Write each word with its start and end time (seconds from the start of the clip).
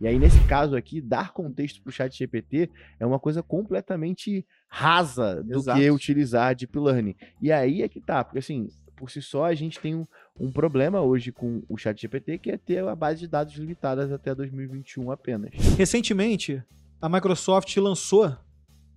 E 0.00 0.06
aí, 0.06 0.18
nesse 0.18 0.38
caso 0.46 0.76
aqui, 0.76 1.00
dar 1.00 1.32
contexto 1.32 1.82
para 1.82 1.90
o 1.90 1.92
chat 1.92 2.16
GPT 2.16 2.70
é 3.00 3.06
uma 3.06 3.18
coisa 3.18 3.42
completamente 3.42 4.46
rasa 4.68 5.42
do 5.42 5.58
Exato. 5.58 5.80
que 5.80 5.90
utilizar 5.90 6.54
Deep 6.54 6.78
Learning. 6.78 7.16
E 7.42 7.50
aí 7.50 7.82
é 7.82 7.88
que 7.88 8.00
tá, 8.00 8.22
porque 8.22 8.38
assim, 8.38 8.68
por 8.96 9.10
si 9.10 9.20
só, 9.20 9.44
a 9.44 9.54
gente 9.54 9.80
tem 9.80 9.94
um, 9.94 10.04
um 10.38 10.52
problema 10.52 11.00
hoje 11.00 11.32
com 11.32 11.62
o 11.68 11.76
chat 11.76 12.00
GPT, 12.00 12.38
que 12.38 12.50
é 12.50 12.56
ter 12.56 12.86
a 12.86 12.94
base 12.94 13.20
de 13.20 13.28
dados 13.28 13.54
limitadas 13.54 14.12
até 14.12 14.34
2021 14.34 15.10
apenas. 15.10 15.50
Recentemente, 15.76 16.62
a 17.00 17.08
Microsoft 17.08 17.76
lançou 17.76 18.36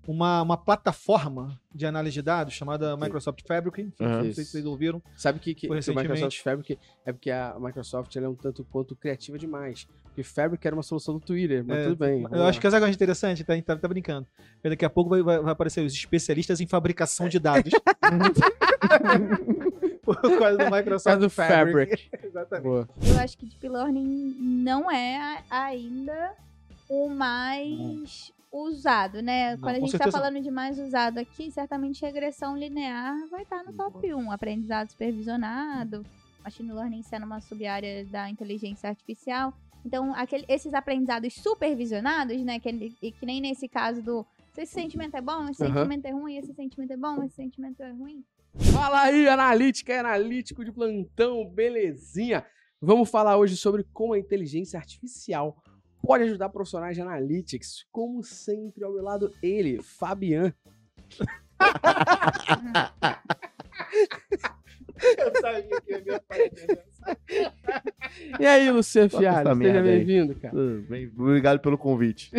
uma, 0.08 0.42
uma 0.42 0.58
plataforma 0.58 1.60
de 1.74 1.86
análise 1.86 2.14
de 2.16 2.22
dados 2.22 2.54
chamada 2.54 2.96
Microsoft 2.98 3.42
Fabric. 3.48 3.92
Aham. 4.00 4.24
Não 4.24 4.34
sei 4.34 4.44
se 4.44 4.52
vocês 4.52 4.66
ouviram. 4.66 5.02
Sabe 5.16 5.40
que, 5.40 5.54
que, 5.54 5.68
que 5.68 5.92
o 5.92 5.96
Microsoft. 5.96 6.42
Fabric 6.42 6.80
é 7.06 7.12
porque 7.14 7.30
a 7.32 7.56
Microsoft 7.60 8.16
ela 8.16 8.26
é 8.26 8.30
um 8.30 8.36
tanto 8.36 8.64
quanto 8.66 8.96
criativa 8.96 9.38
demais. 9.38 9.88
Porque 10.06 10.24
Fabric 10.24 10.66
era 10.68 10.76
uma 10.76 10.84
solução 10.84 11.14
do 11.14 11.22
Twitter, 11.22 11.64
mas 11.66 11.78
É, 11.78 11.84
tudo 11.86 11.96
bem. 11.96 12.28
Eu 12.32 12.44
acho 12.46 12.60
que 12.60 12.68
essa 12.68 12.76
é 12.76 12.80
coisa 12.82 12.94
interessante, 12.94 13.46
tá, 13.46 13.54
tá, 13.62 13.78
tá 13.78 13.88
brincando. 13.88 14.28
Porque 14.56 14.70
daqui 14.70 14.84
a 14.84 14.90
pouco 14.90 15.10
vai, 15.10 15.22
vai- 15.24 15.40
vai 15.40 15.52
aparecer 15.54 15.86
os 15.86 15.94
especialistas 15.94 16.60
em 16.60 16.68
fabricação 16.68 17.30
de 17.30 17.40
dados. 17.40 17.72
Por 20.04 20.16
causa 20.40 20.58
do 20.58 20.66
Microsoft 20.66 21.04
Por 21.04 21.04
causa 21.04 21.18
do 21.20 21.30
Fabric. 21.30 22.10
Exatamente. 22.24 22.64
Boa. 22.64 22.90
Eu 23.02 23.20
acho 23.20 23.38
que 23.38 23.46
Deep 23.46 23.70
Learning 23.70 24.36
não 24.40 24.92
é 24.92 25.18
a- 25.18 25.44
ainda 25.68 26.34
o 26.90 27.08
mais 27.10 28.34
usado, 28.52 29.22
né? 29.22 29.52
Não, 29.56 29.62
Quando 29.62 29.76
a 29.76 29.80
gente 29.80 29.92
tá 29.94 29.98
certeza 30.00 30.18
falando 30.18 30.42
de 30.42 30.52
mais 30.52 30.78
usado 30.78 31.18
aqui, 31.20 31.50
certamente 31.52 32.02
regressão 32.02 32.58
linear 32.58 33.16
vai 33.30 33.44
estar 33.44 33.64
no 33.64 33.74
top 33.74 34.14
1. 34.14 34.32
Aprendizado 34.32 34.90
supervisionado, 34.92 36.04
machine 36.44 36.72
learning 36.74 37.04
sendo 37.04 37.26
uma 37.26 37.40
sub-área 37.40 38.06
da 38.06 38.30
inteligência 38.30 38.90
artificial. 38.90 39.54
Então, 39.86 40.14
aquele- 40.14 40.46
esses 40.48 40.74
aprendizados 40.74 41.34
supervisionados, 41.34 42.42
né? 42.44 42.60
Que, 42.60 42.92
que 43.12 43.26
nem 43.26 43.40
nesse 43.42 43.68
caso 43.68 44.02
do 44.02 44.26
se 44.54 44.64
esse 44.64 44.74
sentimento 44.74 45.16
é 45.16 45.22
bom, 45.22 45.48
esse 45.48 45.64
Aham. 45.64 45.74
sentimento 45.76 46.06
é 46.06 46.12
ruim, 46.12 46.36
esse 46.38 46.54
sentimento 46.54 46.92
é 46.92 46.98
bom, 46.98 47.24
esse 47.24 47.36
sentimento 47.36 47.82
é 47.82 47.92
ruim. 47.92 48.24
Fala 48.74 49.04
aí, 49.04 49.30
analítica 49.30 49.94
e 49.94 49.98
analítico 49.98 50.66
de 50.66 50.74
plantão, 50.74 51.48
belezinha? 51.48 52.46
Vamos 52.82 53.10
falar 53.10 53.38
hoje 53.38 53.56
sobre 53.56 53.86
como 53.94 54.14
a 54.14 54.20
inteligência 54.20 54.78
artificial 54.78 55.56
pode 56.02 56.24
ajudar 56.24 56.50
profissionais 56.50 56.96
de 56.96 57.02
analytics. 57.02 57.86
Como 57.92 58.24
sempre, 58.24 58.84
ao 58.84 58.94
meu 58.94 59.04
lado, 59.04 59.34
ele, 59.42 59.82
Fabian. 59.82 60.54
Eu 65.18 65.42
sabia 65.42 65.82
que 65.82 65.92
ia 65.92 66.16
aparecer. 66.18 66.84
E 68.40 68.46
aí, 68.46 68.70
Luciano 68.70 69.10
Fialho, 69.10 69.56
seja 69.56 69.82
bem-vindo, 69.82 70.36
cara. 70.36 70.56
Bem? 70.88 71.12
Obrigado 71.18 71.60
pelo 71.60 71.78
convite. 71.78 72.32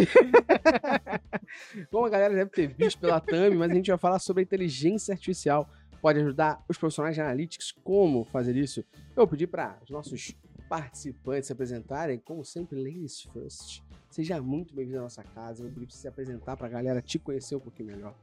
Como 1.90 2.06
a 2.06 2.10
galera 2.10 2.34
deve 2.34 2.50
ter 2.50 2.68
visto 2.68 3.00
pela 3.00 3.20
thumb, 3.20 3.56
mas 3.56 3.70
a 3.70 3.74
gente 3.74 3.90
vai 3.90 3.98
falar 3.98 4.18
sobre 4.18 4.42
a 4.42 4.44
inteligência 4.44 5.12
artificial. 5.12 5.68
Pode 6.00 6.20
ajudar 6.20 6.64
os 6.68 6.76
profissionais 6.76 7.14
de 7.14 7.20
analytics. 7.20 7.72
Como 7.72 8.24
fazer 8.24 8.56
isso? 8.56 8.84
Eu 9.16 9.26
pedi 9.26 9.46
para 9.46 9.78
os 9.82 9.90
nossos 9.90 10.34
participantes 10.68 11.46
se 11.46 11.52
apresentarem. 11.52 12.18
Como 12.18 12.44
sempre, 12.44 12.82
ladies 12.82 13.22
first. 13.22 13.82
Seja 14.10 14.42
muito 14.42 14.74
bem-vindo 14.74 14.98
à 14.98 15.02
nossa 15.02 15.22
casa. 15.22 15.62
Eu 15.62 15.66
vou 15.66 15.74
pedir 15.74 15.86
pra 15.86 15.94
você 15.94 16.02
se 16.02 16.08
apresentar 16.08 16.56
pra 16.56 16.68
galera 16.68 17.00
te 17.00 17.18
conhecer 17.18 17.56
um 17.56 17.60
pouquinho 17.60 17.88
melhor. 17.88 18.14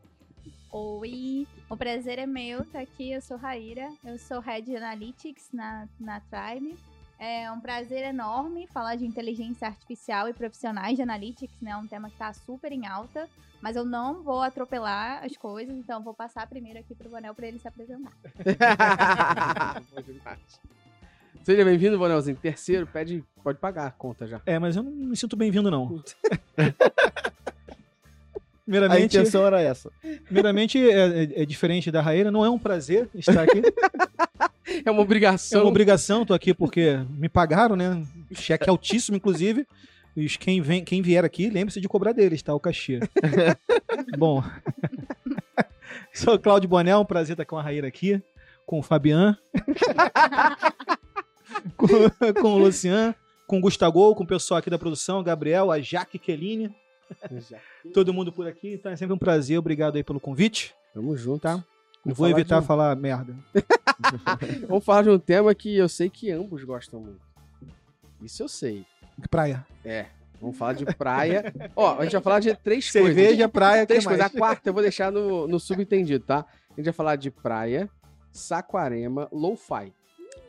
Oi, 0.71 1.47
o 1.67 1.75
prazer 1.75 2.19
é 2.19 2.27
meu 2.27 2.61
estar 2.61 2.81
aqui. 2.81 3.11
Eu 3.11 3.21
sou 3.21 3.37
Raíra, 3.37 3.91
eu 4.03 4.19
sou 4.19 4.39
Head 4.39 4.75
Analytics 4.75 5.49
na, 5.51 5.87
na 5.99 6.21
Tribe. 6.21 6.77
É 7.17 7.51
um 7.51 7.59
prazer 7.59 8.05
enorme 8.05 8.67
falar 8.67 8.95
de 8.95 9.05
inteligência 9.05 9.67
artificial 9.67 10.29
e 10.29 10.33
profissionais 10.33 10.95
de 10.95 11.01
analytics, 11.01 11.59
né? 11.59 11.71
É 11.71 11.75
um 11.75 11.85
tema 11.85 12.07
que 12.07 12.15
está 12.15 12.31
super 12.31 12.71
em 12.71 12.85
alta, 12.85 13.27
mas 13.61 13.75
eu 13.75 13.83
não 13.83 14.23
vou 14.23 14.41
atropelar 14.41 15.21
as 15.25 15.35
coisas, 15.35 15.75
então 15.75 15.99
eu 15.99 16.03
vou 16.03 16.13
passar 16.13 16.47
primeiro 16.47 16.79
aqui 16.79 16.95
pro 16.95 17.09
Bonel 17.09 17.35
para 17.35 17.47
ele 17.47 17.59
se 17.59 17.67
apresentar. 17.67 18.13
Seja 21.43 21.65
bem-vindo, 21.65 21.97
Bonelzinho. 21.97 22.37
Terceiro, 22.37 22.85
pede, 22.87 23.23
pode 23.43 23.57
pagar 23.59 23.87
a 23.87 23.91
conta 23.91 24.27
já. 24.27 24.41
É, 24.45 24.59
mas 24.59 24.75
eu 24.75 24.83
não 24.83 24.91
me 24.91 25.17
sinto 25.17 25.35
bem-vindo, 25.35 25.71
não. 25.71 26.01
A 28.69 28.71
Primeiramente, 28.71 29.17
intenção 29.17 29.47
era 29.47 29.59
essa. 29.59 29.89
primeiramente 30.25 30.77
é, 30.77 31.23
é- 31.23 31.41
é 31.41 31.45
diferente 31.45 31.89
da 31.89 32.01
Raíra, 32.03 32.29
não 32.29 32.45
é 32.45 32.49
um 32.51 32.59
prazer 32.59 33.09
estar 33.15 33.41
aqui. 33.43 33.61
É 34.85 34.91
uma 34.91 34.99
É 34.99 35.03
obrigação. 35.03 35.61
uma 35.63 35.69
obrigação, 35.69 36.23
tô 36.23 36.31
aqui 36.35 36.53
porque 36.53 36.99
me 37.17 37.27
pagaram, 37.27 37.75
né? 37.75 38.03
Cheque 38.35 38.69
altíssimo, 38.69 39.17
inclusive. 39.17 39.65
E 40.15 40.27
quem, 40.29 40.61
vem, 40.61 40.83
quem 40.85 41.01
vier 41.01 41.25
aqui, 41.25 41.49
lembre-se 41.49 41.81
de 41.81 41.87
cobrar 41.89 42.11
deles, 42.13 42.43
tá? 42.43 42.53
O 42.53 42.59
cachê. 42.59 42.99
Bom. 44.15 44.43
Sou 46.13 46.37
Cláudio 46.37 46.69
Bonel, 46.69 46.99
um 46.99 47.05
prazer 47.05 47.33
estar 47.33 47.45
com 47.45 47.57
a 47.57 47.63
Raíra 47.63 47.87
aqui, 47.87 48.21
com 48.67 48.77
o 48.77 48.83
Fabian, 48.83 49.35
com, 51.77 51.87
com 52.41 52.53
o 52.55 52.57
Lucian, 52.59 53.13
com 53.47 53.57
o 53.57 53.61
Gustavo, 53.61 54.15
com 54.15 54.23
o 54.23 54.27
pessoal 54.27 54.59
aqui 54.59 54.69
da 54.69 54.77
produção, 54.79 55.23
Gabriel, 55.23 55.71
a 55.71 55.79
Jaque 55.79 56.19
Queline, 56.19 56.73
todo 57.93 58.13
mundo 58.13 58.31
por 58.31 58.47
aqui. 58.47 58.73
Então 58.73 58.91
é 58.91 58.95
sempre 58.95 59.13
um 59.13 59.17
prazer, 59.17 59.57
obrigado 59.57 59.95
aí 59.95 60.03
pelo 60.03 60.19
convite. 60.19 60.73
Tamo 60.93 61.15
junto. 61.17 61.41
Tá. 61.41 61.63
Vamos 62.03 62.17
Vou 62.17 62.27
falar 62.27 62.29
evitar 62.31 62.61
de 62.61 62.67
falar 62.67 62.95
merda. 62.95 63.35
Vamos 64.67 64.85
falar 64.85 65.03
de 65.03 65.09
um 65.09 65.19
tema 65.19 65.53
que 65.53 65.75
eu 65.75 65.89
sei 65.89 66.09
que 66.09 66.31
ambos 66.31 66.63
gostam 66.63 67.01
muito. 67.01 67.21
Isso 68.21 68.43
eu 68.43 68.47
sei. 68.47 68.85
Praia. 69.29 69.65
É. 69.83 70.05
Vamos 70.41 70.57
falar 70.57 70.73
de 70.73 70.85
praia. 70.85 71.53
Ó, 71.75 71.99
a 71.99 72.03
gente 72.03 72.13
vai 72.13 72.21
falar 72.21 72.39
de 72.39 72.55
três 72.55 72.89
Cerveja, 72.89 73.29
coisas. 73.29 73.51
praia, 73.51 73.85
Três 73.85 74.05
coisas. 74.05 74.25
A 74.25 74.29
mais? 74.29 74.37
quarta 74.37 74.69
eu 74.69 74.73
vou 74.73 74.81
deixar 74.81 75.11
no, 75.11 75.47
no 75.47 75.59
subentendido, 75.59 76.23
tá? 76.23 76.45
A 76.71 76.73
gente 76.75 76.85
vai 76.85 76.93
falar 76.93 77.17
de 77.17 77.29
praia, 77.29 77.89
saquarema, 78.31 79.27
lo-fi. 79.31 79.93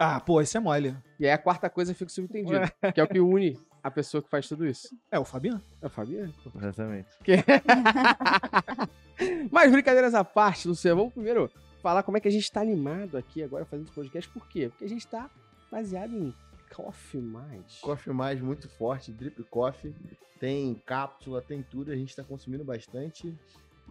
Ah, 0.02 0.18
pô, 0.18 0.40
isso 0.40 0.56
é 0.56 0.60
mole. 0.60 0.96
E 1.18 1.26
aí 1.26 1.30
a 1.30 1.36
quarta 1.36 1.68
coisa 1.68 1.94
fica 1.94 2.10
subentendido, 2.10 2.58
que 2.94 2.98
é 2.98 3.04
o 3.04 3.06
que 3.06 3.20
une 3.20 3.60
a 3.82 3.90
pessoa 3.90 4.22
que 4.22 4.30
faz 4.30 4.48
tudo 4.48 4.66
isso. 4.66 4.96
É, 5.10 5.18
o 5.18 5.26
Fabian. 5.26 5.60
É 5.82 5.86
o 5.86 5.90
Fabiano. 5.90 6.32
Exatamente. 6.56 7.06
Mas 9.52 9.70
brincadeiras 9.70 10.14
à 10.14 10.24
parte, 10.24 10.66
Luciano, 10.66 10.96
vamos 10.96 11.12
primeiro 11.12 11.50
falar 11.82 12.02
como 12.02 12.16
é 12.16 12.20
que 12.20 12.28
a 12.28 12.30
gente 12.30 12.50
tá 12.50 12.62
animado 12.62 13.18
aqui 13.18 13.42
agora 13.42 13.66
fazendo 13.66 13.88
esse 13.88 13.94
podcast. 13.94 14.30
Por 14.30 14.48
quê? 14.48 14.70
Porque 14.70 14.86
a 14.86 14.88
gente 14.88 15.06
tá 15.06 15.28
baseado 15.70 16.14
em 16.14 16.34
Coffee 16.74 17.20
Mais. 17.20 17.80
Coffee 17.82 18.14
mais 18.14 18.40
muito 18.40 18.70
forte, 18.70 19.12
drip 19.12 19.42
coffee. 19.50 19.94
Tem 20.38 20.80
cápsula, 20.86 21.42
tem 21.42 21.62
tudo. 21.62 21.92
A 21.92 21.96
gente 21.96 22.16
tá 22.16 22.24
consumindo 22.24 22.64
bastante. 22.64 23.36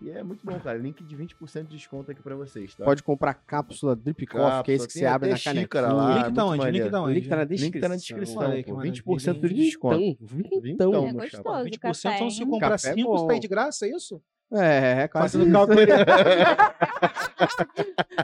E 0.01 0.09
é 0.11 0.23
muito 0.23 0.45
bom, 0.45 0.57
cara. 0.59 0.77
Link 0.77 1.03
de 1.03 1.15
20% 1.17 1.63
de 1.67 1.75
desconto 1.77 2.11
aqui 2.11 2.21
pra 2.21 2.35
vocês, 2.35 2.73
tá? 2.73 2.85
Pode 2.85 3.03
comprar 3.03 3.33
cápsula 3.33 3.95
Drip 3.95 4.25
Coffee, 4.27 4.63
que 4.63 4.71
é 4.71 4.75
esse 4.75 4.87
que 4.87 4.93
tem 4.93 5.01
você 5.01 5.05
abre 5.05 5.29
na 5.29 5.37
canequinha. 5.39 5.81
lá. 5.91 6.23
link 6.23 6.33
tá 6.35 6.45
onde? 6.45 6.71
Link 6.71 6.89
tá 6.89 7.01
O 7.01 7.03
onde? 7.05 7.13
link 7.15 7.27
tá 7.29 7.35
na 7.35 7.41
O 7.41 7.45
descrição. 7.45 7.71
link 7.73 7.81
tá 7.81 7.89
na 7.89 7.95
descrição, 7.95 8.37
Olha 8.41 8.63
pô. 8.63 8.73
maravilha. 8.75 9.03
20% 9.03 9.47
de 9.47 9.53
desconto. 9.53 9.95
Então, 10.01 10.17
vintão. 10.21 10.61
Vintão, 10.61 10.93
É 11.07 11.11
gostoso. 11.13 11.29
chapa. 11.31 11.63
20% 11.63 11.79
café, 11.79 12.15
então 12.15 12.29
se 12.29 12.45
comprar 12.45 12.69
Café 12.71 12.89
é 12.89 12.93
5, 12.93 13.09
bom. 13.09 13.17
você 13.17 13.27
tá 13.33 13.39
de 13.39 13.47
graça, 13.47 13.85
é 13.85 13.89
isso? 13.95 14.21
É, 14.51 15.07
quase. 15.09 15.37
Fazendo 15.37 15.51
cálculo. 15.51 15.79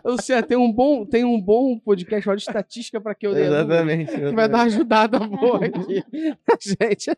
Luciano, 0.03 0.41
tem 0.47 0.57
um 0.57 0.71
bom, 0.73 1.05
tem 1.05 1.23
um 1.23 1.39
bom 1.39 1.77
podcast 1.77 2.29
de 2.31 2.41
estatística 2.41 2.99
pra 2.99 3.13
que 3.13 3.27
eu 3.27 3.31
dúvida, 3.31 3.47
Exatamente. 3.61 4.11
que 4.11 4.31
vai 4.31 4.49
dar 4.49 4.57
uma 4.59 4.63
ajudada 4.63 5.19
boa 5.19 5.59
aqui, 5.65 6.03
gente. 6.61 7.11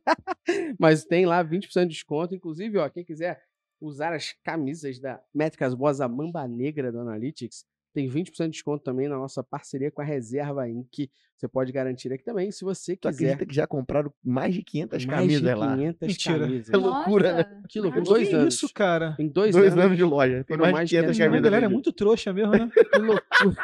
Mas 0.78 1.06
tem 1.06 1.26
lá 1.26 1.44
20% 1.44 1.84
de 1.84 1.88
desconto. 1.94 2.36
Inclusive, 2.36 2.78
ó, 2.80 2.90
quem 2.90 3.06
quiser 3.06 3.40
usar 3.80 4.14
as 4.14 4.34
camisas 4.44 5.00
da 5.00 5.20
Métricas 5.34 5.74
Boas, 5.74 6.02
a 6.02 6.08
Mamba 6.08 6.48
Negra 6.48 6.92
do 6.92 7.00
Analytics, 7.00 7.66
tem 7.94 8.08
20% 8.08 8.46
de 8.46 8.50
desconto 8.52 8.84
também 8.84 9.08
na 9.08 9.18
nossa 9.18 9.44
parceria 9.44 9.90
com 9.90 10.02
a 10.02 10.06
Reserva 10.06 10.70
Inc. 10.70 11.10
Você 11.36 11.48
pode 11.48 11.72
garantir 11.72 12.12
aqui 12.14 12.24
também, 12.24 12.52
se 12.52 12.64
você 12.64 12.96
Tu 12.96 13.08
quiser. 13.10 13.26
acredita 13.26 13.46
que 13.46 13.56
já 13.56 13.66
compraram 13.68 14.12
mais 14.24 14.54
de 14.54 14.64
500 14.64 15.06
mais 15.06 15.20
camisas 15.20 15.42
de 15.42 15.54
lá? 15.56 15.76
500 15.76 16.08
Mentira. 16.08 16.40
camisas. 16.40 16.74
É 16.74 16.78
loucura, 16.78 17.34
né? 17.34 17.44
Nossa, 17.44 17.68
Que 17.70 17.80
loucura. 17.80 18.04
Dois 18.06 18.28
que 18.30 18.36
anos. 18.36 18.54
isso, 18.56 18.74
cara? 18.74 19.16
Em 19.20 19.28
dois, 19.28 19.56
Dois 19.56 19.74
anos. 19.74 19.86
anos 19.86 19.98
de 19.98 20.04
loja. 20.04 20.44
Tem 20.44 20.58
mais 20.58 20.74
mais 20.74 20.90
de 20.90 20.96
de 20.96 21.02
500 21.02 21.18
500 21.18 21.20
A 21.20 21.26
camisas. 21.26 21.44
galera 21.44 21.66
é 21.66 21.70
muito 21.70 21.92
trouxa 21.94 22.34
mesmo, 22.34 22.52
né? 22.52 22.70
Que 22.92 23.00
loucura. 23.00 23.58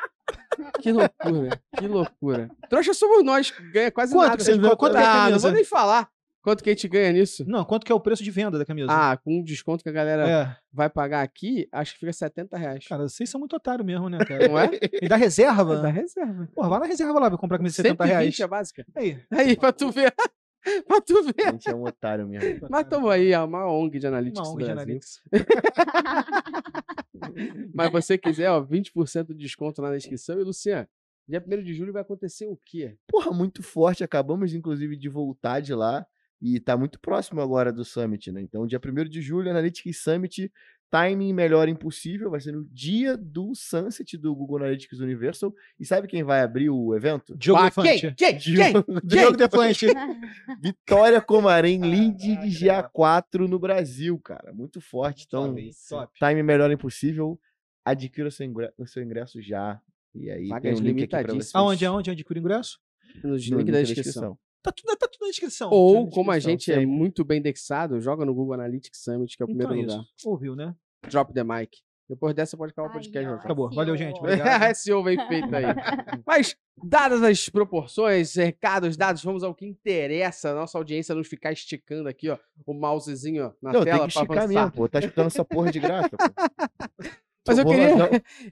Que 0.82 0.92
loucura, 0.92 1.62
que 1.78 1.88
loucura. 1.88 2.50
Trouxa 2.70 2.94
somos 2.94 3.24
nós, 3.24 3.50
que 3.52 3.62
ganha 3.72 3.92
quase 3.92 4.14
Quanto 4.14 4.24
nada. 4.30 4.38
que 4.38 4.44
você- 4.44 4.76
quanto 4.78 4.92
que 4.94 4.98
é 4.98 5.02
a 5.04 5.12
ah, 5.12 5.16
não 5.16 5.24
camisa? 5.26 5.48
vou 5.48 5.52
nem 5.56 5.64
falar. 5.66 6.10
Quanto 6.44 6.62
que 6.62 6.70
a 6.70 6.74
gente 6.74 6.90
ganha 6.90 7.14
nisso? 7.14 7.46
Não, 7.48 7.64
quanto 7.64 7.86
que 7.86 7.92
é 7.92 7.96
o 7.96 8.02
preço 8.02 8.22
de 8.22 8.30
venda 8.30 8.60
da 8.60 8.66
camisa? 8.66 8.88
Ah, 8.92 9.16
com 9.16 9.40
o 9.40 9.44
desconto 9.46 9.82
que 9.82 9.88
a 9.88 9.94
galera 9.94 10.30
é. 10.30 10.58
vai 10.74 10.90
pagar 10.90 11.22
aqui, 11.22 11.70
acho 11.72 11.94
que 11.94 12.02
fica 12.02 12.12
70 12.12 12.58
reais. 12.58 12.86
Cara, 12.86 13.08
vocês 13.08 13.30
são 13.30 13.40
muito 13.40 13.56
otários 13.56 13.86
mesmo, 13.86 14.10
né, 14.10 14.18
cara? 14.26 14.50
Não 14.50 14.60
é? 14.60 14.70
E 15.02 15.08
dá 15.08 15.16
reserva? 15.16 15.78
Da 15.78 15.88
reserva. 15.88 16.50
Porra, 16.54 16.68
vai 16.68 16.80
na 16.82 16.86
reserva 16.86 17.18
lá 17.18 17.30
pra 17.30 17.38
comprar 17.38 17.58
camisa 17.58 17.72
de 17.72 17.76
70 17.78 18.04
reais. 18.04 18.36
120 18.36 18.44
a 18.44 18.48
básica. 18.48 18.86
Aí. 18.94 19.18
Aí, 19.32 19.56
pra 19.56 19.72
tu 19.72 19.90
ver. 19.90 20.14
pra 20.86 21.00
tu 21.00 21.18
A 21.18 21.22
ver. 21.22 21.52
gente 21.54 21.70
é 21.70 21.76
um 21.76 21.86
otário 21.86 22.28
mesmo. 22.28 22.68
Mas 22.70 22.88
tamo 22.90 23.10
aí, 23.10 23.32
é 23.32 23.40
uma 23.40 23.66
ONG 23.66 23.98
de 23.98 24.08
analytics 24.08 24.46
Uma 24.46 24.54
ONG 24.54 24.66
de 24.66 24.72
analytics. 24.72 25.22
Mas 27.74 27.90
você 27.90 28.18
quiser, 28.18 28.50
ó, 28.50 28.62
20% 28.62 29.28
de 29.28 29.36
desconto 29.36 29.82
lá 29.82 29.92
na 29.92 29.96
descrição. 29.96 30.38
E, 30.38 30.44
Luciano, 30.44 30.90
dia 31.26 31.42
1 31.42 31.64
de 31.64 31.74
julho 31.74 31.94
vai 31.94 32.02
acontecer 32.02 32.48
o 32.48 32.60
quê? 32.66 32.98
Porra, 33.08 33.32
muito 33.32 33.64
forte. 33.64 34.04
Acabamos, 34.04 34.54
inclusive, 34.54 34.98
de 34.98 35.08
voltar 35.08 35.62
de 35.62 35.74
lá. 35.74 36.06
E 36.46 36.60
tá 36.60 36.76
muito 36.76 37.00
próximo 37.00 37.40
agora 37.40 37.72
do 37.72 37.86
Summit, 37.86 38.30
né? 38.34 38.42
Então, 38.42 38.68
dia 38.68 38.78
1 38.84 39.06
de 39.10 39.22
julho, 39.22 39.50
Analytics 39.50 40.04
Summit, 40.04 40.52
timing 40.92 41.32
melhor 41.32 41.70
impossível, 41.70 42.30
vai 42.30 42.42
ser 42.42 42.52
no 42.52 42.66
dia 42.66 43.16
do 43.16 43.56
Sunset 43.56 44.18
do 44.18 44.36
Google 44.36 44.58
Analytics 44.58 45.00
Universal. 45.00 45.54
E 45.80 45.86
sabe 45.86 46.06
quem 46.08 46.22
vai 46.22 46.42
abrir 46.42 46.70
o 46.70 46.94
evento? 46.94 47.34
Diogo 47.38 47.62
Ah, 47.62 47.66
Defante. 47.66 47.88
quem? 48.02 48.14
Quem? 48.16 48.38
Quem? 48.38 48.74
Diogo- 48.74 49.02
Diogo 49.08 49.38
Defante. 49.38 49.86
Vitória 50.62 51.22
Comarém, 51.22 51.80
lead 51.82 52.18
de 52.18 52.66
GA4 52.66 53.48
no 53.48 53.58
Brasil, 53.58 54.20
cara. 54.20 54.52
Muito 54.54 54.82
forte. 54.82 55.24
Então, 55.26 55.56
Top. 55.90 56.12
time 56.20 56.44
melhor 56.44 56.70
impossível. 56.72 57.40
Adquira 57.86 58.28
o 58.28 58.32
seu 58.32 58.46
ingresso, 58.46 58.74
o 58.78 58.86
seu 58.86 59.02
ingresso 59.04 59.42
já. 59.42 59.80
E 60.14 60.30
aí 60.30 60.48
Vagas 60.48 60.62
tem 60.64 60.74
um 60.74 60.86
link 60.88 61.04
aqui 61.04 61.08
pra 61.08 61.20
você. 61.22 61.28
limitadíssimas. 61.28 61.56
Aonde, 61.56 61.86
aonde, 61.86 62.10
onde 62.12 62.22
adquire 62.22 62.40
o 62.40 62.42
ingresso? 62.42 62.80
No 63.24 63.30
No 63.32 63.36
link 63.38 63.72
da 63.72 63.82
descrição. 63.82 64.38
Tá 64.64 64.72
tudo, 64.72 64.96
tá 64.98 65.08
tudo 65.08 65.22
na 65.24 65.28
descrição. 65.30 65.70
Ou, 65.72 65.96
Tá 65.96 66.06
na 66.06 66.12
como 66.12 66.32
a 66.32 66.36
descrição. 66.38 66.74
gente 66.76 66.84
é 66.84 66.86
muito 66.86 67.24
bem 67.26 67.40
indexado, 67.40 68.00
joga 68.00 68.26
no 68.26 68.34
Google 68.34 68.54
Analytics 68.54 69.04
Summit, 69.04 69.36
que 69.36 69.44
é 69.44 69.46
o 69.46 69.50
Então 69.52 69.58
primeiro 69.68 69.74
é 69.92 69.94
lugar. 69.94 70.06
isso. 70.18 70.30
Ouviu, 70.30 70.56
né? 70.56 70.74
Drop 71.10 71.34
the 71.34 71.44
mic. 71.44 71.78
Depois 72.10 72.34
dessa, 72.36 72.56
pode 72.58 72.72
acabar 72.72 72.88
o 72.88 72.92
Ai, 72.92 72.98
podcast. 72.98 73.20
ó, 73.28 73.32
Rafael. 73.32 73.46
Acabou. 73.46 73.70
Valeu, 73.72 73.96
gente. 73.98 74.20
Obrigado. 74.20 74.76
SEO 74.76 75.04
bem 75.04 75.18
feito 75.28 75.54
aí. 75.56 75.64
Mas, 76.28 76.56
dadas 76.84 77.24
as 77.24 77.48
proporções, 77.50 78.36
recados 78.36 78.96
dados, 78.98 79.24
vamos 79.24 79.44
ao 79.44 79.56
que 79.56 79.66
interessa. 79.66 80.52
A 80.52 80.56
nossa 80.56 80.78
audiência 80.78 81.16
não 81.16 81.24
ficar 81.24 81.52
esticando 81.54 82.08
aqui, 82.10 82.30
ó, 82.30 82.38
o 82.66 82.74
mousezinho 82.74 83.46
ó, 83.48 83.52
na 83.62 83.72
Não, 83.74 83.84
tem 83.84 83.94
tela 83.94 84.08
esticar 84.08 84.38
avançar. 84.38 84.48
mesmo, 84.48 84.72
pô. 84.72 84.88
Tá 84.90 85.00
escutando 85.00 85.28
essa 85.28 85.46
porra 85.46 85.72
de 85.72 85.80
graça, 85.80 86.10
pô. 86.10 86.18
Mas 87.48 87.58
eu 87.58 87.66
queria, 87.66 87.90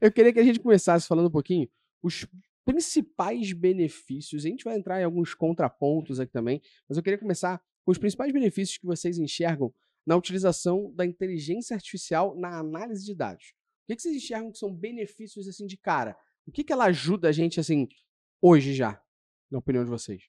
eu 0.01 0.11
queria 0.11 0.33
que 0.33 0.39
a 0.39 0.43
gente 0.43 0.59
começasse 0.59 1.07
falando 1.07 1.27
um 1.27 1.31
pouquinho 1.31 1.67
os 2.03 2.25
principais 2.65 3.53
benefícios. 3.53 4.45
A 4.45 4.49
gente 4.49 4.63
vai 4.63 4.77
entrar 4.77 5.01
em 5.01 5.03
alguns 5.03 5.33
contrapontos 5.33 6.19
aqui 6.19 6.31
também, 6.31 6.61
mas 6.87 6.97
eu 6.97 7.03
queria 7.03 7.19
começar 7.19 7.61
com 7.83 7.91
os 7.91 7.97
principais 7.97 8.31
benefícios 8.31 8.77
que 8.77 8.85
vocês 8.85 9.17
enxergam 9.17 9.73
na 10.05 10.15
utilização 10.15 10.91
da 10.93 11.05
inteligência 11.05 11.75
artificial 11.75 12.35
na 12.35 12.59
análise 12.59 13.05
de 13.05 13.15
dados. 13.15 13.53
O 13.83 13.93
que, 13.93 14.01
vocês 14.01 14.15
enxergam 14.15 14.51
que 14.51 14.57
são 14.57 14.73
benefícios 14.73 15.47
assim 15.47 15.65
de 15.65 15.77
cara? 15.77 16.17
O 16.45 16.51
que, 16.51 16.63
que 16.63 16.71
ela 16.71 16.85
ajuda 16.85 17.29
a 17.29 17.31
gente 17.31 17.59
assim 17.59 17.87
hoje 18.41 18.73
já, 18.73 19.01
na 19.49 19.59
opinião 19.59 19.83
de 19.83 19.89
vocês? 19.89 20.23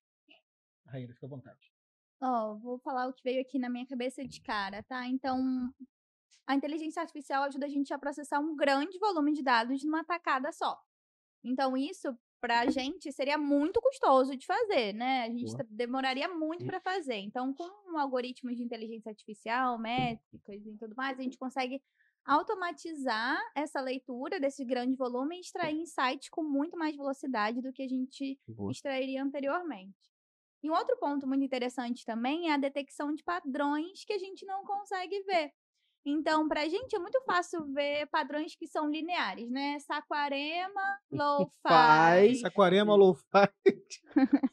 Raíra, 0.87 1.15
fica 1.15 1.27
à 1.27 1.29
vontade. 1.29 1.73
Ó, 2.21 2.55
vou 2.57 2.79
falar 2.79 3.09
o 3.09 3.13
que 3.13 3.23
veio 3.23 3.41
aqui 3.41 3.59
na 3.59 3.69
minha 3.69 3.87
cabeça 3.87 4.25
de 4.27 4.41
cara, 4.41 4.83
tá? 4.83 5.07
Então, 5.09 5.73
a 6.47 6.55
inteligência 6.55 7.01
artificial 7.01 7.45
ajuda 7.45 7.67
a 7.67 7.69
gente 7.69 7.93
a 7.93 7.99
processar 7.99 8.41
um 8.41 8.55
grande 8.55 8.99
volume 8.99 9.33
de 9.33 9.43
dados 9.43 9.83
numa 9.85 10.05
tacada 10.05 10.53
só. 10.53 10.79
Então, 11.45 11.77
isso, 11.77 12.17
pra 12.41 12.67
gente, 12.69 13.13
seria 13.13 13.39
muito 13.39 13.81
custoso 13.81 14.37
de 14.37 14.47
fazer, 14.47 14.93
né? 14.95 15.25
A 15.25 15.29
gente 15.31 15.45
Boa. 15.45 15.57
tá- 15.57 15.65
demoraria 15.69 16.29
muito 16.29 16.65
para 16.65 16.81
fazer. 16.81 17.17
Então, 17.17 17.53
com 17.55 17.99
algoritmos 17.99 18.57
de 18.57 18.63
inteligência 18.63 19.11
artificial, 19.11 19.79
métricas 19.79 20.65
e 20.67 20.77
tudo 20.79 20.95
mais, 20.97 21.19
a 21.19 21.23
gente 21.23 21.39
consegue 21.39 21.83
automatizar 22.25 23.41
essa 23.57 23.81
leitura 23.81 24.39
desse 24.39 24.65
grande 24.65 24.97
volume 24.97 25.37
e 25.37 25.41
extrair 25.41 25.77
insights 25.77 26.29
com 26.31 26.43
muito 26.45 26.77
mais 26.79 26.97
velocidade 26.97 27.61
do 27.61 27.73
que 27.73 27.83
a 27.83 27.89
gente 27.89 28.39
extrairia 28.71 29.23
anteriormente. 29.23 30.11
E 30.63 30.71
um 30.71 30.75
outro 30.75 30.97
ponto 30.99 31.27
muito 31.27 31.45
interessante 31.45 32.05
também 32.05 32.49
é 32.51 32.55
a 32.55 32.57
detecção 32.57 33.13
de 33.15 33.23
padrões 33.25 34.05
que 34.05 34.13
a 34.13 34.19
gente 34.19 34.47
não 34.47 34.65
consegue 34.65 35.21
ver. 35.23 35.53
Então, 36.05 36.49
pra 36.49 36.67
gente 36.69 36.97
é 36.97 36.99
muito 36.99 37.21
fácil 37.25 37.65
ver 37.73 38.07
padrões 38.11 38.57
que 38.57 38.67
são 38.67 38.91
lineares, 38.91 39.49
né? 39.51 39.79
Saquarema, 39.81 40.81
lo-fi. 41.13 42.35
Saquarema, 42.43 42.95
lo-fi. 42.97 43.23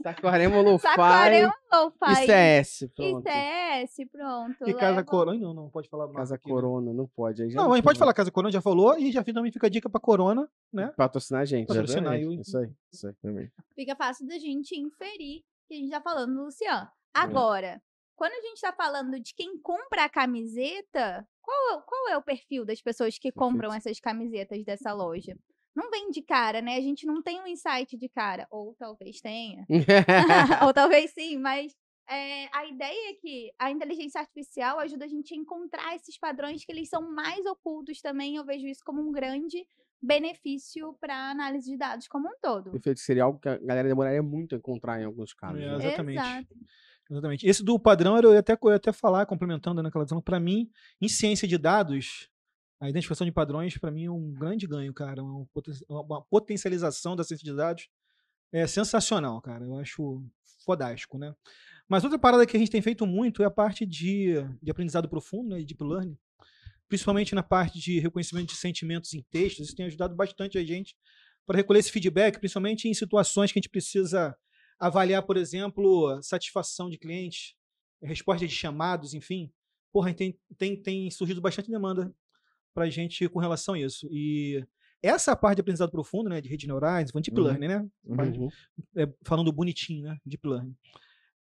Saquarema 0.03 0.61
Lo-Fi. 0.61 0.87
Saquarema, 0.87 1.53
lo-fi. 1.73 2.11
Isso 2.23 2.31
é 2.31 2.57
S, 2.57 2.87
pronto. 2.89 3.27
ICS, 3.27 4.09
pronto. 4.11 4.69
E 4.69 4.73
Casa 4.73 5.03
Corona. 5.03 5.39
Não, 5.39 5.53
não 5.53 5.69
pode 5.69 5.89
falar 5.89 6.05
marca 6.05 6.19
Casa 6.19 6.35
aqui, 6.35 6.47
né? 6.47 6.53
Corona, 6.53 6.93
não 6.93 7.07
pode. 7.07 7.41
Aí 7.43 7.49
já 7.49 7.59
Não, 7.61 7.71
a 7.71 7.75
gente 7.75 7.83
pode 7.83 7.99
falar 7.99 8.13
Casa 8.13 8.31
Corona, 8.31 8.51
já 8.51 8.61
falou. 8.61 8.97
E 8.97 9.11
já 9.11 9.23
também 9.23 9.51
fica 9.51 9.67
a 9.67 9.69
dica 9.69 9.89
pra 9.89 9.99
Corona, 9.99 10.49
né? 10.71 10.93
Patrocinar 10.95 11.41
a 11.41 11.45
gente. 11.45 11.67
Patrocinar 11.67 12.13
o- 12.15 12.33
Isso 12.33 12.57
aí. 12.57 12.69
Isso 12.91 13.07
aí 13.07 13.13
também. 13.21 13.51
Fica 13.75 13.95
fácil 13.95 14.27
da 14.27 14.37
gente 14.37 14.75
inferir 14.79 15.43
que 15.67 15.73
a 15.73 15.77
gente 15.77 15.89
tá 15.91 16.01
falando 16.01 16.33
do 16.35 16.43
Luciano. 16.45 16.87
Agora, 17.13 17.81
quando 18.19 18.33
a 18.33 18.41
gente 18.41 18.59
tá 18.59 18.73
falando 18.73 19.17
de 19.17 19.33
quem 19.33 19.57
compra 19.57 20.03
a 20.03 20.09
camiseta, 20.09 21.25
qual, 21.41 21.81
qual 21.83 22.09
é 22.09 22.17
o 22.17 22.21
perfil 22.21 22.65
das 22.65 22.81
pessoas 22.81 23.17
que 23.17 23.31
compram 23.31 23.73
essas 23.73 23.97
camisetas 23.97 24.61
dessa 24.65 24.91
loja? 24.91 25.37
Não 25.73 25.89
vem 25.89 26.11
de 26.11 26.21
cara, 26.21 26.61
né? 26.61 26.75
A 26.75 26.81
gente 26.81 27.05
não 27.05 27.23
tem 27.23 27.39
um 27.39 27.47
insight 27.47 27.95
de 27.95 28.09
cara. 28.09 28.45
Ou 28.51 28.75
talvez 28.77 29.21
tenha. 29.21 29.65
Ou 30.67 30.73
talvez 30.75 31.11
sim, 31.11 31.37
mas 31.37 31.73
é, 32.09 32.49
a 32.53 32.65
ideia 32.65 33.11
é 33.11 33.13
que 33.13 33.53
a 33.57 33.71
inteligência 33.71 34.19
artificial 34.19 34.79
ajuda 34.79 35.05
a 35.05 35.07
gente 35.07 35.33
a 35.33 35.37
encontrar 35.37 35.95
esses 35.95 36.19
padrões 36.19 36.65
que 36.65 36.73
eles 36.73 36.89
são 36.89 37.09
mais 37.13 37.45
ocultos 37.45 38.01
também. 38.01 38.35
Eu 38.35 38.43
vejo 38.43 38.67
isso 38.67 38.83
como 38.83 39.01
um 39.01 39.13
grande 39.13 39.65
benefício 40.01 40.93
para 40.99 41.31
análise 41.31 41.71
de 41.71 41.77
dados 41.77 42.05
como 42.09 42.27
um 42.27 42.37
todo. 42.41 42.71
Perfeito, 42.71 42.99
seria 42.99 43.23
algo 43.23 43.39
que 43.39 43.47
a 43.47 43.57
galera 43.59 43.87
demoraria 43.87 44.21
muito 44.21 44.55
a 44.55 44.57
encontrar 44.57 44.99
em 44.99 45.05
alguns 45.05 45.33
casos. 45.33 45.61
É, 45.61 45.67
né? 45.67 45.75
exatamente. 45.85 46.19
Exato. 46.19 46.55
Exatamente. 47.09 47.47
Esse 47.47 47.63
do 47.63 47.79
padrão, 47.79 48.17
eu 48.19 48.33
ia 48.33 48.39
até, 48.39 48.53
eu 48.61 48.69
ia 48.69 48.75
até 48.75 48.91
falar, 48.91 49.25
complementando 49.25 49.81
naquela 49.81 50.05
visão, 50.05 50.21
para 50.21 50.39
mim, 50.39 50.69
em 51.01 51.07
ciência 51.09 51.47
de 51.47 51.57
dados, 51.57 52.29
a 52.79 52.89
identificação 52.89 53.25
de 53.25 53.31
padrões, 53.31 53.77
para 53.77 53.91
mim, 53.91 54.05
é 54.05 54.11
um 54.11 54.31
grande 54.33 54.67
ganho, 54.67 54.93
cara. 54.93 55.23
Uma, 55.23 55.45
poten- 55.47 55.73
uma 55.89 56.21
potencialização 56.23 57.15
da 57.15 57.23
ciência 57.23 57.43
de 57.43 57.55
dados 57.55 57.89
é 58.53 58.65
sensacional, 58.67 59.41
cara. 59.41 59.65
Eu 59.65 59.75
acho 59.79 60.23
fodástico, 60.65 61.17
né? 61.17 61.33
Mas 61.87 62.03
outra 62.03 62.19
parada 62.19 62.45
que 62.45 62.55
a 62.55 62.59
gente 62.59 62.71
tem 62.71 62.81
feito 62.81 63.05
muito 63.07 63.41
é 63.41 63.45
a 63.45 63.51
parte 63.51 63.85
de, 63.85 64.35
de 64.61 64.69
aprendizado 64.69 65.09
profundo, 65.09 65.49
né, 65.49 65.59
de 65.59 65.65
deep 65.65 65.83
learning, 65.83 66.17
principalmente 66.87 67.33
na 67.33 67.41
parte 67.41 67.79
de 67.79 67.99
reconhecimento 67.99 68.49
de 68.49 68.55
sentimentos 68.55 69.13
em 69.13 69.23
textos. 69.31 69.65
Isso 69.67 69.75
tem 69.75 69.87
ajudado 69.87 70.15
bastante 70.15 70.57
a 70.57 70.63
gente 70.63 70.95
para 71.45 71.57
recolher 71.57 71.79
esse 71.79 71.91
feedback, 71.91 72.37
principalmente 72.37 72.87
em 72.87 72.93
situações 72.93 73.51
que 73.51 73.57
a 73.57 73.61
gente 73.61 73.69
precisa 73.69 74.35
avaliar, 74.79 75.23
por 75.23 75.37
exemplo, 75.37 76.21
satisfação 76.23 76.89
de 76.89 76.97
clientes, 76.97 77.53
resposta 78.01 78.47
de 78.47 78.53
chamados, 78.53 79.13
enfim. 79.13 79.51
Porra, 79.91 80.13
tem, 80.13 80.37
tem, 80.57 80.81
tem 80.81 81.11
surgido 81.11 81.41
bastante 81.41 81.69
demanda 81.69 82.13
para 82.73 82.85
a 82.85 82.89
gente 82.89 83.27
com 83.27 83.39
relação 83.39 83.73
a 83.73 83.79
isso. 83.79 84.07
E 84.11 84.65
essa 85.01 85.35
parte 85.35 85.57
de 85.57 85.61
aprendizado 85.61 85.91
profundo, 85.91 86.29
né, 86.29 86.39
de 86.39 86.49
redes 86.49 86.67
neurais, 86.67 87.11
deep 87.11 87.37
Uhum. 87.37 87.43
learning, 87.45 87.67
né, 87.67 87.87
Uhum. 88.05 88.49
é, 88.95 89.07
falando 89.23 89.51
bonitinho, 89.51 90.03
né, 90.03 90.17
deep 90.25 90.47
learning, 90.47 90.75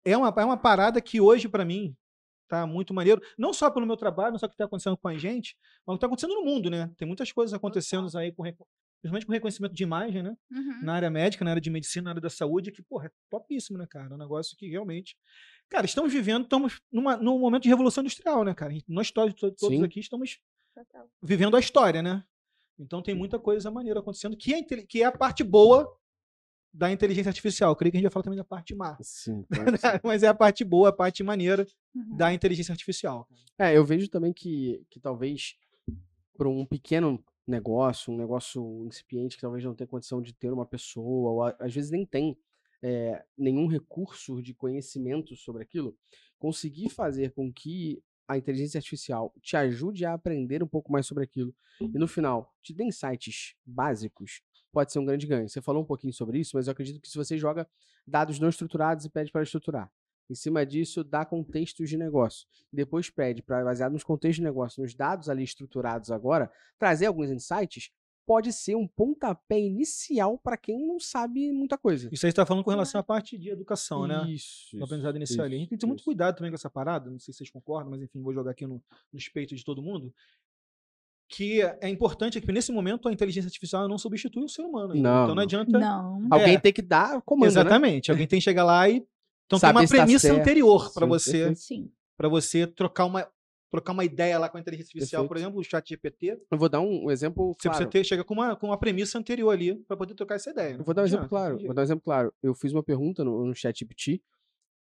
é 0.04 0.16
uma, 0.16 0.28
é 0.28 0.44
uma 0.44 0.56
parada 0.56 1.00
que 1.00 1.20
hoje, 1.20 1.48
para 1.48 1.64
mim, 1.64 1.94
tá 2.48 2.64
muito 2.66 2.94
maneiro. 2.94 3.20
Não 3.36 3.52
só 3.52 3.68
pelo 3.68 3.84
meu 3.86 3.96
trabalho, 3.96 4.30
não 4.32 4.38
só 4.38 4.46
o 4.46 4.48
que 4.48 4.54
está 4.54 4.66
acontecendo 4.66 4.96
com 4.96 5.08
a 5.08 5.18
gente, 5.18 5.56
mas 5.84 5.94
o 5.94 5.98
que 5.98 5.98
está 5.98 6.06
acontecendo 6.06 6.34
no 6.34 6.44
mundo, 6.44 6.70
né? 6.70 6.88
Tem 6.96 7.06
muitas 7.06 7.32
coisas 7.32 7.52
acontecendo 7.52 8.06
aí, 8.16 8.30
com, 8.30 8.44
principalmente 9.02 9.26
com 9.26 9.32
reconhecimento 9.32 9.74
de 9.74 9.82
imagem, 9.82 10.22
né? 10.22 10.36
Uhum. 10.50 10.82
na 10.82 10.94
área 10.94 11.10
médica, 11.10 11.44
na 11.44 11.50
área 11.52 11.60
de 11.60 11.70
medicina, 11.70 12.04
na 12.04 12.10
área 12.10 12.20
da 12.22 12.30
saúde, 12.30 12.72
que, 12.72 12.82
porra, 12.82 13.06
é 13.06 13.10
topíssimo, 13.30 13.78
né, 13.78 13.86
cara? 13.88 14.08
É 14.10 14.14
um 14.14 14.18
negócio 14.18 14.56
que 14.56 14.68
realmente. 14.68 15.16
Cara, 15.68 15.84
estamos 15.86 16.12
vivendo, 16.12 16.44
estamos 16.44 16.80
numa, 16.92 17.16
num 17.16 17.38
momento 17.38 17.64
de 17.64 17.68
revolução 17.68 18.02
industrial, 18.02 18.44
né, 18.44 18.54
cara? 18.54 18.72
Nós 18.88 19.10
todos, 19.10 19.34
to- 19.34 19.50
todos 19.52 19.76
Sim. 19.78 19.84
aqui 19.84 20.00
estamos 20.00 20.38
Total. 20.74 21.08
vivendo 21.22 21.56
a 21.56 21.60
história, 21.60 22.02
né? 22.02 22.24
Então 22.78 23.00
tem 23.02 23.14
muita 23.14 23.38
coisa 23.38 23.70
maneira 23.70 24.00
acontecendo, 24.00 24.36
que 24.36 24.54
é, 24.54 24.62
que 24.62 25.02
é 25.02 25.06
a 25.06 25.12
parte 25.12 25.42
boa 25.42 25.90
da 26.72 26.92
inteligência 26.92 27.30
artificial. 27.30 27.70
Eu 27.72 27.76
creio 27.76 27.90
que 27.90 27.96
a 27.96 28.00
gente 28.00 28.04
vai 28.06 28.12
falar 28.12 28.22
também 28.24 28.36
da 28.36 28.44
parte 28.44 28.74
má. 28.74 28.98
Sim. 29.02 29.46
Mas 30.04 30.22
é 30.22 30.28
a 30.28 30.34
parte 30.34 30.62
boa, 30.62 30.90
a 30.90 30.92
parte 30.92 31.22
maneira 31.22 31.66
Uhum. 31.94 32.14
da 32.18 32.34
inteligência 32.34 32.72
artificial. 32.72 33.26
É, 33.58 33.74
eu 33.74 33.82
vejo 33.82 34.06
também 34.10 34.30
que, 34.30 34.84
que 34.90 35.00
talvez 35.00 35.56
para 36.36 36.46
um 36.46 36.66
pequeno 36.66 37.24
negócio, 37.46 38.12
um 38.12 38.16
negócio 38.16 38.84
incipiente 38.86 39.36
que 39.36 39.42
talvez 39.42 39.64
não 39.64 39.74
tenha 39.74 39.86
condição 39.86 40.20
de 40.20 40.32
ter 40.32 40.52
uma 40.52 40.66
pessoa, 40.66 41.30
ou 41.30 41.42
às 41.58 41.74
vezes 41.74 41.90
nem 41.90 42.04
tem 42.04 42.36
é, 42.82 43.24
nenhum 43.36 43.66
recurso 43.66 44.42
de 44.42 44.52
conhecimento 44.52 45.36
sobre 45.36 45.62
aquilo, 45.62 45.96
conseguir 46.38 46.88
fazer 46.88 47.32
com 47.32 47.52
que 47.52 48.02
a 48.28 48.36
inteligência 48.36 48.78
artificial 48.78 49.32
te 49.40 49.56
ajude 49.56 50.04
a 50.04 50.14
aprender 50.14 50.62
um 50.62 50.66
pouco 50.66 50.90
mais 50.90 51.06
sobre 51.06 51.24
aquilo 51.24 51.54
e 51.80 51.98
no 51.98 52.08
final 52.08 52.52
te 52.62 52.74
dê 52.74 52.84
insights 52.84 53.54
básicos, 53.64 54.42
pode 54.72 54.92
ser 54.92 54.98
um 54.98 55.04
grande 55.04 55.26
ganho. 55.26 55.48
Você 55.48 55.62
falou 55.62 55.82
um 55.82 55.86
pouquinho 55.86 56.12
sobre 56.12 56.40
isso, 56.40 56.56
mas 56.56 56.66
eu 56.66 56.72
acredito 56.72 57.00
que 57.00 57.08
se 57.08 57.16
você 57.16 57.38
joga 57.38 57.68
dados 58.06 58.40
não 58.40 58.48
estruturados 58.48 59.04
e 59.04 59.10
pede 59.10 59.30
para 59.30 59.42
estruturar, 59.42 59.90
em 60.28 60.34
cima 60.34 60.64
disso, 60.66 61.04
dá 61.04 61.24
contextos 61.24 61.88
de 61.88 61.96
negócio. 61.96 62.46
Depois 62.72 63.08
pede 63.10 63.42
para, 63.42 63.64
baseado 63.64 63.92
nos 63.92 64.04
contextos 64.04 64.36
de 64.36 64.42
negócio, 64.42 64.82
nos 64.82 64.94
dados 64.94 65.28
ali 65.28 65.44
estruturados 65.44 66.10
agora, 66.10 66.50
trazer 66.78 67.06
alguns 67.06 67.30
insights, 67.30 67.90
pode 68.26 68.52
ser 68.52 68.74
um 68.74 68.88
pontapé 68.88 69.60
inicial 69.60 70.36
para 70.36 70.56
quem 70.56 70.84
não 70.84 70.98
sabe 70.98 71.52
muita 71.52 71.78
coisa. 71.78 72.08
Isso 72.10 72.26
aí 72.26 72.30
está 72.30 72.44
falando 72.44 72.64
com 72.64 72.70
relação 72.70 73.00
à 73.00 73.04
parte 73.04 73.38
de 73.38 73.50
educação, 73.50 74.04
né? 74.04 74.28
Isso. 74.28 74.76
No 74.76 74.84
aprendizado 74.84 75.14
inicial 75.14 75.46
ali. 75.46 75.54
A 75.54 75.58
gente 75.60 75.68
tem 75.68 75.78
que 75.78 75.80
ter 75.82 75.86
muito 75.86 76.00
isso. 76.00 76.04
cuidado 76.06 76.34
também 76.36 76.50
com 76.50 76.56
essa 76.56 76.68
parada, 76.68 77.08
não 77.08 77.20
sei 77.20 77.32
se 77.32 77.38
vocês 77.38 77.50
concordam, 77.50 77.90
mas 77.92 78.02
enfim, 78.02 78.20
vou 78.20 78.34
jogar 78.34 78.50
aqui 78.50 78.66
no, 78.66 78.82
nos 79.12 79.28
peitos 79.28 79.56
de 79.58 79.64
todo 79.64 79.80
mundo. 79.80 80.12
Que 81.28 81.60
é 81.80 81.88
importante 81.88 82.40
que 82.40 82.52
nesse 82.52 82.70
momento 82.70 83.08
a 83.08 83.12
inteligência 83.12 83.48
artificial 83.48 83.88
não 83.88 83.98
substitui 83.98 84.44
o 84.44 84.48
ser 84.48 84.62
humano. 84.62 84.94
Não, 84.94 85.24
então 85.24 85.34
não 85.34 85.42
adianta. 85.42 85.78
Não. 85.78 86.28
Alguém 86.30 86.54
É. 86.54 86.60
tem 86.60 86.72
que 86.72 86.82
dar 86.82 87.20
comando, 87.22 87.46
né? 87.52 87.60
Exatamente. 87.60 88.10
Alguém 88.12 88.26
tem 88.28 88.38
que 88.38 88.44
chegar 88.44 88.64
lá 88.64 88.88
e 88.88 89.04
Então 89.46 89.58
Saber 89.58 89.78
tem 89.78 89.82
uma 89.82 89.88
premissa 89.88 90.28
certo. 90.28 90.40
anterior 90.40 90.92
para 90.92 91.06
você, 91.06 91.54
para 92.16 92.28
você 92.28 92.66
trocar 92.66 93.04
uma 93.04 93.28
trocar 93.70 93.92
uma 93.92 94.04
ideia 94.04 94.38
lá 94.38 94.48
com 94.48 94.56
a 94.56 94.60
inteligência 94.60 94.90
artificial, 94.90 95.22
Perfeito. 95.22 95.28
por 95.28 95.36
exemplo, 95.36 95.60
o 95.60 95.64
chat 95.64 95.88
GPT. 95.88 96.38
Eu 96.50 96.58
vou 96.58 96.68
dar 96.68 96.80
um, 96.80 97.06
um 97.06 97.10
exemplo 97.10 97.54
Você 97.58 97.68
claro. 97.68 97.84
você 97.84 97.90
ter, 97.90 98.04
chega 98.04 98.24
com 98.24 98.32
uma, 98.32 98.56
com 98.56 98.68
uma 98.68 98.78
premissa 98.78 99.18
anterior 99.18 99.50
ali 99.50 99.74
para 99.74 99.96
poder 99.96 100.14
trocar 100.14 100.36
essa 100.36 100.50
ideia. 100.50 100.74
né? 100.74 100.80
Eu 100.80 100.84
vou 100.84 100.94
dar 100.94 101.02
um 101.02 101.04
exemplo 101.04 101.28
claro. 101.28 101.58
Vou 101.58 101.74
dar 101.74 101.82
um 101.82 101.84
exemplo 101.84 102.02
claro. 102.02 102.32
Eu 102.42 102.54
fiz 102.54 102.72
uma 102.72 102.82
pergunta 102.82 103.24
no, 103.24 103.44
no 103.44 103.54
chat 103.54 103.78
GPT 103.78 104.22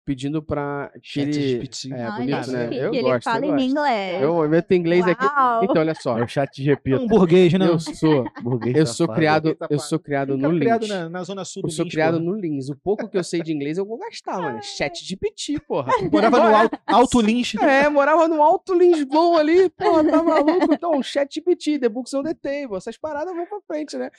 pedindo 0.04 0.42
pra 0.42 0.92
que 1.02 1.20
ele... 1.20 1.68
É, 1.92 2.02
Ai, 2.04 2.18
bonito, 2.18 2.50
né? 2.52 2.68
Eu 2.72 2.92
ele 2.92 3.02
gosto, 3.02 3.24
fala 3.24 3.44
eu 3.44 3.44
em 3.44 3.52
gosto. 3.52 3.70
inglês. 3.70 4.22
Eu 4.22 4.48
meto 4.48 4.74
inglês 4.74 5.06
aqui. 5.06 5.24
Uau. 5.24 5.64
Então, 5.64 5.76
olha 5.82 5.94
só. 5.94 6.18
É 6.18 6.22
o 6.24 6.28
chat 6.28 6.62
GP. 6.62 6.92
É 6.92 6.96
um 6.96 7.06
burguês, 7.06 7.52
né? 7.54 7.66
Eu 7.66 7.78
sou, 7.78 8.24
burguês 8.42 8.76
eu 8.76 8.86
sou 8.86 9.08
criado, 9.08 9.56
eu 9.70 9.78
sou 9.78 9.98
criado 9.98 10.36
no 10.36 10.58
criado 10.58 10.82
Lins. 10.82 10.90
na, 10.90 11.08
na 11.08 11.22
zona 11.24 11.44
sul 11.44 11.62
do 11.62 11.68
Eu 11.68 11.72
sou 11.72 11.84
Lins, 11.84 11.92
criado 11.92 12.18
porra. 12.18 12.24
no 12.24 12.40
Lins. 12.40 12.68
O 12.68 12.76
pouco 12.76 13.08
que 13.08 13.16
eu 13.16 13.24
sei 13.24 13.42
de 13.42 13.52
inglês 13.52 13.78
eu 13.78 13.86
vou 13.86 13.98
gastar, 13.98 14.38
mano. 14.40 14.60
Chat 14.62 15.04
GPT, 15.04 15.60
porra. 15.66 15.92
Morava 16.12 16.38
no 16.38 16.56
alto, 16.56 16.78
alto 16.86 17.20
Lins. 17.20 17.54
É, 17.56 17.88
morava 17.88 18.28
no 18.28 18.42
Alto 18.42 18.74
Lisboa 18.74 19.40
ali, 19.40 19.70
porra, 19.70 20.04
tá 20.04 20.22
maluco? 20.22 20.72
Então, 20.74 21.02
chat 21.02 21.32
GPT, 21.34 21.78
The 21.78 21.88
Books 21.88 22.12
on 22.14 22.22
the 22.22 22.34
Table, 22.34 22.76
essas 22.76 22.96
paradas 22.96 23.34
vão 23.34 23.46
pra 23.46 23.58
frente, 23.66 23.96
né? 23.96 24.10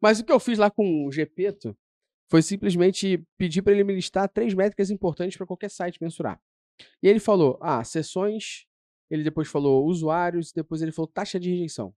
Mas 0.00 0.20
o 0.20 0.24
que 0.24 0.32
eu 0.32 0.40
fiz 0.40 0.58
lá 0.58 0.70
com 0.70 1.06
o 1.06 1.12
Gepeto 1.12 1.76
foi 2.28 2.42
simplesmente 2.42 3.24
pedir 3.38 3.62
pra 3.62 3.72
ele 3.72 3.84
me 3.84 3.94
listar 3.94 4.28
três 4.28 4.54
métricas 4.54 4.90
importantes 4.90 5.36
pra 5.36 5.46
qualquer 5.46 5.70
site 5.70 5.98
mensurar. 6.00 6.40
E 7.02 7.08
ele 7.08 7.20
falou, 7.20 7.58
ah, 7.60 7.82
sessões, 7.84 8.66
ele 9.10 9.22
depois 9.22 9.48
falou 9.48 9.86
usuários, 9.86 10.52
depois 10.52 10.82
ele 10.82 10.92
falou 10.92 11.08
taxa 11.08 11.38
de 11.38 11.50
rejeição. 11.50 11.94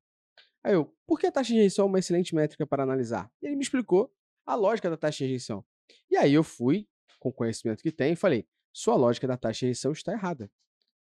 Aí 0.63 0.73
eu, 0.73 0.93
por 1.07 1.19
que 1.19 1.27
a 1.27 1.31
taxa 1.31 1.49
de 1.49 1.55
rejeição 1.55 1.85
é 1.85 1.87
uma 1.87 1.99
excelente 1.99 2.35
métrica 2.35 2.65
para 2.65 2.83
analisar? 2.83 3.31
E 3.41 3.47
ele 3.47 3.55
me 3.55 3.63
explicou 3.63 4.13
a 4.45 4.55
lógica 4.55 4.89
da 4.89 4.97
taxa 4.97 5.19
de 5.19 5.23
rejeição. 5.25 5.65
E 6.09 6.17
aí 6.17 6.33
eu 6.33 6.43
fui, 6.43 6.87
com 7.19 7.29
o 7.29 7.33
conhecimento 7.33 7.81
que 7.81 7.91
tem, 7.91 8.13
e 8.13 8.15
falei, 8.15 8.47
sua 8.73 8.95
lógica 8.95 9.27
da 9.27 9.37
taxa 9.37 9.59
de 9.59 9.65
rejeição 9.67 9.91
está 9.91 10.11
errada. 10.13 10.51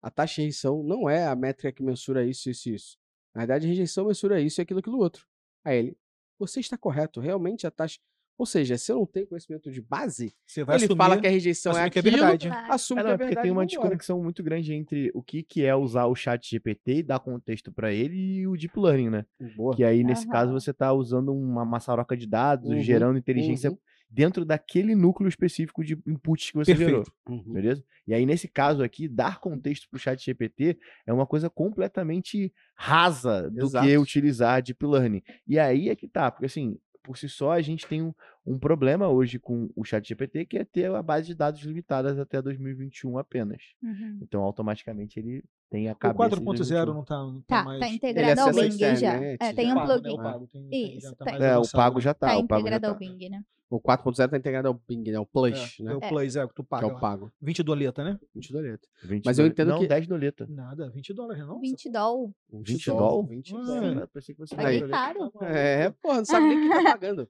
A 0.01 0.09
taxa 0.11 0.35
de 0.35 0.41
rejeição 0.41 0.83
não 0.83 1.09
é 1.09 1.25
a 1.25 1.35
métrica 1.35 1.71
que 1.71 1.83
mensura 1.83 2.25
isso, 2.25 2.49
isso 2.49 2.69
e 2.69 2.75
isso. 2.75 2.97
Na 3.33 3.41
verdade, 3.41 3.65
a 3.65 3.69
rejeição 3.69 4.05
mensura 4.05 4.39
isso 4.41 4.59
e 4.59 4.61
aquilo, 4.61 4.79
aquilo 4.79 4.97
outro. 4.97 5.25
Aí 5.63 5.77
ele, 5.77 5.97
você 6.37 6.59
está 6.59 6.77
correto, 6.77 7.19
realmente 7.19 7.65
a 7.65 7.71
taxa. 7.71 7.99
Ou 8.37 8.45
seja, 8.45 8.77
se 8.77 8.91
eu 8.91 8.97
não 8.97 9.05
tenho 9.05 9.27
conhecimento 9.27 9.71
de 9.71 9.81
base, 9.81 10.33
Você 10.45 10.63
vai 10.63 10.75
ele 10.75 10.85
assumir, 10.85 10.97
fala 10.97 11.19
que 11.21 11.25
a 11.25 11.29
rejeição 11.29 11.71
é 11.71 11.75
assumir 11.75 11.91
que 11.91 11.99
é 11.99 12.01
aquilo, 12.01 12.17
verdade. 12.17 12.49
assume 12.69 12.99
É, 12.99 13.03
que 13.03 13.07
não, 13.07 13.11
é 13.11 13.13
é 13.13 13.17
porque 13.17 13.25
verdade. 13.27 13.43
tem 13.45 13.51
uma 13.51 13.65
desconexão 13.65 14.21
muito 14.21 14.43
grande 14.43 14.73
entre 14.73 15.09
o 15.13 15.23
que, 15.23 15.41
que 15.43 15.63
é 15.63 15.73
usar 15.75 16.05
o 16.05 16.15
chat 16.15 16.49
GPT 16.49 16.95
e 16.97 17.03
dar 17.03 17.19
contexto 17.19 17.71
pra 17.71 17.93
ele 17.93 18.15
e 18.41 18.47
o 18.47 18.57
deep 18.57 18.77
learning, 18.79 19.09
né? 19.09 19.25
Boa. 19.55 19.75
Que 19.75 19.83
aí, 19.83 20.03
nesse 20.03 20.27
caso, 20.27 20.51
Aham. 20.51 20.59
você 20.59 20.73
tá 20.73 20.91
usando 20.91 21.33
uma 21.33 21.63
maçaroca 21.65 22.15
de 22.17 22.27
dados, 22.27 22.69
Uhum, 22.69 22.81
gerando 22.81 23.17
inteligência 23.17 23.71
uhum. 23.71 23.77
dentro 24.09 24.43
daquele 24.43 24.95
núcleo 24.95 25.29
específico 25.29 25.83
de 25.83 25.97
inputs 26.05 26.51
que 26.51 26.57
você 26.57 26.75
gerou. 26.75 27.03
Perfeito. 27.03 27.13
Uhum. 27.29 27.53
Beleza? 27.53 27.83
E 28.07 28.13
aí, 28.13 28.25
nesse 28.25 28.47
caso 28.47 28.83
aqui, 28.83 29.07
dar 29.07 29.39
contexto 29.39 29.87
pro 29.89 29.97
chat 29.99 30.23
GPT 30.23 30.77
é 31.07 31.13
uma 31.13 31.25
coisa 31.25 31.49
completamente 31.49 32.53
rasa 32.75 33.49
do 33.49 33.65
Exato. 33.65 33.87
que 33.87 33.97
utilizar 33.97 34.61
Deep 34.61 34.85
Learning. 34.85 35.21
E 35.47 35.57
aí 35.57 35.89
é 35.89 35.95
que 35.95 36.07
tá, 36.07 36.29
porque 36.29 36.45
assim, 36.45 36.77
por 37.05 37.17
si 37.17 37.29
só, 37.29 37.51
a 37.51 37.61
gente 37.61 37.87
tem 37.87 38.01
um, 38.01 38.13
um 38.45 38.59
problema 38.59 39.07
hoje 39.07 39.39
com 39.39 39.69
o 39.75 39.83
chat 39.83 40.07
GPT, 40.07 40.45
que 40.45 40.57
é 40.57 40.63
ter 40.63 40.93
a 40.93 41.01
base 41.01 41.27
de 41.27 41.35
dados 41.35 41.61
limitadas 41.61 42.17
até 42.19 42.41
2021 42.41 43.17
apenas. 43.17 43.61
Uhum. 43.81 44.19
Então, 44.21 44.41
automaticamente, 44.43 45.19
ele 45.19 45.43
tem 45.69 45.89
a 45.89 45.93
O 45.93 45.95
cabeça 45.95 46.29
de 46.29 46.41
4.0 46.41 46.45
2021. 46.45 46.93
não 46.93 47.03
tá, 47.03 47.17
não 47.17 47.41
tá 47.41 47.57
Tá, 47.57 47.63
mais... 47.63 47.79
tá 47.79 47.87
integrado 47.89 48.41
ao 48.41 48.53
Bing 48.53 48.71
já. 48.71 48.91
internet, 48.93 49.37
É, 49.41 49.53
tem 49.53 49.65
já. 49.67 49.71
um 49.71 49.75
Pago, 49.75 49.87
né? 49.93 49.99
plugin. 49.99 50.13
O 50.13 50.17
pago 50.23 50.47
tem- 50.47 50.67
tem- 50.69 50.97
Isso, 50.97 51.09
já 51.09 51.15
tá 51.15 51.25
tem. 51.25 51.35
É, 51.43 51.57
o 51.57 51.67
pago 51.71 51.95
né? 51.97 52.01
já 52.01 52.13
tá. 52.13 52.27
Tá 52.27 52.37
o 52.37 52.47
pago 52.47 52.61
já 52.67 52.75
integrado 52.75 52.85
ao 52.87 52.93
tá. 52.93 52.99
Bing, 52.99 53.29
né? 53.29 53.43
O 53.67 53.81
4.0 53.81 54.29
tá 54.29 54.37
integrado 54.37 54.67
ao 54.67 54.75
Bing, 54.87 55.11
né? 55.11 55.19
O 55.19 55.25
Plus, 55.25 55.77
É, 55.79 55.83
né? 55.83 55.93
é 55.93 55.95
o 55.95 55.99
Plus, 55.99 56.35
é 56.35 56.43
o 56.45 56.47
que 56.47 56.53
tu 56.53 56.61
Que 56.63 56.69
paga. 56.69 56.85
é 56.85 56.93
o 56.93 56.99
pago. 56.99 57.31
20 57.41 57.63
doleta, 57.63 58.03
né? 58.03 58.19
20 58.35 58.53
doleta. 58.53 58.87
20 59.03 59.25
Mas 59.25 59.39
eu 59.39 59.47
entendo 59.47 59.69
não, 59.69 59.79
que- 59.79 59.87
10 59.87 60.05
doleta. 60.07 60.45
Nada, 60.47 60.87
20 60.91 61.11
dólares, 61.15 61.45
não? 61.47 61.59
20 61.59 61.89
doll. 61.89 62.31
20 62.53 62.85
doll? 62.91 63.25
20 63.25 63.55
Ah, 63.55 63.57
doll. 63.59 63.81
Sim. 63.81 63.99
Eu 64.01 64.07
pensei 64.07 64.35
que 64.35 64.39
você 64.39 64.55
Paguei 64.55 64.81
não 64.81 64.89
caro. 64.89 65.31
É, 65.41 65.89
porra, 65.99 66.17
não 66.17 66.25
sabe 66.25 66.45
nem 66.47 66.59
quem 66.59 66.69
tá 66.69 66.83
pagando. 66.99 67.27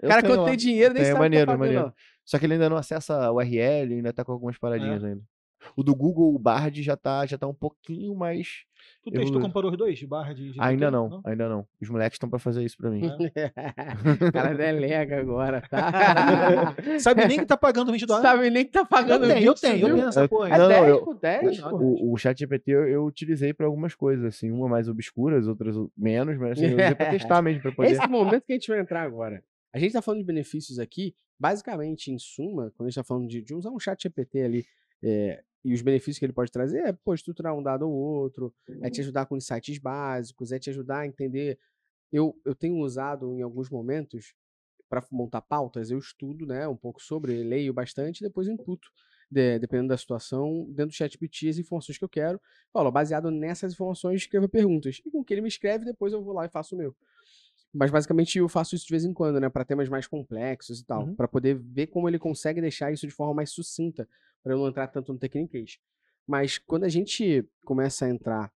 Eu 0.00 0.08
cara, 0.08 0.22
tenho 0.22 0.32
quando 0.34 0.42
lá. 0.42 0.48
tem 0.48 0.56
dinheiro, 0.56 0.94
nem 0.94 1.02
Tem, 1.02 1.10
é 1.10 1.12
sabe 1.12 1.18
maneiro, 1.24 1.46
que 1.46 1.52
tá 1.52 1.58
pagando. 1.58 1.74
maneiro. 1.76 1.94
Só 2.24 2.38
que 2.38 2.46
ele 2.46 2.52
ainda 2.54 2.68
não 2.70 2.76
acessa 2.76 3.24
a 3.26 3.32
URL, 3.32 3.94
ainda 3.94 4.12
tá 4.12 4.24
com 4.24 4.32
algumas 4.32 4.58
paradinhas 4.58 5.02
ainda. 5.02 5.22
O 5.76 5.82
do 5.82 5.92
Google, 5.94 6.32
o 6.32 6.38
Bard, 6.38 6.80
já 6.84 6.96
tá, 6.96 7.26
já 7.26 7.36
tá 7.36 7.44
um 7.46 7.52
pouquinho 7.52 8.14
mais. 8.14 8.62
Tu 9.02 9.10
testou, 9.10 9.22
Evoluiu. 9.22 9.40
comparou 9.48 9.70
os 9.72 9.76
dois? 9.76 9.98
De 9.98 10.06
GPT? 10.06 10.56
Ainda 10.60 10.88
não, 10.88 11.20
ainda 11.24 11.48
não. 11.48 11.66
Os 11.82 11.88
moleques 11.90 12.14
estão 12.14 12.30
pra 12.30 12.38
fazer 12.38 12.62
isso 12.62 12.76
pra 12.76 12.90
mim. 12.90 13.02
o 13.04 13.08
cara 14.32 14.54
delega 14.54 15.18
agora, 15.20 15.60
tá? 15.68 16.74
Sabe 17.00 17.26
nem 17.26 17.40
que 17.40 17.44
tá 17.46 17.56
pagando 17.56 17.90
20 17.90 18.06
dólares? 18.06 18.30
sabe 18.30 18.50
nem 18.50 18.64
que 18.64 18.70
tá 18.70 18.80
Eu 18.80 18.86
pagando 18.86 19.26
tenho, 19.26 19.46
eu 19.46 19.52
20, 19.54 19.60
tenho, 19.60 19.88
eu 19.88 19.94
tenho 19.96 20.08
essa 20.08 20.20
Eu- 20.22 20.28
porra. 20.28 20.48
É 20.48 20.52
aí. 20.52 20.58
Não, 20.58 20.68
não, 20.68 20.74
10 20.76 20.88
eu- 20.88 21.04
por 21.04 21.14
10, 21.18 21.60
pô. 21.60 21.76
O, 21.76 22.12
o 22.12 22.16
chat 22.16 22.38
GPT 22.38 22.70
eu, 22.70 22.86
eu 22.88 23.04
utilizei 23.04 23.52
pra 23.52 23.66
algumas 23.66 23.96
coisas, 23.96 24.24
assim, 24.24 24.52
uma 24.52 24.68
mais 24.68 24.88
obscuras, 24.88 25.48
outras 25.48 25.74
menos, 25.96 26.36
mas 26.38 26.52
assim, 26.52 26.66
eu 26.66 26.74
usei 26.76 26.94
pra 26.94 27.10
testar 27.10 27.42
mesmo, 27.42 27.62
pra 27.62 27.70
É 27.72 27.74
poder. 27.74 27.90
esse 27.90 28.06
momento 28.06 28.44
que 28.46 28.52
a 28.52 28.56
gente 28.56 28.68
vai 28.68 28.78
entrar 28.80 29.02
agora. 29.02 29.42
A 29.78 29.80
gente 29.80 29.92
tá 29.92 30.02
falando 30.02 30.18
de 30.20 30.26
benefícios 30.26 30.80
aqui, 30.80 31.14
basicamente, 31.38 32.10
em 32.10 32.18
suma, 32.18 32.72
quando 32.76 32.88
a 32.88 32.90
gente 32.90 32.96
tá 32.96 33.04
falando 33.04 33.28
de, 33.28 33.40
de 33.40 33.54
usar 33.54 33.70
um 33.70 33.78
chat 33.78 34.02
GPT 34.02 34.42
ali, 34.42 34.66
é, 35.02 35.42
e 35.64 35.72
os 35.72 35.82
benefícios 35.82 36.18
que 36.18 36.24
ele 36.24 36.32
pode 36.32 36.50
trazer 36.50 36.78
é, 36.84 36.92
pô, 36.92 37.14
estruturar 37.14 37.54
um 37.56 37.62
dado 37.62 37.88
ou 37.88 37.92
outro, 37.94 38.52
é 38.82 38.90
te 38.90 39.00
ajudar 39.00 39.26
com 39.26 39.36
insights 39.36 39.78
básicos, 39.78 40.50
é 40.50 40.58
te 40.58 40.68
ajudar 40.70 41.00
a 41.00 41.06
entender. 41.06 41.58
Eu, 42.12 42.36
eu 42.44 42.54
tenho 42.56 42.76
usado 42.78 43.36
em 43.36 43.42
alguns 43.42 43.70
momentos, 43.70 44.34
para 44.88 45.04
montar 45.12 45.42
pautas, 45.42 45.90
eu 45.90 45.98
estudo, 45.98 46.46
né, 46.46 46.66
um 46.66 46.76
pouco 46.76 47.00
sobre, 47.02 47.44
leio 47.44 47.72
bastante, 47.72 48.22
depois 48.22 48.48
imputo, 48.48 48.88
de- 49.30 49.58
dependendo 49.58 49.88
da 49.90 49.98
situação, 49.98 50.64
dentro 50.70 50.86
do 50.88 50.94
chat 50.94 51.12
GPT 51.12 51.50
as 51.50 51.58
informações 51.58 51.98
que 51.98 52.04
eu 52.04 52.08
quero. 52.08 52.40
Falo, 52.72 52.90
baseado 52.90 53.30
nessas 53.30 53.72
informações, 53.74 54.22
escreva 54.22 54.48
perguntas. 54.48 55.00
E 55.04 55.10
com 55.10 55.20
o 55.20 55.24
que 55.24 55.34
ele 55.34 55.42
me 55.42 55.48
escreve, 55.48 55.84
depois 55.84 56.12
eu 56.12 56.22
vou 56.22 56.32
lá 56.34 56.46
e 56.46 56.48
faço 56.48 56.74
o 56.74 56.78
meu. 56.78 56.96
Mas 57.78 57.92
basicamente 57.92 58.38
eu 58.38 58.48
faço 58.48 58.74
isso 58.74 58.84
de 58.86 58.90
vez 58.90 59.04
em 59.04 59.12
quando, 59.12 59.38
né, 59.38 59.48
para 59.48 59.64
temas 59.64 59.88
mais 59.88 60.06
complexos 60.06 60.80
e 60.80 60.84
tal, 60.84 61.04
Uhum. 61.06 61.14
para 61.14 61.28
poder 61.28 61.54
ver 61.56 61.86
como 61.86 62.08
ele 62.08 62.18
consegue 62.18 62.60
deixar 62.60 62.92
isso 62.92 63.06
de 63.06 63.12
forma 63.12 63.32
mais 63.34 63.50
sucinta, 63.50 64.08
para 64.42 64.52
eu 64.52 64.58
não 64.58 64.66
entrar 64.68 64.88
tanto 64.88 65.12
no 65.12 65.18
techniquez. 65.18 65.78
Mas 66.26 66.58
quando 66.58 66.84
a 66.84 66.88
gente 66.88 67.48
começa 67.64 68.04
a 68.04 68.08
entrar 68.10 68.52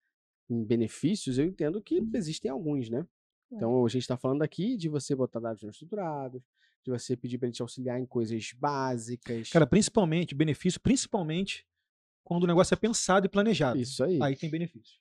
em 0.50 0.64
benefícios, 0.64 1.38
eu 1.38 1.46
entendo 1.46 1.82
que 1.82 2.04
existem 2.16 2.50
alguns, 2.50 2.90
né? 2.90 3.06
Então 3.52 3.86
a 3.86 3.90
gente 3.90 4.02
está 4.02 4.18
falando 4.18 4.42
aqui 4.42 4.76
de 4.76 4.90
você 4.90 5.14
botar 5.16 5.40
dados 5.40 5.62
não 5.62 5.70
estruturados, 5.70 6.42
de 6.84 6.90
você 6.90 7.16
pedir 7.16 7.38
para 7.38 7.48
ele 7.48 7.54
te 7.56 7.62
auxiliar 7.62 8.00
em 8.00 8.06
coisas 8.08 8.52
básicas. 8.58 9.50
Cara, 9.52 9.68
principalmente, 9.68 10.34
benefício, 10.34 10.80
principalmente 10.82 11.66
quando 12.24 12.44
o 12.46 12.48
negócio 12.48 12.74
é 12.74 12.78
pensado 12.78 13.26
e 13.28 13.30
planejado. 13.30 13.78
isso 13.80 14.04
aí. 14.04 14.20
Aí 14.22 14.36
tem 14.36 14.50
benefício. 14.50 15.00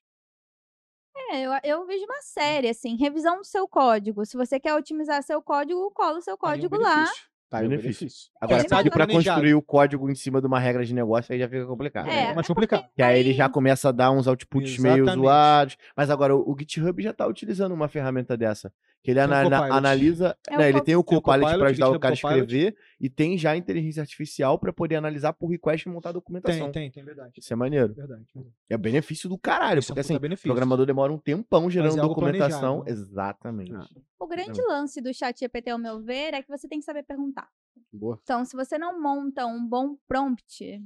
É, 1.30 1.42
eu, 1.42 1.52
eu 1.62 1.87
vejo 1.87 2.04
uma 2.04 2.20
série, 2.22 2.68
assim, 2.68 2.96
revisão 2.96 3.37
do 3.38 3.44
seu 3.44 3.68
código. 3.68 4.26
Se 4.26 4.37
você 4.37 4.58
quer 4.58 4.75
otimizar 4.75 5.22
seu 5.22 5.40
código, 5.40 5.90
cola 5.92 6.18
o 6.18 6.22
seu 6.22 6.34
Aí 6.34 6.38
é 6.38 6.40
código 6.40 6.76
lá. 6.76 7.06
Tá 7.49 7.58
aí 7.58 7.68
benefício. 7.68 8.00
benefício. 8.00 8.30
Agora, 8.40 8.60
Ele 8.60 8.68
vai 8.68 8.78
pedir 8.78 8.90
pra 8.92 9.06
construir 9.06 9.54
o 9.54 9.62
código 9.62 10.08
em 10.08 10.14
cima 10.14 10.40
de 10.40 10.46
uma 10.46 10.58
regra 10.60 10.84
de 10.84 10.94
negócio, 10.94 11.32
aí 11.32 11.38
já 11.38 11.49
fica 11.49 11.66
complicado. 11.66 12.08
É, 12.08 12.26
É 12.26 12.34
mais 12.34 12.46
complicado. 12.46 12.88
Que 12.94 13.02
aí 13.02 13.18
ele 13.18 13.32
já 13.32 13.49
começa 13.49 13.88
a 13.88 13.92
dar 13.92 14.10
uns 14.12 14.28
outputs 14.28 14.78
meio 14.78 14.99
Exatamente. 14.99 15.22
zoados. 15.22 15.76
Mas 15.96 16.10
agora 16.10 16.34
o, 16.34 16.52
o 16.52 16.56
GitHub 16.58 17.02
já 17.02 17.12
tá 17.12 17.26
utilizando 17.26 17.72
uma 17.72 17.88
ferramenta 17.88 18.37
dessa. 18.37 18.72
Que 19.02 19.12
ele 19.12 19.21
Tem 19.21 19.28
o 19.28 19.33
ana- 19.33 19.75
analisa. 19.75 20.37
É 20.47 20.59
né, 20.59 20.69
ele 20.69 20.83
tem 20.83 20.95
o 20.95 21.02
Copilot 21.02 21.40
Copilot, 21.40 21.59
para 21.59 21.69
ajudar 21.71 21.90
o 21.90 21.99
cara 21.99 22.12
a 22.12 22.14
escrever. 22.14 22.76
E 23.00 23.09
tem 23.09 23.38
já 23.38 23.52
a 23.52 23.57
inteligência 23.57 24.02
artificial 24.02 24.59
para 24.59 24.73
poder 24.73 24.97
analisar 24.97 25.33
por 25.33 25.49
request 25.49 25.88
e 25.88 25.92
montar 25.92 26.11
a 26.11 26.12
documentação. 26.12 26.71
Tem, 26.71 26.83
tem, 26.83 26.90
tem, 26.90 27.04
verdade. 27.04 27.33
Isso 27.38 27.50
é 27.50 27.57
maneiro. 27.57 27.95
Verdade. 27.95 28.26
verdade. 28.35 28.54
É 28.69 28.76
benefício 28.76 29.28
do 29.28 29.38
caralho. 29.38 29.78
Isso 29.78 29.90
é 29.90 29.95
um 29.95 29.95
porque 29.95 30.26
assim, 30.26 30.35
o 30.35 30.42
programador 30.42 30.85
demora 30.85 31.11
um 31.12 31.19
tempão 31.19 31.71
gerando 31.71 31.99
algo 31.99 32.14
documentação. 32.14 32.83
planejado. 32.83 33.00
Exatamente. 33.00 33.73
Ah. 33.75 33.87
O 34.19 34.26
grande 34.26 34.61
lance 34.61 35.00
do 35.00 35.14
chat 35.14 35.38
GPT, 35.40 35.71
ao 35.71 35.78
meu 35.78 36.02
ver, 36.02 36.35
é 36.35 36.42
que 36.42 36.49
você 36.49 36.69
tem 36.69 36.78
que 36.78 36.85
saber 36.85 37.02
perguntar. 37.02 37.49
Boa. 37.92 38.19
Então, 38.23 38.45
se 38.45 38.54
você 38.54 38.76
não 38.76 39.00
monta 39.00 39.47
um 39.47 39.66
bom 39.66 39.97
prompt, 40.07 40.80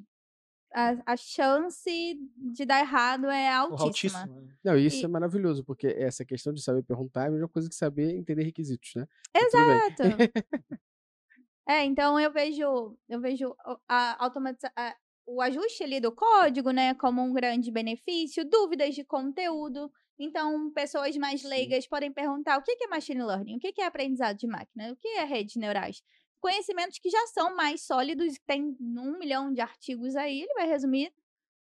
a, 0.74 1.12
a 1.12 1.16
chance 1.16 2.18
de 2.36 2.64
dar 2.66 2.80
errado 2.80 3.26
é 3.26 3.50
altíssima. 3.52 4.20
altíssimo, 4.20 4.40
né? 4.42 4.54
Não, 4.64 4.76
isso 4.76 4.96
E- 4.96 5.04
é 5.04 5.08
maravilhoso, 5.08 5.64
porque 5.64 5.86
essa 5.86 6.24
questão 6.24 6.52
de 6.52 6.62
saber 6.62 6.82
perguntar 6.82 7.24
é 7.24 7.28
a 7.28 7.30
mesma 7.30 7.48
coisa 7.48 7.68
que 7.68 7.74
saber 7.74 8.14
entender 8.16 8.42
requisitos, 8.42 8.92
né? 8.96 9.06
Bem. 9.34 9.42
Exato. 9.42 10.02
é, 11.68 11.84
então 11.84 12.18
eu 12.20 12.32
vejo, 12.32 12.96
eu 13.08 13.20
vejo 13.20 13.48
o- 13.50 13.78
a 13.88 14.22
automatiza 14.24 14.70
a- 14.76 14.94
o 15.26 15.40
ajuste 15.40 15.82
ali 15.82 16.00
do 16.00 16.12
código, 16.12 16.70
né, 16.70 16.94
como 16.94 17.22
um 17.22 17.32
grande 17.32 17.70
benefício, 17.70 18.44
dúvidas 18.44 18.94
de 18.94 19.04
conteúdo. 19.04 19.90
Então, 20.18 20.70
pessoas 20.72 21.16
mais 21.16 21.40
Sim. 21.40 21.48
leigas 21.48 21.86
podem 21.88 22.12
perguntar 22.12 22.58
o 22.58 22.62
que 22.62 22.76
é 22.84 22.86
machine 22.88 23.22
learning, 23.24 23.56
o 23.56 23.58
que 23.58 23.72
que 23.72 23.80
é 23.80 23.86
aprendizado 23.86 24.36
de 24.36 24.46
máquina, 24.46 24.92
o 24.92 24.96
que 24.96 25.08
é 25.08 25.24
redes 25.24 25.56
neurais. 25.56 26.02
Conhecimentos 26.44 26.98
que 26.98 27.08
já 27.08 27.26
são 27.28 27.56
mais 27.56 27.86
sólidos, 27.86 28.38
tem 28.46 28.76
um 28.78 29.18
milhão 29.18 29.50
de 29.50 29.62
artigos 29.62 30.14
aí, 30.14 30.42
ele 30.42 30.52
vai 30.52 30.66
resumir 30.66 31.10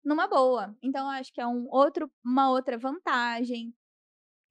numa 0.06 0.28
boa. 0.28 0.78
Então, 0.84 1.02
eu 1.02 1.20
acho 1.20 1.34
que 1.34 1.42
é 1.42 1.48
um 1.48 1.68
outro, 1.72 2.08
uma 2.24 2.52
outra 2.52 2.78
vantagem. 2.78 3.74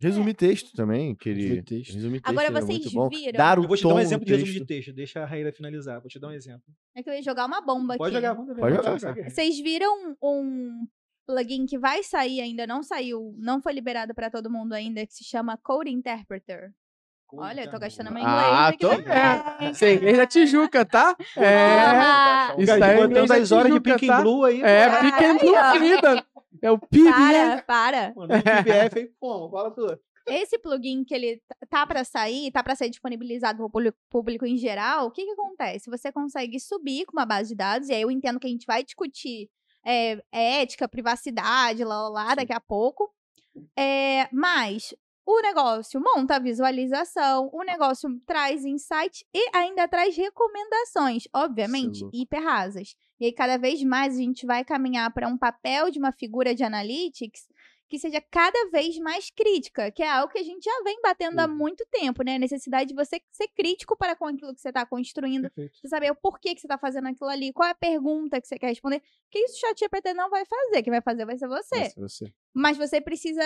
Resumir 0.01 0.35
texto 0.35 0.73
também, 0.73 1.15
que 1.15 1.29
ele... 1.29 1.43
Resumir 1.43 1.63
texto. 1.63 1.95
Resumir 1.95 2.21
texto 2.21 2.29
Agora 2.29 2.49
é 2.49 2.51
vocês 2.51 2.81
muito 2.81 2.91
bom. 2.91 3.09
viram? 3.09 3.39
Dar 3.39 3.57
o 3.61 3.63
Eu 3.63 3.69
vou 3.69 3.77
te 3.77 3.85
dar 3.85 3.89
um 3.89 3.93
tom 3.93 4.01
exemplo 4.01 4.27
de 4.27 4.33
resumo 4.33 4.49
texto. 4.49 4.61
de 4.61 4.67
texto. 4.67 4.93
Deixa 4.93 5.23
a 5.23 5.27
Raíra 5.27 5.53
finalizar. 5.53 6.01
Vou 6.01 6.11
te 6.11 6.19
dar 6.19 6.27
um 6.27 6.33
exemplo. 6.33 6.75
É 6.97 7.05
que 7.05 7.09
eu 7.09 7.15
ia 7.15 7.23
jogar 7.23 7.47
uma 7.47 7.61
bomba 7.61 7.97
Pode 7.97 8.17
aqui. 8.17 8.27
jogar, 8.27 8.35
manda. 8.35 8.55
Pode 8.57 9.01
jogar. 9.01 9.15
ver. 9.15 9.31
Vocês 9.31 9.61
viram 9.61 10.17
um 10.21 10.89
plugin 11.25 11.67
que 11.67 11.79
vai 11.79 12.03
sair 12.03 12.41
ainda, 12.41 12.67
não 12.67 12.83
saiu, 12.83 13.33
não 13.39 13.63
foi 13.63 13.73
liberado 13.73 14.13
pra 14.13 14.29
todo 14.29 14.51
mundo 14.51 14.73
ainda, 14.73 15.07
que 15.07 15.15
se 15.15 15.23
chama 15.23 15.57
Code 15.57 15.89
Interpreter. 15.91 16.75
Olha, 17.33 17.65
eu 17.65 17.71
tô 17.71 17.79
gastando 17.79 18.13
meu 18.13 18.23
inglês 18.23 18.37
Ah, 18.37 18.69
aqui 18.69 18.79
tô. 18.79 18.89
É. 19.11 19.75
Sem 19.75 19.97
inglês 19.97 20.17
da 20.17 20.27
Tijuca, 20.27 20.85
tá? 20.85 21.17
É. 21.37 21.79
Ah, 21.79 22.55
Isso 22.59 22.73
aí, 22.73 22.97
Botando 22.97 23.31
as 23.33 23.53
horas 23.53 23.73
de 23.73 23.81
Pink 23.81 24.07
tá? 24.07 24.21
Blue 24.21 24.45
aí. 24.45 24.63
É, 24.63 24.85
and 24.85 24.91
Ai, 24.93 25.39
Blue, 25.39 25.73
querida. 25.73 26.27
É 26.63 26.71
o 26.71 26.79
PIB. 26.79 27.11
para, 27.13 27.63
para. 27.63 28.13
Mano, 28.17 28.35
o 28.35 28.43
PBF 28.43 28.99
aí, 28.99 29.11
como? 29.19 29.51
Fala 29.51 29.71
tu. 29.71 29.99
Esse 30.29 30.59
plugin 30.59 31.05
que 31.05 31.15
ele 31.15 31.41
tá 31.71 31.87
pra 31.87 32.03
sair, 32.03 32.51
tá 32.51 32.63
pra 32.63 32.75
ser 32.75 32.89
disponibilizado 32.89 33.59
pro 33.59 33.71
público, 33.71 33.99
público 34.11 34.45
em 34.47 34.57
geral, 34.57 35.07
o 35.07 35.11
que 35.13 35.25
que 35.25 35.31
acontece? 35.31 35.89
Você 35.89 36.11
consegue 36.11 36.59
subir 36.59 37.07
com 37.07 37.13
uma 37.17 37.25
base 37.25 37.51
de 37.51 37.55
dados, 37.55 37.89
e 37.89 37.93
aí 37.95 38.03
eu 38.03 38.11
entendo 38.11 38.41
que 38.41 38.47
a 38.47 38.51
gente 38.51 38.67
vai 38.67 38.83
discutir 38.83 39.49
é, 39.85 40.19
ética, 40.33 40.89
privacidade, 40.89 41.85
lá, 41.85 42.03
lá, 42.03 42.09
lá, 42.09 42.35
daqui 42.35 42.53
a 42.53 42.59
pouco. 42.59 43.09
É, 43.79 44.29
mas 44.33 44.93
o 45.27 45.41
negócio 45.43 46.01
monta 46.01 46.37
a 46.37 46.39
visualização, 46.39 47.51
o 47.53 47.65
negócio 47.65 48.09
traz 48.25 48.65
insight 48.65 49.27
e 49.35 49.51
ainda 49.53 49.89
traz 49.89 50.17
recomendações, 50.17 51.25
obviamente, 51.35 52.03
louco. 52.03 52.17
hiper 52.17 52.45
rasas. 52.45 52.95
E 53.19 53.27
aí, 53.27 53.33
cada 53.33 53.59
vez 53.59 53.83
mais, 53.83 54.15
a 54.15 54.21
gente 54.21 54.47
vai 54.47 54.65
caminhar 54.65 55.13
para 55.13 55.27
um 55.27 55.37
papel 55.37 55.91
de 55.91 55.99
uma 55.99 56.13
figura 56.13 56.55
de 56.55 56.63
analytics 56.63 57.49
que 57.89 57.99
seja 57.99 58.21
cada 58.31 58.71
vez 58.71 58.99
mais 58.99 59.31
crítica, 59.31 59.91
que 59.91 60.03
é 60.03 60.11
algo 60.11 60.33
que 60.33 60.39
a 60.39 60.43
gente 60.43 60.65
já 60.65 60.83
vem 60.85 61.01
batendo 61.01 61.39
há 61.41 61.47
Uhum. 61.47 61.55
muito 61.57 61.87
tempo, 61.91 62.23
né? 62.25 62.35
A 62.35 62.39
necessidade 62.39 62.89
de 62.89 62.95
você 62.95 63.21
ser 63.31 63.49
crítico 63.49 63.97
para 63.97 64.17
com 64.17 64.27
aquilo 64.27 64.55
que 64.55 64.61
você 64.61 64.69
está 64.69 64.85
construindo, 64.85 65.43
Perfeito. 65.51 65.79
você 65.81 65.89
saber 65.89 66.11
o 66.11 66.15
porquê 66.17 66.55
que 66.55 66.61
você 66.61 66.67
está 66.67 66.77
fazendo 66.79 67.09
aquilo 67.09 67.31
ali, 67.31 67.53
qual 67.53 67.69
é 67.69 67.73
a 67.73 67.75
pergunta 67.75 68.41
que 68.41 68.47
você 68.49 68.59
quer 68.59 68.69
responder, 68.69 69.01
que 69.31 69.39
isso 69.39 69.55
o 69.57 69.61
ChatGPT 69.61 70.15
não 70.15 70.29
vai 70.31 70.45
fazer, 70.45 70.83
quem 70.83 70.91
vai 70.91 71.01
fazer 71.01 71.25
vai 71.25 71.37
ser 71.39 71.47
você. 71.49 71.79
Nossa, 71.79 72.01
você. 72.01 72.33
Mas 72.55 72.77
você 72.77 73.01
precisa 73.01 73.43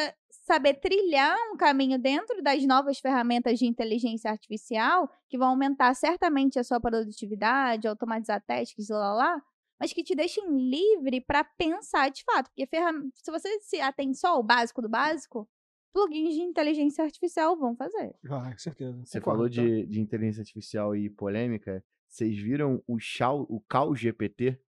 saber 0.47 0.75
trilhar 0.75 1.37
um 1.52 1.56
caminho 1.56 1.99
dentro 1.99 2.40
das 2.42 2.64
novas 2.64 2.99
ferramentas 2.99 3.59
de 3.59 3.66
inteligência 3.66 4.30
artificial 4.30 5.11
que 5.28 5.37
vão 5.37 5.49
aumentar 5.49 5.92
certamente 5.94 6.59
a 6.59 6.64
sua 6.64 6.80
produtividade, 6.80 7.87
automatizar 7.88 8.42
testes, 8.47 8.88
lá, 8.88 9.12
lá, 9.12 9.42
mas 9.80 9.94
que 9.94 10.04
te 10.04 10.14
deixem 10.14 10.44
livre 10.68 11.22
para 11.22 11.42
pensar 11.42 12.10
de 12.10 12.22
fato. 12.22 12.50
Porque 12.50 12.66
se 13.14 13.30
você 13.30 13.60
se 13.60 13.80
atém 13.80 14.12
só 14.12 14.34
ao 14.34 14.42
básico 14.42 14.82
do 14.82 14.88
básico, 14.88 15.49
plugins 15.92 16.34
de 16.34 16.42
inteligência 16.42 17.02
artificial 17.02 17.56
vão 17.56 17.75
fazer. 17.75 18.14
Ah, 18.28 18.52
com 18.52 18.58
certeza. 18.58 19.00
Você 19.04 19.18
Concordo, 19.18 19.38
falou 19.38 19.49
de, 19.49 19.87
de 19.87 20.00
inteligência 20.00 20.42
artificial 20.42 20.94
e 20.94 21.08
polêmica. 21.08 21.82
Vocês 22.06 22.37
viram 22.37 22.82
o, 22.87 22.99
Shao, 22.99 23.46
o 23.49 23.60
Cal 23.60 23.94
GPT? 23.94 24.60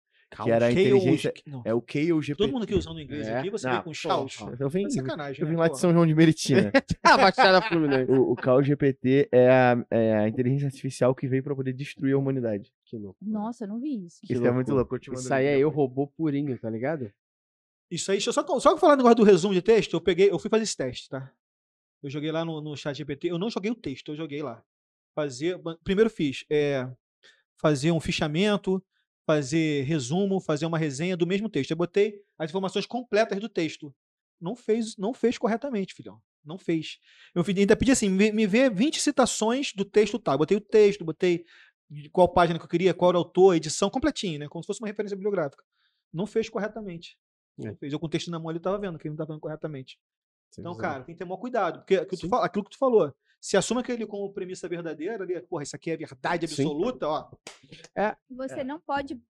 Que 0.45 0.51
era 0.51 0.67
a 0.67 0.73
inteligência- 0.73 1.33
Não. 1.47 1.62
É 1.65 1.75
o 1.75 1.81
GPT. 1.81 2.35
Todo 2.37 2.53
mundo 2.53 2.62
aqui 2.65 2.75
usando 2.75 3.01
inglês 3.01 3.27
É. 3.29 3.39
aqui, 3.39 3.51
você 3.51 3.67
Não, 3.67 3.75
vem 3.75 3.83
com 3.83 3.93
chaus. 3.95 4.39
Eu 4.59 4.69
vim, 4.69 4.87
É 4.87 4.91
sacanagem, 4.91 5.41
eu 5.43 5.47
vim 5.47 5.53
né, 5.55 5.59
lá 5.61 5.69
de? 5.69 5.79
São 5.79 5.93
João 5.93 6.07
de 6.07 6.15
Meritiba. 6.15 6.73
Ah, 7.03 7.17
Baixada 7.17 7.61
Fluminense. 7.62 8.11
o, 8.11 8.31
o 8.33 8.37
Cal 8.37 8.62
GPT 8.62 9.29
é 9.31 9.51
a, 9.51 9.87
é 9.91 10.15
a 10.19 10.29
inteligência 10.29 10.67
artificial 10.67 11.15
que 11.15 11.29
veio 11.29 11.43
pra 11.43 11.55
poder 11.55 11.73
destruir 11.73 12.15
a 12.15 12.19
humanidade. 12.19 12.73
Que 12.85 12.97
louco. 12.97 13.17
Nossa, 13.21 13.65
eu 13.65 13.69
não 13.69 13.81
vi 13.81 14.07
isso. 14.07 14.21
Que 14.27 14.33
Isso 14.33 14.47
é 14.47 14.51
muito 14.51 14.73
louco. 14.73 14.97
eu 14.97 15.15
Isso 15.15 15.33
aí 15.35 15.47
é 15.47 15.59
eu 15.59 15.69
robô 15.69 16.07
purinho, 16.07 16.57
tá 16.59 16.71
ligado? 16.71 17.12
Isso 17.91 18.11
aí, 18.11 18.17
deixa 18.17 18.31
eu 18.31 18.33
só, 18.33 18.61
só 18.61 18.79
falar 18.79 18.93
no 18.97 18.99
negócio 19.03 19.17
do 19.17 19.25
resumo 19.25 19.53
de 19.53 19.61
texto, 19.61 19.93
eu 19.95 20.01
peguei, 20.01 20.31
eu 20.31 20.39
fui 20.39 20.49
fazer 20.49 20.62
esse 20.65 20.77
teste, 20.77 21.11
tá? 21.11 21.31
Eu 22.03 22.09
joguei 22.09 22.33
lá 22.33 22.43
no, 22.45 22.61
no 22.61 22.75
chat 22.77 22.97
GPT, 22.97 23.29
eu 23.31 23.39
não 23.39 23.51
joguei 23.51 23.71
o 23.71 23.75
texto, 23.75 24.12
eu 24.12 24.17
joguei 24.17 24.43
lá. 24.43 24.62
Fazer, 25.15 25.61
primeiro 25.85 26.09
fiz, 26.09 26.45
é, 26.51 26.89
fazer 27.61 27.93
um 27.93 28.01
fichamento, 28.01 28.83
fazer 29.37 29.83
resumo, 29.85 30.41
fazer 30.41 30.67
uma 30.67 30.79
resenha 30.79 31.17
do 31.17 31.27
mesmo 31.27 31.49
texto. 31.49 31.71
Eu 31.71 31.77
botei 31.77 32.21
as 32.39 32.51
informações 32.51 32.87
completas 32.87 33.39
do 33.41 33.49
texto. 33.49 33.95
Não 34.41 34.55
fez, 34.57 34.97
não 34.97 35.15
fez 35.15 35.39
corretamente, 35.39 35.95
filhão. 35.95 36.21
Não 36.45 36.59
fez. 36.59 36.99
Eu 37.35 37.45
ainda 37.47 37.77
pedi 37.77 37.92
assim, 37.92 38.09
me, 38.09 38.33
me 38.33 38.47
vê 38.47 38.68
20 38.68 39.01
citações 39.01 39.73
do 39.73 39.85
texto 39.85 40.18
tal. 40.18 40.38
Botei 40.38 40.57
o 40.57 40.61
texto, 40.61 41.05
botei 41.05 41.45
qual 42.11 42.29
página 42.29 42.59
que 42.59 42.64
eu 42.64 42.68
queria, 42.68 42.95
qual 42.95 43.11
era 43.11 43.18
o 43.18 43.21
autor, 43.21 43.53
a 43.53 43.57
edição 43.57 43.88
completinho, 43.88 44.38
né? 44.38 44.49
Como 44.49 44.62
se 44.62 44.66
fosse 44.66 44.81
uma 44.81 44.88
referência 44.88 45.16
bibliográfica. 45.16 45.62
Não 46.12 46.27
fez 46.27 46.49
corretamente. 46.49 47.16
Não 47.57 47.71
É. 47.71 47.75
fez. 47.77 47.92
Eu 47.92 48.01
com 48.01 48.07
o 48.07 48.09
texto 48.09 48.31
na 48.31 48.38
mão 48.38 48.51
ele 48.51 48.61
tava 48.61 48.79
vendo 48.79 48.99
que 48.99 49.07
ele 49.07 49.11
não 49.12 49.16
tava 49.16 49.29
fazendo 49.29 49.40
corretamente. 49.40 49.99
Então, 50.59 50.73
Exato. 50.73 50.83
cara, 50.83 51.05
tem 51.05 51.14
que 51.14 51.18
ter 51.18 51.25
maior 51.25 51.38
cuidado. 51.38 51.79
Porque 51.79 51.95
aquilo, 51.95 52.09
que 52.09 52.16
tu 52.16 52.29
Sim. 52.29 52.42
aquilo 52.42 52.64
que 52.64 52.71
tu 52.71 52.79
falou, 52.79 53.14
se 53.42 53.57
assume 53.57 53.81
aquele 53.81 54.07
como 54.07 54.33
premissa 54.33 54.68
verdadeira 54.68 55.24
ali, 55.24 55.40
porra, 55.42 55.64
isso 55.64 55.74
aqui 55.74 55.90
é 55.90 55.96
verdade 55.96 56.46
Sim. 56.46 56.62
absoluta, 56.62 57.09
ó. 57.09 57.31
Você 58.31 58.61
É. 58.61 58.64
não 58.64 58.78
pode 58.81 59.20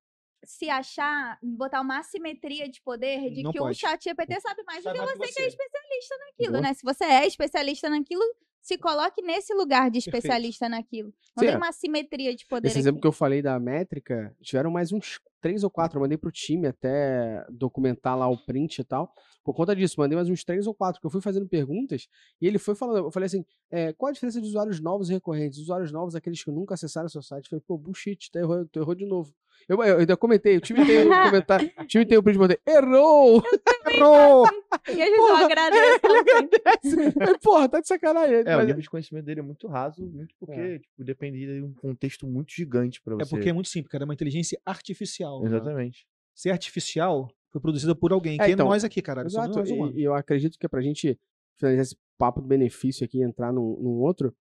se 0.44 0.68
achar, 0.68 1.38
botar 1.42 1.81
uma 1.81 1.98
assimetria 2.01 2.68
de 2.68 2.83
poder 2.83 3.31
de 3.31 3.42
Não 3.42 3.53
que 3.53 3.59
o 3.61 3.62
pode. 3.62 3.79
chat 3.79 4.03
GPT 4.05 4.40
sabe 4.40 4.62
mais 4.64 4.85
do 4.85 4.92
que 4.92 4.98
você, 4.98 5.33
que 5.33 5.42
é 5.42 5.46
especialista 5.46 6.18
naquilo, 6.18 6.53
Boa. 6.53 6.61
né? 6.62 6.75
Se 6.75 6.83
você 6.83 7.05
é 7.05 7.27
especialista 7.27 7.88
naquilo, 7.88 8.22
se 8.61 8.77
coloque 8.77 9.22
nesse 9.22 9.55
lugar 9.55 9.88
de 9.90 10.01
Perfeito. 10.01 10.16
especialista 10.16 10.68
naquilo. 10.68 11.09
Não 11.37 11.40
Sim, 11.42 11.46
tem 11.46 11.55
é. 11.55 11.57
uma 11.57 11.68
assimetria 11.68 12.35
de 12.35 12.44
poder 12.46 12.68
Esse 12.68 12.79
exemplo 12.81 12.96
aqui. 12.98 13.03
que 13.03 13.07
eu 13.09 13.12
falei 13.12 13.40
da 13.40 13.59
métrica, 13.59 14.37
tiveram 14.42 14.70
mais 14.70 14.92
uns 14.92 15.18
três 15.42 15.62
ou 15.64 15.68
quatro. 15.70 15.98
Eu 15.98 16.00
mandei 16.02 16.16
pro 16.16 16.31
time 16.33 16.66
até 16.68 17.44
documentar 17.50 18.16
lá 18.16 18.28
o 18.28 18.38
print 18.38 18.78
e 18.78 18.85
tal. 18.85 19.12
Por 19.44 19.52
conta 19.55 19.74
disso, 19.76 19.96
mandei 19.98 20.16
mais 20.16 20.28
uns 20.31 20.44
três 20.44 20.66
ou 20.66 20.74
quatro, 20.74 21.00
que 21.00 21.07
eu 21.07 21.11
fui 21.11 21.20
fazendo 21.20 21.46
perguntas 21.48 22.09
e 22.40 22.46
ele 22.46 22.59
foi 22.59 22.74
falando. 22.74 22.98
Eu 23.07 23.11
falei 23.11 23.26
assim: 23.26 23.44
é, 23.70 23.92
qual 23.92 24.09
a 24.09 24.12
diferença 24.12 24.40
de 24.40 24.46
usuários 24.46 24.81
novos 24.81 25.11
e 25.11 25.12
recorrentes? 25.12 25.59
Usuários 25.59 25.92
novos, 25.92 26.14
aqueles 26.14 26.42
que 26.42 26.50
nunca 26.50 26.74
acessaram 26.74 27.07
o 27.07 27.11
seu 27.11 27.20
site. 27.22 27.44
Eu 27.46 27.50
falei, 27.50 27.64
pô, 27.66 27.76
bullshit, 27.76 28.31
tu 28.31 28.38
errou, 28.38 28.64
tu 28.66 28.78
errou 28.78 28.94
de 28.94 29.05
novo. 29.05 29.35
Eu, 29.68 29.81
eu 29.85 29.98
ainda 29.98 30.16
comentei, 30.16 30.57
o 30.57 30.61
time 30.61 30.85
tem 30.85 31.07
um 31.07 31.11
comentário, 31.24 31.70
o 31.78 31.87
time 31.87 32.05
tem 32.05 32.18
o 32.18 32.22
print, 32.22 32.35
eu 32.37 32.40
botei, 32.40 32.59
errou! 32.66 33.42
Errou! 33.94 34.46
E 34.88 35.00
eles 35.00 35.18
não 35.18 35.28
Porra, 35.28 35.44
agradecem. 35.44 36.00
Ele 36.02 36.18
agradece. 36.18 37.38
Porra, 37.42 37.68
tá 37.68 37.81
de 37.81 37.87
sacanagem. 37.88 38.37
É, 38.37 38.40
o 38.55 38.59
Mas- 38.59 38.66
nível 38.66 38.81
de 38.83 38.88
conhecimento 38.90 39.24
dele 39.26 39.40
é 39.40 39.42
muito 39.42 39.66
raso, 39.68 40.02
muito 40.07 40.35
porque 40.40 40.59
É. 40.59 40.78
tipo, 40.78 41.05
dependia 41.05 41.46
de 41.55 41.62
um 41.62 41.74
contexto 41.74 42.26
muito 42.26 42.52
gigante 42.52 43.00
pra 43.02 43.14
você. 43.16 43.22
É 43.22 43.28
porque 43.28 43.50
é 43.50 43.52
muito 43.52 43.68
simples, 43.68 43.90
cara. 43.92 44.05
É 44.05 44.07
uma 44.07 44.14
inteligência 44.14 44.59
artificial. 44.64 45.32
Né? 45.40 45.47
Exatamente. 45.47 46.07
Se 46.35 46.49
é 46.49 46.53
artificial, 46.53 47.29
foi 47.51 47.61
produzida 47.61 47.95
por 47.95 48.12
alguém. 48.12 48.38
É, 48.40 48.47
que 48.47 48.53
então, 48.53 48.66
é 48.66 48.71
nós 48.71 48.85
aqui, 48.85 49.03
caralho. 49.03 49.31
Somos 49.31 49.57
Exato, 49.57 49.77
nós 49.77 49.95
e, 49.95 50.01
e 50.01 50.05
eu 50.05 50.14
acredito 50.14 50.59
que 50.59 50.66
é 50.66 50.68
pra 50.68 50.81
gente 50.81 51.18
finalizar 51.57 51.83
esse 51.83 51.97
papo 52.16 52.40
do 52.40 52.49
benefício 52.49 53.05
aqui 53.05 53.18
e 53.18 53.23
entrar 53.23 53.53
num, 53.53 53.77
num 53.81 54.01
outro, 54.01 54.35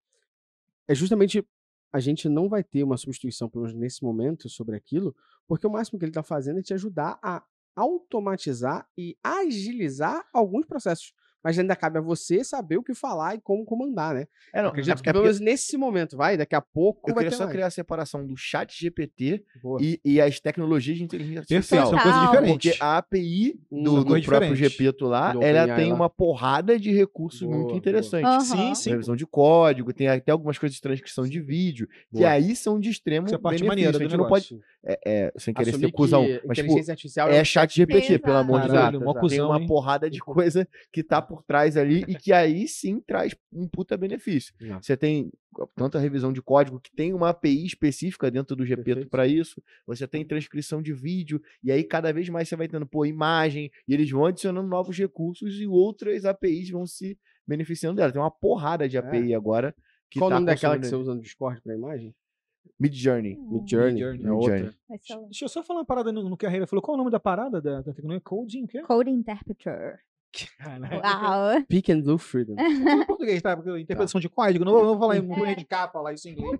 é 0.88 0.96
justamente 0.96 1.46
a 1.92 2.00
gente 2.00 2.30
não 2.30 2.48
vai 2.48 2.64
ter 2.64 2.84
uma 2.84 2.98
substituição, 2.98 3.50
pelo 3.50 3.66
menos 3.66 3.78
nesse 3.78 4.04
momento, 4.04 4.48
sobre 4.48 4.76
aquilo, 4.76 5.16
porque 5.48 5.68
o 5.68 5.70
máximo 5.70 6.00
que 6.00 6.06
ele 6.06 6.12
tá 6.12 6.24
fazendo 6.24 6.60
é 6.60 6.62
te 6.62 6.74
ajudar 6.74 7.20
a 7.22 7.44
automatizar 7.76 8.88
e 8.98 9.18
agilizar 9.24 10.26
alguns 10.34 10.66
processos. 10.66 11.14
Mas 11.44 11.58
ainda 11.58 11.76
cabe 11.76 11.98
a 11.98 12.02
você 12.02 12.44
saber 12.44 12.78
o 12.78 12.84
que 12.84 12.94
falar 12.94 13.36
e 13.36 13.42
como 13.42 13.66
comandar, 13.66 14.14
né? 14.14 14.28
É, 14.54 14.62
não, 14.62 14.70
Acredito 14.70 14.94
é 15.00 15.04
que 15.04 15.12
pelo 15.12 15.24
menos 15.24 15.40
nesse 15.40 15.76
momento, 15.78 16.16
vai, 16.16 16.38
daqui 16.38 16.56
a 16.56 16.62
pouco 16.62 17.10
eu 17.10 17.16
vai 17.16 17.24
queria 17.24 17.30
ter 17.32 17.36
só 17.38 17.44
mais. 17.44 17.54
criar 17.54 17.68
a 17.68 17.72
separação 17.72 18.26
do 18.26 18.36
chat 18.38 18.80
GPT 18.80 19.44
e, 19.80 20.00
e 20.06 20.22
as 20.22 20.40
tecnologias 20.40 20.98
de 20.98 21.04
inteligência 21.04 21.42
Perfeito, 21.48 21.82
artificial. 21.82 21.90
são 21.90 22.00
coisas 22.00 22.22
diferentes. 22.22 22.72
Porque 22.72 22.84
a 22.84 22.98
API 22.98 23.60
Hum, 23.72 23.84
do, 23.84 24.04
do 24.04 24.22
próprio. 24.22 24.56
GPto 24.56 25.06
lá, 25.08 25.32
Do 25.34 25.42
ela 25.42 25.76
tem 25.76 25.90
lá. 25.90 25.96
uma 25.96 26.10
porrada 26.10 26.78
de 26.80 26.92
recursos 26.92 27.42
Boa, 27.42 27.56
muito 27.58 27.76
interessantes. 27.76 28.52
Aham. 28.52 28.76
Sim, 28.76 28.76
sim. 28.76 28.90
Revisão 28.92 29.16
de 29.16 29.26
código, 29.26 29.94
tem 29.94 30.08
até 30.08 30.32
algumas 30.32 30.58
coisas 30.58 30.76
de 30.76 30.82
transcrição 30.82 31.26
de 31.28 31.40
vídeo, 31.42 31.88
que 32.12 32.18
Boa. 32.20 32.30
aí 32.30 32.56
são 32.56 32.80
de 32.80 32.90
extremo 32.90 33.28
Isso 33.28 33.36
é 33.36 33.38
benefício. 33.38 33.68
maneira 33.68 33.98
a 33.98 34.00
gente 34.02 34.18
não 34.18 34.28
pode. 34.28 34.50
É, 34.84 35.00
é, 35.06 35.34
sem 35.38 35.54
querer 35.54 35.70
Assumir 35.70 35.88
ser 35.88 35.92
cuzão, 35.92 36.26
que 36.26 36.42
mas 36.46 36.58
tipo, 36.58 36.68
inteligência 36.68 36.92
artificial 36.94 37.30
é 37.30 37.42
um 37.42 37.46
chat 37.46 37.76
GPT, 37.76 38.18
pelo 38.20 38.38
amor 38.38 38.62
de 38.62 38.68
Deus. 38.68 38.80
Exato. 38.80 39.28
Tem 39.28 39.42
uma 39.42 39.60
hein? 39.60 39.68
porrada 39.68 40.10
de 40.10 40.20
coisa 40.20 40.68
que 40.92 41.04
tá 41.04 41.22
por 41.22 41.44
trás 41.44 41.78
ali 41.78 42.04
e 42.08 42.16
que 42.16 42.34
aí 42.34 42.68
sim 42.68 43.00
traz 43.00 43.36
um 43.54 43.68
puta 43.68 43.96
benefício. 43.96 44.54
Não. 44.60 44.82
Você 44.82 44.98
tem 44.98 45.32
tanta 45.76 46.00
revisão 46.00 46.34
de 46.34 46.42
código 46.42 46.80
que 46.80 46.92
tem 46.96 47.14
uma 47.14 47.30
API 47.30 47.66
específica 47.66 48.32
dentro 48.32 48.56
do 48.56 48.66
Perfeito. 48.66 49.10
para 49.10 49.28
isso. 49.28 49.62
Você 49.86 50.08
tem 50.08 50.26
transcrição 50.26 50.82
de 50.82 50.94
vídeo 50.94 51.40
e 51.64 51.72
aí 51.72 51.84
cada 51.84 52.12
vez 52.12 52.28
mais 52.30 52.50
você 52.50 52.56
vai 52.56 52.68
tendo 52.68 52.88
pô, 52.88 53.06
imagem 53.06 53.70
e 53.88 53.94
eles 53.94 54.10
vão 54.10 54.26
adicionando 54.26 54.68
novos 54.68 54.98
recursos 54.98 55.60
e 55.60 55.68
outras 55.68 56.26
APIs 56.26 56.70
vão 56.70 56.88
se 56.88 57.20
beneficiando 57.46 57.98
dela. 57.98 58.12
Tem 58.12 58.22
uma 58.22 58.32
porrada 58.32 58.90
de 58.90 58.98
API 58.98 59.36
agora 59.36 59.76
que 60.10 60.20
Qual 60.20 60.28
o 60.28 60.32
tá 60.32 60.36
nome 60.36 60.48
daquela 60.48 60.78
que 60.78 60.88
você 60.88 60.96
usa 60.96 61.14
no 61.14 61.22
Discord 61.22 61.62
pra 61.62 61.74
imagem? 61.74 62.14
Mid 62.80 62.94
Journey. 62.94 63.38
Mid 63.38 63.70
Journey. 63.70 63.94
Midjourney. 63.94 64.26
É 64.26 64.32
outra. 64.32 64.74
O 64.90 65.26
Deixa 65.26 65.46
eu 65.46 65.50
só 65.50 65.62
falar 65.64 65.80
uma 65.80 65.86
parada 65.86 66.12
no, 66.12 66.28
no 66.30 66.36
que 66.38 66.46
a 66.46 66.50
Reira 66.50 66.66
falou. 66.68 66.82
Qual 66.82 66.96
é 66.96 66.96
o 66.96 66.98
nome 67.00 67.12
da 67.12 67.20
parada 67.20 67.62
da, 67.62 67.82
da 67.82 67.94
tecnologia? 67.94 68.22
Coding, 68.22 68.64
o 68.64 68.68
quê? 68.68 68.82
Code 68.82 69.10
Interpreter. 69.10 70.00
Caralho. 70.58 71.02
Uau. 71.04 71.64
Pick 71.68 71.90
and 71.90 72.02
Blue 72.02 72.18
Freedom. 72.18 72.56
Em 72.58 73.06
português, 73.06 73.42
tá? 73.42 73.56
Porque 73.56 73.70
interpretação 73.80 74.20
de 74.22 74.30
código. 74.30 74.64
Não 74.66 74.72
vou, 74.72 74.82
não 74.82 74.90
vou 74.92 75.00
falar 75.00 75.18
em 75.18 75.22
não 75.22 75.36
vou 75.36 75.46
indicar 75.48 75.92
falar 75.92 76.14
isso 76.14 76.28
em 76.30 76.32
inglês. 76.32 76.58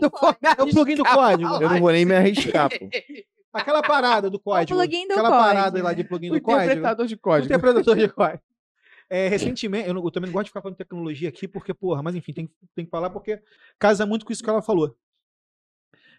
Do 0.00 0.10
código. 0.10 0.38
É 0.58 0.62
o 0.62 0.66
plugin 0.70 0.96
do 0.96 1.04
código. 1.04 1.54
Eu 1.62 1.70
não 1.70 1.80
vou 1.80 1.92
nem 1.92 2.04
me 2.04 2.14
arriscar, 2.14 2.68
pô. 2.68 2.88
Aquela 3.52 3.82
parada 3.82 4.30
do 4.30 4.40
código. 4.40 4.78
plugin 4.78 5.06
do 5.06 5.12
aquela 5.12 5.28
código. 5.28 5.46
parada 5.46 5.82
lá 5.82 5.92
de 5.92 6.04
plugin 6.04 6.30
O 6.30 6.34
do 6.34 6.40
código. 6.40 6.62
interpretador 6.64 7.06
de 7.06 7.14
O 7.14 7.18
código. 7.18 7.46
interpretador 7.46 7.96
de 7.96 8.08
código. 8.08 8.42
É, 9.10 9.28
recentemente, 9.28 9.86
eu, 9.88 9.92
não- 9.94 10.02
eu 10.02 10.10
também 10.10 10.28
não 10.28 10.32
gosto 10.32 10.44
de 10.46 10.50
ficar 10.50 10.62
falando 10.62 10.74
de 10.74 10.78
tecnologia 10.78 11.28
aqui, 11.28 11.46
porque, 11.46 11.74
porra, 11.74 12.02
mas 12.02 12.14
enfim, 12.14 12.32
tem, 12.32 12.50
tem 12.74 12.84
que 12.86 12.90
falar 12.90 13.10
porque 13.10 13.42
casa 13.78 14.06
muito 14.06 14.24
com 14.24 14.32
isso 14.32 14.42
que 14.42 14.48
ela 14.48 14.62
falou. 14.62 14.96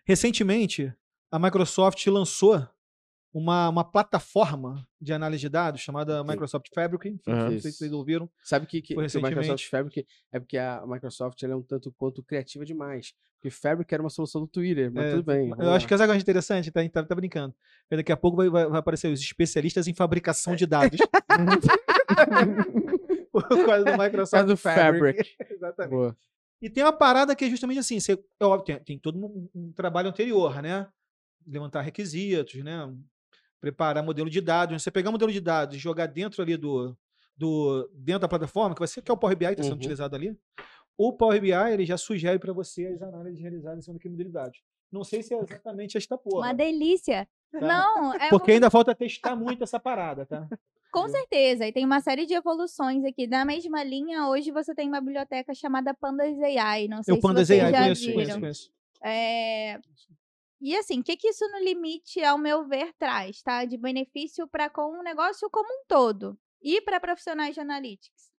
Recentemente, 0.05 0.93
a 1.31 1.39
Microsoft 1.39 2.05
lançou 2.07 2.67
uma, 3.33 3.69
uma 3.69 3.83
plataforma 3.83 4.85
de 5.01 5.11
análise 5.13 5.41
de 5.41 5.49
dados 5.49 5.81
chamada 5.81 6.23
Microsoft 6.23 6.67
Fabric. 6.73 7.17
Aham. 7.27 7.49
Não 7.51 7.59
sei 7.59 7.71
se 7.71 7.77
vocês 7.79 7.91
ouviram. 7.93 8.29
Sabe 8.43 8.65
que, 8.67 8.81
que, 8.81 8.93
que 8.95 9.17
o 9.17 9.21
Microsoft. 9.21 9.67
Fabric 9.69 10.05
é 10.31 10.39
porque 10.39 10.57
a 10.57 10.83
Microsoft 10.85 11.41
é 11.41 11.55
um 11.55 11.63
tanto 11.63 11.91
quanto 11.97 12.21
criativa 12.23 12.63
demais. 12.65 13.13
Porque 13.39 13.49
Fabric 13.49 13.91
era 13.93 14.03
uma 14.03 14.09
solução 14.09 14.41
do 14.41 14.47
Twitter, 14.47 14.91
mas 14.93 15.05
É, 15.05 15.11
tudo 15.11 15.23
bem. 15.23 15.49
Eu 15.49 15.55
vamos 15.55 15.67
acho 15.73 15.83
lá. 15.83 15.87
que 15.87 15.93
essa 15.95 16.05
coisa 16.05 16.21
interessante, 16.21 16.71
tá, 16.71 16.87
tá, 16.89 17.03
tá 17.03 17.15
brincando. 17.15 17.53
Porque 17.83 17.95
daqui 17.97 18.11
a 18.11 18.17
pouco 18.17 18.37
vai, 18.37 18.49
vai- 18.49 18.67
vai 18.69 18.79
aparecer 18.79 19.11
os 19.11 19.19
especialistas 19.19 19.87
em 19.87 19.93
fabricação 19.93 20.55
de 20.55 20.65
dados. 20.65 20.99
Por 23.31 23.47
causa 23.65 23.85
do 23.85 23.91
Microsoft 23.97 24.31
causa 24.31 24.47
do 24.47 24.57
Fabric. 24.57 25.35
Exatamente. 25.49 25.91
Boa. 25.91 26.15
E 26.63 26.69
tem 26.69 26.83
uma 26.83 26.93
parada 26.93 27.35
que 27.35 27.43
é 27.45 27.49
justamente 27.49 27.79
assim, 27.79 27.99
você, 27.99 28.13
é 28.39 28.45
óbvio, 28.45 28.65
tem, 28.65 28.79
tem 28.79 28.97
todo 28.99 29.17
um, 29.19 29.49
um 29.53 29.71
trabalho 29.73 30.07
anterior, 30.09 30.61
né? 30.61 30.87
Levantar 31.45 31.81
requisitos, 31.81 32.55
né? 32.63 32.89
Preparar 33.59 34.01
modelo 34.03 34.29
de 34.29 34.39
dados. 34.39 34.81
Você 34.81 34.89
pegar 34.89 35.09
um 35.09 35.11
modelo 35.11 35.31
de 35.31 35.41
dados 35.41 35.75
e 35.75 35.79
jogar 35.79 36.05
dentro 36.07 36.41
ali 36.41 36.55
do, 36.55 36.97
do 37.35 37.89
dentro 37.93 38.21
da 38.21 38.27
plataforma, 38.29 38.73
que 38.73 38.79
vai 38.79 38.87
ser 38.87 39.01
que 39.01 39.11
é 39.11 39.13
o 39.13 39.17
Power 39.17 39.35
BI 39.35 39.45
que 39.47 39.51
está 39.53 39.63
sendo 39.63 39.73
Uhum. 39.73 39.77
utilizado 39.79 40.15
ali. 40.15 40.37
O 40.97 41.11
Power 41.11 41.41
BI 41.41 41.51
ele 41.51 41.85
já 41.85 41.97
sugere 41.97 42.39
para 42.39 42.53
você 42.53 42.85
as 42.87 43.01
análises 43.01 43.41
realizadas 43.41 43.79
em 43.79 43.81
cima 43.81 43.95
daquele 43.95 44.11
modelo 44.13 44.29
de 44.29 44.33
dados. 44.33 44.59
Não 44.91 45.03
sei 45.03 45.21
se 45.23 45.33
é 45.33 45.37
exatamente 45.39 45.97
esta 45.97 46.17
porra. 46.17 46.47
Uma 46.47 46.53
delícia. 46.53 47.27
tá? 47.51 47.59
Não, 47.59 48.13
é 48.13 48.29
Porque 48.29 48.51
um- 48.51 48.53
ainda 48.55 48.69
falta 48.69 48.93
testar 48.95 49.35
muito 49.35 49.63
essa 49.63 49.79
parada, 49.79 50.25
tá? 50.25 50.47
Com 50.93 51.09
certeza. 51.09 51.67
E 51.67 51.73
tem 51.73 51.83
uma 51.85 51.99
série 51.99 52.25
de 52.25 52.33
evoluções 52.33 53.03
aqui. 53.03 53.27
Na 53.27 53.43
mesma 53.43 53.83
linha, 53.83 54.27
hoje 54.29 54.51
você 54.51 54.73
tem 54.73 54.87
uma 54.87 55.01
biblioteca 55.01 55.53
chamada 55.53 55.93
Pandas 55.93 56.37
AI. 56.41 56.87
Não 56.87 57.01
sei 57.03 57.13
Eu 57.13 57.19
Pandas 57.19 57.47
se 57.47 57.53
vocês 57.55 57.63
AI, 57.63 57.71
já 57.71 57.79
conheço, 57.79 58.01
viram. 58.01 58.13
conheço, 58.15 58.39
conheço. 58.39 58.73
É, 59.03 59.79
E 60.61 60.75
assim, 60.77 60.99
o 61.01 61.03
que, 61.03 61.17
que 61.17 61.27
isso 61.27 61.45
no 61.51 61.59
limite, 61.59 62.23
ao 62.23 62.37
meu 62.37 62.65
ver, 62.65 62.93
traz, 62.97 63.41
tá? 63.41 63.65
De 63.65 63.77
benefício 63.77 64.47
para 64.47 64.69
com 64.69 64.97
o 64.99 65.03
negócio 65.03 65.49
como 65.49 65.67
um 65.67 65.83
todo 65.87 66.37
e 66.61 66.79
para 66.81 66.99
profissionais 66.99 67.53
de 67.53 67.59
analytics. 67.59 68.31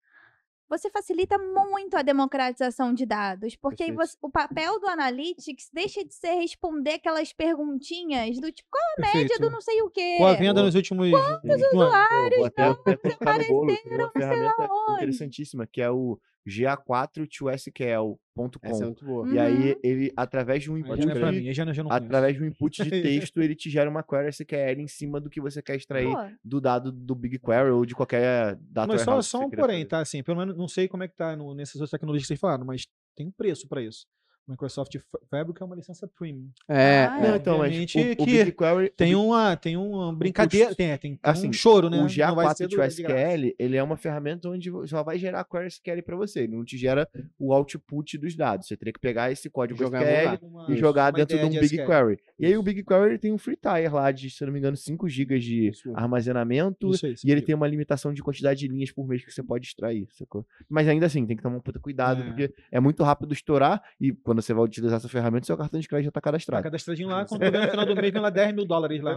Você 0.69 0.89
facilita 0.89 1.37
muito 1.37 1.95
a 1.95 2.01
democratização 2.01 2.93
de 2.93 3.05
dados, 3.05 3.55
porque 3.55 3.91
você- 3.91 4.17
o 4.21 4.29
papel 4.29 4.79
do 4.79 4.87
analytics 4.87 5.69
deixa 5.71 6.03
de 6.03 6.13
ser 6.13 6.33
responder 6.35 6.93
aquelas 6.93 7.31
perguntinhas 7.33 8.39
do 8.39 8.51
tipo, 8.51 8.69
qual 8.71 8.83
a 8.97 9.01
média 9.01 9.19
Perfeito. 9.19 9.41
do 9.41 9.49
não 9.51 9.61
sei 9.61 9.81
o 9.81 9.89
quê? 9.89 10.15
Com 10.17 10.25
a 10.25 10.33
venda 10.33 10.63
nos 10.63 10.73
últimos. 10.75 11.11
Quantos 11.11 11.61
vou 11.71 12.45
até, 12.45 12.63
não 12.63 12.69
uma 12.69 14.07
apareceram, 14.07 14.11
sei 14.11 14.21
ferramenta 14.21 14.67
aonde. 14.69 14.93
interessantíssima, 14.95 15.67
que 15.67 15.81
é 15.81 15.91
o 15.91 16.19
GA4 16.47 17.27
to 17.27 17.49
SQL.com. 17.49 18.49
Essa 18.61 18.83
é 18.83 18.85
muito 18.85 19.05
boa. 19.05 19.27
E 19.29 19.39
aí, 19.39 19.71
Uhum. 19.71 19.79
ele, 19.83 20.13
através 20.15 20.63
de 20.63 20.71
um 20.71 20.77
input, 20.77 21.09
é 21.09 21.13
pra 21.13 21.31
mim, 21.31 21.53
já, 21.53 21.71
já 21.71 21.83
através 21.89 22.35
de 22.35 22.43
um 22.43 22.45
input 22.45 22.83
de 22.83 22.89
texto, 23.31 23.41
ele 23.41 23.55
te 23.55 23.69
gera 23.69 23.89
uma 23.89 24.03
query 24.03 24.29
SQL 24.29 24.79
em 24.81 24.87
cima 24.87 25.19
do 25.19 25.29
que 25.29 25.39
você 25.39 25.61
quer 25.61 25.75
extrair 25.75 26.11
Pô, 26.13 26.17
do 26.43 26.59
dado 26.61 26.91
do 26.91 27.15
BigQuery 27.15 27.69
ou 27.71 27.85
de 27.85 27.95
qualquer 27.95 28.55
data 28.61 28.87
Mas 28.87 29.01
só, 29.01 29.21
só 29.21 29.39
um 29.45 29.49
porém, 29.49 29.77
fazer. 29.77 29.85
tá? 29.85 29.99
Assim, 29.99 30.23
pelo 30.23 30.37
menos 30.37 30.57
não 30.57 30.67
sei 30.67 30.87
como 30.87 31.03
é 31.03 31.07
que 31.07 31.15
tá 31.15 31.35
no, 31.35 31.53
nessas 31.53 31.75
outras 31.75 31.91
tecnologias 31.91 32.23
que 32.23 32.27
vocês 32.27 32.39
falaram, 32.39 32.65
mas 32.65 32.85
tem 33.15 33.27
um 33.27 33.31
preço 33.31 33.67
para 33.67 33.81
isso. 33.81 34.05
Microsoft 34.47 34.97
Fa- 35.11 35.19
Fabric 35.29 35.61
é 35.61 35.65
uma 35.65 35.75
licença 35.75 36.07
premium. 36.07 36.49
É, 36.67 37.07
Ah, 37.09 37.17
é. 37.17 37.21
Não, 37.29 37.35
então, 37.35 37.57
mas 37.59 37.67
Obviamente 37.67 37.97
o, 37.97 38.11
o 38.23 38.25
que 38.25 38.43
BigQuery... 38.43 38.89
Tem 38.89 39.15
uma, 39.15 39.55
tem 39.55 39.77
uma 39.77 40.13
brincadeira, 40.13 40.75
tem, 40.75 40.87
tem, 40.97 40.97
tem 41.15 41.19
assim, 41.23 41.47
um 41.49 41.53
choro, 41.53 41.89
né? 41.89 41.97
O 41.97 42.01
Não 42.01 42.35
vai 42.35 42.53
ser 42.55 42.65
GA4 42.65 42.67
do- 42.67 42.69
to 42.69 42.69
de 42.69 42.75
graça. 42.75 43.01
SQL, 43.01 43.55
ele 43.57 43.77
é 43.77 43.83
uma 43.83 43.95
ferramenta 43.95 44.49
onde 44.49 44.69
só 44.87 45.01
vai 45.03 45.17
gerar 45.17 45.43
query 45.45 45.67
SQL 45.67 46.01
para 46.03 46.15
você. 46.17 46.41
Ele 46.41 46.55
não 46.57 46.65
te 46.65 46.77
gera 46.77 47.07
o 47.39 47.53
output 47.53 48.17
dos 48.17 48.35
dados. 48.35 48.67
Você 48.67 48.75
teria 48.75 48.91
que 48.93 48.99
pegar 48.99 49.31
esse 49.31 49.49
código 49.49 49.79
Jogar 49.79 50.01
SQL 50.03 50.47
Uma- 50.47 50.71
e 50.71 50.75
jogar 50.75 51.11
dentro 51.11 51.37
de 51.37 51.45
um. 51.45 51.61
BigQuery. 51.61 52.19
E 52.43 52.45
aí 52.47 52.57
o 52.57 52.63
BigQuery 52.63 53.11
ele 53.11 53.17
tem 53.19 53.31
um 53.31 53.37
free 53.37 53.55
tier 53.55 53.93
lá 53.93 54.11
de, 54.11 54.29
se 54.29 54.43
eu 54.43 54.47
não 54.47 54.53
me 54.53 54.59
engano, 54.59 54.75
5 54.75 55.07
GB 55.07 55.39
de 55.39 55.67
Isso 55.69 55.91
armazenamento. 55.95 56.89
Isso 56.91 57.05
aí, 57.05 57.13
isso 57.13 57.25
E 57.27 57.31
ele 57.31 57.41
tem 57.41 57.55
uma 57.55 57.67
limitação 57.67 58.13
de 58.13 58.21
quantidade 58.21 58.59
de 58.59 58.67
linhas 58.67 58.91
por 58.91 59.07
mês 59.07 59.23
que 59.23 59.31
você 59.31 59.41
pode 59.41 59.65
extrair, 59.67 60.07
sacou? 60.11 60.45
Mas 60.69 60.87
ainda 60.87 61.05
assim, 61.05 61.25
tem 61.25 61.37
que 61.37 61.43
tomar 61.43 61.57
um 61.57 61.61
puta 61.61 61.79
cuidado, 61.79 62.21
É. 62.21 62.25
porque 62.25 62.53
é 62.71 62.79
muito 62.79 63.03
rápido 63.03 63.33
estourar 63.33 63.81
e 63.99 64.11
quando 64.13 64.41
você 64.41 64.53
vai 64.53 64.63
utilizar 64.65 64.97
essa 64.97 65.07
ferramenta, 65.09 65.45
seu 65.45 65.57
cartão 65.57 65.79
de 65.79 65.87
crédito 65.87 66.05
já 66.05 66.11
tá 66.11 66.19
Tá 66.19 66.25
cadastrado. 66.31 66.63
cadastradinho 66.63 67.09
lá, 67.09 67.25
quando 67.27 67.41
no 67.41 67.69
final 67.71 67.85
do 67.85 67.95
mês, 67.95 68.11
vem 68.13 68.21
lá 68.21 68.29
10 68.29 68.55
mil 68.55 68.65
dólares 68.65 69.01
lá. 69.01 69.13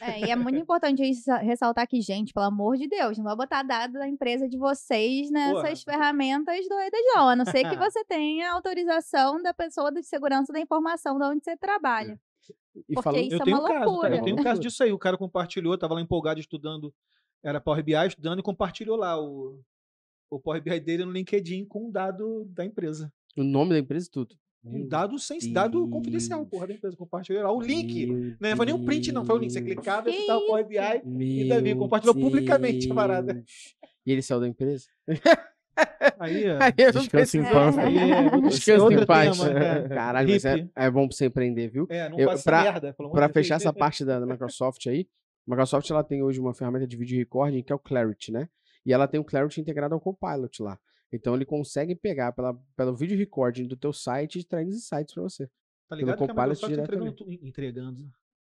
É, 0.00 0.20
e 0.26 0.30
é 0.30 0.36
muito 0.36 0.58
importante 0.58 1.02
ressaltar 1.42 1.86
que, 1.86 2.00
gente, 2.00 2.32
pelo 2.32 2.46
amor 2.46 2.76
de 2.76 2.86
Deus, 2.88 3.16
não 3.18 3.24
vai 3.24 3.36
botar 3.36 3.62
dado 3.62 3.94
da 3.94 4.08
empresa 4.08 4.48
de 4.48 4.58
vocês 4.58 5.30
nessas 5.30 5.82
ferramentas 5.82 6.56
doidas, 6.68 7.00
não. 7.14 7.28
A 7.28 7.36
não 7.36 7.44
ser 7.44 7.68
que 7.68 7.76
você 7.90 8.04
tenha 8.04 8.50
autorização 8.52 9.42
da 9.42 9.54
pessoa 9.54 9.90
de 9.92 10.02
segurança 10.02 10.52
da 10.52 10.60
informação 10.60 11.18
de 11.18 11.24
onde 11.24 11.44
você 11.44 11.56
trabalha. 11.56 12.18
E 12.88 12.94
Porque 12.94 13.02
falando, 13.02 13.22
isso 13.24 13.34
Eu 13.34 13.40
é 13.40 13.44
tenho 13.44 13.56
uma 13.58 13.64
um 13.64 13.72
caso, 13.72 13.84
loucura. 13.90 14.16
Eu 14.16 14.22
tenho 14.24 14.36
um 14.38 14.42
caso 14.42 14.60
disso 14.60 14.82
aí. 14.82 14.92
O 14.92 14.98
cara 14.98 15.16
compartilhou, 15.16 15.76
tava 15.78 15.94
lá 15.94 16.00
empolgado 16.00 16.40
estudando, 16.40 16.92
era 17.42 17.60
Power 17.60 17.82
BI, 17.82 17.92
estudando 18.06 18.40
e 18.40 18.42
compartilhou 18.42 18.96
lá 18.96 19.20
o, 19.20 19.60
o 20.30 20.38
Power 20.40 20.62
BI 20.62 20.80
dele 20.80 21.04
no 21.04 21.12
LinkedIn 21.12 21.64
com 21.64 21.86
um 21.86 21.90
dado 21.90 22.44
da 22.50 22.64
empresa. 22.64 23.12
o 23.36 23.42
nome 23.44 23.70
da 23.70 23.78
empresa 23.78 24.06
e 24.06 24.10
tudo. 24.10 24.36
Um 24.68 24.84
dado 24.88 25.16
sem 25.18 25.38
dado 25.52 25.88
confidencial, 25.88 26.44
porra, 26.44 26.66
da 26.66 26.74
empresa. 26.74 26.96
Compartilhou 26.96 27.42
lá 27.44 27.52
o 27.52 27.60
link. 27.60 28.06
Não 28.40 28.56
foi 28.56 28.66
nem 28.66 28.74
um 28.74 28.84
print, 28.84 29.12
não. 29.12 29.24
Foi 29.24 29.36
o 29.36 29.38
link. 29.38 29.52
Você 29.52 29.62
clicava 29.62 30.10
e 30.10 30.12
Que 30.12 30.18
estava 30.22 30.40
o 30.40 30.46
Power 30.46 30.66
BI. 30.66 30.76
e 31.20 31.48
Davi 31.48 31.74
compartilhou 31.76 32.14
publicamente 32.16 32.90
a 32.90 32.94
parada. 32.94 33.44
E 34.04 34.10
ele 34.10 34.22
saiu 34.22 34.40
da 34.40 34.48
empresa? 34.48 34.86
Aí, 36.18 36.44
Aí 36.50 36.72
eu 36.78 36.92
não 36.92 37.00
Descansa 37.02 37.38
em 37.38 37.42
paz. 37.42 37.78
aí 37.78 37.96
é 38.10 38.78
outro 38.80 39.02
em 39.02 39.06
paz. 39.06 39.38
tema, 39.38 39.58
é. 39.58 39.88
Caralho, 39.88 40.28
mas 40.30 40.44
é, 40.44 40.68
é 40.74 40.90
bom 40.90 41.06
pra 41.06 41.16
você 41.16 41.26
empreender, 41.26 41.68
viu? 41.68 41.86
É, 41.90 42.08
não 42.08 42.18
Eu- 42.18 42.28
faça 42.28 42.44
pra- 42.44 42.62
merda. 42.62 42.92
pelo 42.94 43.10
Pra 43.10 43.28
fechar 43.28 43.56
essa 43.56 43.72
parte 43.72 44.04
da, 44.04 44.18
da 44.20 44.26
Microsoft 44.26 44.86
aí, 44.86 45.06
a 45.46 45.50
Microsoft 45.50 45.90
ela 45.90 46.02
tem 46.02 46.22
hoje 46.22 46.40
uma 46.40 46.54
ferramenta 46.54 46.86
de 46.86 46.96
vídeo 46.96 47.18
recording 47.18 47.62
que 47.62 47.72
é 47.72 47.74
o 47.76 47.78
Clarity, 47.78 48.32
né? 48.32 48.48
E 48.84 48.92
ela 48.92 49.06
tem 49.06 49.20
o 49.20 49.24
Clarity 49.24 49.60
integrado 49.60 49.94
ao 49.94 50.00
Copilot 50.00 50.62
lá. 50.62 50.78
Então 51.12 51.34
ele 51.34 51.44
consegue 51.44 51.94
pegar 51.94 52.32
pela, 52.32 52.54
pelo 52.76 52.96
vídeo 52.96 53.16
recording 53.16 53.66
do 53.66 53.76
teu 53.76 53.92
site 53.92 54.36
e 54.36 54.38
os 54.38 54.76
insights 54.76 55.14
pra 55.14 55.22
você. 55.22 55.48
Tá 55.88 55.94
ligado 55.94 56.16
que 56.16 56.24
a 56.24 56.34
Microsoft 56.34 56.74
tá 56.74 56.82
entregando, 56.82 57.14
entregando. 57.42 58.04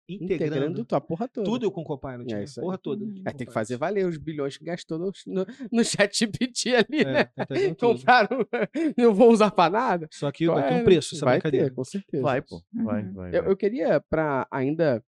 Integrando 0.09 0.53
Integrando 0.55 0.85
tua 0.85 1.01
porra 1.01 1.27
toda. 1.27 1.45
tudo 1.45 1.71
com 1.71 1.81
o 1.81 1.83
Copilot. 1.83 2.33
É 2.33 2.39
né? 2.39 2.45
Porra 2.59 2.77
toda. 2.77 3.03
Uhum. 3.03 3.21
É, 3.25 3.31
tem 3.31 3.45
que 3.45 3.53
fazer 3.53 3.77
valer 3.77 4.05
os 4.07 4.17
bilhões 4.17 4.57
que 4.57 4.63
gastou 4.63 4.97
no, 4.97 5.11
no, 5.27 5.45
no 5.71 5.83
chat 5.83 6.17
GPT 6.17 6.75
ali, 6.75 7.01
É, 7.01 7.03
né? 7.05 7.23
tá. 7.25 7.45
Compraram, 7.79 8.39
não 8.97 9.13
vou 9.13 9.31
usar 9.31 9.51
pra 9.51 9.69
nada. 9.69 10.07
Só 10.11 10.31
que 10.31 10.47
vai 10.47 10.67
ter 10.67 10.75
um 10.75 10.83
preço 10.83 11.15
essa 11.15 11.25
vai 11.25 11.35
brincadeira. 11.35 11.69
ter, 11.69 11.75
com 11.75 11.83
certeza. 11.83 12.23
Vai, 12.23 12.41
pô. 12.41 12.61
Vai, 12.73 13.03
Uhum. 13.03 13.13
vai. 13.13 13.29
Eu, 13.35 13.41
vai. 13.43 13.51
eu 13.51 13.57
queria, 13.57 13.99
pra 14.09 14.47
ainda 14.51 15.03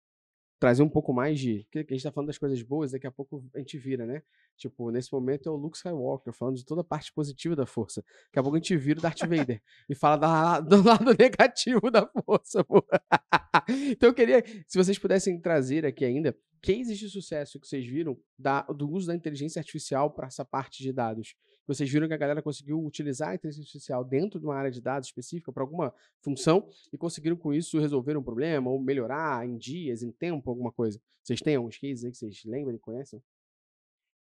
trazer 0.60 0.84
um 0.84 0.90
pouco 0.90 1.14
mais 1.14 1.40
de. 1.40 1.66
Que 1.72 1.84
que 1.84 1.94
a 1.94 1.98
gente 1.98 2.04
tá 2.04 2.12
falando 2.12 2.28
das 2.28 2.38
coisas 2.38 2.62
boas, 2.62 2.92
daqui 2.92 3.08
a 3.08 3.12
pouco 3.12 3.44
a 3.56 3.60
gente 3.60 3.78
vira, 3.78 4.06
né? 4.06 4.22
Tipo, 4.58 4.92
nesse 4.92 5.12
momento 5.14 5.48
é 5.48 5.52
o 5.52 5.56
Luke 5.56 5.78
Skywalker 5.78 6.34
falando 6.34 6.58
de 6.58 6.66
toda 6.66 6.82
a 6.82 6.84
parte 6.84 7.14
positiva 7.14 7.56
da 7.56 7.66
força. 7.66 8.02
Daqui 8.26 8.40
a 8.40 8.44
pouco 8.44 8.58
a 8.58 8.60
gente 8.60 8.76
vira 8.76 9.00
o 9.00 9.02
Darth 9.02 9.22
Vader 9.22 9.62
e 9.90 9.96
fala 9.96 10.18
da- 10.18 10.60
do 10.62 10.84
lado 10.84 11.16
negativo 11.18 11.90
da 11.90 12.06
força, 12.26 12.64
pô. 12.64 12.84
Então 13.92 14.10
eu 14.10 14.14
queria, 14.14 14.44
se 14.68 14.78
vocês 14.78 14.98
pudessem 14.98 15.40
trazer 15.40 15.86
aqui 15.86 16.04
ainda, 16.04 16.36
cases 16.62 16.98
de 16.98 17.10
sucesso 17.10 17.60
que 17.60 17.68
vocês 17.68 17.86
viram 17.86 18.18
da- 18.38 18.64
do 18.64 18.90
uso 18.90 19.08
da 19.08 19.16
inteligência 19.16 19.60
artificial 19.60 20.12
para 20.12 20.28
essa 20.28 20.44
parte 20.44 20.84
de 20.84 20.92
dados. 20.92 21.36
Vocês 21.70 21.88
viram 21.88 22.08
que 22.08 22.16
a 22.16 22.18
galera 22.18 22.42
conseguiu 22.42 22.84
utilizar 22.84 23.30
a 23.30 23.36
inteligência 23.36 23.62
artificial 23.62 24.04
dentro 24.04 24.40
de 24.40 24.46
uma 24.48 24.56
área 24.56 24.72
de 24.72 24.82
dados 24.82 25.08
específica 25.10 25.52
para 25.52 25.62
alguma 25.62 25.94
função 26.20 26.68
e 26.92 26.98
conseguiram 26.98 27.38
com 27.38 27.54
isso 27.54 27.78
resolver 27.80 28.18
um 28.18 28.24
problema 28.24 28.72
ou 28.72 28.82
melhorar 28.82 29.48
em 29.48 29.56
dias, 29.56 30.02
em 30.02 30.12
tempo, 30.12 30.50
alguma 30.50 30.72
coisa. 30.72 31.00
Vocês 31.22 31.40
têm 31.42 31.58
alguns 31.58 31.78
cases 31.78 32.04
aí 32.04 32.10
que 32.12 32.18
vocês 32.18 32.44
lembram 32.44 32.76
e 32.76 32.80
conhecem? 32.80 33.22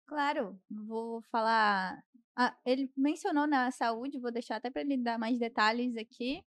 Claro, 0.07 0.61
vou 0.71 1.23
falar. 1.31 2.05
Ah, 2.37 2.55
ele 2.67 2.93
mencionou 2.95 3.47
na 3.47 3.71
saúde, 3.71 4.19
vou 4.21 4.31
deixar 4.31 4.57
até 4.57 4.71
para 4.71 4.83
ele 4.83 4.99
dar 4.99 5.19
mais 5.19 5.39
detalhes 5.39 5.97
aqui. 5.97 6.43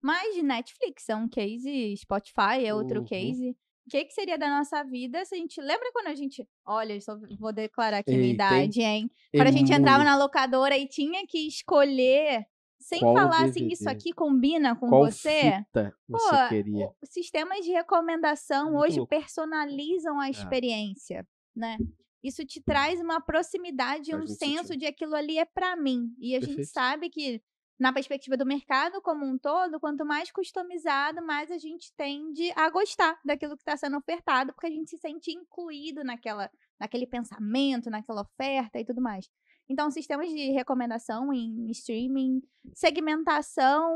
Mas 0.00 0.42
Netflix 0.42 1.06
é 1.10 1.16
um 1.16 1.28
case, 1.28 1.94
Spotify 1.98 2.64
é 2.64 2.74
outro 2.74 3.00
Uhum. 3.00 3.04
case. 3.04 3.54
O 3.86 3.90
que, 3.90 4.04
que 4.06 4.14
seria 4.14 4.38
da 4.38 4.48
nossa 4.48 4.82
vida 4.82 5.24
se 5.24 5.34
a 5.34 5.38
gente. 5.38 5.60
Lembra 5.60 5.90
quando 5.92 6.06
a 6.06 6.14
gente. 6.14 6.46
Olha, 6.66 6.98
só 7.00 7.18
vou 7.38 7.52
declarar 7.52 7.98
aqui 7.98 8.16
minha 8.16 8.32
idade, 8.32 8.80
hein? 8.80 9.10
Quando 9.30 9.46
a 9.48 9.50
gente 9.52 9.72
entrava 9.72 10.02
na 10.04 10.16
locadora 10.16 10.76
e 10.76 10.88
tinha 10.88 11.26
que 11.26 11.46
escolher, 11.46 12.46
sem 12.80 13.00
Qual 13.00 13.14
falar 13.14 13.44
assim, 13.44 13.66
isso 13.68 13.84
DVD? 13.84 13.90
aqui 13.90 14.12
combina 14.12 14.74
com 14.74 14.88
Qual 14.88 15.04
você. 15.04 15.52
fita 15.66 15.94
você 16.08 16.30
Pô, 16.30 16.48
queria? 16.48 16.86
o- 16.86 16.94
sistemas 17.06 17.64
de 17.64 17.72
recomendação 17.72 18.70
Muito 18.72 18.78
hoje 18.84 18.96
louco. 18.98 19.10
personalizam 19.10 20.18
a 20.18 20.30
experiência, 20.30 21.26
né? 21.54 21.76
Isso 22.22 22.42
te 22.46 22.62
traz 22.62 23.00
uma 23.00 23.20
proximidade, 23.20 24.10
Faz 24.12 24.22
um 24.22 24.26
senso 24.26 24.64
sentido. 24.68 24.78
de 24.80 24.86
aquilo 24.86 25.14
ali 25.14 25.38
é 25.38 25.44
pra 25.44 25.76
mim. 25.76 26.08
E 26.18 26.34
a 26.34 26.40
gente 26.40 26.46
Perfeito. 26.56 26.70
sabe 26.72 27.10
que 27.10 27.42
na 27.78 27.92
perspectiva 27.92 28.36
do 28.36 28.46
mercado 28.46 29.00
como 29.02 29.26
um 29.26 29.36
todo, 29.36 29.80
quanto 29.80 30.04
mais 30.04 30.30
customizado, 30.30 31.24
mais 31.24 31.50
a 31.50 31.58
gente 31.58 31.92
tende 31.96 32.52
a 32.54 32.70
gostar 32.70 33.18
daquilo 33.24 33.56
que 33.56 33.62
está 33.62 33.76
sendo 33.76 33.96
ofertado, 33.96 34.52
porque 34.52 34.68
a 34.68 34.70
gente 34.70 34.90
se 34.90 34.98
sente 34.98 35.32
incluído 35.32 36.04
naquela, 36.04 36.50
naquele 36.78 37.06
pensamento, 37.06 37.90
naquela 37.90 38.22
oferta 38.22 38.78
e 38.78 38.84
tudo 38.84 39.00
mais. 39.00 39.28
Então, 39.68 39.90
sistemas 39.90 40.28
de 40.28 40.50
recomendação 40.52 41.32
em 41.32 41.70
streaming, 41.70 42.42
segmentação 42.74 43.90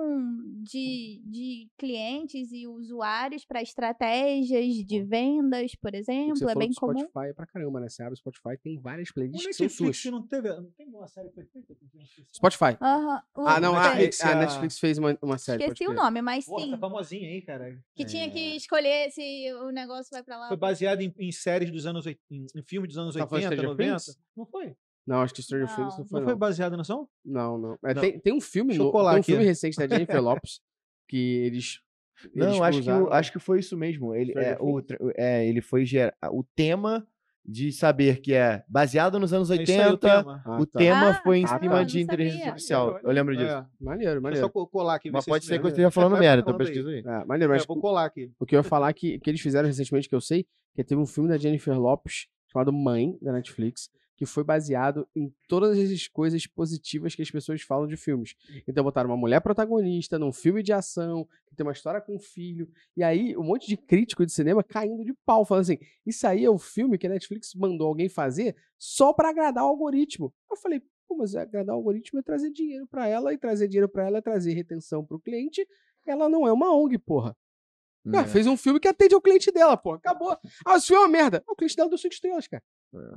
de, 0.62 1.20
de 1.26 1.68
clientes 1.76 2.50
e 2.52 2.66
usuários 2.66 3.44
para 3.44 3.60
estratégias 3.62 4.66
de 4.86 5.02
vendas, 5.02 5.74
por 5.74 5.88
O 5.88 5.92
que 5.92 5.98
exemplo, 5.98 6.36
você 6.36 6.44
é 6.44 6.48
falou 6.48 6.58
bem 6.58 6.70
do 6.70 6.76
comum. 6.76 6.98
Spotify 7.00 7.28
é 7.28 7.32
pra 7.32 7.46
caramba, 7.46 7.80
né? 7.80 7.88
Você 7.88 8.02
abre 8.02 8.14
o 8.14 8.16
Spotify 8.16 8.56
tem 8.62 8.78
várias 8.80 9.10
O 9.10 9.14
playlists 9.14 9.46
que 9.46 9.52
são 9.54 9.66
Netflix 9.66 9.98
suas. 10.02 10.12
não 10.12 10.22
teve. 10.26 10.48
Não 10.48 10.70
tem 10.70 10.86
uma 10.88 11.06
série 11.06 11.28
perfeita? 11.30 11.74
Spotify. 12.34 12.76
Aham, 12.80 13.22
o- 13.36 13.46
Ah, 13.46 13.60
não, 13.60 13.74
a, 13.76 13.82
Netflix, 13.90 14.20
a 14.22 14.30
a- 14.32 14.34
Netflix 14.36 14.78
fez 14.78 14.98
uma, 14.98 15.18
uma 15.20 15.38
série. 15.38 15.64
Esqueci 15.64 15.86
o 15.88 15.92
nome, 15.94 16.22
mas 16.22 16.46
Porra, 16.46 16.64
sim. 16.64 16.70
tá 16.70 16.78
famosinha 16.78 17.28
aí, 17.28 17.42
cara. 17.42 17.78
Que 17.94 18.04
tinha 18.04 18.24
É. 18.26 18.30
que 18.30 18.56
escolher 18.56 19.10
se 19.10 19.52
o 19.54 19.70
negócio 19.70 20.08
vai 20.12 20.22
pra 20.22 20.38
lá. 20.38 20.48
Foi 20.48 20.56
baseado 20.56 21.00
em, 21.02 21.12
em 21.18 21.32
séries 21.32 21.70
dos 21.70 21.84
anos 21.86 22.06
80, 22.06 22.22
em, 22.30 22.46
em 22.58 22.62
filmes 22.62 22.88
dos 22.88 22.98
anos 22.98 23.14
Tá 23.14 23.26
falando 23.26 23.42
de 23.42 23.48
80, 23.48 23.62
Stranger 23.62 23.86
90. 23.86 24.04
Things? 24.04 24.18
Não 24.36 24.46
foi? 24.46 24.74
Não, 25.08 25.22
acho 25.22 25.32
que 25.34 25.42
Stranger 25.42 25.68
Things 25.74 25.78
Não. 25.78 25.98
não 25.98 26.04
foi. 26.06 26.06
Não 26.12 26.20
Não, 26.20 26.26
foi 26.26 26.36
baseado 26.36 26.76
no 26.76 26.84
som? 26.84 27.08
não. 27.24 27.56
não. 27.58 27.78
É, 27.84 27.94
Não. 27.94 28.00
Tem, 28.02 28.18
tem 28.20 28.32
um 28.34 28.40
filme, 28.40 28.76
no, 28.76 28.92
tem 28.92 29.00
um 29.00 29.06
aqui. 29.08 29.22
filme 29.22 29.44
recente 29.44 29.76
da 29.78 29.86
Jennifer 30.06 30.22
Lopes 30.22 30.60
que 31.08 31.16
eles. 31.16 31.80
Não, 32.34 32.62
acho 32.62 32.82
que, 32.82 32.90
o- 32.90 32.92
usaram- 32.94 33.12
acho 33.12 33.32
que 33.32 33.38
foi 33.38 33.60
isso 33.60 33.76
mesmo. 33.76 34.14
Ele, 34.14 34.32
é, 34.36 34.58
o, 34.60 34.82
é, 35.16 35.46
ele 35.46 35.60
foi 35.62 35.84
gera, 35.86 36.12
o 36.32 36.42
tema 36.54 37.06
de 37.50 37.72
saber 37.72 38.20
que 38.20 38.34
é 38.34 38.62
baseado 38.68 39.18
nos 39.18 39.32
anos 39.32 39.50
É 39.50 39.62
isso 39.62 39.72
aí, 39.72 39.78
o 39.78 39.92
80. 39.92 39.98
tema. 39.98 40.42
Ah, 40.44 40.60
o 40.60 40.66
tá. 40.66 40.78
tema 40.78 41.10
Ah, 41.10 41.14
foi 41.22 41.38
em 41.38 41.44
tá, 41.46 41.58
cima 41.58 41.84
de 41.86 42.00
inteligência 42.00 42.46
artificial. 42.48 42.98
Eu 43.02 43.10
lembro 43.10 43.34
disso. 43.34 43.48
É, 43.50 43.64
Maneiro, 43.80 44.20
maneiro. 44.20 44.44
só 44.44 44.50
co- 44.52 44.66
colar 44.66 44.96
aqui. 44.96 45.10
Mas 45.10 45.24
pode 45.24 45.46
ser 45.46 45.58
que 45.58 45.64
eu 45.64 45.68
esteja 45.70 45.90
falando 45.90 46.18
merda, 46.20 46.42
então 46.42 46.58
pesquisa 46.58 46.90
aí. 46.90 46.98
É, 47.06 47.24
maneiro, 47.24 47.50
mas 47.52 47.62
É, 47.62 47.66
vou 47.66 47.80
colar 47.80 48.04
aqui. 48.04 48.30
o 48.38 48.44
que 48.44 48.54
eu 48.54 48.58
ia 48.58 48.62
falar 48.64 48.92
que, 48.92 49.18
que 49.20 49.30
eles 49.30 49.40
fizeram 49.40 49.66
recentemente, 49.66 50.08
que 50.08 50.14
eu 50.14 50.20
sei, 50.20 50.44
que 50.74 50.84
teve 50.84 51.00
um 51.00 51.06
filme 51.06 51.30
da 51.30 51.38
Jennifer 51.38 51.78
Lopes 51.80 52.26
chamado 52.52 52.70
Mãe, 52.72 53.16
da 53.22 53.32
Netflix, 53.32 53.88
que 54.18 54.26
foi 54.26 54.42
baseado 54.42 55.08
em 55.14 55.32
todas 55.46 55.78
as 55.78 56.08
coisas 56.08 56.44
positivas 56.44 57.14
que 57.14 57.22
as 57.22 57.30
pessoas 57.30 57.62
falam 57.62 57.86
de 57.86 57.96
filmes. 57.96 58.34
Então 58.66 58.82
botaram 58.82 59.08
uma 59.08 59.16
mulher 59.16 59.40
protagonista 59.40 60.18
num 60.18 60.32
filme 60.32 60.60
de 60.60 60.72
ação, 60.72 61.24
que 61.46 61.54
tem 61.54 61.64
uma 61.64 61.72
história 61.72 62.00
com 62.00 62.16
um 62.16 62.18
filho, 62.18 62.68
e 62.96 63.02
aí 63.04 63.36
um 63.36 63.44
monte 63.44 63.68
de 63.68 63.76
crítico 63.76 64.26
de 64.26 64.32
cinema 64.32 64.64
caindo 64.64 65.04
de 65.04 65.14
pau, 65.24 65.44
falando 65.44 65.62
assim, 65.62 65.78
isso 66.04 66.26
aí 66.26 66.44
é 66.44 66.50
o 66.50 66.58
filme 66.58 66.98
que 66.98 67.06
a 67.06 67.10
Netflix 67.10 67.54
mandou 67.54 67.86
alguém 67.86 68.08
fazer 68.08 68.56
só 68.76 69.12
pra 69.12 69.30
agradar 69.30 69.62
o 69.64 69.68
algoritmo. 69.68 70.34
Eu 70.50 70.56
falei, 70.56 70.82
pô, 71.06 71.16
mas 71.16 71.36
agradar 71.36 71.76
o 71.76 71.78
algoritmo 71.78 72.18
é 72.18 72.22
trazer 72.22 72.50
dinheiro 72.50 72.88
pra 72.88 73.06
ela, 73.06 73.32
e 73.32 73.38
trazer 73.38 73.68
dinheiro 73.68 73.88
pra 73.88 74.04
ela 74.04 74.18
é 74.18 74.20
trazer 74.20 74.52
retenção 74.52 75.04
pro 75.06 75.20
cliente, 75.20 75.64
ela 76.04 76.28
não 76.28 76.44
é 76.44 76.52
uma 76.52 76.74
ONG, 76.74 76.98
porra. 76.98 77.36
Cara, 78.10 78.26
É. 78.26 78.28
fez 78.28 78.46
um 78.48 78.56
filme 78.56 78.80
que 78.80 78.88
atende 78.88 79.14
ao 79.14 79.20
cliente 79.20 79.52
dela, 79.52 79.76
pô. 79.76 79.92
Acabou. 79.92 80.36
Ah, 80.66 80.76
esse 80.76 80.86
filme 80.88 81.02
é 81.02 81.06
uma 81.06 81.12
merda. 81.12 81.44
O 81.46 81.54
cliente 81.54 81.76
dela 81.76 81.88
deu 81.88 81.98
5 81.98 82.12
estrelas, 82.14 82.48
cara. 82.48 82.62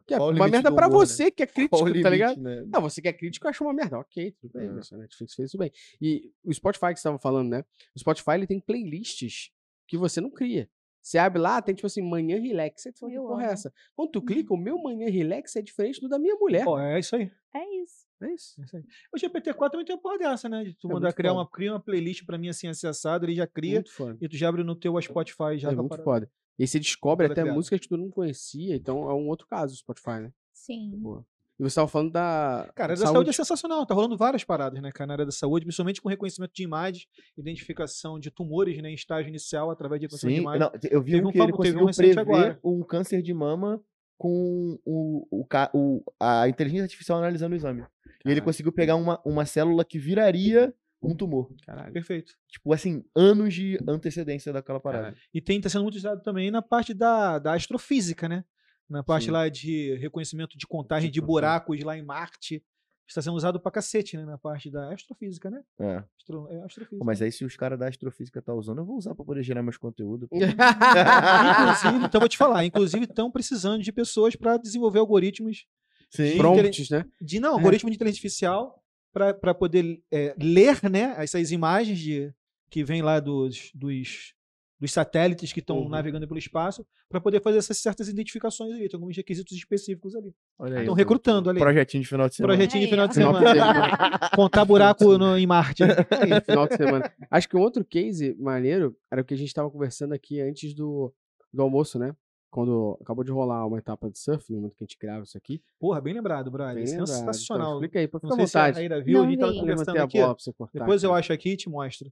Que 0.05 0.13
é 0.13 0.17
Qual 0.17 0.31
uma 0.31 0.47
merda 0.47 0.69
humor, 0.69 0.81
né? 0.81 0.89
você 0.89 1.31
que 1.31 1.43
é 1.43 1.47
crítico, 1.47 1.77
tá 1.77 1.85
limite, 1.85 2.09
ligado? 2.09 2.41
né? 2.41 2.63
Não, 2.67 2.81
você 2.81 3.01
que 3.01 3.07
é 3.07 3.13
crítico 3.13 3.47
acha 3.47 3.63
uma 3.63 3.73
merda. 3.73 3.97
Ok, 3.99 4.35
tudo 4.39 4.51
bem. 4.53 4.67
É. 4.67 4.71
Mas 4.71 4.91
a 4.91 4.97
Netflix 4.97 5.33
fez 5.33 5.49
isso 5.49 5.57
bem. 5.57 5.71
E 6.01 6.31
o 6.43 6.53
Spotify 6.53 6.93
que 6.93 6.99
você 6.99 7.03
tava 7.03 7.19
falando, 7.19 7.49
né? 7.49 7.63
O 7.95 7.99
Spotify 7.99 8.31
ele 8.31 8.47
tem 8.47 8.59
playlists 8.59 9.51
que 9.87 9.97
você 9.97 10.19
não 10.19 10.29
cria. 10.29 10.69
Você 11.01 11.17
abre 11.17 11.41
lá, 11.41 11.61
tem 11.61 11.73
tipo 11.73 11.87
assim, 11.87 12.01
manhã 12.01 12.39
relax. 12.39 12.83
Tu 12.83 12.99
fala, 12.99 13.11
que 13.11 13.17
porra 13.17 13.43
é 13.43 13.47
essa? 13.47 13.73
Quando 13.95 14.11
tu 14.11 14.21
clica, 14.21 14.53
o 14.53 14.57
meu 14.57 14.77
manhã 14.77 15.09
relax 15.09 15.55
é 15.55 15.61
diferente 15.61 15.99
do 15.99 16.07
da 16.07 16.19
minha 16.19 16.35
mulher. 16.35 16.63
Pô, 16.63 16.79
é 16.79 16.99
isso 16.99 17.15
aí. 17.15 17.31
É 17.53 17.81
isso. 17.81 18.05
É 18.21 18.31
isso. 18.31 18.61
é 18.61 18.63
isso 18.63 18.77
aí. 18.77 18.83
O 19.11 19.17
GPT-4 19.17 19.71
também 19.71 19.85
tem 19.85 19.95
uma 19.95 20.01
porra 20.01 20.19
dessa, 20.19 20.47
né? 20.47 20.63
De 20.63 20.75
tu 20.75 20.87
É 20.89 20.93
mandar 20.93 21.11
criar 21.11 21.33
uma, 21.33 21.49
cria 21.49 21.73
uma 21.73 21.79
playlist 21.79 22.23
pra 22.23 22.37
mim 22.37 22.49
assim, 22.49 22.67
acessado, 22.67 23.25
ele 23.25 23.33
já 23.33 23.47
cria 23.47 23.83
Muito 23.99 24.23
e 24.23 24.29
tu 24.29 24.37
já 24.37 24.47
abre 24.47 24.63
no 24.63 24.75
teu 24.75 25.01
Spotify 25.01 25.57
já 25.57 25.69
É 25.69 25.73
a 25.73 25.75
muito 25.75 25.97
foda. 26.03 26.29
E 26.59 26.63
aí 26.63 26.67
você 26.67 26.79
descobre 26.79 27.27
Toda 27.27 27.41
até 27.41 27.51
músicas 27.51 27.79
que 27.79 27.87
tu 27.87 27.97
não 27.97 28.09
conhecia, 28.09 28.75
então 28.75 29.09
é 29.09 29.13
um 29.13 29.27
outro 29.27 29.47
caso 29.47 29.73
o 29.73 29.77
Spotify, 29.77 30.19
né? 30.21 30.31
Sim. 30.53 30.91
Boa. 30.97 31.25
E 31.59 31.63
você 31.63 31.75
tava 31.75 31.87
falando 31.87 32.11
da. 32.11 32.71
Cara, 32.75 32.93
a 32.93 32.95
área 32.95 33.05
da 33.05 33.11
saúde. 33.11 33.29
é 33.29 33.33
sensacional, 33.33 33.85
tá 33.85 33.93
rolando 33.93 34.17
várias 34.17 34.43
paradas, 34.43 34.81
né, 34.81 34.91
cara, 34.91 35.07
na 35.07 35.13
área 35.13 35.25
da 35.25 35.31
saúde, 35.31 35.63
principalmente 35.65 36.01
com 36.01 36.09
reconhecimento 36.09 36.51
de 36.55 36.63
imagens, 36.63 37.05
identificação 37.37 38.19
de 38.19 38.31
tumores, 38.31 38.81
né, 38.81 38.89
em 38.89 38.93
estágio 38.95 39.29
inicial, 39.29 39.69
através 39.69 39.99
de 39.99 40.07
reconhecimento 40.07 40.33
Sim, 40.35 40.39
de 40.39 40.41
imagem. 40.41 40.59
não, 40.59 40.71
eu 40.89 41.01
vi 41.01 41.11
Teve 41.11 41.25
um 41.25 41.29
um 41.29 41.31
que 41.31 41.37
ele 41.39 41.51
um 41.51 41.55
conseguiu 41.55 41.85
recente 41.85 42.13
prever 42.15 42.21
agora. 42.21 42.59
um 42.63 42.83
câncer 42.83 43.21
de 43.21 43.33
mama 43.33 43.79
com 44.17 44.79
o, 44.85 45.27
o, 45.31 45.47
o- 45.73 46.03
a 46.19 46.47
inteligência 46.47 46.83
artificial 46.85 47.17
analisando 47.19 47.53
o 47.53 47.57
exame. 47.57 47.83
E 48.25 48.29
ele 48.29 48.41
conseguiu 48.41 48.71
pegar 48.71 48.95
uma, 48.95 49.19
uma 49.25 49.45
célula 49.45 49.83
que 49.83 49.97
viraria 49.99 50.73
um 51.01 51.15
tumor. 51.15 51.51
Caralho. 51.65 51.91
Perfeito. 51.93 52.33
Tipo, 52.47 52.73
assim, 52.73 53.03
anos 53.15 53.53
de 53.53 53.77
antecedência 53.87 54.53
daquela 54.53 54.79
parada. 54.79 55.03
Caralho. 55.05 55.21
E 55.33 55.41
tem, 55.41 55.59
tá 55.59 55.67
sendo 55.69 55.83
muito 55.83 55.95
usado 55.95 56.21
também 56.21 56.51
na 56.51 56.61
parte 56.61 56.93
da, 56.93 57.39
da 57.39 57.53
astrofísica, 57.53 58.29
né? 58.29 58.43
Na 58.89 59.03
parte 59.03 59.25
Sim. 59.25 59.31
lá 59.31 59.47
de 59.49 59.95
reconhecimento 59.95 60.57
de 60.57 60.67
contagem 60.67 61.09
De 61.09 61.13
de 61.15 61.21
buracos 61.21 61.81
lá 61.83 61.97
em 61.97 62.03
Marte. 62.03 62.63
Está 63.07 63.21
sendo 63.21 63.35
usado 63.35 63.59
pra 63.59 63.71
cacete, 63.71 64.15
né? 64.15 64.23
Na 64.25 64.37
parte 64.37 64.69
da 64.71 64.93
astrofísica, 64.93 65.49
né? 65.49 65.61
É. 65.79 66.03
Astro, 66.17 66.47
é 66.49 66.61
astrofísica. 66.63 66.97
Pô, 66.99 67.03
mas 67.05 67.21
aí 67.21 67.31
se 67.31 67.43
os 67.43 67.57
caras 67.57 67.77
da 67.77 67.87
astrofísica 67.89 68.41
tá 68.41 68.53
usando, 68.53 68.77
eu 68.79 68.85
vou 68.85 68.95
usar 68.97 69.13
pra 69.15 69.25
poder 69.25 69.43
gerar 69.43 69.61
meus 69.63 69.75
conteúdos. 69.77 70.29
Inclusive, 70.31 72.05
então 72.05 72.19
vou 72.19 72.29
te 72.29 72.37
falar, 72.37 72.63
inclusive 72.65 73.03
estão 73.05 73.29
precisando 73.31 73.81
de 73.81 73.91
pessoas 73.91 74.35
para 74.35 74.57
desenvolver 74.57 74.99
algoritmos 74.99 75.65
Sim. 76.09 76.37
Prompts, 76.37 76.89
né? 76.89 77.05
de 77.21 77.39
não, 77.39 77.51
É. 77.51 77.53
algoritmo 77.53 77.89
de 77.89 77.95
inteligência 77.95 78.19
artificial 78.19 78.80
para 79.13 79.53
poder 79.53 80.01
é, 80.11 80.35
ler, 80.41 80.89
né, 80.89 81.13
essas 81.17 81.51
imagens 81.51 81.99
de 81.99 82.33
que 82.69 82.83
vêm 82.83 83.01
lá 83.01 83.19
dos, 83.19 83.69
dos, 83.75 84.33
dos 84.79 84.91
satélites 84.93 85.51
que 85.51 85.59
estão 85.59 85.79
Uhum. 85.79 85.89
navegando 85.89 86.25
pelo 86.27 86.39
espaço 86.39 86.85
para 87.09 87.19
poder 87.19 87.41
fazer 87.41 87.57
essas 87.57 87.77
certas 87.77 88.07
identificações 88.07 88.71
ali, 88.73 88.87
tem 88.87 88.97
alguns 88.97 89.17
requisitos 89.17 89.55
específicos 89.57 90.15
ali. 90.15 90.33
Estão 90.79 90.93
recrutando 90.93 91.49
ali. 91.49 91.59
Projetinho 91.59 92.01
de 92.03 92.07
final 92.07 92.29
de 92.29 92.35
semana. 92.35 92.53
Projetinho 92.55 92.83
de 92.85 92.89
final 92.89 93.07
de 93.09 93.13
Final 93.13 93.33
de 93.33 93.39
semana. 93.39 94.19
Contar 94.35 94.63
buraco 94.63 95.17
no- 95.17 95.37
em 95.37 95.45
Marte. 95.45 95.83
final 96.45 96.67
de 96.67 96.77
semana. 96.77 97.13
Acho 97.29 97.49
que 97.49 97.57
um 97.57 97.61
outro 97.61 97.83
case 97.83 98.33
maneiro 98.39 98.95
era 99.11 99.21
o 99.21 99.25
que 99.25 99.33
a 99.33 99.37
gente 99.37 99.53
tava 99.53 99.69
conversando 99.69 100.13
aqui 100.13 100.39
antes 100.39 100.73
do, 100.73 101.13
do 101.53 101.61
almoço, 101.61 101.99
né? 101.99 102.15
Quando 102.51 102.97
acabou 103.01 103.23
de 103.23 103.31
rolar 103.31 103.65
uma 103.65 103.77
etapa 103.79 104.09
de 104.11 104.19
surf, 104.19 104.51
no 104.51 104.57
momento 104.57 104.75
que 104.75 104.83
a 104.83 104.85
gente 104.85 104.97
grava 104.99 105.23
isso 105.23 105.37
aqui. 105.37 105.63
Porra, 105.79 106.01
bem 106.01 106.13
lembrado, 106.13 106.51
brother. 106.51 106.75
Bem 106.75 106.85
lembrado. 106.85 107.07
Sensacional. 107.07 107.67
Então, 107.67 107.75
explica 107.77 107.99
aí, 107.99 108.09
Não 108.11 108.19
ficar 108.19 108.27
à 108.33 108.35
sei 108.35 108.47
se 108.47 108.57
a 108.57 108.67
vontade. 108.67 109.03
Viu, 109.05 109.19
a 109.19 109.23
Não 109.23 109.29
gente 109.29 109.39
tava 109.39 109.53
conversando 109.53 109.97
a 109.97 110.03
aqui. 110.03 110.19
bola 110.19 110.35
pra 110.35 110.43
você 110.43 110.53
cortar. 110.53 110.79
Depois 110.79 111.01
eu 111.03 111.09
cara. 111.11 111.19
acho 111.21 111.33
aqui 111.33 111.49
e 111.51 111.57
te 111.57 111.69
mostro. 111.69 112.11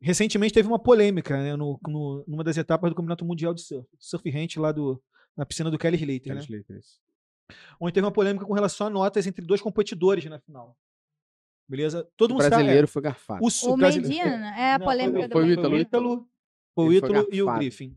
Recentemente 0.00 0.52
teve 0.54 0.66
uma 0.66 0.78
polêmica, 0.78 1.36
né, 1.36 1.54
no, 1.56 1.78
no- 1.86 2.24
numa 2.26 2.42
das 2.42 2.56
etapas 2.56 2.90
do 2.90 2.96
Campeonato 2.96 3.24
Mundial 3.24 3.54
de 3.54 3.60
Surf. 3.62 3.86
Surf 3.98 4.24
lá 4.58 4.72
do, 4.72 5.00
na 5.36 5.46
piscina 5.46 5.70
do 5.70 5.78
Kelly 5.78 5.96
Slater, 5.96 6.34
né? 6.34 6.40
Kelly 6.40 6.58
Slater, 6.60 6.76
isso. 6.78 6.98
Onde 7.78 7.92
teve 7.92 8.04
uma 8.06 8.12
polêmica 8.12 8.44
com 8.44 8.52
relação 8.54 8.86
a 8.88 8.90
notas 8.90 9.26
entre 9.26 9.44
dois 9.44 9.60
competidores 9.60 10.24
na 10.24 10.38
final. 10.40 10.76
Beleza? 11.68 12.08
Todo 12.16 12.30
O 12.30 12.34
mundo 12.34 12.42
sabe. 12.42 12.56
brasileiro 12.56 12.88
foi 12.88 13.00
é, 13.00 13.04
garfado. 13.04 13.44
o, 13.44 13.50
su- 13.50 13.70
O 13.72 13.76
brasile- 13.76 14.08
Mediana 14.08 14.58
é 14.58 14.72
a 14.74 14.78
Não, 14.78 14.86
polêmica 14.86 15.18
foi, 15.20 15.28
do 15.28 15.32
foi 15.32 15.42
o 15.44 15.52
Ítalo, 15.52 16.28
foi 16.74 16.84
o 16.84 16.88
foi 16.88 16.96
Ítalo 16.96 17.28
e 17.30 17.42
o. 17.42 17.54
Griffin. 17.54 17.96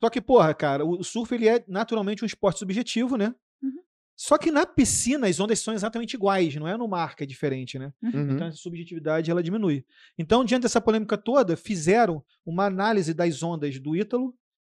Só 0.00 0.10
que, 0.10 0.20
porra, 0.20 0.54
cara, 0.54 0.84
o 0.84 1.02
surf 1.02 1.34
ele 1.34 1.48
é 1.48 1.64
naturalmente 1.66 2.22
um 2.22 2.26
esporte 2.26 2.58
subjetivo, 2.58 3.16
né? 3.16 3.34
Uhum. 3.62 3.82
Só 4.14 4.38
que 4.38 4.50
na 4.50 4.64
piscina 4.64 5.26
as 5.26 5.40
ondas 5.40 5.58
são 5.58 5.74
exatamente 5.74 6.14
iguais, 6.14 6.54
não 6.54 6.68
é 6.68 6.76
no 6.76 6.86
mar 6.86 7.16
que 7.16 7.24
é 7.24 7.26
diferente, 7.26 7.78
né? 7.78 7.92
Uhum. 8.02 8.32
Então 8.32 8.46
essa 8.46 8.56
subjetividade 8.56 9.30
ela 9.30 9.42
diminui. 9.42 9.84
Então, 10.18 10.44
diante 10.44 10.62
dessa 10.62 10.80
polêmica 10.80 11.18
toda, 11.18 11.56
fizeram 11.56 12.24
uma 12.44 12.66
análise 12.66 13.12
das 13.12 13.42
ondas 13.42 13.78
do 13.80 13.96
Ítalo 13.96 14.34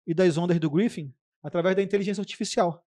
e 0.06 0.14
das 0.14 0.36
ondas 0.38 0.60
do 0.60 0.70
Griffin 0.70 1.12
através 1.42 1.76
da 1.76 1.82
inteligência 1.82 2.20
artificial, 2.20 2.85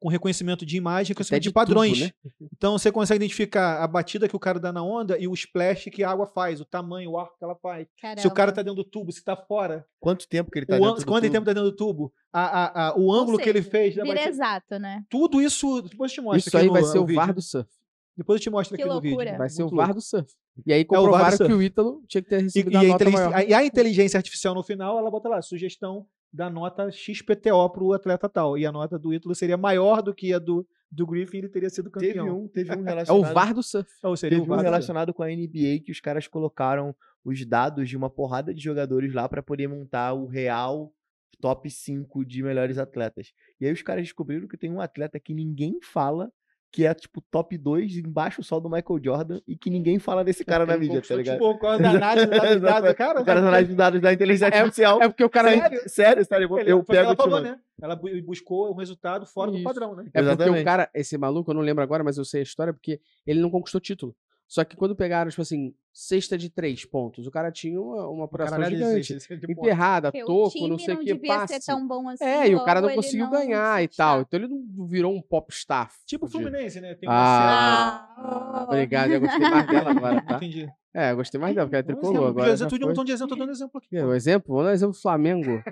com 0.00 0.08
reconhecimento 0.08 0.64
de 0.64 0.76
imagem, 0.78 1.10
reconhecimento 1.10 1.42
de, 1.42 1.48
de 1.48 1.52
tudo, 1.52 1.54
padrões. 1.54 2.00
né? 2.00 2.10
Então 2.56 2.78
você 2.78 2.90
consegue 2.90 3.16
identificar 3.22 3.82
a 3.84 3.86
batida 3.86 4.26
que 4.26 4.34
o 4.34 4.38
cara 4.38 4.58
dá 4.58 4.72
na 4.72 4.82
onda 4.82 5.18
e 5.18 5.28
o 5.28 5.34
splash 5.34 5.90
que 5.90 6.02
a 6.02 6.10
água 6.10 6.26
faz, 6.26 6.58
o 6.60 6.64
tamanho, 6.64 7.10
o 7.10 7.18
arco 7.18 7.36
que 7.38 7.44
ela 7.44 7.54
faz. 7.54 7.86
Se 8.18 8.26
o 8.26 8.30
cara 8.30 8.50
tá 8.50 8.62
dentro 8.62 8.82
do 8.82 8.84
tubo, 8.84 9.12
se 9.12 9.22
tá 9.22 9.36
fora, 9.36 9.84
Quanto 10.00 10.26
tempo 10.26 10.50
que 10.50 10.58
ele 10.58 10.66
tá 10.66 10.74
o 10.74 10.84
an- 10.84 10.88
dentro 10.88 11.04
do 11.04 11.06
quanto 11.06 11.22
tubo? 11.24 11.32
tempo 11.34 11.44
tá 11.46 11.52
dentro 11.52 11.70
do 11.70 11.76
tubo, 11.76 12.12
a, 12.32 12.40
a- 12.42 12.88
a- 12.88 12.98
o 12.98 13.12
ângulo 13.12 13.36
que 13.38 13.48
ele 13.48 13.60
seja, 13.62 13.70
fez 13.70 13.94
da 13.96 14.04
batida. 14.06 14.28
exato, 14.30 14.78
né? 14.78 15.04
Tudo 15.10 15.40
isso, 15.42 15.82
depois 15.82 16.10
eu 16.10 16.14
te 16.14 16.20
mostro 16.22 16.38
Isso 16.38 16.48
aqui 16.48 16.56
aí 16.56 16.66
no, 16.66 16.72
vai 16.72 16.82
ser 16.84 16.98
o 16.98 17.04
vídeo. 17.04 17.20
VAR 17.20 17.34
do 17.34 17.42
surf. 17.42 17.68
Depois 18.16 18.40
eu 18.40 18.42
te 18.42 18.50
mostro 18.50 18.76
Que 18.76 18.82
aqui 18.82 18.90
no 18.92 19.00
vídeo. 19.00 19.16
loucura. 19.16 19.38
Vai 19.38 19.48
ser 19.50 19.62
o 19.62 19.68
VAR 19.68 19.92
do 19.94 20.00
surf. 20.00 20.30
E 20.66 20.72
aí 20.72 20.80
É 20.80 20.84
o 20.84 20.86
VAR 20.88 20.98
do 21.00 21.04
comprovaram 21.04 21.30
que 21.32 21.36
surf. 21.44 21.52
o 21.54 21.62
Ítalo 21.62 22.02
tinha 22.08 22.22
que 22.22 22.28
ter 22.30 22.40
E, 22.40 22.42
recebido 22.44 22.72
e 22.72 22.76
a 22.76 22.80
a 22.80 22.82
nota 22.84 22.94
inteligência, 23.04 23.30
maior. 23.30 23.48
e 23.48 23.54
a 23.54 23.64
inteligência 23.64 24.16
artificial 24.18 24.54
no 24.54 24.62
final, 24.62 24.98
ela 24.98 25.10
bota 25.10 25.28
lá, 25.28 25.42
sugestão 25.42 26.06
da 26.32 26.48
nota 26.48 26.90
XPTO 26.90 27.70
pro 27.70 27.92
atleta 27.92 28.28
tal. 28.28 28.56
E 28.56 28.64
a 28.64 28.72
nota 28.72 28.98
do 28.98 29.12
Ítalo 29.12 29.34
seria 29.34 29.56
maior 29.56 30.02
do 30.02 30.14
que 30.14 30.32
a 30.32 30.38
do, 30.38 30.66
do 30.90 31.06
Griffin, 31.06 31.38
ele 31.38 31.48
teria 31.48 31.70
sido 31.70 31.90
Teve 31.90 32.14
campeão. 32.14 32.42
um, 32.42 32.48
teve 32.48 32.70
um 32.70 32.80
É 32.80 32.82
o 32.82 32.84
relacionado. 32.84 33.34
VAR 33.34 33.54
do 33.54 33.62
surf. 33.62 33.90
Seria 34.16 34.38
Teve 34.38 34.50
o 34.50 34.54
um 34.54 34.58
relacionado 34.58 35.12
com 35.12 35.22
a 35.22 35.28
NBA 35.28 35.80
que 35.84 35.92
os 35.92 36.00
caras 36.00 36.26
colocaram 36.26 36.94
os 37.24 37.44
dados 37.44 37.88
de 37.88 37.96
uma 37.96 38.08
porrada 38.08 38.54
de 38.54 38.62
jogadores 38.62 39.12
lá 39.12 39.28
pra 39.28 39.42
poder 39.42 39.68
montar 39.68 40.12
o 40.14 40.26
real 40.26 40.92
top 41.40 41.70
5 41.70 42.24
de 42.24 42.42
melhores 42.42 42.78
atletas. 42.78 43.32
E 43.60 43.66
aí 43.66 43.72
os 43.72 43.82
caras 43.82 44.04
descobriram 44.04 44.46
que 44.46 44.56
tem 44.56 44.70
um 44.70 44.80
atleta 44.80 45.18
que 45.18 45.34
ninguém 45.34 45.80
fala, 45.82 46.30
que 46.72 46.86
é 46.86 46.94
tipo 46.94 47.20
top 47.30 47.58
2 47.58 47.96
embaixo 47.96 48.42
só 48.42 48.60
do 48.60 48.70
Michael 48.70 49.00
Jordan 49.02 49.40
e 49.46 49.56
que 49.56 49.68
ninguém 49.70 49.98
fala 49.98 50.22
desse 50.24 50.44
cara 50.44 50.64
na 50.64 50.76
mídia, 50.76 51.02
tá 51.02 51.16
ligado? 51.16 51.34
Tipo, 51.34 51.50
o 51.50 51.58
cara 51.58 51.78
da 51.78 51.90
análise 51.90 52.26
dados, 52.60 52.92
cara. 52.94 53.20
O 53.20 53.24
cara 53.24 53.40
da 53.40 53.48
análise 53.48 53.70
de 53.70 53.76
dados 53.76 54.00
da 54.00 54.12
inteligência 54.12 54.46
artificial. 54.46 55.02
É 55.02 55.08
porque 55.08 55.24
o 55.24 55.30
cara. 55.30 55.50
sério, 55.50 55.82
sério, 55.88 56.24
sério, 56.24 56.48
eu, 56.50 56.58
Ele- 56.58 56.72
eu 56.72 56.84
pego 56.84 57.06
ela 57.06 57.16
falou, 57.16 57.40
né? 57.40 57.58
Ela 57.82 57.96
bu- 57.96 58.22
buscou 58.24 58.70
um 58.72 58.76
resultado 58.76 59.26
fora 59.26 59.50
do 59.50 59.62
padrão, 59.62 59.96
né? 59.96 60.04
É 60.14 60.22
porque 60.22 60.50
o 60.60 60.64
cara, 60.64 60.88
esse 60.94 61.18
maluco, 61.18 61.50
eu 61.50 61.54
não 61.54 61.62
lembro 61.62 61.82
agora, 61.82 62.04
mas 62.04 62.16
eu 62.18 62.24
sei 62.24 62.40
a 62.40 62.42
história, 62.44 62.72
porque 62.72 63.00
ele 63.26 63.40
não 63.40 63.50
conquistou 63.50 63.80
título. 63.80 64.14
Só 64.46 64.64
que 64.64 64.76
quando 64.76 64.94
pegaram, 64.96 65.30
tipo 65.30 65.42
assim, 65.42 65.74
cesta 65.92 66.38
de 66.38 66.48
três 66.48 66.84
pontos, 66.84 67.26
o 67.26 67.30
cara 67.30 67.50
tinha 67.50 67.80
uma, 67.80 68.08
uma 68.08 68.24
apuração 68.26 68.58
Caralho, 68.58 68.76
gigante. 68.76 69.18
Enterrada, 69.48 70.10
Porque 70.12 70.24
toco, 70.24 70.68
não 70.68 70.78
sei 70.78 70.94
o 70.94 70.98
que, 71.00 71.14
passe. 71.16 71.54
ser 71.54 71.66
tão 71.66 71.86
bom 71.86 72.08
assim. 72.08 72.24
É, 72.24 72.48
e 72.48 72.54
o 72.54 72.64
cara 72.64 72.80
não 72.80 72.94
conseguiu 72.94 73.24
não 73.26 73.32
ganhar 73.32 73.82
e 73.82 73.88
tal. 73.88 74.20
Então 74.22 74.38
ele 74.40 74.48
não 74.48 74.86
virou 74.86 75.12
um 75.14 75.20
popstar. 75.20 75.90
Tipo 76.06 76.26
o. 76.26 76.28
Fluminense, 76.28 76.80
né? 76.80 76.94
Tem 76.94 77.08
Ah, 77.08 78.06
Ah, 78.16 78.64
obrigado, 78.68 79.10
eu 79.12 79.20
gostei 79.20 79.40
mais 79.40 79.66
dela 79.66 79.90
agora, 79.90 80.22
tá? 80.22 80.36
Entendi. 80.36 80.68
É, 80.94 81.12
eu 81.12 81.16
gostei 81.16 81.40
mais 81.40 81.54
dela, 81.54 81.66
porque 81.66 81.76
ela 81.76 81.84
Um 81.84 81.86
tricolou 82.00 82.26
agora. 82.28 82.50
eu 82.50 82.68
tô 82.68 82.78
de 82.78 82.84
um 82.84 82.88
montão 82.88 83.04
de 83.04 83.12
exemplo, 83.12 83.36
tô 83.36 83.40
dando 83.40 83.52
exemplo 83.52 83.78
aqui. 83.78 83.88
Pô. 83.96 84.06
um 84.06 84.14
exemplo? 84.14 84.48
Vamos 84.54 84.64
dar 84.64 84.70
um 84.70 84.74
exemplo 84.74 84.92
do 84.94 85.00
Flamengo. 85.00 85.62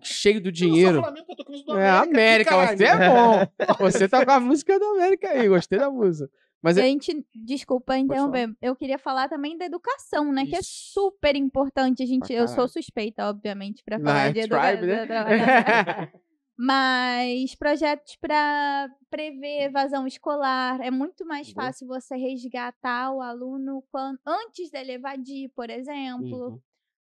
que 0.00 0.06
cheio 0.08 0.40
do 0.40 0.48
Eu 0.48 0.52
não 0.52 0.56
sou 0.58 0.66
dinheiro. 0.68 1.00
Flamengo, 1.02 1.26
eu 1.28 1.36
tô 1.36 1.44
com 1.44 1.52
a 1.52 1.56
do 1.56 1.78
É, 1.78 1.90
América, 1.90 2.66
você 2.76 2.84
é 2.84 3.08
bom. 3.08 3.46
Você 3.80 4.08
tá 4.08 4.24
com 4.24 4.30
a 4.30 4.40
música 4.40 4.78
da 4.78 4.86
América 4.86 5.28
aí, 5.30 5.48
gostei 5.48 5.78
da 5.78 5.90
música. 5.90 6.30
Mas 6.62 6.76
é, 6.76 6.82
Gente, 6.82 7.26
desculpa 7.34 7.96
interromper. 7.96 8.54
Eu 8.60 8.76
queria 8.76 8.98
falar 8.98 9.28
também 9.28 9.56
da 9.56 9.64
educação, 9.64 10.30
né? 10.30 10.44
Que 10.44 10.56
é 10.56 10.60
Isso. 10.60 10.92
super 10.92 11.34
importante. 11.34 12.02
A 12.02 12.06
gente, 12.06 12.32
eu 12.32 12.46
sou 12.46 12.68
suspeita, 12.68 13.28
obviamente, 13.28 13.82
pra 13.82 13.98
Na 13.98 14.10
falar 14.10 14.32
de 14.32 14.40
educação. 14.40 14.78
Tribe, 14.78 14.86
né? 14.86 15.06
Mas 16.62 17.54
projetos 17.54 18.16
para 18.16 18.90
prever 19.08 19.62
evasão 19.62 20.06
escolar. 20.06 20.78
É 20.82 20.90
muito 20.90 21.24
mais 21.24 21.50
Boa. 21.50 21.66
fácil 21.66 21.86
você 21.86 22.16
resgatar 22.16 23.10
o 23.12 23.22
aluno 23.22 23.82
quando, 23.90 24.18
antes 24.26 24.70
dele 24.70 24.92
evadir, 24.92 25.50
por 25.56 25.70
exemplo. 25.70 26.48
Uhum. 26.50 26.60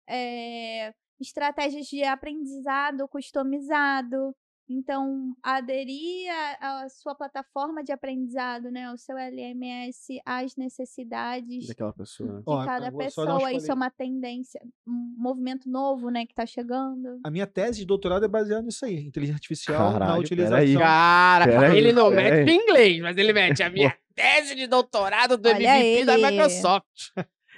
É, 0.07 0.93
estratégias 1.19 1.87
de 1.87 2.03
aprendizado 2.03 3.07
customizado. 3.07 4.35
Então, 4.69 5.33
aderir 5.41 6.27
à 6.59 6.87
sua 6.89 7.15
plataforma 7.15 7.83
de 7.83 7.91
aprendizado, 7.93 8.69
né? 8.69 8.91
O 8.91 8.97
seu 8.97 9.17
LMS 9.17 10.19
às 10.25 10.55
necessidades 10.57 11.67
daquela 11.67 11.93
pessoa. 11.93 12.29
né? 12.33 12.37
de 12.39 12.43
Ó, 12.45 12.65
cada 12.65 12.89
um 12.93 12.97
pessoa. 12.97 13.53
Isso 13.53 13.71
é 13.71 13.73
uma 13.73 13.89
tendência, 13.89 14.59
um 14.85 15.13
movimento 15.17 15.69
novo, 15.69 16.09
né? 16.09 16.25
Que 16.25 16.33
tá 16.35 16.45
chegando. 16.45 17.19
A 17.23 17.31
minha 17.31 17.47
tese 17.47 17.79
de 17.79 17.85
doutorado 17.85 18.25
é 18.25 18.27
baseada 18.27 18.61
nisso 18.63 18.85
aí. 18.85 19.05
Inteligência 19.05 19.37
artificial 19.37 19.93
na 19.93 19.99
Caralho, 19.99 20.21
utilização. 20.21 20.57
peraí. 20.57 20.77
Cara, 20.77 21.45
Pera 21.45 21.71
aí, 21.71 21.77
ele 21.77 21.93
não 21.93 22.09
mete 22.11 22.49
em 22.49 22.55
inglês, 22.61 22.99
mas 23.01 23.17
ele 23.17 23.31
mete 23.33 23.63
a 23.63 23.69
minha 23.71 23.95
tese 24.15 24.53
de 24.55 24.67
doutorado 24.67 25.37
do 25.37 25.47
Olha 25.47 25.57
MVP 25.79 26.05
da 26.05 26.13
ele. 26.17 26.29
Microsoft. 26.31 27.11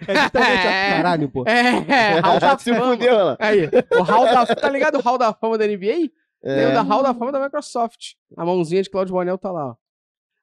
É 0.07 0.15
justamente 0.15 0.67
a 0.67 0.71
É. 0.71 0.89
caralho, 0.97 1.29
pô. 1.29 1.43
É, 1.47 2.19
Hall 2.21 2.39
da 2.39 2.57
Se 2.57 2.71
Fama. 2.73 2.91
fudeu, 2.95 3.13
ela. 3.19 3.37
Aí, 3.39 3.61
o 3.99 4.03
Hall 4.03 4.25
da 4.25 4.45
Tá 4.55 4.69
ligado 4.69 4.95
o 4.97 5.01
Hall 5.01 5.17
da 5.17 5.33
Fama 5.33 5.57
da 5.57 5.65
NBA? 5.67 6.11
Tem 6.41 6.51
o 6.65 6.69
É. 6.69 6.73
da 6.73 6.81
Hall 6.81 7.03
da 7.03 7.13
Fama 7.13 7.31
da 7.31 7.39
Microsoft. 7.43 8.13
A 8.37 8.45
mãozinha 8.45 8.81
de 8.81 8.89
Claudio 8.89 9.13
Bonel 9.13 9.37
tá 9.37 9.51
lá, 9.51 9.67
ó. 9.71 9.75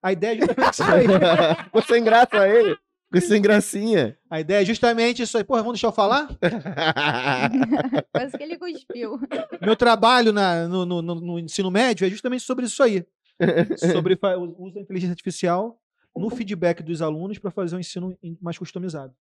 A 0.03 0.13
ideia 0.13 0.35
é 0.35 0.39
justamente 0.47 0.73
isso 0.75 0.83
aí. 0.85 1.65
Ficou 1.65 1.83
sem 1.83 2.05
graça 2.05 2.41
a 2.41 2.49
ele. 2.49 2.77
Ficou 3.13 3.29
sem 3.29 3.41
gracinha. 3.43 4.19
A 4.31 4.41
ideia 4.41 4.63
é 4.63 4.65
justamente 4.65 5.23
isso 5.23 5.37
aí. 5.39 5.45
Porra, 5.45 5.61
vamos 5.63 5.75
deixar 5.75 5.89
eu 5.89 5.93
falar? 5.93 6.29
Quase 8.13 8.37
que 8.37 8.43
ele 8.43 8.59
cuspiu. 8.59 9.19
Meu 9.61 9.77
trabalho 9.77 10.33
na- 10.33 10.69
no, 10.69 10.85
no- 10.85 11.03
no- 11.03 11.15
no 11.21 11.39
ensino 11.39 11.71
médio 11.71 12.07
é 12.07 12.11
justamente 12.11 12.43
sobre 12.43 12.67
isso 12.67 12.83
aí. 12.83 13.05
sobre 14.03 14.15
o 14.15 14.65
uso 14.65 14.75
da 14.75 14.81
inteligência 14.81 15.13
artificial 15.13 15.79
no 16.17 16.31
feedback 16.31 16.83
dos 16.83 17.03
alunos 17.03 17.39
para 17.39 17.51
fazer 17.51 17.77
um 17.77 17.81
ensino 17.81 18.17
in- 18.23 18.37
mais 18.41 18.57
customizado. 18.59 19.15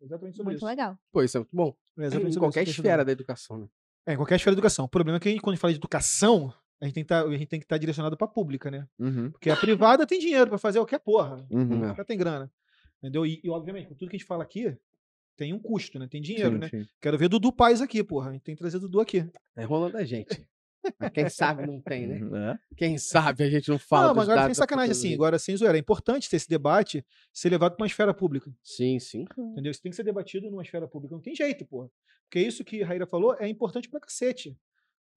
Exatamente 0.00 0.36
sobre 0.36 0.52
Muito 0.52 0.58
isso. 0.58 0.66
legal. 0.66 0.96
Pô, 1.12 1.22
isso 1.22 1.36
é 1.36 1.40
muito 1.40 1.54
bom. 1.54 1.74
É 1.98 2.02
exatamente 2.02 2.30
Em 2.30 2.32
sobre 2.32 2.46
qualquer 2.48 2.62
esfera 2.68 3.04
da 3.04 3.12
educação, 3.12 3.58
né? 3.58 3.66
É, 4.08 4.14
em 4.14 4.16
qualquer 4.16 4.36
esfera 4.36 4.54
da 4.54 4.58
educação. 4.58 4.86
O 4.86 4.88
problema 4.88 5.18
é 5.18 5.20
que 5.20 5.28
gente, 5.28 5.40
quando 5.42 5.52
a 5.52 5.54
gente 5.56 5.60
fala 5.60 5.72
de 5.72 5.78
educação, 5.78 6.50
a 6.80 6.86
gente 6.86 6.94
tem 6.94 7.04
que 7.04 7.08
tá- 7.08 7.24
estar 7.56 7.76
direcionado 7.76 8.16
para 8.16 8.26
a 8.26 8.30
pública, 8.30 8.70
né? 8.70 8.88
Uhum, 8.98 9.30
Porque 9.30 9.50
a 9.50 9.56
privada 9.56 10.06
tem 10.06 10.18
dinheiro 10.18 10.48
para 10.48 10.56
fazer 10.56 10.78
qualquer 10.78 10.98
porra. 11.00 11.46
uhum. 11.50 11.84
É. 11.84 11.94
Já 11.94 12.04
tem 12.04 12.16
grana. 12.16 12.50
Entendeu? 13.02 13.26
E, 13.26 13.38
e, 13.44 13.50
obviamente, 13.50 13.86
com 13.88 13.94
tudo 13.94 14.08
que 14.08 14.16
a 14.16 14.18
gente 14.18 14.26
fala 14.26 14.42
aqui, 14.42 14.74
tem 15.36 15.52
um 15.52 15.58
custo, 15.58 15.98
né? 15.98 16.08
Tem 16.10 16.22
dinheiro, 16.22 16.52
Sim, 16.52 16.58
né? 16.58 16.68
sim. 16.68 16.86
Quero 17.02 17.18
ver 17.18 17.28
Dudu 17.28 17.52
Paz 17.52 17.82
aqui, 17.82 18.02
porra. 18.02 18.30
A 18.30 18.32
gente 18.32 18.42
tem 18.42 18.54
que 18.54 18.60
trazer 18.60 18.78
Dudu 18.78 18.98
aqui. 18.98 19.22
Tá 19.54 19.62
enrolando 19.62 19.96
a 19.96 20.04
gente. 20.04 20.42
Mas 20.98 21.10
quem 21.10 21.28
sabe 21.28 21.66
não 21.66 21.80
tem, 21.80 22.06
né? 22.06 22.20
Uhum, 22.20 22.36
é. 22.36 22.58
Quem 22.76 22.98
sabe 22.98 23.44
a 23.44 23.50
gente 23.50 23.68
não 23.68 23.78
fala 23.78 24.08
não, 24.08 24.14
mas 24.14 24.28
agora 24.28 24.46
sem 24.46 24.54
sacanagem, 24.54 24.92
assim. 24.92 25.14
Agora, 25.14 25.38
sem 25.38 25.56
zoeira. 25.56 25.76
É 25.76 25.80
importante 25.80 26.28
ter 26.28 26.36
esse 26.36 26.48
debate 26.48 27.04
ser 27.32 27.50
levado 27.50 27.76
para 27.76 27.82
uma 27.82 27.86
esfera 27.86 28.14
pública. 28.14 28.50
Sim, 28.62 28.98
sim. 28.98 29.24
Entendeu? 29.36 29.70
Isso 29.70 29.82
tem 29.82 29.90
que 29.90 29.96
ser 29.96 30.04
debatido 30.04 30.50
numa 30.50 30.62
esfera 30.62 30.86
pública. 30.86 31.14
Não 31.14 31.22
tem 31.22 31.34
jeito, 31.34 31.66
porra. 31.66 31.90
Porque 32.24 32.40
isso 32.40 32.64
que 32.64 32.82
a 32.82 32.86
Raíra 32.86 33.06
falou 33.06 33.34
é 33.38 33.48
importante 33.48 33.88
pra 33.88 34.00
cacete. 34.00 34.56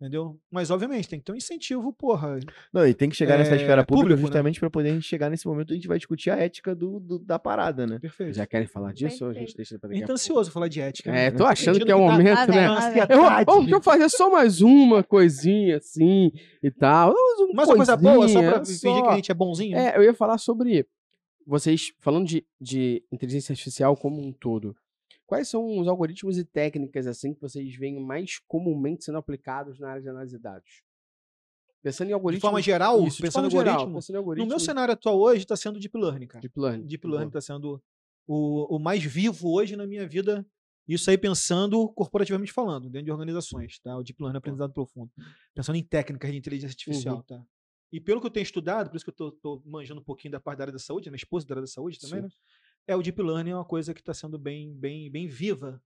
Entendeu? 0.01 0.35
Mas, 0.49 0.71
obviamente, 0.71 1.07
tem 1.07 1.19
que 1.19 1.25
ter 1.25 1.31
um 1.31 1.35
incentivo, 1.35 1.93
porra. 1.93 2.39
Não, 2.73 2.87
e 2.87 2.91
tem 2.91 3.07
que 3.07 3.15
chegar 3.15 3.37
nessa 3.37 3.51
É, 3.53 3.57
esfera 3.57 3.83
pública 3.85 4.01
público, 4.01 4.19
né? 4.19 4.25
justamente 4.25 4.59
pra 4.59 4.67
poder 4.67 4.89
a 4.89 4.93
gente 4.95 5.03
chegar 5.05 5.29
nesse 5.29 5.45
momento 5.45 5.73
a 5.73 5.75
gente 5.75 5.87
vai 5.87 5.99
discutir 5.99 6.31
a 6.31 6.37
ética 6.37 6.73
do, 6.73 6.99
do- 6.99 7.19
da 7.19 7.37
parada, 7.37 7.85
né? 7.85 7.99
Perfeito. 7.99 8.33
Já 8.35 8.47
querem 8.47 8.65
falar 8.65 8.93
disso 8.93 9.23
ou 9.25 9.29
a 9.29 9.33
gente 9.33 9.53
Perfeito. 9.53 9.57
deixa 9.57 9.77
pra 9.79 9.89
A 9.89 9.91
daqui 9.93 10.03
a 10.03 10.07
tá 10.07 10.13
ansioso 10.13 10.49
falar 10.49 10.69
de 10.69 10.81
ética. 10.81 11.11
É, 11.11 11.29
né? 11.29 11.31
tô 11.31 11.45
achando 11.45 11.75
Sentindo 11.75 11.85
que 11.85 11.91
é 11.91 11.95
o 11.95 11.99
que 11.99 12.05
tá- 12.07 12.11
momento, 12.13 12.35
Tá 12.35 12.47
né? 12.47 12.53
vendo? 13.05 13.11
Eu, 13.13 13.21
vamos 13.45 13.61
deixa 13.65 13.75
eu 13.75 13.81
fazer 13.83 14.09
só 14.09 14.31
mais 14.31 14.59
uma 14.59 15.03
coisinha 15.03 15.77
assim 15.77 16.31
e 16.63 16.71
tal. 16.71 17.11
Uma 17.11 17.53
Mas 17.53 17.69
uma 17.69 17.75
coisa 17.75 17.95
boa, 17.95 18.27
só 18.27 18.39
pra 18.41 18.53
coisinha, 18.53 18.79
fingir 18.93 19.03
que 19.03 19.09
a 19.11 19.15
gente 19.17 19.31
é 19.31 19.35
bonzinho. 19.35 19.77
É, 19.77 19.95
eu 19.95 20.01
ia 20.01 20.15
falar 20.15 20.39
sobre 20.39 20.87
vocês, 21.45 21.91
falando 21.99 22.25
de, 22.25 22.43
de 22.59 23.03
inteligência 23.11 23.53
artificial 23.53 23.95
como 23.95 24.19
um 24.19 24.31
todo. 24.31 24.75
Quais 25.31 25.47
são 25.47 25.79
os 25.79 25.87
algoritmos 25.87 26.37
e 26.37 26.43
técnicas 26.43 27.07
assim 27.07 27.33
que 27.33 27.39
vocês 27.39 27.73
veem 27.77 27.97
mais 28.03 28.37
comumente 28.49 29.05
sendo 29.05 29.17
aplicados 29.17 29.79
na 29.79 29.91
área 29.91 30.01
de 30.01 30.09
análise 30.09 30.35
de 30.35 30.43
dados? 30.43 30.83
Pensando 31.81 32.07
em 32.07 32.09
de 32.09 32.13
algoritmos. 32.15 32.41
forma 32.41 32.61
geral, 32.61 33.07
Isso, 33.07 33.15
de 33.15 33.21
pensando 33.23 33.47
em 33.47 33.49
forma 33.51 33.65
geral, 33.65 33.93
pensando 33.93 34.09
em 34.09 34.17
No 34.17 34.19
algoritmos. 34.19 34.49
meu 34.49 34.59
cenário 34.59 34.93
atual 34.93 35.17
hoje 35.17 35.43
está 35.43 35.55
sendo 35.55 35.79
Deep 35.79 35.97
Learning, 35.97 36.27
cara. 36.27 36.41
Deep 36.41 36.59
Learning. 36.59 36.85
Deep 36.85 37.07
Learning 37.07 37.27
está 37.27 37.39
sendo 37.39 37.81
o, 38.27 38.75
o 38.75 38.77
mais 38.77 39.01
vivo 39.05 39.53
hoje 39.53 39.77
na 39.77 39.87
minha 39.87 40.05
vida. 40.05 40.45
Isso 40.85 41.09
aí 41.09 41.17
pensando 41.17 41.87
corporativamente 41.93 42.51
falando, 42.51 42.89
dentro 42.89 43.05
de 43.05 43.11
organizações, 43.13 43.79
tá? 43.79 43.95
O 43.97 44.03
Deep 44.03 44.21
Learning 44.21 44.35
é 44.35 44.39
aprendizado 44.39 44.73
profundo. 44.73 45.09
Pensando 45.55 45.77
em 45.77 45.83
técnicas 45.83 46.29
de 46.29 46.37
inteligência 46.37 46.73
artificial, 46.73 47.15
Uhum. 47.15 47.21
tá? 47.23 47.41
E 47.89 48.01
pelo 48.01 48.19
que 48.19 48.27
eu 48.27 48.31
tenho 48.31 48.43
estudado, 48.43 48.89
por 48.89 48.97
isso 48.97 49.05
que 49.05 49.11
eu 49.21 49.31
tô 49.31 49.61
manjando 49.65 50.01
um 50.01 50.03
pouquinho 50.03 50.33
da 50.33 50.41
parte 50.41 50.57
da 50.57 50.65
área 50.65 50.73
da 50.73 50.79
saúde, 50.79 51.09
minha 51.09 51.15
esposa 51.15 51.45
é 51.45 51.47
da 51.47 51.53
área 51.53 51.61
da 51.61 51.67
saúde 51.67 51.97
também, 51.99 52.17
Sim. 52.19 52.23
né? 52.23 52.29
É 52.87 52.95
o 52.95 53.01
Deep 53.01 53.21
Learning 53.21 53.51
é 53.51 53.55
uma 53.55 53.65
coisa 53.65 53.93
que 53.93 53.99
está 54.01 54.13
sendo 54.13 54.37
bem, 54.37 54.73
bem, 54.73 55.09
bem 55.09 55.27
viva 55.27 55.81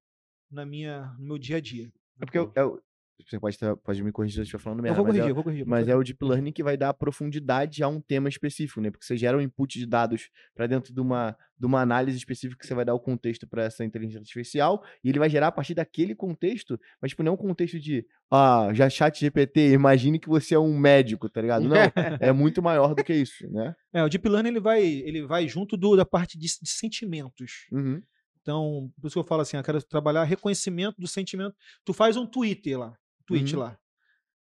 na 0.50 0.66
minha, 0.66 1.14
no 1.20 1.26
meu 1.26 1.38
dia 1.38 1.58
a 1.58 1.62
dia. 1.62 1.92
É 2.20 2.26
porque 2.26 2.38
eu- 2.38 2.46
o- 2.46 2.82
você 3.28 3.40
pode, 3.40 3.58
tá- 3.58 3.76
pode 3.78 4.04
me 4.04 4.12
corrigir 4.12 4.34
se 4.36 4.40
eu 4.40 4.44
estiver 4.44 4.62
falando 4.62 4.80
Eu 4.80 4.84
merda, 4.84 4.98
vou 4.98 5.06
mas, 5.06 5.14
corrigir, 5.14 5.28
é, 5.28 5.32
eu 5.32 5.36
vou 5.36 5.44
corrigir. 5.44 5.66
mas 5.68 5.88
é 5.88 5.96
o 5.96 6.04
Deep 6.04 6.24
Learning 6.24 6.52
que 6.52 6.62
vai 6.64 6.76
dar 6.78 6.94
profundidade 6.94 7.82
a 7.84 7.88
um 7.88 8.02
tema 8.02 8.28
específico, 8.30 8.82
né? 8.82 8.92
Porque 8.92 9.06
você 9.06 9.16
gera 9.18 9.38
um 9.38 9.42
input 9.42 9.80
de 9.80 9.86
dados 9.86 10.30
para 10.54 10.68
dentro 10.68 10.94
de 10.94 11.00
uma, 11.00 11.36
de 11.58 11.66
uma 11.66 11.82
análise 11.82 12.18
específica 12.18 12.60
que 12.60 12.68
você 12.68 12.74
vai 12.76 12.84
dar 12.86 12.94
o 12.94 13.00
contexto 13.00 13.48
para 13.48 13.64
essa 13.64 13.84
inteligência 13.86 14.20
artificial 14.20 14.84
e 15.04 15.10
ele 15.10 15.20
vai 15.20 15.30
gerar 15.30 15.48
a 15.48 15.52
partir 15.52 15.74
daquele 15.74 16.14
contexto, 16.14 16.80
mas 17.02 17.12
tipo, 17.12 17.24
não 17.24 17.34
um 17.34 17.38
contexto 17.38 17.80
de, 17.80 18.06
ah, 18.30 18.70
já 18.74 18.90
chat 18.90 19.20
GPT, 19.20 19.72
imagine 19.72 20.20
que 20.20 20.28
você 20.28 20.54
é 20.56 20.60
um 20.60 20.78
médico, 20.78 21.30
tá 21.30 21.42
ligado? 21.42 21.68
Não, 21.68 21.76
é 22.20 22.32
muito 22.32 22.62
maior 22.62 22.94
do 22.94 23.04
que 23.04 23.14
isso, 23.14 23.50
né? 23.52 23.76
É, 23.94 24.04
o 24.04 24.10
Deep 24.10 24.28
Learning 24.28 24.50
ele 24.50 24.60
vai, 24.60 24.84
ele 24.84 25.26
vai 25.26 25.48
junto 25.48 25.78
do- 25.78 25.96
da 25.96 26.06
parte 26.06 26.38
de, 26.38 26.48
de 26.62 26.70
sentimentos. 26.70 27.66
Uhum. 27.72 28.02
Então, 28.42 28.92
por 29.02 29.08
isso 29.08 29.16
que 29.16 29.20
eu 29.20 29.24
falo 29.24 29.42
assim, 29.42 29.58
eu 29.58 29.64
quero 29.64 29.82
trabalhar 29.82 30.24
reconhecimento 30.24 31.02
do 31.02 31.08
sentimento. 31.08 31.56
Tu 31.84 31.94
faz 31.94 32.16
um 32.16 32.28
Twitter 32.28 32.78
lá, 32.78 32.94
tweet 33.26 33.54
Uhum. 33.56 33.62
lá. 33.62 33.80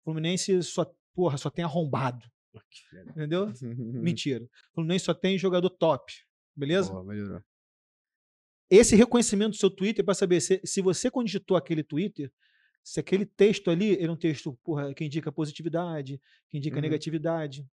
Fluminense 0.05 0.63
só, 0.63 0.85
porra, 1.15 1.37
só 1.37 1.51
tem 1.51 1.65
arrombado, 1.65 2.25
entendeu? 3.09 3.47
Mentira. 4.19 4.49
Fluminense 4.75 5.05
só 5.05 5.15
tem 5.15 5.37
jogador 5.39 5.71
top, 5.71 6.13
beleza? 6.57 6.91
Boa. 6.93 7.45
Esse 8.71 8.95
reconhecimento 8.95 9.51
do 9.51 9.57
seu 9.57 9.71
Twitter 9.71 10.03
é 10.03 10.05
para 10.05 10.15
saber 10.15 10.41
se, 10.41 10.61
se 10.65 10.81
você 10.81 11.11
digitou 11.25 11.57
aquele 11.57 11.83
Twitter, 11.83 12.33
se 12.85 13.01
aquele 13.01 13.27
texto 13.27 13.71
ali 13.71 13.91
ele 13.91 14.07
é 14.07 14.11
um 14.11 14.17
texto, 14.17 14.57
porra, 14.63 14.95
que 14.95 15.05
indica 15.05 15.31
positividade, 15.33 16.21
que 16.49 16.57
indica 16.57 16.77
Uhum. 16.77 16.83
negatividade. 16.83 17.67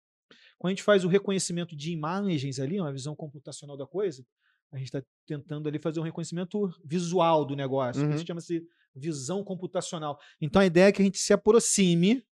Quando 0.57 0.69
a 0.71 0.73
gente 0.75 0.83
faz 0.83 1.03
o 1.03 1.09
reconhecimento 1.09 1.75
de 1.75 1.91
imagens 1.91 2.59
ali, 2.59 2.79
uma 2.79 2.91
visão 2.93 3.13
computacional 3.15 3.75
da 3.75 3.85
coisa, 3.85 4.25
a 4.71 4.77
gente 4.77 4.87
está 4.87 5.03
tentando 5.25 5.67
ali 5.67 5.79
fazer 5.79 5.99
um 5.99 6.03
reconhecimento 6.03 6.69
visual 6.83 7.45
do 7.45 7.55
negócio. 7.55 8.03
Uhum. 8.03 8.13
Isso 8.13 8.25
chama-se 8.25 8.63
visão 8.95 9.43
computacional. 9.43 10.19
Então 10.39 10.61
a 10.61 10.65
ideia 10.65 10.87
é 10.87 10.91
que 10.91 11.01
a 11.01 11.05
gente 11.05 11.17
se 11.17 11.33
aproxime 11.33 12.23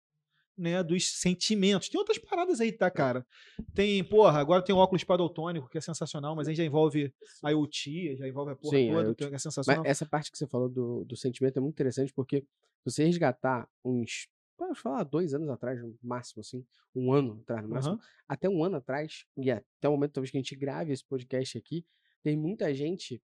né, 0.56 0.82
dos 0.82 1.20
sentimentos. 1.20 1.88
Tem 1.88 1.98
outras 1.98 2.18
paradas 2.18 2.60
aí, 2.60 2.70
tá, 2.70 2.90
cara? 2.90 3.26
Tem, 3.74 4.04
porra, 4.04 4.38
agora 4.38 4.62
tem 4.62 4.74
o 4.74 4.78
óculos 4.78 5.02
padaltônico, 5.02 5.68
que 5.68 5.78
é 5.78 5.80
sensacional, 5.80 6.36
mas 6.36 6.46
aí 6.46 6.54
já 6.54 6.64
envolve 6.64 7.12
IoT, 7.44 8.16
já 8.16 8.28
envolve 8.28 8.52
a 8.52 8.56
porra 8.56 8.78
Sim, 8.78 8.90
toda, 8.90 9.14
que 9.14 9.24
é 9.24 9.30
Mas 9.30 9.42
sensacional. 9.42 9.84
essa 9.84 10.06
parte 10.06 10.30
que 10.30 10.38
você 10.38 10.46
falou 10.46 10.68
do, 10.68 11.04
do 11.04 11.16
sentimento 11.16 11.56
é 11.58 11.60
muito 11.60 11.74
interessante 11.74 12.12
porque 12.12 12.44
você 12.84 13.04
resgatar 13.04 13.68
uns 13.84 14.28
Vamos 14.56 14.78
falar 14.78 15.02
dois 15.02 15.34
anos 15.34 15.48
atrás, 15.48 15.82
no 15.82 15.98
máximo, 16.02 16.40
assim, 16.40 16.64
um 16.94 17.12
ano 17.12 17.40
atrás, 17.42 17.62
no 17.62 17.68
máximo. 17.68 17.94
Aham. 17.94 18.02
Até 18.28 18.48
um 18.48 18.62
ano 18.62 18.76
atrás, 18.76 19.26
e 19.36 19.50
até 19.50 19.88
o 19.88 19.92
momento, 19.92 20.12
talvez, 20.12 20.30
que 20.30 20.36
a 20.36 20.40
gente 20.40 20.54
grave 20.54 20.92
esse 20.92 21.04
podcast 21.04 21.58
aqui, 21.58 21.84
tem 22.24 22.36
muita 22.36 22.74
gente 22.74 23.22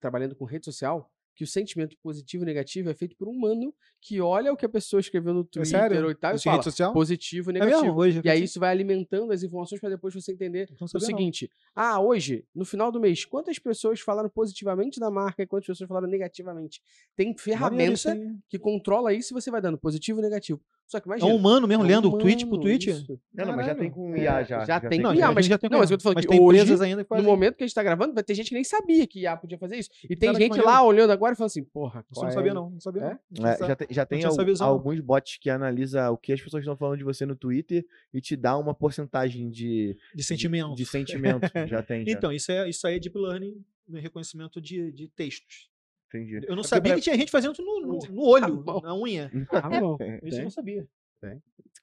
trabalhando 0.00 0.34
com 0.34 0.44
rede 0.44 0.64
social 0.64 1.08
que 1.36 1.44
o 1.44 1.46
sentimento 1.46 1.96
positivo 2.02 2.42
e 2.42 2.46
negativo 2.46 2.90
é 2.90 2.94
feito 2.94 3.14
por 3.16 3.28
um 3.28 3.30
humano 3.30 3.72
que 4.00 4.20
olha 4.20 4.52
o 4.52 4.56
que 4.56 4.66
a 4.66 4.68
pessoa 4.68 4.98
escreveu 4.98 5.32
no 5.32 5.42
É 5.42 5.44
Twitter 5.44 5.66
sério? 5.70 6.04
ou 6.08 6.12
tal 6.12 6.32
e 6.32 6.34
em 6.34 6.40
fala 6.40 6.62
social? 6.64 6.92
positivo 6.92 7.50
e 7.50 7.52
É 7.52 7.60
negativo. 7.60 7.82
mesmo? 7.84 7.96
Hoje. 7.96 8.20
E 8.24 8.28
aí 8.28 8.42
isso 8.42 8.58
vai 8.58 8.70
alimentando 8.70 9.32
as 9.32 9.44
informações 9.44 9.80
para 9.80 9.90
depois 9.90 10.12
você 10.12 10.32
entender 10.32 10.68
Não 10.80 10.86
o 10.86 10.88
sabia, 10.88 11.08
não. 11.08 11.16
seguinte: 11.16 11.48
ah, 11.76 12.00
hoje, 12.00 12.44
no 12.52 12.64
final 12.64 12.90
do 12.90 12.98
mês, 12.98 13.24
quantas 13.24 13.56
pessoas 13.56 14.00
falaram 14.00 14.28
positivamente 14.28 14.98
da 14.98 15.12
marca 15.12 15.40
e 15.44 15.46
quantas 15.46 15.68
pessoas 15.68 15.86
falaram 15.86 16.08
negativamente? 16.08 16.82
Tem 17.14 17.32
ferramenta 17.38 18.16
que 18.48 18.58
controla 18.58 19.12
isso 19.14 19.32
e 19.32 19.40
você 19.40 19.48
vai 19.48 19.60
dando 19.60 19.78
positivo 19.78 20.18
e 20.18 20.22
negativo. 20.22 20.60
Só 20.88 20.98
que 21.00 21.06
É 21.06 21.10
imagina. 21.10 21.30
um 21.30 21.36
humano 21.36 21.68
mesmo, 21.68 21.82
é 21.82 21.86
um 21.86 21.88
lendo 21.88 22.10
tweet 22.18 22.44
por 22.46 22.52
humano, 22.54 22.62
tweet? 22.62 22.88
isso. 22.88 23.20
Não, 23.34 23.44
não, 23.44 23.56
mas 23.56 23.66
já 23.66 23.74
tem 23.74 23.90
com 23.90 24.16
IA 24.16 24.42
já. 24.42 24.64
já 24.64 24.80
tem 24.80 24.98
Não, 25.00 25.12
com 25.12 25.18
IA, 25.20 25.32
mas- 25.32 25.44
já 25.44 25.58
tem 25.58 25.68
não, 25.68 25.78
mas 25.80 25.90
eu 25.90 25.98
tô 25.98 26.02
falando 26.02 26.16
mas 26.16 26.24
que 26.24 26.30
tem 26.30 26.40
hoje, 26.40 26.60
empresas 26.60 26.80
ainda 26.80 27.04
que 27.04 27.10
No 27.10 27.16
fazem. 27.16 27.26
momento 27.30 27.56
que 27.56 27.62
a 27.64 27.66
gente 27.66 27.74
tá 27.74 27.82
gravando, 27.82 28.14
vai 28.14 28.24
ter 28.24 28.34
gente 28.34 28.48
que 28.48 28.54
nem 28.54 28.64
sabia 28.64 29.06
que 29.06 29.20
IA 29.20 29.36
podia 29.36 29.58
fazer 29.58 29.76
isso. 29.76 29.90
E 30.08 30.16
tem 30.16 30.32
Cara, 30.32 30.42
gente 30.42 30.58
lá 30.60 30.82
olhando 30.82 31.10
agora 31.10 31.34
e 31.34 31.36
falando 31.36 31.48
assim, 31.50 31.62
porra, 31.62 32.02
qual 32.10 32.24
não 32.24 32.30
é? 32.30 32.34
sabia, 32.34 32.54
não. 32.54 32.70
Não 32.70 32.80
sabia, 32.80 33.02
É? 33.02 33.18
não. 33.38 33.46
É, 33.50 33.58
já 33.58 33.76
tem, 33.76 33.88
já 33.90 34.06
tem 34.06 34.24
al- 34.24 34.44
visão, 34.46 34.66
alguns 34.66 34.98
bots 35.00 35.36
que 35.38 35.50
analisa 35.50 36.10
o 36.10 36.16
que 36.16 36.32
as 36.32 36.40
pessoas 36.40 36.62
estão 36.62 36.74
falando 36.76 36.96
de 36.96 37.04
você 37.04 37.26
no 37.26 37.36
Twitter 37.36 37.84
e 38.14 38.18
te 38.22 38.34
dá 38.34 38.56
uma 38.56 38.72
porcentagem 38.74 39.50
de, 39.50 39.94
De 40.14 40.22
sentimento. 40.24 40.74
de 40.74 40.86
sentimento. 40.86 41.42
já 41.68 41.82
tem. 41.82 42.06
Já. 42.06 42.12
Então, 42.12 42.32
isso, 42.32 42.50
é, 42.50 42.66
isso 42.66 42.86
aí 42.86 42.96
é 42.96 42.98
deep 42.98 43.18
learning 43.18 43.62
no 43.86 43.98
reconhecimento 44.00 44.58
de, 44.58 44.90
de 44.90 45.06
textos. 45.08 45.68
Entendi. 46.08 46.36
Eu 46.36 46.56
não 46.56 46.56
porque 46.56 46.68
sabia 46.68 46.94
que 46.94 47.00
tinha 47.02 47.16
gente 47.16 47.30
fazendo 47.30 47.52
isso 47.52 47.62
no, 47.62 47.80
no, 47.80 47.98
no 47.98 48.22
olho, 48.22 48.56
bom. 48.62 48.80
na 48.80 48.94
unha. 48.94 49.30
Ah, 49.52 49.68
bom. 49.80 49.96
Isso 50.22 50.26
eu 50.26 50.30
Tem. 50.30 50.42
não 50.42 50.50
sabia. 50.50 50.88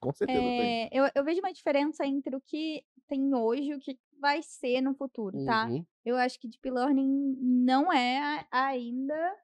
Com 0.00 0.12
certeza 0.12 0.40
tem. 0.40 0.84
É, 0.84 0.88
eu, 0.92 1.08
eu 1.14 1.24
vejo 1.24 1.40
uma 1.40 1.52
diferença 1.52 2.04
entre 2.06 2.34
o 2.34 2.40
que 2.40 2.82
tem 3.06 3.34
hoje 3.34 3.70
e 3.70 3.74
o 3.74 3.78
que 3.78 3.98
vai 4.20 4.42
ser 4.42 4.80
no 4.80 4.94
futuro, 4.94 5.44
tá? 5.44 5.66
Uhum. 5.66 5.84
Eu 6.04 6.16
acho 6.16 6.38
que 6.40 6.48
Deep 6.48 6.70
Learning 6.70 7.36
não 7.40 7.92
é 7.92 8.46
ainda 8.50 9.36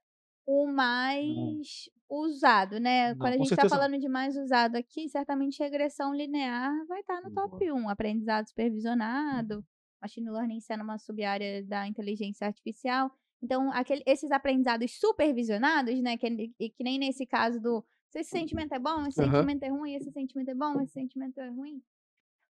o 0.46 0.66
mais 0.66 1.88
usado, 2.08 2.78
né? 2.80 3.10
Não, 3.10 3.18
Quando 3.18 3.34
a 3.34 3.36
gente 3.38 3.48
tá 3.50 3.56
certeza 3.56 3.74
não. 3.74 3.82
falando 3.82 4.00
de 4.00 4.08
mais 4.08 4.36
usado 4.36 4.76
aqui, 4.76 5.08
certamente 5.08 5.62
regressão 5.62 6.14
linear 6.14 6.70
vai 6.86 7.00
estar 7.00 7.20
no 7.22 7.32
top 7.32 7.70
1. 7.72 7.88
Aprendizado 7.88 8.48
supervisionado, 8.48 9.64
machine 10.00 10.30
learning 10.30 10.60
sendo 10.60 10.82
uma 10.82 10.98
sub-área 10.98 11.64
da 11.64 11.86
inteligência 11.86 12.46
artificial. 12.46 13.10
Então, 13.42 13.72
aquele- 13.72 14.02
esses 14.06 14.30
aprendizados 14.30 14.92
supervisionados, 14.98 16.00
né? 16.00 16.16
Que, 16.16 16.52
e 16.58 16.70
que 16.70 16.84
nem 16.84 16.98
nesse 16.98 17.26
caso 17.26 17.60
do 17.60 17.84
se 18.08 18.20
esse 18.20 18.30
sentimento 18.30 18.72
é 18.74 18.78
bom, 18.78 19.06
esse 19.06 19.22
Aham. 19.22 19.32
sentimento 19.32 19.62
é 19.62 19.68
ruim, 19.68 19.94
esse 19.94 20.10
sentimento 20.12 20.50
é 20.50 20.54
bom, 20.54 20.80
esse 20.80 20.92
sentimento 20.92 21.38
é 21.40 21.48
ruim. 21.48 21.82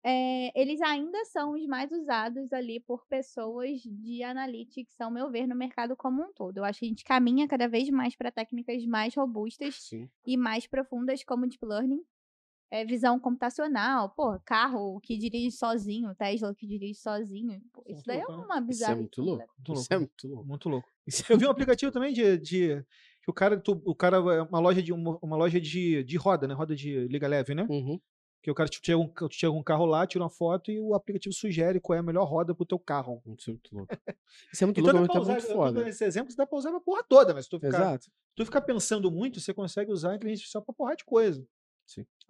É, 0.03 0.59
eles 0.59 0.81
ainda 0.81 1.23
são 1.27 1.53
os 1.53 1.67
mais 1.67 1.93
usados 1.93 2.51
ali 2.55 2.81
por 2.81 3.07
pessoas 3.07 3.83
de 3.83 4.23
analytics, 4.23 4.99
ao 4.99 5.11
meu 5.11 5.31
ver, 5.31 5.47
no 5.47 5.55
mercado 5.55 5.95
como 5.95 6.23
um 6.23 6.33
todo. 6.33 6.57
Eu 6.57 6.65
acho 6.65 6.79
que 6.81 6.87
a 6.87 6.89
gente 6.89 7.05
caminha 7.05 7.47
cada 7.47 7.69
vez 7.69 7.91
mais 7.91 8.17
para 8.17 8.33
técnicas 8.33 8.83
mais 8.87 9.15
robustas 9.15 9.75
Sim. 9.75 10.09
e 10.25 10.39
mais 10.39 10.67
profundas, 10.67 11.23
como 11.23 11.47
Deep 11.47 11.63
Learning. 11.65 12.03
É, 12.71 12.85
visão 12.85 13.19
computacional, 13.19 14.11
pô, 14.11 14.39
carro 14.45 15.01
que 15.01 15.19
dirige 15.19 15.51
sozinho, 15.51 16.15
Tesla 16.15 16.55
que 16.55 16.67
dirige 16.67 17.01
sozinho. 17.01 17.61
Pô, 17.73 17.83
isso 17.89 18.03
daí 18.07 18.19
é 18.19 18.21
né? 18.21 18.27
uma 18.29 18.45
Isso 18.45 18.53
é 18.55 18.61
bizarra. 18.61 18.97
muito 18.97 19.23
louco. 19.23 19.45
Muito 19.59 19.73
Isso 19.73 19.81
louco. 19.81 19.95
é 19.95 19.99
muito 19.99 20.29
louco. 20.29 20.45
Muito 20.47 20.69
louco. 20.69 20.89
Isso 21.07 21.25
é 21.29 21.33
Eu 21.35 21.39
vi 21.39 21.47
um 21.47 21.51
aplicativo 21.51 21.91
também 21.91 22.13
de. 22.13 22.39
de 22.39 22.85
que 23.23 23.31
o 23.31 23.35
cara, 23.35 23.59
tu- 23.61 23.83
o 23.85 23.95
cara, 23.95 24.17
é 24.19 24.43
uma 24.43 24.61
loja 24.61 24.81
de 24.83 24.93
uma, 24.93 25.19
uma 25.21 25.37
loja 25.37 25.61
de, 25.61 26.03
de 26.05 26.17
roda, 26.17 26.47
né? 26.47 26.55
Roda 26.55 26.75
de 26.77 27.07
liga 27.09 27.27
leve, 27.29 27.55
né? 27.55 27.67
Uhum. 27.69 28.01
Que 28.43 28.51
o 28.51 28.55
cara 28.55 28.69
te 28.69 28.81
chega 28.83 28.97
um, 28.97 29.07
tu 29.09 29.29
chega 29.33 29.53
um 29.53 29.63
carro 29.63 29.85
lá, 29.85 30.07
tira 30.07 30.25
uma 30.25 30.31
foto 30.31 30.71
e 30.71 30.81
o 30.81 30.95
aplicativo 30.95 31.35
sugere 31.35 31.79
qual 31.81 31.97
é 31.97 31.99
a 31.99 32.03
melhor 32.03 32.25
roda 32.25 32.55
pro 32.55 32.65
teu 32.65 32.79
carro. 32.79 33.21
Isso 33.37 33.51
é 33.51 33.53
muito 33.53 33.75
louco. 33.77 33.89
Isso 34.55 34.65
é 34.65 34.67
muito 34.67 34.81
Então 34.81 34.93
louco, 34.95 35.07
mas 35.09 35.13
tá 35.13 35.21
usar, 35.21 35.33
muito 35.33 35.45
eu 35.45 35.49
tô 35.49 35.55
foda. 35.55 35.89
esse 35.91 36.05
exemplo, 36.05 36.35
dá 36.35 36.47
pra 36.47 36.57
usar 36.59 36.71
pra 36.71 36.81
porra 36.81 37.03
toda, 37.07 37.35
mas 37.35 37.45
se 37.45 37.51
tu 37.51 37.57
ficar, 37.61 37.77
Exato. 37.77 38.05
se 38.05 38.11
tu 38.37 38.45
ficar 38.47 38.61
pensando 38.63 39.11
muito, 39.11 39.39
você 39.41 39.53
consegue 39.53 39.93
usar 39.93 40.13
a 40.13 40.15
inteligência 40.15 40.43
artificial 40.45 40.63
pra 40.65 40.73
porra 40.73 40.97
de 40.97 41.05
coisa. 41.05 41.45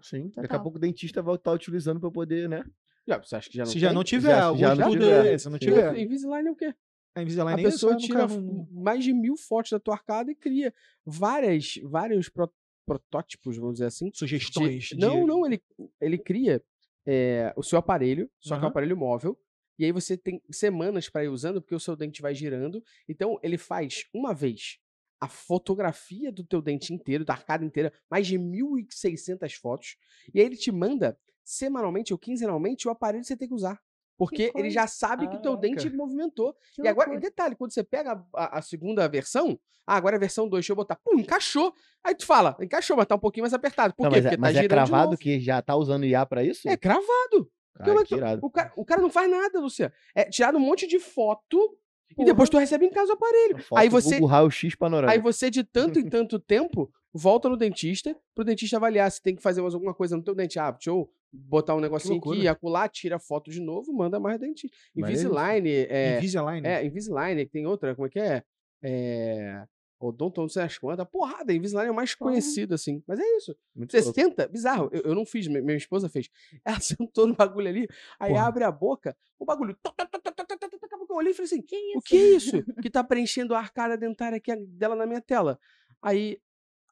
Sim. 0.02 0.28
Daqui 0.28 0.38
a 0.38 0.42
Total. 0.42 0.62
pouco 0.62 0.78
o 0.78 0.80
dentista 0.80 1.22
vai 1.22 1.34
estar 1.34 1.52
utilizando 1.52 2.00
para 2.00 2.10
poder, 2.10 2.48
né? 2.48 2.64
Já, 3.06 3.18
você 3.18 3.36
acha 3.36 3.50
que 3.50 3.56
já 3.56 3.64
não 3.64 3.70
se 3.72 3.78
já 3.78 3.88
tem? 3.88 3.94
não 3.94 4.04
tiver, 4.04 4.28
Já- 4.30 4.54
já 4.56 4.74
não 4.74 4.90
tiver. 4.90 5.26
é, 5.34 5.38
se 5.38 5.46
não 5.46 5.52
Sim. 5.54 5.58
tiver. 5.58 5.98
Invisalign 5.98 6.48
é 6.48 6.52
o 6.52 6.56
quê? 6.56 6.74
A 7.14 7.22
Invisalign 7.22 7.60
A 7.60 7.64
é 7.64 7.68
isso, 7.68 7.72
pessoa 7.72 7.92
é 7.92 7.94
no 7.94 8.00
tira 8.00 8.26
mais 8.70 9.02
de 9.04 9.12
mil 9.12 9.36
fotos 9.36 9.70
da 9.72 9.80
tua 9.80 9.94
arcada 9.94 10.30
e 10.30 10.34
cria 10.34 10.72
várias, 11.04 11.74
vários 11.82 12.28
pro- 12.28 12.52
protótipos, 12.86 13.56
vamos 13.56 13.74
dizer 13.74 13.86
assim. 13.86 14.10
de- 14.10 14.18
sugestões. 14.18 14.84
de- 14.84 14.96
Não, 14.96 15.26
não, 15.26 15.44
ele, 15.46 15.62
ele 16.00 16.18
cria 16.18 16.62
é, 17.06 17.52
o 17.56 17.62
seu 17.62 17.78
aparelho, 17.78 18.30
só 18.38 18.56
que 18.56 18.62
é 18.62 18.66
um 18.66 18.70
aparelho 18.70 18.96
móvel. 18.96 19.38
E 19.78 19.84
aí 19.84 19.92
você 19.92 20.16
tem 20.16 20.40
semanas 20.50 21.08
para 21.08 21.24
ir 21.24 21.28
usando, 21.28 21.60
porque 21.62 21.74
o 21.74 21.80
seu 21.80 21.96
dente 21.96 22.20
vai 22.20 22.34
girando. 22.34 22.82
Então 23.08 23.38
ele 23.42 23.56
faz 23.56 24.04
uma 24.12 24.34
vez 24.34 24.78
a 25.20 25.28
fotografia 25.28 26.32
do 26.32 26.42
teu 26.44 26.62
dente 26.62 26.94
inteiro, 26.94 27.24
da 27.24 27.34
arcada 27.34 27.64
inteira, 27.64 27.92
mais 28.10 28.26
de 28.26 28.38
1.600 28.38 29.54
fotos. 29.60 29.96
E 30.34 30.40
aí 30.40 30.46
ele 30.46 30.56
te 30.56 30.72
manda 30.72 31.18
semanalmente 31.44 32.12
ou 32.12 32.18
quinzenalmente 32.18 32.88
o 32.88 32.90
aparelho 32.90 33.22
que 33.22 33.28
você 33.28 33.36
tem 33.36 33.48
que 33.48 33.54
usar. 33.54 33.78
Porque 34.16 34.52
ele 34.54 34.68
já 34.70 34.86
sabe 34.86 35.26
que 35.28 35.36
o 35.36 35.40
teu 35.42 35.56
dente 35.56 35.88
movimentou. 35.88 36.54
Que 36.74 36.82
E 36.82 36.88
agora, 36.88 37.14
e 37.14 37.18
detalhe, 37.18 37.56
quando 37.56 37.72
você 37.72 37.82
pega 37.82 38.12
a, 38.34 38.44
a- 38.44 38.58
a 38.58 38.62
segunda 38.62 39.08
versão, 39.08 39.58
ah, 39.86 39.96
agora 39.96 40.16
é 40.16 40.18
a 40.18 40.20
versão 40.20 40.46
2, 40.48 40.60
deixa 40.62 40.72
eu 40.72 40.76
botar, 40.76 40.96
pum, 40.96 41.18
encaixou. 41.18 41.72
Aí 42.04 42.14
tu 42.14 42.26
fala, 42.26 42.54
encaixou, 42.60 42.96
mas 42.98 43.06
tá 43.06 43.14
um 43.14 43.18
pouquinho 43.18 43.44
mais 43.44 43.54
apertado. 43.54 43.94
Por 43.94 44.04
Não, 44.04 44.10
quê? 44.10 44.16
mas 44.16 44.26
é, 44.26 44.28
Porque 44.30 44.40
mas 44.40 44.52
tá 44.54 44.58
é 44.58 44.62
girando 44.62 44.84
de 44.84 44.90
cravado 44.90 45.10
novo. 45.12 45.18
que 45.22 45.40
já 45.40 45.62
tá 45.62 45.74
usando 45.74 46.04
IA 46.04 46.26
para 46.26 46.44
isso? 46.44 46.68
É 46.68 46.76
cravado. 46.76 47.50
Cara, 47.76 47.84
Como 47.90 48.00
é 48.00 48.02
que 48.02 48.08
que- 48.08 48.14
irado. 48.16 48.40
O 48.44 48.50
cara, 48.50 48.72
o 48.76 48.84
cara 48.84 49.00
não 49.00 49.10
faz 49.10 49.30
nada, 49.30 49.58
Luciano. 49.58 49.92
É 50.14 50.24
tirado 50.24 50.58
um 50.58 50.60
monte 50.60 50.86
de 50.86 50.98
foto 50.98 51.78
e 52.10 52.14
Porra. 52.14 52.26
depois 52.26 52.48
tu 52.50 52.58
recebe 52.58 52.86
em 52.86 52.90
casa 52.90 53.12
o 53.12 53.14
aparelho. 53.14 53.56
Aí 53.74 53.88
você- 53.88 54.14
Google 54.16 54.28
Raio-X 54.28 54.74
panorâmico. 54.74 55.12
Aí 55.12 55.22
você, 55.22 55.50
de 55.50 55.62
tanto 55.64 55.98
em 55.98 56.08
tanto 56.10 56.38
tempo, 56.38 56.90
volta 57.12 57.48
no 57.48 57.56
dentista, 57.56 58.16
pro 58.34 58.44
dentista 58.44 58.76
avaliar 58.76 59.10
se 59.10 59.22
tem 59.22 59.34
que 59.36 59.42
fazer 59.42 59.62
mais 59.62 59.74
alguma 59.74 59.94
coisa 59.94 60.16
no 60.16 60.22
teu 60.22 60.34
dente. 60.34 60.58
Ah, 60.58 60.70
deixa 60.70 60.90
eu 60.90 61.08
botar 61.32 61.76
um 61.76 61.80
negocinho 61.80 62.18
aqui, 62.18 62.48
acular, 62.48 62.88
tira 62.88 63.16
a 63.16 63.20
foto 63.20 63.50
de 63.50 63.60
novo, 63.60 63.92
manda 63.92 64.18
mais 64.18 64.38
dentista. 64.38 64.76
Maneiríssimo. 64.94 65.30
Invisalign, 65.30 65.68
é, 65.88 66.16
Invisalign. 66.18 66.66
é, 66.66 66.84
Invisalign, 66.84 67.46
tem 67.46 67.66
outra, 67.66 67.94
como 67.94 68.06
é 68.06 68.10
que 68.10 68.18
é? 68.18 68.42
É. 68.82 69.64
Odonto, 70.02 70.40
não 70.40 70.48
sei 70.48 70.62
as 70.62 70.78
quantas. 70.78 71.06
Porrada, 71.06 71.52
Invisalign 71.52 71.88
é 71.88 71.92
o 71.92 71.94
mais 71.94 72.14
conhecido, 72.14 72.74
assim. 72.74 73.02
Mas 73.06 73.20
é 73.20 73.36
isso. 73.36 73.54
Muito 73.76 73.92
Você 73.92 74.00
louco. 74.00 74.18
senta, 74.18 74.48
bizarro. 74.48 74.88
Eu, 74.92 75.02
eu 75.02 75.14
não 75.14 75.26
fiz, 75.26 75.46
mi- 75.46 75.60
minha 75.60 75.76
esposa 75.76 76.08
fez. 76.08 76.30
Ela 76.64 76.80
sentou 76.80 77.26
no 77.26 77.34
bagulho 77.36 77.68
ali, 77.68 77.86
aí 78.18 78.32
Porra. 78.32 78.46
abre 78.46 78.64
a 78.64 78.72
boca, 78.72 79.14
o 79.38 79.44
bagulho. 79.44 79.76
tá, 79.82 79.92
tá, 79.92 80.06
tá, 80.06 80.69
eu 81.10 81.16
olhei 81.16 81.32
e 81.32 81.34
falei 81.34 81.46
assim: 81.46 81.62
Que 81.62 81.96
o 81.96 82.00
que 82.00 82.16
é 82.16 82.36
isso 82.36 82.62
que 82.82 82.90
tá 82.90 83.02
preenchendo 83.02 83.54
a 83.54 83.58
arcada 83.58 83.96
dentária 83.96 84.38
aqui 84.38 84.54
dela 84.56 84.94
na 84.94 85.06
minha 85.06 85.20
tela? 85.20 85.58
Aí 86.02 86.38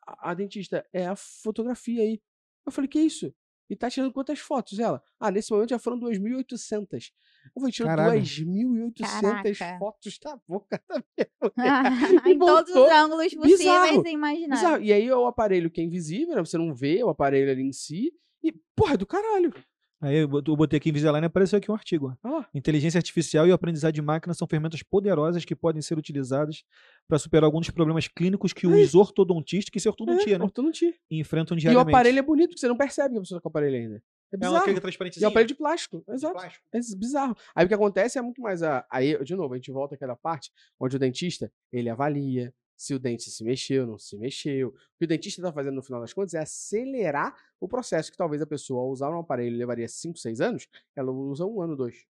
a, 0.07 0.31
a 0.31 0.35
dentista, 0.35 0.87
é 0.93 1.07
a 1.07 1.17
fotografia 1.17 2.03
aí. 2.03 2.21
Eu 2.67 2.73
falei: 2.73 2.89
que 2.89 3.01
isso? 3.01 3.33
E 3.71 3.77
tá 3.77 3.91
tirando 3.91 4.13
quantas 4.13 4.39
fotos 4.39 4.79
ela? 4.79 5.03
Ah, 5.21 5.31
nesse 5.31 5.51
momento 5.53 5.71
já 5.71 5.79
foram 5.79 6.01
2.800. 6.01 7.13
Eu 7.55 7.61
falei: 7.61 7.73
tirou 7.73 7.89
Caraca. 7.91 8.17
2.800 8.19 9.59
Caraca. 9.59 9.79
fotos 9.79 10.19
da 10.19 10.37
boca 10.49 10.83
da 10.89 11.03
minha 11.17 11.29
em 12.33 12.39
todos 12.39 12.75
os 12.75 12.91
ângulos 12.91 13.35
possíveis 13.35 13.59
Bizarro. 13.59 14.07
e 14.07 14.11
imagináveis. 14.11 14.61
Bizarro. 14.61 14.83
E 14.83 14.93
aí 14.93 15.07
é 15.07 15.15
o 15.17 15.27
aparelho 15.27 15.71
que 15.71 15.81
é 15.81 15.85
invisível, 15.85 16.35
né? 16.35 16.41
Você 16.45 16.57
não 16.57 16.75
vê 16.75 17.03
o 17.05 17.11
aparelho 17.11 17.51
ali 17.51 17.63
em 17.63 17.73
si. 17.73 18.13
E, 18.43 18.53
porra, 18.75 18.95
é 18.95 18.97
do 18.97 19.07
caralho. 19.07 19.53
Aí 20.01 20.19
eu 20.19 20.29
bot- 20.29 20.47
eu 20.49 20.57
botei 20.57 20.77
aqui 20.77 20.91
Invisalign 20.91 21.25
e 21.25 21.27
apareceu 21.27 21.57
aqui 21.59 21.71
um 21.71 21.75
artigo. 21.75 22.17
Inteligência 22.55 22.99
artificial 22.99 23.47
e 23.47 23.51
o 23.51 23.55
aprendizado 23.55 23.93
de 23.93 24.01
máquina 24.01 24.33
são 24.33 24.47
ferramentas 24.47 24.83
poderosas 24.83 25.45
que 25.45 25.57
podem 25.57 25.83
ser 25.83 25.99
utilizadas 25.99 26.63
para 27.09 27.19
superar 27.19 27.45
alguns 27.47 27.67
dos 27.67 27.71
problemas 27.75 28.07
clínicos 28.07 28.53
que 28.53 28.67
os 28.67 28.95
ortodontistas, 28.95 29.71
que 29.71 29.79
isso 29.79 29.89
é 29.89 29.91
ortodontia, 29.91 30.37
é, 30.37 30.39
né? 30.39 30.45
ortodontia. 30.45 30.95
Enfrentam 31.11 31.57
E 31.57 31.59
o 31.59 31.61
diariamente. 31.61 31.89
aparelho 31.95 32.19
é 32.19 32.23
bonito, 32.23 32.49
porque 32.51 32.61
você 32.61 32.69
não 32.69 32.77
percebe 32.77 33.15
que 33.15 33.19
a 33.19 33.21
pessoa 33.23 33.39
tá 33.41 33.43
com 33.43 33.49
o 33.49 33.51
aparelho 33.51 33.77
ainda. 33.77 33.97
É 33.97 34.01
é 34.35 34.37
uma 34.37 34.39
bizarro. 34.41 34.57
aquele 34.63 34.77
E 34.79 34.81
transparentezinho. 34.83 35.25
é 35.25 35.29
um 35.29 35.31
aparelho 35.31 35.49
de 35.49 35.55
plástico. 35.55 36.05
de 36.07 36.13
Exato. 36.15 36.35
plástico. 36.35 36.65
É 36.73 36.79
bizarro. 36.97 37.37
Aí 37.57 37.65
o 37.65 37.69
que 37.69 37.75
acontece 37.75 38.19
é 38.19 38.23
muito 38.23 38.41
mais 38.43 38.63
a. 38.63 38.85
Aí, 38.93 39.25
de 39.25 39.35
novo, 39.35 39.55
a 39.55 39.57
gente 39.57 39.73
volta 39.73 39.95
àquela 39.95 40.15
parte 40.15 40.51
onde 40.79 40.95
o 40.97 40.99
dentista 40.99 41.51
ele 41.73 41.89
avalia 41.89 42.53
se 42.79 42.95
o 42.95 42.99
dente 42.99 43.29
se 43.31 43.43
mexeu, 43.45 43.87
não 43.87 43.99
se 43.99 44.17
mexeu. 44.17 44.69
O 44.69 44.73
que 44.99 45.05
o 45.05 45.09
dentista 45.09 45.41
está 45.43 45.53
fazendo 45.53 45.75
no 45.75 45.83
final 45.83 46.01
das 46.01 46.13
contas 46.13 46.33
é 46.35 46.39
acelerar 46.39 47.35
o 47.61 47.67
processo 47.67 48.11
que 48.11 48.17
talvez 48.17 48.41
a 48.41 48.47
pessoa, 48.47 48.81
ao 48.81 48.89
usar 48.91 49.11
um 49.11 49.19
aparelho, 49.19 49.57
levaria 49.59 49.89
5, 49.89 50.17
6 50.17 50.41
anos, 50.41 50.69
ela 50.95 51.11
usa 51.11 51.45
um 51.45 51.61
ano, 51.61 51.75
dois. 51.77 52.07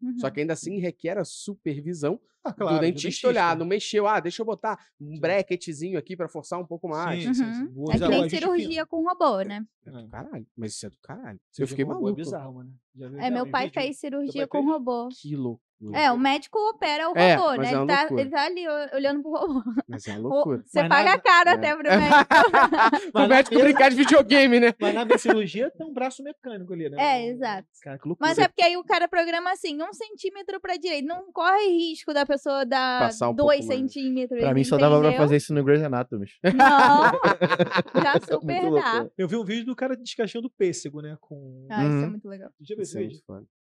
Uhum. 0.00 0.18
Só 0.18 0.30
que 0.30 0.40
ainda 0.40 0.54
assim 0.54 0.78
requer 0.80 1.16
a 1.18 1.24
supervisão 1.24 2.18
Ah, 2.42 2.52
claro, 2.52 2.78
do 2.78 2.80
dentista, 2.80 3.28
olhar, 3.28 3.56
não 3.56 3.64
mexeu, 3.64 4.04
ah, 4.08 4.18
deixa 4.18 4.42
eu 4.42 4.46
botar 4.46 4.76
um 5.00 5.14
Sim. 5.14 5.20
bracketzinho 5.20 5.96
aqui 5.96 6.16
pra 6.16 6.28
forçar 6.28 6.58
um 6.58 6.66
pouco 6.66 6.88
mais. 6.88 7.22
Sim, 7.22 7.34
sim, 7.34 7.44
Uhum. 7.44 7.54
sim. 7.54 7.66
Vou 7.68 7.92
É 7.92 7.94
usar 7.96 8.08
que 8.08 8.14
o 8.16 8.20
nem 8.20 8.28
cirurgia 8.30 8.84
com 8.86 9.06
robô, 9.06 9.42
né? 9.42 9.64
É 9.86 9.90
do 9.92 10.08
caralho. 10.08 10.46
Mas 10.56 10.72
isso 10.72 10.86
é 10.86 10.90
do 10.90 10.98
caralho. 10.98 11.38
eu 11.56 11.68
fiquei 11.68 11.84
robô 11.84 12.00
maluco. 12.00 12.20
É 12.20 12.24
bizarro, 12.24 12.54
mano. 12.54 12.74
Já 12.96 13.08
vi- 13.10 13.18
É, 13.20 13.30
meu 13.30 13.46
pai 13.48 13.66
vídeo. 13.66 13.74
fez 13.74 13.98
cirurgia 14.00 14.48
pai 14.48 14.60
com 14.60 14.66
fez? 14.66 14.72
robô. 14.72 15.08
Que 15.20 15.36
loucura. 15.36 15.62
É, 15.94 16.12
o 16.12 16.18
médico 16.18 16.58
opera 16.70 17.10
o 17.10 17.16
É, 17.16 17.34
robô, 17.34 17.52
né? 17.60 17.68
é 17.68 17.74
ele, 17.74 17.86
tá, 17.86 18.08
ele 18.10 18.30
tá 18.30 18.44
ali 18.44 18.64
olhando 18.94 19.22
pro 19.22 19.32
robô. 19.32 19.62
Mas 19.88 20.06
é 20.06 20.16
loucura. 20.18 20.62
Você 20.64 20.80
Mas 20.80 20.88
paga 20.88 21.04
nada- 21.10 21.22
caro 21.22 21.48
É. 21.50 21.52
até 21.54 21.74
pro 21.74 21.82
médico. 21.90 23.18
o 23.18 23.26
médico 23.28 23.58
brincar 23.58 23.90
de 23.90 23.96
videogame, 23.96 24.60
né? 24.60 24.74
Mas 24.80 24.94
na 24.94 25.18
cirurgia 25.18 25.70
tem 25.70 25.86
um 25.86 25.92
braço 25.92 26.22
mecânico 26.22 26.72
ali, 26.72 26.88
né? 26.88 26.96
É, 27.00 27.26
exato. 27.28 27.66
Cara, 27.82 27.98
que 27.98 28.06
loucura. 28.08 28.28
Mas 28.28 28.38
é 28.38 28.46
porque 28.48 28.62
aí 28.62 28.76
o 28.76 28.84
cara 28.84 29.08
programa 29.08 29.50
assim, 29.52 29.80
um 29.82 29.92
centímetro 29.92 30.60
pra 30.60 30.76
direita. 30.76 31.06
Não 31.06 31.32
corre 31.32 31.66
risco 31.68 32.12
da 32.14 32.24
pessoa 32.24 32.64
dar 32.64 33.00
Passar 33.00 33.30
um 33.30 33.34
dois 33.34 33.64
centímetros. 33.64 34.38
Pra 34.40 34.54
mim 34.54 34.64
só 34.64 34.76
dava 34.76 34.98
pra 34.98 35.08
entendeu? 35.08 35.20
fazer 35.22 35.36
isso 35.36 35.52
no 35.54 35.64
Grey's 35.64 35.82
Anatomy. 35.82 36.26
Não, 36.44 36.52
já 38.02 38.12
Muito 38.12 38.30
super 38.30 38.70
dá. 38.72 39.06
Eu 39.18 39.26
vi 39.28 39.36
um 39.36 39.44
vídeo 39.44 39.64
do 39.66 39.74
cara 39.76 39.96
descascando 39.96 40.48
pêssego, 40.50 41.00
né? 41.00 41.16
Com. 41.20 41.66
Ah, 41.70 41.82
isso 41.84 41.92
é 41.92 42.00
Uhum. 42.04 42.10
muito 42.10 42.28
legal. 42.28 42.50
Deixa 42.58 42.72
eu 42.72 42.76
ver 42.76 42.82
é 42.82 42.84
esse 42.84 42.98
vídeo. 42.98 43.22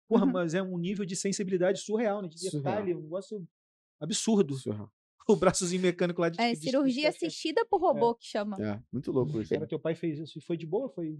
Porra, 0.07 0.25
Uhum. 0.25 0.31
mas 0.31 0.53
é 0.53 0.61
um 0.61 0.77
nível 0.77 1.05
de 1.05 1.15
sensibilidade 1.15 1.79
surreal, 1.79 2.21
né? 2.21 2.27
De 2.27 2.37
Surreal. 2.39 2.63
detalhe, 2.63 2.93
um 2.95 3.01
negócio 3.01 3.47
absurdo. 3.99 4.55
Surreal. 4.55 4.91
O 5.27 5.35
braçozinho 5.35 5.81
mecânico 5.81 6.21
lá 6.21 6.29
de 6.29 6.39
É 6.39 6.51
de- 6.53 6.57
cirurgia 6.59 7.09
de- 7.09 7.17
assistida 7.17 7.65
por 7.65 7.81
robô 7.81 8.13
que 8.13 8.25
chama. 8.27 8.57
É. 8.63 8.79
Muito 8.93 9.11
louco 9.11 9.41
isso. 9.41 9.51
Cara, 9.51 9.65
teu 9.65 9.79
pai 9.79 9.95
fez 9.95 10.19
isso 10.19 10.37
e 10.37 10.41
foi 10.41 10.55
de 10.55 10.67
boa? 10.67 10.87
Foi. 10.89 11.19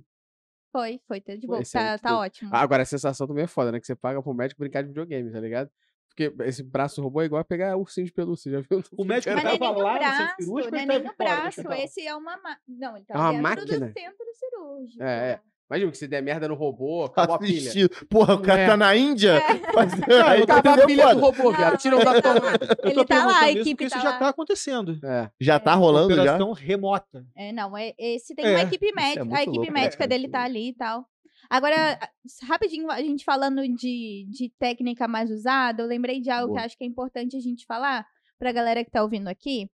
Foi, 0.72 1.02
foi, 1.08 1.20
tá 1.22 1.34
de 1.34 1.48
Foi, 1.48 1.48
boa. 1.48 1.62
é 1.62 1.66
Tá, 1.66 1.98
tá 1.98 2.20
ótimo. 2.20 2.52
Ah, 2.54 2.62
Agora, 2.62 2.84
a 2.84 2.86
sensação 2.86 3.26
também 3.26 3.46
é 3.46 3.48
foda, 3.48 3.72
né? 3.72 3.80
Que 3.80 3.88
você 3.88 3.96
paga 3.96 4.22
pro 4.22 4.32
médico 4.32 4.60
brincar 4.60 4.84
de 4.84 4.90
videogame, 4.90 5.32
tá 5.32 5.40
ligado? 5.40 5.72
Porque 6.08 6.32
esse 6.44 6.62
braço 6.62 7.02
robô 7.02 7.20
é 7.22 7.26
igual 7.26 7.42
a 7.42 7.44
pegar 7.44 7.76
ursinho 7.78 8.06
de 8.06 8.14
pelúcia, 8.14 8.52
já 8.52 8.60
viu? 8.62 8.84
O 8.96 9.04
médico 9.04 9.34
Mas 9.34 9.44
não 9.44 9.52
é 9.52 9.58
tava 9.58 9.72
lá 9.82 9.94
no 9.94 10.00
braço, 10.00 10.36
cirúrgico, 10.40 10.72
não 10.72 10.80
é 10.80 10.84
ele 10.84 10.92
nem 10.92 11.02
tava 11.02 11.10
no 11.10 11.18
braço. 11.18 11.72
Esse 11.74 12.02
é 12.08 12.16
uma 12.16 12.38
máquina. 12.38 12.62
Não, 12.68 12.96
ele 12.98 13.06
tá 13.06 13.14
É 13.16 13.18
uma 13.18 13.32
dentro 13.32 13.42
máquina? 13.44 13.88
do 13.88 13.94
centro 14.00 14.26
cirúrgico. 14.36 15.04
É, 15.04 15.32
é. 15.32 15.42
Imagina 15.70 15.92
que 15.92 15.98
se 15.98 16.08
der 16.08 16.22
merda 16.22 16.48
no 16.48 16.54
robô, 16.54 17.06
acabou 17.06 17.36
a 17.36 17.40
pilha. 17.40 17.58
Assistido. 17.58 18.06
Porra, 18.08 18.36
o 18.36 18.42
cara 18.42 18.62
É. 18.62 18.68
tá 18.68 18.78
na 18.78 18.96
Índia? 18.96 19.34
Mas- 19.76 19.94
aí 20.28 20.44
Acabou 20.44 20.84
a 20.84 20.86
pilha 20.86 21.16
do 21.16 21.20
robô, 21.22 21.52
viado. 21.52 21.78
Tira 21.78 21.96
o 21.98 22.04
da 22.06 22.12
Ele 22.90 23.04
tá 23.06 23.26
lá, 23.26 23.40
a 23.42 23.52
equipe 23.52 23.72
porque 23.72 23.90
tá 23.90 23.98
isso 23.98 24.04
já 24.04 24.12
lá. 24.12 24.20
tá 24.20 24.30
acontecendo. 24.30 25.00
É. 25.04 25.30
Já 25.42 25.60
tá 25.60 25.74
rolando 25.74 26.14
já? 26.14 26.22
Operação 26.22 26.52
remota. 26.54 27.26
É, 27.36 27.52
não, 27.52 27.76
é, 27.76 27.94
esse 27.98 28.36
tem 28.36 28.46
É, 28.46 28.52
uma 28.52 28.62
equipe 28.62 28.88
é 28.90 28.94
médica. 28.94 29.24
a 29.38 29.42
equipe 29.42 29.58
louco, 29.58 29.74
médica 29.74 30.08
dele 30.08 30.28
tá 30.30 30.44
ali 30.44 30.70
e 30.70 30.74
tal. 30.74 31.04
Agora, 31.50 32.00
rapidinho, 32.48 32.90
a 32.90 33.00
gente 33.02 33.24
falando 33.24 33.62
de, 33.68 34.26
de 34.30 34.52
técnica 34.60 35.08
mais 35.08 35.30
usada, 35.32 35.82
eu 35.84 35.88
lembrei 35.88 36.20
de 36.22 36.30
algo 36.30 36.48
Boa. 36.50 36.60
que 36.60 36.66
acho 36.66 36.78
que 36.78 36.84
é 36.84 36.88
importante 36.88 37.36
a 37.38 37.40
gente 37.40 37.66
falar 37.66 38.06
pra 38.40 38.52
galera 38.52 38.84
que 38.84 38.92
tá 38.92 39.02
ouvindo 39.04 39.28
aqui. 39.28 39.68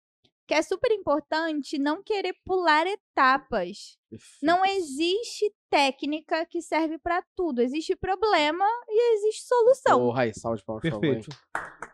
Que 0.51 0.55
é 0.55 0.63
super 0.63 0.91
importante 0.91 1.79
não 1.79 2.03
querer 2.03 2.35
pular 2.45 2.85
etapas. 2.85 3.97
Não 4.43 4.67
existe 4.67 5.49
técnica 5.71 6.45
que 6.45 6.61
serve 6.61 6.99
pra 6.99 7.23
tudo. 7.37 7.63
Existe 7.63 7.95
problema 7.95 8.65
e 8.89 9.15
existe 9.15 9.47
solução. 9.47 10.01
Porra, 10.01 10.23
aí, 10.23 10.33
salve 10.35 10.59
de 10.59 10.65
palmas? 10.65 10.83
Perfeito. 10.83 11.29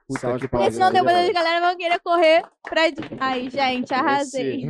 Puta 0.09 0.21
Salve 0.21 0.39
de 0.39 0.49
Porque 0.49 0.57
palmas, 0.57 0.73
senão 0.73 0.87
hein? 0.87 0.93
depois 0.95 1.29
a 1.29 1.33
galera 1.33 1.67
vão 1.67 1.77
querer 1.77 2.01
correr 2.01 2.47
pra. 2.63 2.83
Ai, 3.21 3.51
gente, 3.51 3.93
arrasei. 3.93 4.65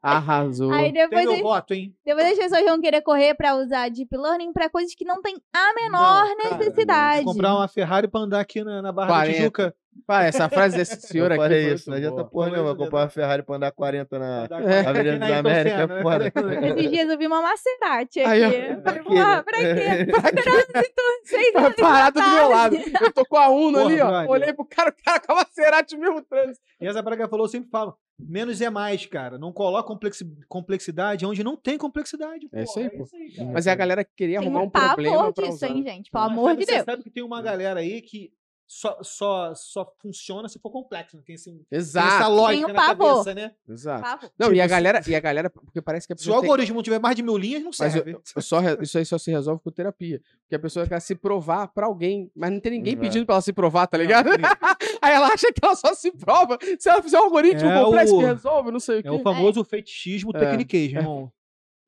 Arrasou. 0.00 0.70
Aí 0.70 0.92
Tem 0.92 0.92
depois, 0.92 1.26
meu 1.26 1.42
voto, 1.42 1.74
hein? 1.74 1.92
depois 2.04 2.26
as 2.26 2.38
pessoas 2.38 2.64
vão 2.64 2.80
querer 2.80 3.02
correr 3.02 3.34
pra 3.34 3.56
usar 3.56 3.90
Deep 3.90 4.16
Learning 4.16 4.52
pra 4.52 4.70
coisas 4.70 4.94
que 4.94 5.04
não 5.04 5.20
tem 5.20 5.34
a 5.52 5.74
menor 5.74 6.28
Não, 6.28 6.36
cara, 6.36 6.56
necessidade. 6.58 7.24
Comprar 7.24 7.56
uma 7.56 7.66
Ferrari 7.66 8.06
pra 8.06 8.20
andar 8.20 8.38
aqui 8.38 8.62
na, 8.62 8.80
na 8.80 8.92
Barra 8.92 9.08
40. 9.08 9.32
da 9.32 9.36
Tijuca. 9.38 9.74
Pai, 10.06 10.28
essa 10.28 10.48
frase 10.48 10.76
desse 10.76 11.00
senhor 11.06 11.30
aqui. 11.32 11.40
falei 11.42 11.64
foi 11.64 11.74
isso, 11.74 11.90
não 11.90 11.96
adianta 11.96 12.16
boa. 12.16 12.28
porra 12.30 12.50
nenhuma. 12.50 12.70
isso, 12.70 12.78
Comprar 12.78 13.00
uma 13.00 13.08
Ferrari 13.08 13.42
pra 13.42 13.56
andar 13.56 13.72
40 13.72 14.18
na 14.18 14.48
É. 14.50 14.80
Avenida 14.86 15.24
Ayrton 15.24 15.38
América, 15.38 15.82
é 15.94 16.02
foda. 16.02 16.32
Esses 16.78 16.90
dias 16.90 17.08
eu 17.10 17.18
vi 17.18 17.26
uma 17.26 17.42
Maserati 17.42 18.20
aqui. 18.20 18.20
Aí. 18.30 18.42
Eu 18.42 18.82
falei, 18.82 18.82
Pra 18.82 18.92
quê, 18.94 19.02
porra, 19.02 19.36
né? 19.36 19.42
pra 19.42 19.58
quê? 20.32 20.42
Trânsito, 20.42 21.02
seis 21.24 21.52
Tá 21.52 21.60
anos 21.60 21.76
parado 21.76 22.20
do 22.20 22.28
meu 22.28 22.48
lado. 22.48 22.76
Eu 23.02 23.12
tô 23.12 23.24
com 23.26 23.36
a 23.36 23.48
Uno 23.50 23.78
Porra, 23.78 23.84
ali, 23.92 24.00
ó. 24.00 24.26
Olhei 24.32 24.52
pro 24.52 24.64
cara, 24.64 24.90
o 24.90 25.04
cara 25.04 25.20
com 25.20 25.32
a 25.32 25.36
Maserati 25.36 25.96
mesmo 25.96 26.22
trânsito. 26.22 26.60
E 26.80 26.86
essa 26.86 27.02
praga 27.02 27.28
falou, 27.28 27.44
eu 27.46 27.50
sempre 27.50 27.68
falo, 27.70 27.94
menos 28.18 28.60
é 28.60 28.70
mais, 28.70 29.04
cara. 29.06 29.36
Não 29.38 29.52
coloca 29.52 29.86
complexi- 29.86 30.26
complexidade 30.48 31.26
onde 31.26 31.42
não 31.44 31.56
tem 31.56 31.76
complexidade. 31.76 32.48
É 32.52 32.62
isso 32.62 32.78
aí, 32.78 32.88
pô. 32.90 33.04
aí, 33.14 33.32
cara. 33.34 33.50
Mas 33.52 33.66
é 33.66 33.70
a 33.70 33.74
galera 33.74 34.04
que 34.04 34.10
queria 34.16 34.38
Tem 34.38 34.46
arrumar 34.48 34.62
um 34.62 34.66
um 34.66 34.70
problema 34.70 35.16
pavor 35.16 35.32
pra 35.34 35.44
disso, 35.44 35.56
usar. 35.56 35.68
hein, 35.68 35.82
gente? 35.82 36.10
Pelo 36.10 36.24
amor 36.24 36.56
de 36.56 36.64
você 36.64 36.72
Deus. 36.72 36.84
sabe 36.84 37.02
que 37.02 37.10
tem 37.10 37.22
uma 37.22 37.42
galera 37.42 37.80
aí 37.80 38.00
que 38.00 38.30
só, 38.70 38.98
só, 39.02 39.54
só 39.54 39.90
funciona 39.98 40.46
se 40.46 40.58
for 40.58 40.70
complexo. 40.70 41.16
Não 41.16 41.22
tem, 41.24 41.34
esse, 41.36 41.50
tem 41.50 41.60
essa 41.72 41.80
Exato. 41.98 42.30
lógica 42.30 42.66
Tem 42.66 42.74
um 42.74 42.76
na 42.76 42.86
cabeça, 42.86 43.34
né? 43.34 43.52
Exato. 43.66 44.02
Pavor. 44.02 44.30
Não, 44.38 44.46
e 44.48 44.50
Tipo, 44.50 44.60
a 44.60 44.64
se- 44.64 44.68
galera, 44.68 45.02
e 45.08 45.14
a 45.16 45.20
galera, 45.20 45.48
porque 45.50 45.80
parece 45.80 46.06
que 46.06 46.12
a 46.12 46.16
Se 46.16 46.22
o 46.22 46.24
pessoa 46.26 46.40
tem, 46.42 46.50
algoritmo 46.50 46.82
tiver 46.82 46.98
mais 47.00 47.16
de 47.16 47.22
mil 47.22 47.38
linhas, 47.38 47.62
não 47.62 47.72
serve. 47.72 48.12
eu 48.36 48.42
só, 48.42 48.58
re- 48.60 48.76
isso 48.82 48.98
aí 48.98 49.06
só 49.06 49.16
se 49.16 49.30
resolve 49.30 49.62
com 49.64 49.70
terapia. 49.70 50.20
Porque 50.42 50.54
a 50.54 50.58
pessoa 50.58 50.86
quer 50.86 51.00
se 51.00 51.14
provar 51.14 51.68
pra 51.68 51.86
alguém, 51.86 52.30
mas 52.36 52.52
não 52.52 52.60
tem 52.60 52.72
ninguém 52.72 52.92
É. 52.92 52.96
pedindo 52.96 53.24
pra 53.24 53.36
ela 53.36 53.42
se 53.42 53.52
provar, 53.54 53.86
tá 53.86 53.96
Não, 53.96 54.04
ligado? 54.04 54.28
tem- 54.30 54.38
Aí 55.02 55.14
ela 55.14 55.28
acha 55.28 55.46
que 55.52 55.60
ela 55.64 55.74
só 55.74 55.94
se 55.94 56.12
prova. 56.12 56.58
Se 56.78 56.90
ela 56.90 57.02
fizer 57.02 57.18
um 57.18 57.24
algoritmo 57.24 57.70
É 57.70 57.82
complexo 57.82 58.16
o- 58.16 58.18
que 58.20 58.24
resolve, 58.26 58.70
não 58.70 58.80
sei 58.80 58.98
o 58.98 59.02
quê. 59.02 59.08
É 59.08 59.12
o 59.12 59.20
famoso 59.20 59.64
fetichismo 59.64 60.30
É. 60.34 60.40
tecniquez, 60.40 60.92
irmão. 60.92 61.32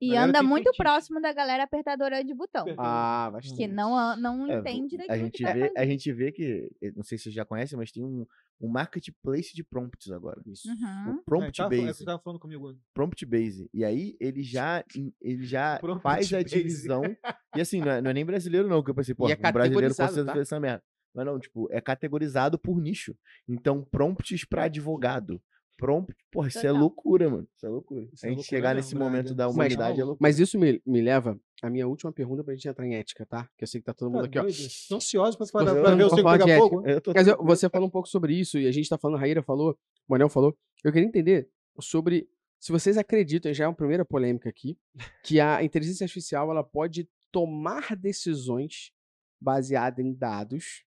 E 0.00 0.08
Galera 0.08 0.24
anda 0.28 0.42
muito 0.42 0.64
fetiche. 0.64 0.82
próximo 0.82 1.20
da 1.20 1.32
galera 1.32 1.62
apertadora 1.64 2.24
de 2.24 2.32
botão. 2.34 2.64
Ah, 2.78 3.28
bastante. 3.32 3.56
Que 3.56 3.66
não, 3.66 3.94
a- 3.96 4.16
não 4.16 4.50
É, 4.50 4.58
entende 4.58 4.96
a 4.96 4.98
daquilo 4.98 5.16
gente, 5.24 5.36
que 5.36 5.42
tá 5.44 5.52
vê, 5.52 5.60
fazendo. 5.60 5.76
a 5.78 5.86
gente 5.86 6.12
vê 6.12 6.32
que, 6.32 6.70
eu 6.80 6.92
não 6.96 7.02
sei 7.02 7.18
se 7.18 7.24
vocês 7.24 7.34
já 7.34 7.44
conhecem, 7.44 7.76
mas 7.76 7.92
tem 7.92 8.02
um, 8.02 8.26
um 8.60 8.68
marketplace 8.68 9.54
de 9.54 9.62
prompts 9.62 10.10
agora. 10.10 10.40
Isso. 10.46 10.68
Uhum. 10.68 11.12
O 11.18 11.22
Prompt 11.24 11.60
é, 11.60 11.64
tava, 11.64 11.74
é 11.74 11.76
o 11.76 11.80
que 11.80 11.86
Base. 11.86 11.98
você 11.98 12.04
tava 12.04 12.18
falando 12.22 12.38
comigo. 12.40 12.74
Prompt 12.94 13.26
Base. 13.26 13.68
E 13.74 13.84
aí 13.84 14.16
ele 14.18 14.42
já, 14.42 14.82
ele 15.20 15.44
já 15.44 15.78
Prompt 15.80 16.02
faz 16.02 16.32
a 16.32 16.38
Base. 16.38 16.48
divisão. 16.48 17.02
E 17.56 17.60
assim, 17.60 17.80
não 17.80 17.90
é, 17.90 18.00
não 18.00 18.10
é 18.10 18.14
nem 18.14 18.24
brasileiro, 18.24 18.68
não, 18.68 18.80
que 18.82 18.90
eu 18.90 18.94
pensei, 18.94 19.12
pô, 19.12 19.28
E 19.28 19.32
é 19.32 19.36
um 19.36 19.52
brasileiro 19.52 19.92
certeza 19.92 20.24
tá? 20.24 20.32
fez 20.32 20.42
essa 20.46 20.60
merda. 20.60 20.82
Mas 21.12 21.26
não, 21.26 21.36
tipo, 21.40 21.68
é 21.72 21.80
categorizado 21.80 22.56
por 22.56 22.80
nicho. 22.80 23.16
Então, 23.48 23.82
prompts 23.90 24.44
pra 24.44 24.64
advogado. 24.64 25.42
Prompt, 25.80 26.14
porra, 26.30 26.48
isso 26.48 26.66
é 26.66 26.70
loucura, 26.70 27.30
mano. 27.30 27.48
Isso 27.56 27.66
é 27.66 27.68
loucura. 27.68 28.08
Isso 28.12 28.24
a 28.24 28.28
é 28.28 28.30
gente 28.30 28.38
loucura 28.38 28.56
chegar 28.56 28.74
nesse 28.74 28.94
brother. 28.94 29.10
momento 29.10 29.34
da 29.34 29.46
Mas- 29.46 29.54
humanidade 29.54 30.00
é 30.00 30.04
loucura. 30.04 30.18
Mas 30.20 30.38
isso 30.38 30.58
me, 30.58 30.82
me 30.86 31.00
leva 31.00 31.40
à 31.62 31.70
minha 31.70 31.88
última 31.88 32.12
pergunta 32.12 32.44
pra 32.44 32.54
gente 32.54 32.68
entrar 32.68 32.86
em 32.86 32.94
ética, 32.94 33.24
tá? 33.24 33.48
Que 33.56 33.64
eu 33.64 33.68
sei 33.68 33.80
que 33.80 33.84
tá 33.86 33.94
todo 33.94 34.10
mundo 34.10 34.20
Tá 34.22 34.26
aqui, 34.26 34.38
ó. 34.38 34.42
Tô 34.88 34.96
ansioso 34.96 35.38
pra, 35.38 35.46
pra, 35.46 35.64
pra 35.74 35.94
ver 35.94 36.04
o 36.04 36.08
de 36.08 36.22
pegar 36.22 36.58
fogo. 36.58 36.82
Tô 37.02 37.12
Mas 37.14 37.26
você 37.44 37.68
falou 37.68 37.88
um 37.88 37.90
pouco 37.90 38.08
sobre 38.08 38.34
isso, 38.38 38.58
e 38.58 38.66
a 38.66 38.72
gente 38.72 38.88
tá 38.88 38.98
falando, 38.98 39.16
a 39.16 39.20
Raíra 39.20 39.42
falou, 39.42 39.72
o 39.72 39.76
Manel 40.12 40.28
falou. 40.28 40.56
Eu 40.84 40.92
queria 40.92 41.08
entender 41.08 41.48
sobre 41.80 42.28
se 42.58 42.70
vocês 42.72 42.98
acreditam, 42.98 43.54
já 43.54 43.64
é 43.64 43.68
uma 43.68 43.74
primeira 43.74 44.04
polêmica 44.04 44.48
aqui, 44.50 44.78
que 45.24 45.40
a 45.40 45.64
inteligência 45.64 46.04
artificial 46.04 46.50
ela 46.50 46.62
pode 46.62 47.08
tomar 47.32 47.96
decisões 47.96 48.92
baseadas 49.40 50.04
em 50.04 50.12
dados 50.12 50.84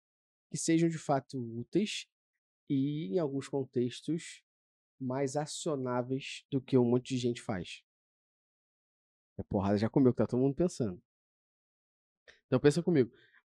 que 0.52 0.56
sejam 0.56 0.88
de 0.88 0.98
fato 0.98 1.36
úteis 1.58 2.06
e, 2.70 3.12
em 3.14 3.18
alguns 3.18 3.48
contextos, 3.48 4.43
mais 5.04 5.36
acionáveis 5.36 6.44
do 6.50 6.60
que 6.60 6.78
um 6.78 6.84
monte 6.84 7.14
de 7.14 7.18
gente 7.18 7.42
faz. 7.42 7.82
A 9.38 9.44
porrada 9.44 9.76
já 9.76 9.88
comeu, 9.88 10.12
que 10.12 10.18
tá 10.18 10.26
todo 10.26 10.40
mundo 10.40 10.54
pensando. 10.54 11.00
Então 12.46 12.58
pensa 12.58 12.82
comigo. 12.82 13.12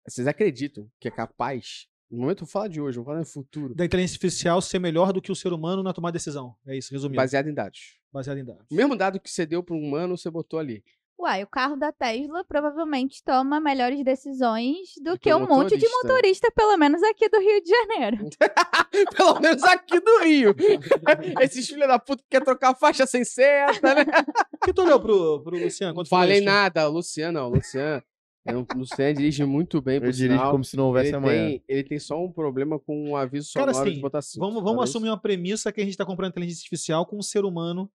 Vocês 0.06 0.26
acreditam 0.26 0.90
que 1.00 1.08
é 1.08 1.10
capaz, 1.10 1.88
no 2.10 2.20
momento 2.20 2.44
eu 2.44 2.46
falo 2.46 2.68
de 2.68 2.80
hoje, 2.80 2.98
eu 2.98 3.04
falo 3.04 3.18
no 3.18 3.26
futuro, 3.26 3.74
Da 3.74 3.84
inteligência 3.84 4.16
artificial 4.16 4.60
ser 4.60 4.78
melhor 4.78 5.12
do 5.12 5.20
que 5.20 5.32
o 5.32 5.34
ser 5.34 5.52
humano 5.52 5.82
na 5.82 5.92
tomada 5.92 6.12
de 6.12 6.20
decisão. 6.20 6.56
É 6.66 6.76
isso, 6.76 6.92
resumindo. 6.92 7.16
baseado 7.16 7.48
em 7.48 7.54
dados? 7.54 7.98
Baseado 8.12 8.38
em 8.38 8.44
dados. 8.44 8.66
O 8.70 8.74
mesmo 8.74 8.94
dado 8.96 9.18
que 9.18 9.30
você 9.30 9.44
deu 9.44 9.62
para 9.62 9.74
um 9.74 9.80
humano, 9.80 10.16
você 10.16 10.30
botou 10.30 10.58
ali. 10.58 10.84
Uai, 11.18 11.42
o 11.44 11.46
carro 11.46 11.76
da 11.76 11.92
Tesla 11.92 12.44
provavelmente 12.44 13.22
toma 13.24 13.60
melhores 13.60 14.02
decisões 14.04 14.88
do 15.00 15.12
Do 15.12 15.18
que 15.18 15.32
o 15.32 15.36
um 15.36 15.46
monte 15.46 15.76
de 15.76 15.88
motorista. 15.88 16.08
motorista, 16.08 16.52
pelo 16.54 16.76
menos 16.76 17.02
aqui 17.04 17.28
do 17.28 17.38
Rio 17.38 17.62
de 17.62 17.70
Janeiro. 17.70 18.16
Pelo 19.16 19.40
menos 19.40 19.62
aqui 19.64 20.00
do 20.00 20.18
Rio. 20.24 20.54
Esses 21.40 21.66
filhos 21.68 21.86
da 21.88 21.98
puta 21.98 22.22
que 22.22 22.28
quer 22.30 22.44
trocar 22.44 22.70
a 22.70 22.74
faixa 22.74 23.06
sem 23.06 23.24
seta, 23.24 23.94
né? 23.94 24.04
O 24.60 24.66
que 24.66 24.72
tu 24.72 24.82
olhou 24.82 25.00
pro, 25.00 25.40
pro 25.42 25.58
Luciano? 25.58 25.94
Quando 25.94 26.08
falei 26.08 26.36
isso? 26.38 26.44
nada, 26.46 26.88
o 26.88 26.92
Luciano, 26.92 27.40
não. 27.40 27.48
O 27.48 27.54
Luciano, 27.54 28.02
o 28.46 28.78
Luciano 28.78 29.14
dirige 29.14 29.44
muito 29.44 29.80
bem, 29.80 30.00
por 30.00 30.08
Eu 30.08 30.12
dirijo 30.12 30.38
sinal. 30.38 30.50
como 30.52 30.64
se 30.64 30.76
não 30.76 30.86
houvesse 30.86 31.08
ele, 31.10 31.16
amanhã. 31.16 31.46
tem, 31.48 31.64
ele 31.68 31.84
tem 31.84 31.98
só 31.98 32.22
um 32.22 32.30
problema 32.30 32.78
com 32.78 33.10
um 33.10 33.16
aviso 33.16 33.52
Cara, 33.54 33.72
sonoro 33.72 33.88
assim, 33.88 33.96
de 33.96 34.02
botar 34.02 34.22
cinto. 34.22 34.40
Vamos, 34.40 34.62
vamos 34.62 34.84
assumir 34.84 35.08
uma 35.08 35.20
premissa 35.20 35.72
que 35.72 35.80
a 35.80 35.84
gente 35.84 35.96
tá 35.96 36.04
comprando 36.04 36.30
inteligência 36.30 36.60
artificial 36.60 37.06
com 37.06 37.16
um 37.18 37.22
ser 37.22 37.44
humano 37.44 37.90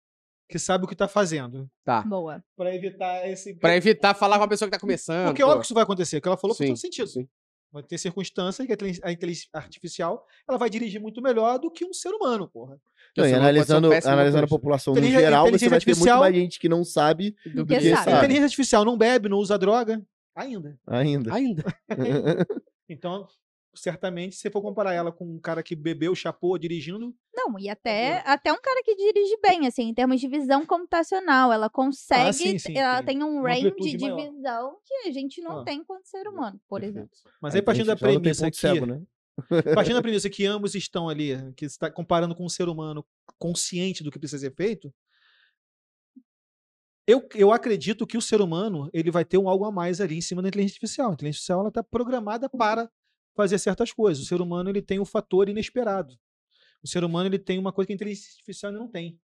que 0.50 0.60
sabe 0.60 0.86
o 0.86 0.88
que 0.88 0.96
tá 0.96 1.08
fazendo. 1.08 1.70
Tá. 1.84 2.02
Boa. 2.04 2.44
Pra 2.56 2.74
evitar 2.76 3.28
esse. 3.28 3.54
Pra 3.56 3.76
evitar 3.76 4.14
falar 4.14 4.38
com 4.38 4.44
a 4.44 4.48
pessoa 4.48 4.68
que 4.70 4.76
tá 4.76 4.80
começando. 4.80 5.28
Porque 5.28 5.42
é 5.42 5.46
pô. 5.46 5.50
óbvio 5.52 5.62
que 5.62 5.66
isso 5.68 5.74
vai 5.74 5.84
acontecer. 5.84 6.18
O 6.18 6.22
que 6.22 6.28
ela 6.28 6.38
falou 6.38 6.56
faz 6.56 6.68
Sim, 6.68 6.74
todo 6.74 6.82
sentido. 6.82 7.08
sim. 7.08 7.28
Vai 7.72 7.84
ter 7.84 7.98
circunstâncias 7.98 8.66
que 8.66 8.72
a 8.72 8.76
intelig- 8.76 9.02
a 9.04 9.12
inteligência 9.12 9.50
artificial 9.54 10.26
ela 10.48 10.58
vai 10.58 10.70
dirigir 10.70 11.02
muito 11.02 11.22
melhor 11.22 11.60
do 11.60 11.70
que 11.70 11.84
um 11.84 11.92
ser 11.94 12.10
humano, 12.10 12.48
porra. 12.48 12.80
Não, 13.18 13.26
e 13.26 13.30
ser 13.30 13.36
um 13.36 13.40
analisando, 13.40 13.90
analisando 14.06 14.46
a 14.46 14.48
população 14.48 14.94
no 14.94 15.02
geral, 15.04 15.52
você 15.52 15.68
vai 15.68 15.80
ter 15.82 15.94
muito 15.98 16.16
mais 16.18 16.36
gente 16.36 16.58
que 16.60 16.70
não 16.70 16.86
sabe 16.86 17.36
Do 17.54 17.66
que 17.66 17.76
que 17.78 17.90
sabe. 17.90 17.92
A 17.94 18.04
sabe. 18.04 18.18
inteligência 18.18 18.46
artificial 18.46 18.86
não 18.86 18.98
bebe, 18.98 19.28
não 19.28 19.38
usa 19.40 19.58
droga. 19.58 20.02
Ainda. 20.36 20.78
ainda. 20.88 21.34
Ainda. 21.34 21.64
Então, 22.88 23.28
certamente, 23.76 24.36
se 24.36 24.42
você 24.42 24.52
for 24.52 24.62
comparar 24.62 24.94
ela 24.94 25.12
com 25.12 25.26
um 25.26 25.40
cara 25.40 25.62
que 25.64 25.76
bebeu, 25.76 26.16
chapou 26.16 26.58
dirigindo, 26.58 27.14
Não, 27.34 27.60
e 27.60 27.70
até, 27.70 28.22
até 28.26 28.52
um 28.52 28.60
cara 28.62 28.82
que 28.84 28.96
dirige 28.96 29.38
bem, 29.42 29.68
assim, 29.68 29.84
em 29.90 29.94
termos 29.94 30.20
de 30.20 30.28
visão 30.28 30.66
computacional. 30.66 31.52
Ela 31.52 31.70
consegue. 31.70 32.30
Ah, 32.30 32.34
sim, 32.34 32.58
sim, 32.58 32.78
ela 32.78 33.00
sim. 33.00 33.06
tem 33.06 33.24
um 33.24 33.42
range 33.42 33.72
de 33.72 33.98
maior. 34.10 34.32
visão 34.32 34.78
que 34.86 35.08
a 35.08 35.12
gente 35.12 35.42
não 35.42 35.60
Ah. 35.60 35.64
tem 35.64 35.80
enquanto 35.80 36.06
ser 36.06 36.28
humano, 36.28 36.60
por 36.68 36.84
exemplo. 36.84 37.10
Mas 37.42 37.54
A 37.54 37.58
aí 37.58 37.62
partindo 37.62 37.88
da 37.88 37.96
tem 37.96 38.20
premissa 38.20 38.50
que, 38.50 38.58
cego, 38.58 38.86
né? 38.86 39.02
partindo 39.76 39.96
da 39.96 40.02
premissa 40.04 40.30
que 40.30 40.46
ambos 40.46 40.76
estão 40.76 41.10
ali, 41.10 41.36
que 41.56 41.66
está 41.66 41.92
comparando 41.92 42.34
com 42.36 42.46
um 42.46 42.50
ser 42.50 42.68
humano 42.70 43.06
consciente 43.38 44.04
do 44.04 44.10
que 44.12 44.18
precisa 44.20 44.40
ser 44.48 44.56
feito, 44.56 44.94
eu, 47.08 47.28
eu 47.36 47.52
acredito 47.52 48.08
que 48.08 48.18
o 48.18 48.22
ser 48.22 48.42
humano 48.42 48.90
ele 48.92 49.12
vai 49.12 49.24
ter 49.24 49.38
um 49.38 49.48
algo 49.48 49.66
a 49.66 49.72
mais 49.72 50.02
ali 50.02 50.18
em 50.18 50.22
cima 50.22 50.42
da 50.42 50.48
inteligência 50.48 50.76
artificial. 50.78 51.10
A 51.12 51.14
inteligência 51.14 51.38
artificial 51.38 51.60
ela 51.60 51.70
está 51.70 51.84
programada 51.84 52.50
para 52.50 52.90
fazer 53.36 53.58
certas 53.60 53.92
coisas. 53.92 54.24
O 54.24 54.26
ser 54.28 54.42
humano 54.42 54.70
ele 54.70 54.82
tem 54.82 55.00
o 55.00 55.06
fator 55.06 55.50
inesperado. 55.50 56.16
O 56.84 56.88
ser 56.88 57.04
humano 57.04 57.28
ele 57.28 57.40
tem 57.40 57.58
uma 57.60 57.72
coisa 57.74 57.88
que 57.88 57.94
a 57.94 57.96
inteligência 57.96 58.30
artificial 58.32 58.72
não 58.72 58.88
tem, 58.88 59.20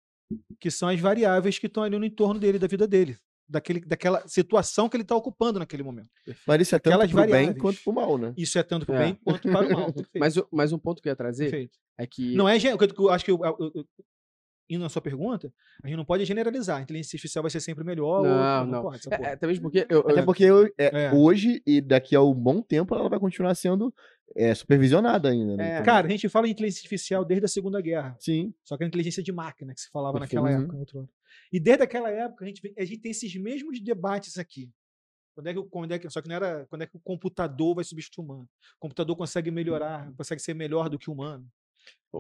que 0.59 0.69
são 0.71 0.87
as 0.89 0.99
variáveis 0.99 1.57
que 1.59 1.67
estão 1.67 1.83
ali 1.83 1.97
no 1.97 2.05
entorno 2.05 2.39
dele, 2.39 2.59
da 2.59 2.67
vida 2.67 2.87
dele, 2.87 3.17
daquele, 3.49 3.79
daquela 3.81 4.27
situação 4.27 4.87
que 4.87 4.95
ele 4.95 5.03
está 5.03 5.15
ocupando 5.15 5.57
naquele 5.59 5.81
momento. 5.83 6.09
Mas 6.45 6.61
isso 6.61 6.75
é 6.75 6.79
tanto 6.79 6.93
Aquelas 7.01 7.11
pro 7.11 7.31
bem 7.31 7.53
quanto 7.53 7.83
pro 7.83 7.93
mal, 7.93 8.17
né? 8.17 8.33
Isso 8.37 8.59
é 8.59 8.63
tanto 8.63 8.85
para 8.85 8.93
o 8.93 8.97
É. 8.97 9.05
bem 9.05 9.15
quanto 9.15 9.41
para 9.49 9.67
o 9.67 9.71
mal. 9.71 9.93
Mas, 10.15 10.37
o- 10.37 10.47
mas 10.51 10.71
um 10.71 10.77
ponto 10.79 11.01
que 11.01 11.07
eu 11.09 11.11
ia 11.11 11.15
trazer 11.15 11.45
Perfeito. 11.49 11.77
é 11.97 12.05
que. 12.05 12.35
Não 12.35 12.47
é. 12.47 12.59
gen- 12.59 12.73
o 12.73 12.77
que 12.77 12.85
Eu, 12.85 12.93
eu 13.05 13.09
acho 13.09 13.25
que 13.25 13.31
eu, 13.31 13.39
eu- 13.43 13.71
eu- 13.75 13.85
indo 14.69 14.81
na 14.83 14.89
sua 14.89 15.01
pergunta, 15.01 15.51
a 15.83 15.87
gente 15.87 15.97
não 15.97 16.05
pode 16.05 16.25
generalizar. 16.25 16.77
A 16.77 16.81
inteligência 16.81 17.15
artificial 17.15 17.41
vai 17.43 17.49
ser 17.51 17.59
sempre 17.61 17.83
melhor. 17.83 18.23
Não, 18.23 18.59
ou, 18.61 18.65
não. 18.67 18.81
pode, 18.81 18.97
essa 18.97 19.13
É, 19.15 19.21
é, 19.21 19.33
até 19.33 19.47
mesmo 19.47 19.63
porque. 19.63 19.85
Eu, 19.89 20.01
eu- 20.01 20.09
Até 20.09 20.21
porque 20.23 20.43
eu- 20.43 20.65
é, 20.77 21.05
É. 21.05 21.11
hoje 21.13 21.61
e 21.65 21.79
daqui 21.81 22.15
a 22.15 22.21
um 22.21 22.33
bom 22.33 22.61
tempo 22.61 22.93
ela 22.95 23.09
vai 23.09 23.19
continuar 23.19 23.53
sendo 23.55 23.93
é, 24.35 24.53
supervisionada 24.53 25.29
ainda. 25.29 25.55
Né? 25.55 25.69
É. 25.69 25.73
Então, 25.75 25.85
Cara, 25.85 26.05
a 26.05 26.09
gente 26.09 26.27
fala 26.27 26.47
em 26.47 26.51
inteligência 26.51 26.79
artificial 26.81 27.23
desde 27.23 27.45
a 27.45 27.47
Segunda 27.47 27.79
Guerra. 27.81 28.15
sim. 28.19 28.53
Só 28.63 28.75
que 28.77 28.83
a 28.83 28.87
inteligência 28.87 29.23
de 29.23 29.31
máquina 29.31 29.73
que 29.73 29.79
se 29.81 29.89
falava 29.89 30.19
Perfeito. 30.19 30.41
naquela 30.43 30.57
Uhum. 30.57 30.63
época. 30.65 30.77
outro 30.79 30.99
ano. 30.99 31.09
E 31.51 31.59
desde 31.59 31.83
aquela 31.83 32.09
época 32.11 32.43
a 32.43 32.47
gente, 32.47 32.61
vem- 32.61 32.73
a 32.77 32.83
gente 32.83 32.99
tem 32.99 33.11
esses 33.11 33.33
mesmos 33.37 33.81
debates 33.81 34.37
aqui. 34.37 34.69
Quando 35.33 35.47
é 35.47 35.53
que, 35.53 35.63
quando 35.69 35.91
é 35.93 35.99
que, 35.99 36.09
só 36.09 36.19
que 36.21 36.27
não 36.27 36.35
era 36.35 36.65
quando 36.69 36.81
é 36.81 36.87
que 36.87 36.97
o 36.97 36.99
computador 36.99 37.75
vai 37.75 37.83
substituir 37.83 38.23
o 38.23 38.25
humano. 38.25 38.43
O 38.75 38.79
computador 38.79 39.15
consegue 39.15 39.49
melhorar, 39.51 40.11
consegue 40.17 40.41
ser 40.41 40.53
melhor 40.55 40.89
do 40.89 40.97
que 40.99 41.09
o 41.09 41.13
humano. 41.13 41.45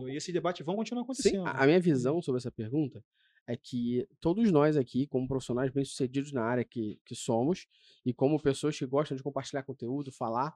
E 0.07 0.15
esses 0.15 0.33
debates 0.33 0.65
vão 0.65 0.75
continuar 0.75 1.01
Sim, 1.01 1.05
acontecendo. 1.05 1.47
a 1.47 1.63
a 1.63 1.65
minha 1.65 1.79
visão 1.79 2.21
sobre 2.21 2.39
essa 2.39 2.51
pergunta 2.51 3.03
é 3.47 3.55
que 3.55 4.07
todos 4.19 4.51
nós 4.51 4.75
aqui, 4.75 5.07
como 5.07 5.27
profissionais 5.27 5.71
bem-sucedidos 5.71 6.33
na 6.33 6.43
área 6.43 6.65
que, 6.65 6.99
que 7.05 7.15
somos, 7.15 7.65
e 8.05 8.13
como 8.13 8.41
pessoas 8.41 8.77
que 8.77 8.85
gostam 8.85 9.15
de 9.15 9.23
compartilhar 9.23 9.63
conteúdo, 9.63 10.11
falar, 10.11 10.53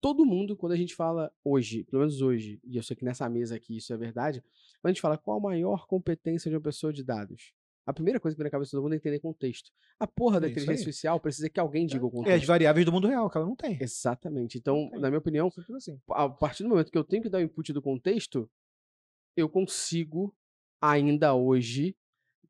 todo 0.00 0.26
mundo, 0.26 0.54
quando 0.54 0.72
a 0.72 0.76
gente 0.76 0.94
fala 0.94 1.32
hoje, 1.42 1.84
pelo 1.84 2.00
menos 2.00 2.20
hoje, 2.20 2.60
e 2.62 2.76
eu 2.76 2.82
sei 2.82 2.94
que 2.94 3.04
nessa 3.04 3.26
mesa 3.30 3.56
aqui 3.56 3.78
isso 3.78 3.90
é 3.94 3.96
verdade, 3.96 4.42
quando 4.80 4.90
a 4.90 4.92
gente 4.92 5.00
fala 5.00 5.16
qual 5.16 5.38
a 5.38 5.40
maior 5.40 5.86
competência 5.86 6.50
de 6.50 6.56
uma 6.56 6.62
pessoa 6.62 6.92
de 6.92 7.02
dados, 7.02 7.54
a 7.86 7.92
primeira 7.92 8.18
coisa 8.18 8.34
que 8.34 8.38
vem 8.38 8.44
na 8.46 8.50
cabeça 8.50 8.68
de 8.68 8.72
todo 8.72 8.82
mundo 8.82 8.94
é 8.94 8.96
entender 8.96 9.18
contexto. 9.20 9.70
A 9.98 10.06
porra 10.06 10.40
da 10.40 10.46
É 10.46 10.50
isso 10.50 10.58
inteligência 10.60 10.82
artificial 10.86 11.20
precisa 11.20 11.48
que 11.50 11.60
alguém 11.60 11.86
diga 11.86 12.04
o 12.04 12.08
É 12.08 12.10
as 12.10 12.14
contexto. 12.14 12.46
variáveis 12.46 12.86
do 12.86 12.92
mundo 12.92 13.06
real, 13.08 13.28
que 13.28 13.36
ela 13.36 13.46
não 13.46 13.54
tem. 13.56 13.76
Exatamente. 13.80 14.56
Então, 14.58 14.88
tem. 14.90 15.00
na 15.00 15.08
minha 15.10 15.18
opinião, 15.18 15.50
assim. 15.76 16.00
a 16.10 16.28
partir 16.28 16.62
do 16.62 16.68
momento 16.70 16.90
que 16.90 16.96
eu 16.98 17.04
tenho 17.04 17.22
que 17.22 17.28
dar 17.28 17.38
o 17.38 17.42
input 17.42 17.72
do 17.72 17.82
contexto, 17.82 18.50
eu 19.36 19.48
consigo 19.48 20.34
ainda 20.80 21.34
hoje, 21.34 21.96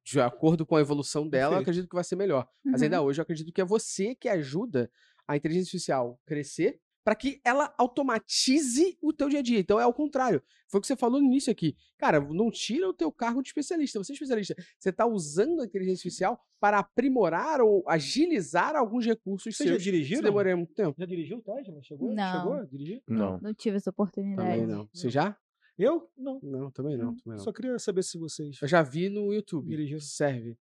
de 0.04 0.20
acordo 0.20 0.66
com 0.66 0.76
a 0.76 0.80
evolução 0.80 1.28
dela, 1.28 1.58
acredito 1.58 1.88
que 1.88 1.94
vai 1.94 2.04
ser 2.04 2.16
melhor. 2.16 2.48
Mas 2.64 2.80
Uhum. 2.80 2.84
ainda 2.84 3.02
hoje 3.02 3.20
eu 3.20 3.22
acredito 3.22 3.52
que 3.52 3.60
é 3.60 3.64
você 3.64 4.14
que 4.14 4.28
ajuda 4.28 4.90
a 5.26 5.36
inteligência 5.36 5.68
artificial 5.68 6.20
crescer 6.26 6.78
para 7.04 7.14
que 7.14 7.40
ela 7.44 7.72
automatize 7.78 8.96
o 9.02 9.12
teu 9.12 9.28
dia 9.28 9.40
a 9.40 9.42
dia. 9.42 9.58
Então 9.60 9.78
é 9.78 9.82
ao 9.82 9.92
contrário. 9.92 10.42
Foi 10.68 10.78
o 10.78 10.80
que 10.80 10.86
você 10.86 10.96
falou 10.96 11.20
no 11.20 11.26
início 11.26 11.52
aqui. 11.52 11.76
Cara, 11.98 12.18
não 12.20 12.50
tira 12.50 12.88
o 12.88 12.94
teu 12.94 13.12
cargo 13.12 13.42
de 13.42 13.48
especialista. 13.48 13.98
Você 14.02 14.12
é 14.12 14.14
especialista. 14.14 14.54
Você 14.78 14.88
está 14.90 15.06
usando 15.06 15.60
a 15.60 15.64
inteligência 15.66 16.00
artificial 16.00 16.40
para 16.58 16.78
aprimorar 16.78 17.60
ou 17.60 17.84
agilizar 17.88 18.74
alguns 18.74 19.04
recursos 19.04 19.54
Vocês 19.54 19.68
já 19.68 19.74
seus. 19.74 19.84
Se 19.84 19.90
dirigiram? 19.90 20.22
demorei 20.22 20.54
muito 20.54 20.72
tempo. 20.74 20.94
Já 20.98 21.04
dirigiu 21.06 21.38
o 21.38 21.42
Tesla? 21.42 21.82
Chegou? 21.82 22.12
Não. 22.14 22.32
Chegou 22.38 22.52
a 22.54 22.64
dirigir? 22.64 23.02
Não. 23.06 23.38
Não 23.40 23.54
tive 23.54 23.76
essa 23.76 23.90
oportunidade. 23.90 24.48
Também 24.60 24.66
não. 24.66 24.88
Você 24.92 25.10
já? 25.10 25.36
Eu? 25.76 26.10
Não. 26.16 26.40
Não, 26.42 26.70
também 26.70 26.96
não. 26.96 27.06
Não. 27.06 27.16
Também 27.16 27.36
não. 27.36 27.44
Só 27.44 27.52
queria 27.52 27.78
saber 27.78 28.02
se 28.02 28.16
vocês. 28.16 28.58
Eu 28.62 28.68
já 28.68 28.82
vi 28.82 29.08
no 29.10 29.32
YouTube. 29.32 29.68
Dirigiu. 29.68 30.00
Serve. 30.00 30.56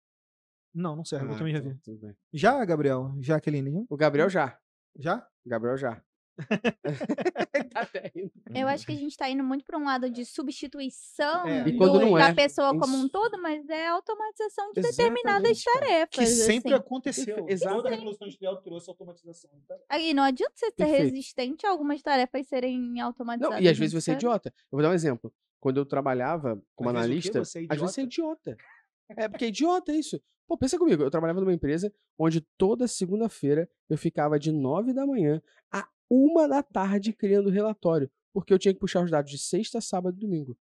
Não, 0.73 0.95
não 0.95 1.05
serve. 1.05 1.27
eu 1.27 1.33
Ah, 1.33 1.37
também 1.37 1.53
já 1.53 1.59
então, 1.59 1.71
vi. 1.71 1.79
tudo 1.81 1.99
bem. 1.99 2.15
Já, 2.33 2.65
Gabriel? 2.65 3.15
Já, 3.21 3.35
Aqueline? 3.37 3.85
O 3.89 3.95
Gabriel 3.95 4.27
já. 4.29 4.59
Já? 4.97 5.25
Gabriel 5.45 5.77
já. 5.77 6.03
tá. 7.73 7.89
Eu 8.53 8.67
acho 8.67 8.85
que 8.85 8.91
a 8.91 8.95
gente 8.95 9.15
tá 9.17 9.29
indo 9.29 9.43
muito 9.43 9.63
pra 9.65 9.77
um 9.77 9.85
lado 9.85 10.09
de 10.09 10.25
substituição 10.25 11.47
É. 11.47 11.71
Quando 11.77 11.99
do- 11.99 12.05
não 12.05 12.13
da 12.13 12.29
é, 12.29 12.33
pessoa 12.33 12.77
como 12.77 12.97
um 12.97 13.07
todo, 13.07 13.41
mas 13.41 13.67
é 13.69 13.87
automatização 13.87 14.71
de 14.73 14.79
Exatamente, 14.79 14.97
determinadas 15.23 15.63
cara. 15.63 15.79
tarefas. 15.79 16.09
Que 16.15 16.25
sempre 16.27 16.73
assim. 16.73 16.83
aconteceu. 16.83 17.45
Exato. 17.47 17.75
Toda 17.75 17.89
a 17.89 17.91
Revolução 17.91 18.27
Industrial 18.27 18.57
trouxe 18.61 18.89
automatização. 18.89 19.49
Tá? 19.67 19.75
Aí 19.89 20.13
não 20.13 20.23
adianta 20.23 20.53
você 20.55 20.65
ser 20.67 20.71
Perfeito. 20.73 21.03
resistente 21.03 21.65
a 21.65 21.69
algumas 21.69 22.01
tarefas 22.01 22.47
serem 22.47 22.99
automatizadas. 23.01 23.57
Não, 23.57 23.63
e 23.63 23.69
às 23.69 23.77
vezes 23.77 23.93
você 23.93 24.11
é 24.11 24.13
idiota. 24.15 24.49
Eu 24.49 24.77
vou 24.77 24.81
dar 24.81 24.89
um 24.89 24.93
exemplo. 24.93 25.33
Quando 25.59 25.77
eu 25.77 25.85
trabalhava 25.85 26.61
como 26.75 26.89
Às 26.89 26.95
analista, 26.95 27.39
é 27.39 27.41
às 27.41 27.53
vezes 27.53 27.79
você 27.79 28.01
é 28.01 28.03
idiota. 28.03 28.57
É 29.15 29.27
porque 29.29 29.45
é 29.45 29.47
idiota 29.47 29.93
isso. 29.93 30.19
Pô, 30.45 30.57
pensa 30.57 30.77
comigo. 30.77 31.01
Eu 31.03 31.09
trabalhava 31.09 31.39
numa 31.39 31.53
empresa 31.53 31.93
onde 32.19 32.41
toda 32.57 32.85
segunda-feira 32.87 33.69
eu 33.89 33.97
ficava 33.97 34.37
de 34.37 34.51
9 34.51 34.93
da 34.93 35.05
manhã 35.05 35.41
a 35.71 35.87
uma 36.09 36.47
da 36.47 36.61
tarde 36.63 37.13
criando 37.13 37.49
relatório. 37.49 38.09
Porque 38.33 38.51
eu 38.53 38.57
tinha 38.59 38.73
que 38.73 38.79
puxar 38.79 39.03
os 39.03 39.11
dados 39.11 39.29
de 39.31 39.37
sexta, 39.37 39.79
sábado 39.79 40.17
e 40.17 40.19
domingo. 40.21 40.57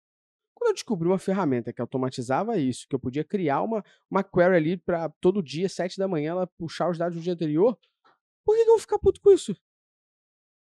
Quando 0.54 0.70
eu 0.70 0.74
descobri 0.74 1.08
uma 1.08 1.18
ferramenta 1.18 1.72
que 1.74 1.82
automatizava 1.82 2.58
isso, 2.58 2.88
que 2.88 2.94
eu 2.94 3.00
podia 3.00 3.24
criar 3.24 3.62
uma, 3.62 3.84
uma 4.10 4.24
query 4.24 4.56
ali 4.56 4.78
para 4.78 5.10
todo 5.22 5.42
dia, 5.42 5.68
sete 5.70 5.98
da 5.98 6.08
manhã, 6.08 6.32
ela 6.32 6.48
puxar 6.48 6.90
os 6.90 6.98
dados 6.98 7.18
do 7.18 7.24
dia 7.24 7.34
anterior, 7.34 7.78
por 8.46 8.56
que, 8.56 8.64
que 8.64 8.70
eu 8.70 8.74
vou 8.74 8.80
ficar 8.80 9.00
puto 9.00 9.20
com 9.22 9.32
isso? 9.32 9.56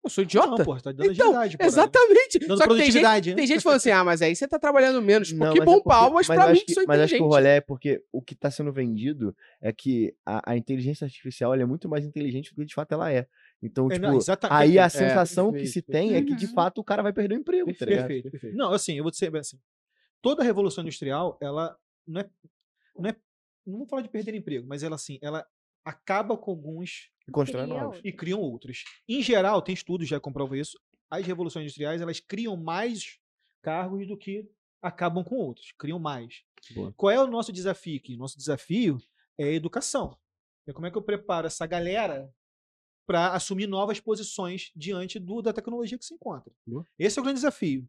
Eu 0.05 0.11
sou 0.11 0.22
idiota? 0.22 0.49
Não, 0.51 0.64
pô, 0.64 0.77
tá 0.81 0.93
dando 0.93 1.11
Então, 1.12 1.37
agilidade. 1.37 1.57
Exatamente. 1.61 2.39
Dando 2.39 2.59
Só 2.59 2.64
que 2.64 2.68
tem 2.68 2.77
gente, 2.79 2.93
produtividade. 2.93 3.35
tem 3.35 3.47
gente 3.47 3.61
falando 3.62 3.77
assim, 3.79 3.91
ah, 3.91 4.05
mas 4.05 4.22
aí 4.22 4.37
você 4.37 4.47
tá 4.47 4.57
trabalhando 4.59 5.03
menos. 5.03 5.33
Não, 5.33 5.53
que 5.53 5.61
é 5.61 5.64
bom 5.64 5.74
porque- 5.74 5.89
palmas 5.89 6.29
mas 6.29 6.37
pra 6.39 6.53
mim 6.53 6.61
que 6.64 6.74
sou 6.74 6.85
Mas 6.87 7.01
acho 7.01 7.16
que 7.16 7.22
o 7.22 7.27
rolê 7.27 7.57
é 7.57 7.61
porque 7.61 8.05
o 8.12 8.22
que 8.22 8.35
está 8.35 8.49
sendo 8.51 8.72
vendido 8.72 9.35
é 9.61 9.72
que 9.72 10.14
a, 10.24 10.53
a 10.53 10.57
inteligência 10.57 11.05
artificial 11.07 11.55
é 11.55 11.64
muito 11.64 11.89
mais 11.89 12.05
inteligente 12.05 12.51
do 12.55 12.61
que 12.61 12.66
de 12.66 12.74
fato 12.74 12.93
ela 12.93 13.11
é. 13.11 13.27
Então, 13.62 13.86
É, 13.90 13.94
tipo, 13.94 14.07
não, 14.07 14.18
aí 14.50 14.78
a 14.78 14.82
perfeito. 14.82 14.90
sensação 15.09 15.46
que 15.46 15.59
perfeito, 15.61 15.72
se 15.72 15.82
tem 15.82 16.14
é 16.14 16.22
que 16.22 16.34
de 16.36 16.46
Uhum. 16.46 16.52
fato 16.52 16.78
o 16.80 16.84
cara 16.84 17.02
vai 17.02 17.12
perder 17.12 17.36
o 17.36 17.38
emprego, 17.40 17.72
tá 17.74 17.86
ligado? 17.86 18.07
Perfeito, 18.07 18.30
perfeito. 18.30 18.57
Não, 18.57 18.72
assim, 18.72 18.94
eu 18.94 19.02
vou 19.02 19.11
dizer 19.11 19.34
assim. 19.36 19.59
Toda 20.22 20.42
a 20.42 20.44
revolução 20.44 20.82
industrial, 20.82 21.38
ela 21.40 21.76
não 22.07 22.20
é, 22.20 22.30
não 22.96 23.11
é, 23.11 23.16
não 23.66 23.78
vou 23.78 23.86
falar 23.86 24.02
de 24.02 24.09
perder 24.09 24.34
emprego, 24.34 24.66
mas 24.66 24.82
ela 24.82 24.94
assim, 24.96 25.18
ela 25.22 25.46
acaba 25.84 26.36
com 26.36 26.50
alguns 26.50 27.11
E 27.26 27.30
constrói 27.32 27.66
novos. 27.66 28.00
e 28.04 28.12
criam 28.12 28.40
outros. 28.40 28.84
Em 29.09 29.22
geral, 29.22 29.62
tem 29.62 29.72
estudos 29.74 30.07
já 30.09 30.16
que 30.16 30.22
comprovam 30.22 30.57
isso. 30.57 30.78
As 31.11 31.24
revoluções 31.24 31.64
industriais, 31.64 32.00
elas 32.00 32.20
criam 32.20 32.57
mais 32.57 33.18
cargos 33.62 34.07
do 34.07 34.16
que 34.18 34.48
acabam 34.82 35.24
com 35.24 35.36
outros, 35.36 35.72
criam 35.78 35.98
mais. 35.98 36.42
Boa. 36.74 36.92
Qual 36.96 37.11
é 37.11 37.20
o 37.22 37.26
nosso 37.26 37.52
desafio 37.52 37.96
aqui? 37.96 38.16
Nosso 38.16 38.36
desafio 38.36 38.98
é 39.38 39.44
a 39.44 39.52
educação. 39.52 40.16
É 40.66 40.72
como 40.72 40.86
é 40.86 40.90
que 40.90 40.98
eu 40.98 41.02
preparo 41.02 41.46
essa 41.46 41.64
galera 41.66 42.28
para 43.07 43.32
assumir 43.32 43.66
novas 43.66 44.00
posições 44.00 44.72
diante 44.74 45.18
do, 45.18 45.40
da 45.40 45.52
tecnologia 45.52 45.96
que 45.96 46.04
se 46.04 46.12
encontra. 46.14 46.52
Boa. 46.66 46.84
Esse 46.98 47.18
é 47.18 47.20
o 47.20 47.24
grande 47.24 47.38
desafio. 47.38 47.88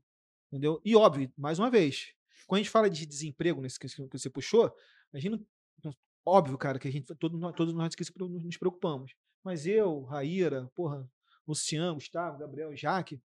Entendeu? 0.51 0.79
E 0.85 0.95
óbvio, 0.95 1.31
mais 1.37 1.59
uma 1.59 1.69
vez, 1.69 2.13
quando 2.45 2.59
a 2.59 2.63
gente 2.63 2.71
fala 2.71 2.89
de 2.89 3.05
desemprego, 3.05 3.59
nesse 3.61 3.79
que 3.79 3.87
que 3.87 4.07
você 4.17 4.29
puxou, 4.29 4.73
a 5.13 5.19
gente 5.19 5.45
não, 5.83 5.93
óbvio, 6.25 6.57
cara, 6.57 6.79
que 6.79 6.87
a 6.87 6.91
gente 6.91 7.13
todo, 7.15 7.37
nós- 7.37 7.53
todos 7.55 7.73
nós 7.73 7.93
que 7.95 8.03
nos 8.19 8.57
preocupamos. 8.57 9.13
Mas 9.43 9.65
eu, 9.65 10.03
Raíra, 10.03 10.69
porra, 10.75 11.09
Luciano, 11.47 11.95
Gustavo, 11.95 12.37
Gabriel, 12.37 12.75
Jaque, 12.75 13.21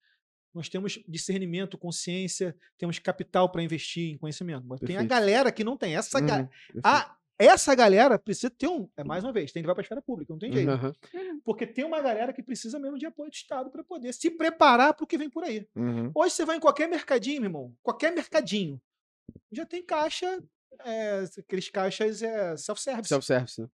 nós 0.55 0.69
temos 0.69 0.99
discernimento, 1.09 1.79
consciência, 1.79 2.57
temos 2.77 2.99
capital 2.99 3.49
para 3.51 3.63
investir 3.63 4.13
em 4.15 4.19
conhecimento. 4.19 4.67
Mas 4.67 4.81
tem 4.81 4.97
a 4.97 5.01
Perfeito. 5.01 5.11
galera 5.11 5.53
que 5.53 5.65
não 5.65 5.77
tem. 5.77 5.97
Essa, 5.97 6.21
ga- 6.21 6.41
Uhum, 6.41 6.47
perfeito. 6.47 6.87
a- 6.87 7.17
essa 7.47 7.75
galera 7.75 8.19
precisa 8.19 8.51
ter 8.51 8.69
um. 8.69 8.89
É 8.97 9.05
mais 9.05 9.25
uma 9.25 9.33
vez, 9.33 9.53
tem 9.53 9.63
que 9.63 9.67
levar 9.67 9.75
para 9.75 9.83
a 9.83 9.85
esfera 9.85 10.03
pública, 10.03 10.33
não 10.33 10.39
tem 10.39 10.53
jeito. 10.53 10.71
Aham. 10.71 10.93
Porque 11.45 11.67
tem 11.67 11.85
uma 11.85 12.01
galera 12.01 12.33
que 12.33 12.43
precisa 12.43 12.79
mesmo 12.79 12.99
de 12.99 13.07
apoio 13.07 13.31
do 13.31 13.35
Estado 13.35 13.71
para 13.71 13.83
poder 13.83 14.13
se 14.13 14.31
preparar 14.31 14.95
para 14.95 15.05
o 15.05 15.07
que 15.07 15.19
vem 15.19 15.31
por 15.31 15.45
aí. 15.45 15.67
Uhum. 15.75 16.11
Hoje 16.15 16.35
você 16.35 16.45
vai 16.45 16.57
em 16.57 16.61
qualquer 16.61 16.89
mercadinho, 16.89 17.41
meu 17.41 17.49
irmão, 17.49 17.75
qualquer 17.83 18.13
mercadinho, 18.13 18.81
já 19.51 19.65
tem 19.67 19.85
caixa, 19.85 20.43
é, 20.85 21.25
aqueles 21.39 21.69
caixas 21.69 22.23
é, 22.23 22.57
self-service. 22.57 23.09
Self-service, 23.09 23.61
né? 23.61 23.69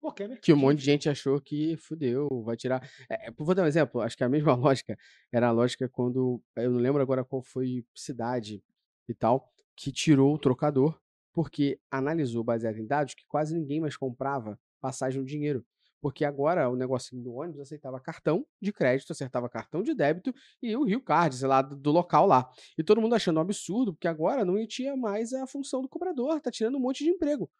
Qualquer 0.00 0.28
mercadinho. 0.28 0.42
Que 0.42 0.52
um 0.52 0.56
monte 0.56 0.78
de 0.78 0.84
gente 0.84 1.08
achou 1.08 1.40
que 1.40 1.76
fudeu, 1.76 2.28
vai 2.44 2.56
tirar. 2.56 2.88
É, 3.08 3.28
é, 3.28 3.30
vou 3.30 3.54
dar 3.54 3.62
um 3.62 3.66
exemplo, 3.66 4.00
acho 4.00 4.16
que 4.16 4.24
a 4.24 4.28
mesma 4.28 4.54
lógica 4.54 4.96
era 5.32 5.48
a 5.48 5.52
lógica 5.52 5.88
quando. 5.88 6.42
Eu 6.56 6.70
não 6.70 6.80
lembro 6.80 7.02
agora 7.02 7.24
qual 7.24 7.42
foi 7.42 7.84
cidade 7.94 8.62
e 9.08 9.14
tal, 9.14 9.52
que 9.76 9.92
tirou 9.92 10.34
o 10.34 10.38
trocador, 10.38 10.98
porque 11.34 11.78
analisou, 11.90 12.44
baseado 12.44 12.78
em 12.78 12.86
dados, 12.86 13.14
que 13.14 13.26
quase 13.26 13.54
ninguém 13.54 13.80
mais 13.80 13.96
comprava 13.96 14.58
passagem 14.80 15.20
no 15.20 15.26
dinheiro. 15.26 15.66
Porque 16.00 16.24
agora 16.24 16.68
o 16.68 16.76
negocinho 16.76 17.22
do 17.22 17.34
ônibus 17.34 17.62
aceitava 17.62 17.98
cartão 17.98 18.46
de 18.60 18.72
crédito, 18.72 19.10
acertava 19.10 19.48
cartão 19.48 19.82
de 19.82 19.94
débito 19.94 20.34
e 20.62 20.76
o 20.76 20.84
Rio 20.84 21.00
Card, 21.00 21.34
sei 21.34 21.48
lá, 21.48 21.62
do, 21.62 21.90
local 21.90 22.26
lá. 22.26 22.48
E 22.78 22.84
todo 22.84 23.00
mundo 23.00 23.14
achando 23.14 23.38
um 23.38 23.40
absurdo, 23.40 23.92
porque 23.92 24.06
agora 24.06 24.44
não 24.44 24.54
tinha 24.66 24.94
mais 24.96 25.32
a 25.32 25.46
função 25.46 25.80
do 25.82 25.88
cobrador, 25.88 26.40
tá 26.40 26.50
tirando 26.50 26.76
um 26.76 26.80
monte 26.80 27.02
de 27.02 27.10
emprego. 27.10 27.50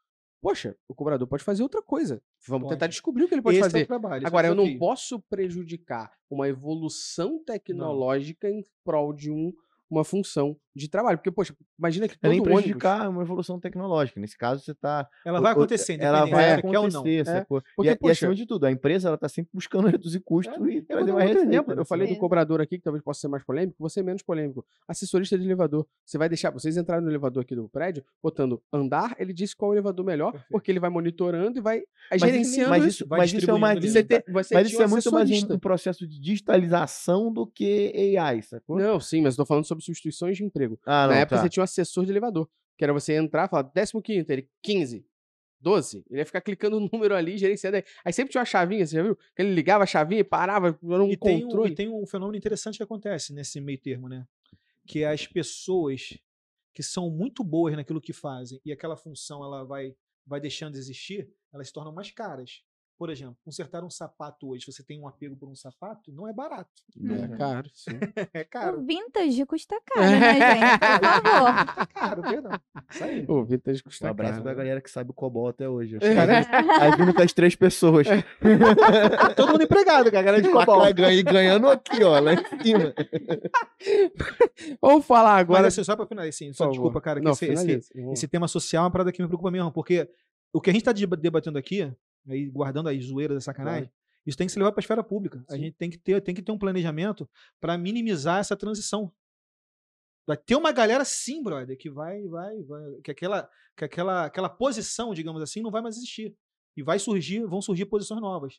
Poxa, 0.42 0.76
o 0.86 0.94
cobrador 0.94 1.26
pode 1.26 1.42
fazer 1.42 1.62
outra 1.62 1.80
coisa. 1.80 2.22
Vamos 2.46 2.68
tentar 2.68 2.84
Pode. 2.84 2.92
descobrir 2.92 3.24
o 3.24 3.28
que 3.28 3.34
ele 3.34 3.40
pode 3.40 3.56
Esse 3.56 3.66
é 3.66 3.70
fazer. 3.70 3.86
trabalho. 3.86 4.22
é 4.22 4.24
o 4.24 4.26
Agora, 4.26 4.46
eu 4.46 4.54
não 4.54 4.76
posso 4.76 5.18
prejudicar 5.22 6.12
uma 6.28 6.46
evolução 6.46 7.42
tecnológica 7.42 8.50
em 8.50 8.62
prol 8.84 9.14
de 9.14 9.30
um, 9.30 9.54
uma 9.94 10.04
função 10.04 10.56
de 10.76 10.88
trabalho. 10.88 11.18
Porque, 11.18 11.30
poxa, 11.30 11.54
imagina 11.78 12.08
que 12.08 12.14
É 12.14 12.18
todo 12.20 12.30
nem 12.30 12.40
ônibus... 12.40 12.60
prejudicar 12.62 13.08
uma 13.08 13.22
evolução 13.22 13.60
tecnológica. 13.60 14.18
Nesse 14.20 14.36
caso, 14.36 14.62
você 14.64 14.74
tá. 14.74 15.08
Ela 15.24 15.40
vai 15.40 15.52
acontecer, 15.52 16.00
Ela 16.00 16.24
vai 16.26 16.60
quer 16.60 16.66
ou 16.78 16.88
não. 16.90 17.00
acontecer, 17.00 17.24
sacou? 17.26 17.62
Porque, 17.76 17.90
e, 17.90 17.92
e 17.92 17.96
poxa, 17.96 18.12
acima 18.12 18.34
de 18.34 18.44
tudo, 18.46 18.64
a 18.66 18.72
empresa 18.72 19.08
ela 19.08 19.16
tá 19.18 19.28
sempre 19.28 19.50
buscando 19.54 19.86
reduzir 19.88 20.20
custo 20.20 20.52
É, 20.52 20.56
e 20.56 20.76
Eu 20.78 20.80
vou 20.80 20.82
trazer 20.86 21.10
um 21.12 21.14
mais 21.14 21.28
receita. 21.30 21.48
exemplo. 21.48 21.72
Eu 21.72 21.76
né? 21.76 21.84
falei 21.84 22.08
do 22.08 22.16
cobrador 22.16 22.60
aqui, 22.60 22.76
que 22.78 22.82
talvez 22.84 23.02
possa 23.04 23.20
ser 23.20 23.28
mais 23.28 23.44
polêmico, 23.44 23.76
você 23.78 24.02
menos 24.02 24.22
polêmico. 24.22 24.64
Assessorista 24.88 25.38
de 25.38 25.44
elevador. 25.44 25.86
Você 26.04 26.18
vai 26.18 26.28
deixar, 26.28 26.50
vocês 26.50 26.76
entraram 26.76 27.02
no 27.04 27.10
elevador 27.10 27.42
aqui 27.42 27.54
do 27.54 27.68
prédio, 27.68 28.04
botando 28.22 28.60
andar, 28.72 29.14
ele 29.18 29.32
disse 29.32 29.54
qual 29.54 29.70
é 29.70 29.74
o 29.74 29.76
elevador 29.76 30.04
melhor, 30.04 30.32
Perfeito. 30.32 30.50
porque 30.50 30.70
ele 30.72 30.80
vai 30.80 30.90
monitorando 30.90 31.58
e 31.58 31.62
vai 31.62 31.82
Mas 32.10 32.20
gerenciando 32.20 32.70
mas 32.70 32.84
isso. 32.84 33.06
mas 33.08 33.32
isso 33.32 33.50
é 33.50 33.54
uma 33.54 33.74
distribuindo 33.74 33.92
Você, 33.92 34.02
tem- 34.02 34.32
você 34.32 34.54
Mas 34.54 34.68
isso 34.72 34.82
é 34.82 34.86
muito 34.86 35.12
mais 35.12 35.30
um, 35.44 35.58
processo 35.58 36.06
de 36.06 36.18
digitalização 36.20 37.32
do 37.32 37.46
que 37.46 38.16
AI, 38.18 38.42
sacou? 38.42 38.76
Não, 38.78 38.98
sim, 39.00 39.22
mas 39.22 39.34
eu 39.34 39.44
tô 39.44 39.46
falando 39.46 39.64
sobre 39.64 39.83
substituições 39.84 40.36
de 40.36 40.44
emprego. 40.44 40.78
Ah, 40.84 41.06
Na 41.06 41.14
não, 41.14 41.20
época 41.20 41.36
tá. 41.36 41.42
você 41.42 41.48
tinha 41.48 41.62
um 41.62 41.64
assessor 41.64 42.04
de 42.04 42.12
elevador, 42.12 42.48
que 42.76 42.84
era 42.84 42.92
você 42.92 43.14
entrar 43.14 43.46
e 43.46 43.48
falar 43.48 43.70
15, 43.72 44.26
ele 44.28 44.48
15, 44.62 45.06
12. 45.60 46.04
Ele 46.10 46.20
ia 46.20 46.26
ficar 46.26 46.40
clicando 46.40 46.76
o 46.78 46.88
número 46.92 47.14
ali, 47.14 47.38
gerenciando. 47.38 47.76
Aí, 47.76 47.84
aí 48.04 48.12
sempre 48.12 48.30
tinha 48.30 48.40
uma 48.40 48.44
chavinha, 48.46 48.86
você 48.86 48.96
já 48.96 49.02
viu? 49.02 49.16
Que 49.34 49.42
ele 49.42 49.54
ligava 49.54 49.84
a 49.84 49.86
chavinha 49.86 50.20
e 50.20 50.24
parava, 50.24 50.78
era 50.82 51.02
um 51.02 51.10
e, 51.10 51.16
tem 51.16 51.38
um, 51.38 51.48
controle. 51.48 51.72
e 51.72 51.74
tem 51.74 51.88
um 51.88 52.06
fenômeno 52.06 52.36
interessante 52.36 52.76
que 52.76 52.82
acontece 52.82 53.32
nesse 53.32 53.60
meio 53.60 53.78
termo, 53.78 54.08
né? 54.08 54.26
Que 54.86 55.02
é 55.02 55.08
as 55.08 55.26
pessoas 55.26 56.18
que 56.74 56.82
são 56.82 57.08
muito 57.08 57.42
boas 57.42 57.74
naquilo 57.74 58.00
que 58.00 58.12
fazem 58.12 58.60
e 58.64 58.72
aquela 58.72 58.96
função 58.96 59.42
ela 59.42 59.64
vai, 59.64 59.94
vai 60.26 60.40
deixando 60.40 60.72
de 60.74 60.78
existir, 60.78 61.30
elas 61.52 61.68
se 61.68 61.72
tornam 61.72 61.92
mais 61.92 62.10
caras. 62.10 62.62
Por 62.96 63.10
exemplo, 63.10 63.36
consertar 63.44 63.82
um 63.82 63.90
sapato 63.90 64.48
hoje, 64.50 64.64
você 64.66 64.82
tem 64.84 65.00
um 65.00 65.08
apego 65.08 65.36
por 65.36 65.48
um 65.48 65.54
sapato, 65.56 66.12
não 66.12 66.28
é 66.28 66.32
barato. 66.32 66.70
É 67.24 67.36
caro, 67.36 67.68
sim. 67.74 67.90
É 68.32 68.44
caro. 68.44 68.78
O 68.78 68.84
vintage 68.86 69.44
custa 69.46 69.76
caro, 69.84 70.10
né, 70.10 70.34
gente? 70.34 70.78
Por 70.78 71.08
favor. 71.22 71.82
É 71.82 71.86
caro, 71.86 72.22
verdade. 72.22 72.62
Isso 72.90 73.04
aí. 73.04 73.24
O 73.28 73.44
vintage 73.44 73.80
Um 73.80 73.84
custa 73.84 74.08
abraço 74.10 74.32
caro. 74.34 74.42
pra 74.44 74.54
galera 74.54 74.80
que 74.80 74.90
sabe 74.90 75.10
o 75.10 75.12
COBOL 75.12 75.48
até 75.48 75.68
hoje. 75.68 75.96
Os 75.96 76.02
É. 76.04 76.14
caras- 76.14 76.46
As 76.80 76.98
únicas 77.00 77.32
três 77.32 77.56
pessoas. 77.56 78.06
Todo 79.36 79.50
mundo 79.52 79.64
empregado, 79.64 80.10
com 80.10 80.16
a 80.16 80.22
galera 80.22 80.40
de 80.42 80.48
cobol. 80.50 80.78
Vai 80.78 80.92
ganha- 80.92 81.22
ganhando 81.22 81.68
aqui, 81.68 82.02
ó, 82.04 82.18
lá 82.20 82.34
em 82.34 82.62
cima. 82.62 82.94
Vamos 84.80 85.04
falar 85.04 85.30
Agora, 85.38 85.58
agora. 85.58 85.68
assim, 85.68 85.82
só 85.84 85.96
pra 85.96 86.06
finalizar, 86.06 86.28
assim, 86.30 86.52
só 86.52 86.68
desculpa, 86.68 87.00
cara, 87.00 87.18
que 87.20 87.24
Não, 87.24 87.32
esse, 87.32 87.46
esse, 87.46 87.92
esse 88.12 88.28
tema 88.28 88.46
social 88.48 88.82
é 88.82 88.84
uma 88.84 88.90
parada 88.92 89.12
que 89.12 89.20
me 89.20 89.28
preocupa 89.28 89.50
mesmo, 89.50 89.70
porque 89.72 90.08
o 90.52 90.60
que 90.60 90.70
a 90.70 90.72
gente 90.72 90.84
tá 90.84 90.92
deba- 90.92 91.16
debatendo 91.16 91.58
aqui, 91.58 91.92
aí 92.28 92.46
guardando 92.46 92.88
as 92.88 93.04
zoeiras 93.04 93.36
da 93.36 93.40
sacanagem, 93.40 93.90
isso 94.26 94.38
tem 94.38 94.46
que 94.46 94.52
ser 94.52 94.58
levado 94.58 94.74
para 94.74 94.80
a 94.80 94.84
esfera 94.84 95.04
pública. 95.04 95.44
A 95.48 95.54
Sim. 95.54 95.60
gente 95.60 95.76
tem 95.76 95.90
que 95.90 95.98
ter, 95.98 96.20
tem 96.22 96.34
que 96.34 96.42
ter 96.42 96.52
um 96.52 96.58
planejamento 96.58 97.28
para 97.60 97.76
minimizar 97.76 98.40
essa 98.40 98.56
transição. 98.56 99.12
Vai 100.26 100.38
ter 100.38 100.56
uma 100.56 100.72
galera 100.72 101.04
sim, 101.04 101.42
brother, 101.42 101.76
que 101.76 101.90
vai, 101.90 102.26
vai, 102.26 102.62
vai, 102.62 103.00
que 103.02 103.10
aquela, 103.10 103.50
que 103.76 103.84
aquela, 103.84 104.24
aquela 104.24 104.48
posição, 104.48 105.12
digamos 105.12 105.42
assim, 105.42 105.60
não 105.60 105.70
vai 105.70 105.82
mais 105.82 105.96
existir. 105.96 106.34
E 106.74 106.82
vai 106.82 106.98
surgir, 106.98 107.44
vão 107.44 107.60
surgir 107.60 107.84
posições 107.84 108.20
novas. 108.20 108.58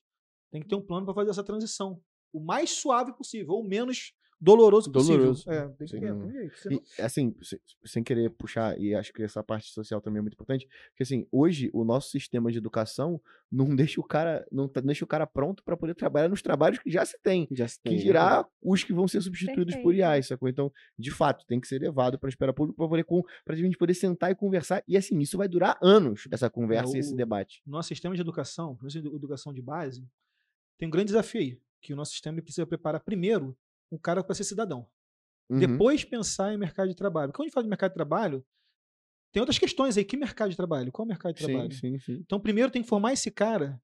Tem 0.51 0.61
que 0.61 0.67
ter 0.67 0.75
um 0.75 0.85
plano 0.85 1.05
para 1.05 1.15
fazer 1.15 1.31
essa 1.31 1.43
transição. 1.43 1.99
O 2.31 2.39
mais 2.39 2.69
suave 2.69 3.13
possível, 3.13 3.55
ou 3.55 3.63
menos 3.63 4.13
doloroso 4.45 4.91
possível. 4.91 5.17
Doloroso. 5.17 5.49
É, 5.49 5.67
tem 5.69 5.87
que 5.87 5.97
jeito, 6.31 6.57
senão- 6.59 6.81
E, 6.97 7.01
assim, 7.01 7.35
se- 7.41 7.61
sem 7.83 8.03
querer 8.03 8.29
puxar, 8.29 8.79
e 8.79 8.93
acho 8.93 9.11
que 9.11 9.23
essa 9.23 9.43
parte 9.43 9.67
social 9.71 9.99
também 9.99 10.19
é 10.19 10.21
muito 10.21 10.33
importante, 10.35 10.67
porque 10.89 11.03
assim, 11.03 11.27
hoje 11.31 11.69
o 11.73 11.83
nosso 11.83 12.09
sistema 12.09 12.51
de 12.51 12.57
educação 12.57 13.19
não 13.51 13.65
deixa 13.75 13.99
o 13.99 14.03
cara, 14.03 14.45
não 14.51 14.67
tá- 14.67 14.81
deixa 14.81 15.03
o 15.03 15.07
cara 15.07 15.25
pronto 15.25 15.63
para 15.63 15.75
poder 15.75 15.95
trabalhar 15.95 16.29
nos 16.29 16.41
trabalhos 16.41 16.79
que 16.79 16.89
já 16.91 17.03
se 17.05 17.17
tem. 17.21 17.47
Já 17.51 17.67
se 17.67 17.77
Que 17.77 17.89
tem, 17.89 17.97
né? 17.97 18.03
dirá 18.03 18.47
os 18.61 18.83
que 18.83 18.93
vão 18.93 19.07
ser 19.07 19.21
substituídos 19.21 19.75
por 19.75 19.93
Perfeito. 19.93 20.15
IA, 20.17 20.23
sacou? 20.23 20.47
Então, 20.47 20.71
de 20.97 21.11
fato, 21.11 21.45
tem 21.45 21.59
que 21.59 21.67
ser 21.67 21.79
levado 21.81 22.19
para 22.19 22.27
a 22.27 22.31
esfera 22.31 22.53
pública 22.53 22.77
para 22.77 22.87
poder 22.87 23.03
com, 23.03 23.23
pra 23.43 23.55
gente 23.55 23.77
poder 23.77 23.93
sentar 23.95 24.31
e 24.31 24.35
conversar. 24.35 24.83
E 24.87 24.95
assim, 24.95 25.17
isso 25.19 25.37
vai 25.37 25.47
durar 25.47 25.77
anos, 25.81 26.27
essa 26.31 26.49
conversa 26.49 26.95
e 26.95 26.99
esse 26.99 27.13
o- 27.13 27.17
debate. 27.17 27.61
nosso 27.65 27.87
sistema 27.89 28.13
de 28.15 28.21
educação, 28.21 28.77
nossa 28.81 28.97
edu- 28.97 29.15
educação 29.15 29.53
de 29.53 29.61
base, 29.61 30.05
tem 30.77 30.87
um 30.87 30.91
grande 30.91 31.07
desafio 31.07 31.41
aí, 31.41 31.59
que 31.81 31.93
o 31.93 31.95
nosso 31.95 32.11
sistema 32.11 32.41
precisa 32.41 32.65
preparar 32.67 33.01
primeiro 33.01 33.55
um 33.91 33.97
cara 33.97 34.23
para 34.23 34.35
ser 34.35 34.43
cidadão. 34.43 34.87
Uhum. 35.49 35.59
Depois 35.59 36.03
pensar 36.03 36.53
em 36.53 36.57
mercado 36.57 36.89
de 36.89 36.95
trabalho. 36.95 37.31
Quando 37.31 37.41
a 37.41 37.47
gente 37.47 37.53
fala 37.53 37.63
de 37.63 37.69
mercado 37.69 37.91
de 37.91 37.95
trabalho, 37.95 38.45
tem 39.31 39.39
outras 39.41 39.59
questões 39.59 39.97
aí. 39.97 40.03
Que 40.05 40.17
mercado 40.17 40.49
de 40.49 40.55
trabalho? 40.57 40.91
Qual 40.91 41.03
é 41.03 41.07
o 41.07 41.09
mercado 41.09 41.33
de 41.35 41.41
Sim, 41.41 41.51
trabalho? 41.51 41.71
sim, 41.73 41.99
sim. 41.99 42.13
Então, 42.25 42.39
primeiro 42.39 42.71
tem 42.71 42.81
que 42.81 42.87
formar 42.87 43.13
esse 43.13 43.29
cara 43.29 43.79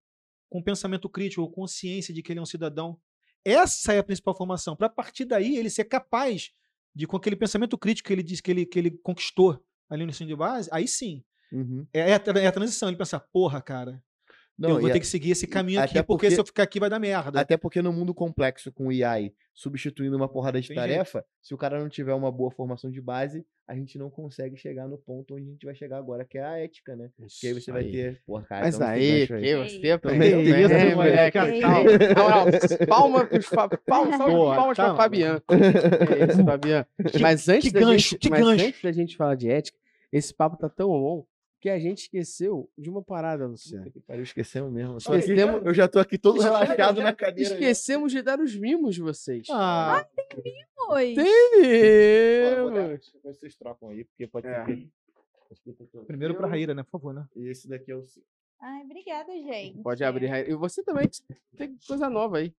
com 0.50 0.62
pensamento 0.62 1.08
crítico, 1.08 1.42
ou 1.42 1.52
consciência 1.52 2.14
de 2.14 2.22
que 2.22 2.32
ele 2.32 2.40
é 2.40 2.42
um 2.42 2.46
cidadão. 2.46 3.00
Essa 3.46 3.94
é 3.94 4.00
a 4.00 4.04
principal 4.04 4.36
formação. 4.36 4.76
Para 4.76 4.88
a 4.88 4.90
partir 4.90 5.24
daí 5.26 5.56
ele 5.58 5.70
ser 5.70 5.86
capaz 5.86 6.52
de, 6.94 7.08
com 7.08 7.16
aquele 7.16 7.36
pensamento 7.36 7.78
crítico 7.78 8.08
que 8.08 8.14
ele 8.14 8.24
disse 8.24 8.44
que 8.44 8.52
ele, 8.52 8.66
que 8.66 8.78
ele 8.78 8.92
conquistou 8.92 9.64
ali 9.90 10.04
no 10.04 10.10
ensino 10.12 10.28
de 10.28 10.36
base, 10.36 10.70
aí 10.72 10.88
sim. 10.88 11.24
Uhum. 11.52 11.86
É 11.94 12.14
a, 12.14 12.20
tra- 12.20 12.40
é 12.40 12.48
a 12.48 12.52
transição. 12.52 12.90
Ele 12.90 12.98
pensar, 12.98 13.20
porra, 13.20 13.62
cara, 13.62 14.04
Não, 14.60 14.70
eu 14.70 14.80
vou 14.82 14.90
ter 14.92 14.98
a- 14.98 15.00
que 15.00 15.08
seguir 15.08 15.32
esse 15.32 15.48
caminho 15.48 15.80
até 15.80 16.00
aqui, 16.00 16.08
porque, 16.08 16.26
porque- 16.28 16.32
se 16.36 16.40
eu 16.40 16.46
ficar 16.46 16.64
aqui 16.64 16.80
vai 16.80 16.90
dar 16.90 17.00
merda. 17.00 17.40
Até 17.40 17.58
porque 17.58 17.82
no 17.82 17.92
mundo 17.92 18.14
complexo 18.14 18.72
com 18.72 18.88
o 18.88 18.90
AI 18.90 19.34
substituindo 19.54 20.16
uma 20.16 20.30
porrada 20.30 20.62
de 20.62 20.68
Tem 20.68 20.76
tarefa, 20.78 21.26
se 21.42 21.54
o 21.54 21.58
cara 21.58 21.80
não 21.80 21.90
tiver 21.90 22.14
uma 22.14 22.32
boa 22.32 22.52
formação 22.52 22.90
de 22.92 23.02
base, 23.02 23.44
a 23.68 23.76
gente 23.76 23.98
não 23.98 24.10
consegue 24.10 24.56
chegar 24.58 24.88
no 24.88 24.98
ponto 24.98 25.36
onde 25.36 25.48
a 25.48 25.52
gente 25.52 25.66
vai 25.66 25.74
chegar 25.76 25.98
agora, 25.98 26.26
que 26.26 26.38
é 26.38 26.44
a 26.44 26.58
ética, 26.60 26.96
né? 26.96 27.10
Que 27.40 27.48
aí 27.48 27.54
você 27.54 27.72
vai 27.72 27.84
ter. 27.86 28.22
Porra, 28.26 28.44
cara, 28.44 28.66
Mas 28.66 28.76
então 28.76 28.88
aí, 28.88 29.28
que 29.28 29.56
você 29.56 29.78
Ei. 29.88 29.92
aprendeu 29.92 30.38
bem, 30.44 30.62
isso, 30.64 30.96
moleque. 30.96 31.38
Moral, 31.40 32.46
Palma 32.88 33.26
pros 33.26 33.50
palmas 33.86 34.18
pra 34.18 34.76
calma. 34.76 34.96
Fabiano. 34.96 35.42
É 36.22 36.32
isso, 36.32 36.44
Fabiano. 36.46 36.86
Mas 37.20 37.50
antes 37.50 37.72
da 37.72 37.80
gente, 37.98 38.30
mas 38.30 38.46
antes 38.48 38.82
da 38.82 38.92
gente 38.92 39.16
falar 39.18 39.36
de 39.36 39.50
ética, 39.50 39.78
esse 40.12 40.34
papo 40.34 40.58
tá 40.58 40.70
tão 40.70 40.90
bom 40.90 41.26
que 41.62 41.70
a 41.70 41.78
gente 41.80 42.00
esqueceu 42.00 42.68
de 42.78 42.90
uma 42.90 43.04
parada, 43.04 43.46
Luciano. 43.48 43.86
Puta 43.86 44.00
que 44.00 44.06
pariu, 44.06 44.24
esquecemos 44.24 44.72
mesmo. 44.74 44.94
Eu, 44.94 44.98
Esquecemos- 44.98 45.62
eu 45.64 45.74
já 45.74 45.88
tô 45.88 46.00
aqui 46.00 46.18
todo 46.18 46.42
relaxado 46.42 47.02
na 47.02 47.14
cadeira. 47.14 47.54
Esquecemos 47.54 48.12
de 48.12 48.22
dar 48.24 48.40
os 48.40 48.56
mimos 48.56 48.96
de 48.96 49.02
vocês. 49.02 49.48
Ah. 49.52 50.06
Pô, 50.76 50.88
vou 50.88 50.96
dar- 50.96 51.24
Temos! 51.24 53.12
Depois 53.14 53.38
Vocês 53.38 53.56
trocam 53.56 53.90
aí, 53.90 54.04
porque 54.06 54.26
pode 54.28 54.48
É. 54.48 54.66
primeiro 56.08 56.36
pra 56.36 56.48
Raíra, 56.48 56.74
né? 56.74 56.84
Por 56.84 56.92
favor, 56.92 57.14
né? 57.14 57.26
E 57.36 57.48
esse 57.48 57.68
daqui 57.70 57.92
é 57.92 57.96
o. 57.96 58.04
Ai, 58.60 58.82
obrigada, 58.84 59.32
gente. 59.32 59.82
Pode 59.82 60.04
abrir. 60.04 60.28
Raí- 60.28 60.50
E 60.50 60.56
você 60.56 60.84
também 60.84 61.08
tem 61.56 61.78
coisa 61.88 62.10
nova 62.10 62.38
aí. 62.40 62.54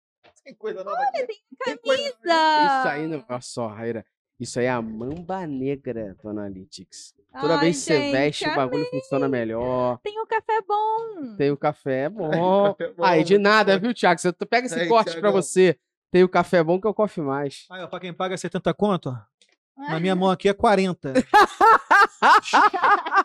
Tem 0.45 0.55
coisa 0.55 0.83
nova 0.85 1.01
aqui. 1.01 1.33
Isso 1.33 1.79
Camisa! 1.83 2.91
aí 2.91 3.07
não. 3.09 3.25
Olha 3.29 3.41
só, 3.41 3.67
Raíra. 3.69 4.05
Isso 4.43 4.59
aí 4.59 4.67
é 4.67 4.71
a 4.71 4.83
mamba 4.83 5.47
negra 5.47 6.17
do 6.21 6.29
Analytics. 6.29 7.15
Toda 7.41 7.55
Ai, 7.55 7.61
vez 7.61 7.77
que 7.79 7.83
você 7.85 8.11
veste, 8.11 8.45
o 8.45 8.47
amei. 8.49 8.57
bagulho 8.57 8.85
funciona 8.91 9.29
melhor. 9.29 9.99
Tem 10.03 10.21
um 10.21 10.27
café 10.27 10.61
bom. 10.67 11.37
Tem 11.37 11.51
o 11.51 11.57
café, 11.57 12.01
é 12.07 12.09
bom. 12.09 12.75
Café 12.75 12.93
bom, 12.93 13.05
Aí, 13.05 13.25
de 13.25 13.35
muito 13.35 13.45
nada, 13.45 13.79
viu, 13.79 13.95
Thiago? 13.95 14.21
Você 14.21 14.33
pega 14.33 14.67
esse 14.67 14.79
Aí, 14.79 14.89
corte 14.89 15.13
pra 15.13 15.21
Thiagão. 15.21 15.33
você. 15.33 15.79
Tem 16.11 16.25
o 16.25 16.29
café 16.29 16.63
bom 16.63 16.81
que 16.81 16.87
é 16.87 16.91
o 16.91 16.95
Coffee 16.95 17.25
Mais. 17.25 17.67
Aí, 17.71 17.83
ó, 17.83 17.87
pra 17.87 18.01
quem 18.01 18.13
paga 18.13 18.37
70 18.37 18.75
conto, 18.75 19.09
ó, 19.09 19.89
na 19.89 19.99
minha 19.99 20.15
mão 20.17 20.29
aqui 20.31 20.49
é 20.49 20.53
40. 20.53 21.15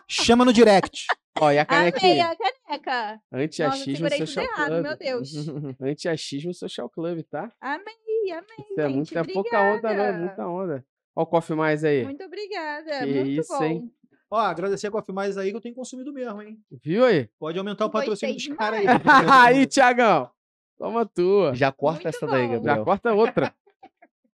Chama 0.08 0.44
no 0.44 0.52
direct. 0.52 1.06
Ó, 1.40 1.50
e 1.52 1.58
a 1.58 1.62
Amei 1.68 1.92
canequinha. 1.92 2.30
a 2.30 2.36
caneca. 2.80 3.20
Anti-achismo 3.32 4.08
Social 4.10 4.44
errado, 4.44 4.66
Club. 4.68 4.82
meu 4.82 4.96
Deus. 4.96 5.32
Anti-achismo 5.80 6.54
Social 6.54 6.88
Club, 6.88 7.22
tá? 7.30 7.52
Amei, 7.60 7.84
amei, 8.32 8.66
Isso 8.70 8.80
é 8.80 8.88
gente. 8.88 8.94
muita 8.96 9.24
pouca 9.24 9.60
onda, 9.60 9.82
não. 9.82 9.90
obrigada. 9.90 10.18
Muita 10.18 10.48
onda. 10.48 10.84
Ó 11.18 11.22
o 11.22 11.26
Coffee 11.26 11.56
Mais 11.56 11.82
aí. 11.82 12.04
Muito 12.04 12.22
obrigada. 12.22 13.00
Que 13.00 13.12
muito 13.12 13.40
isso, 13.40 13.52
bom. 13.52 13.64
hein? 13.64 13.92
Ó, 14.30 14.38
agradecer 14.38 14.86
a 14.86 14.90
Coffee 14.92 15.12
Mais 15.12 15.36
aí 15.36 15.50
que 15.50 15.56
eu 15.56 15.60
tenho 15.60 15.74
consumido 15.74 16.12
mesmo, 16.12 16.40
hein? 16.40 16.56
Viu 16.70 17.04
aí? 17.04 17.28
Pode 17.40 17.58
aumentar 17.58 17.86
o 17.86 17.90
patrocínio 17.90 18.36
dos 18.36 18.46
caras 18.56 18.78
aí. 18.78 18.86
aí, 19.28 19.66
Tiagão. 19.66 20.30
Toma 20.78 21.04
tua. 21.04 21.56
Já 21.56 21.72
corta 21.72 22.04
Muito 22.04 22.16
essa 22.16 22.24
daí, 22.24 22.46
bom. 22.46 22.52
Já 22.52 22.58
Gabriel. 22.58 22.84
corta 22.84 23.12
outra. 23.14 23.52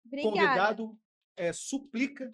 Obrigada. 0.06 0.30
Convidado 0.30 0.98
é, 1.36 1.52
suplica. 1.52 2.32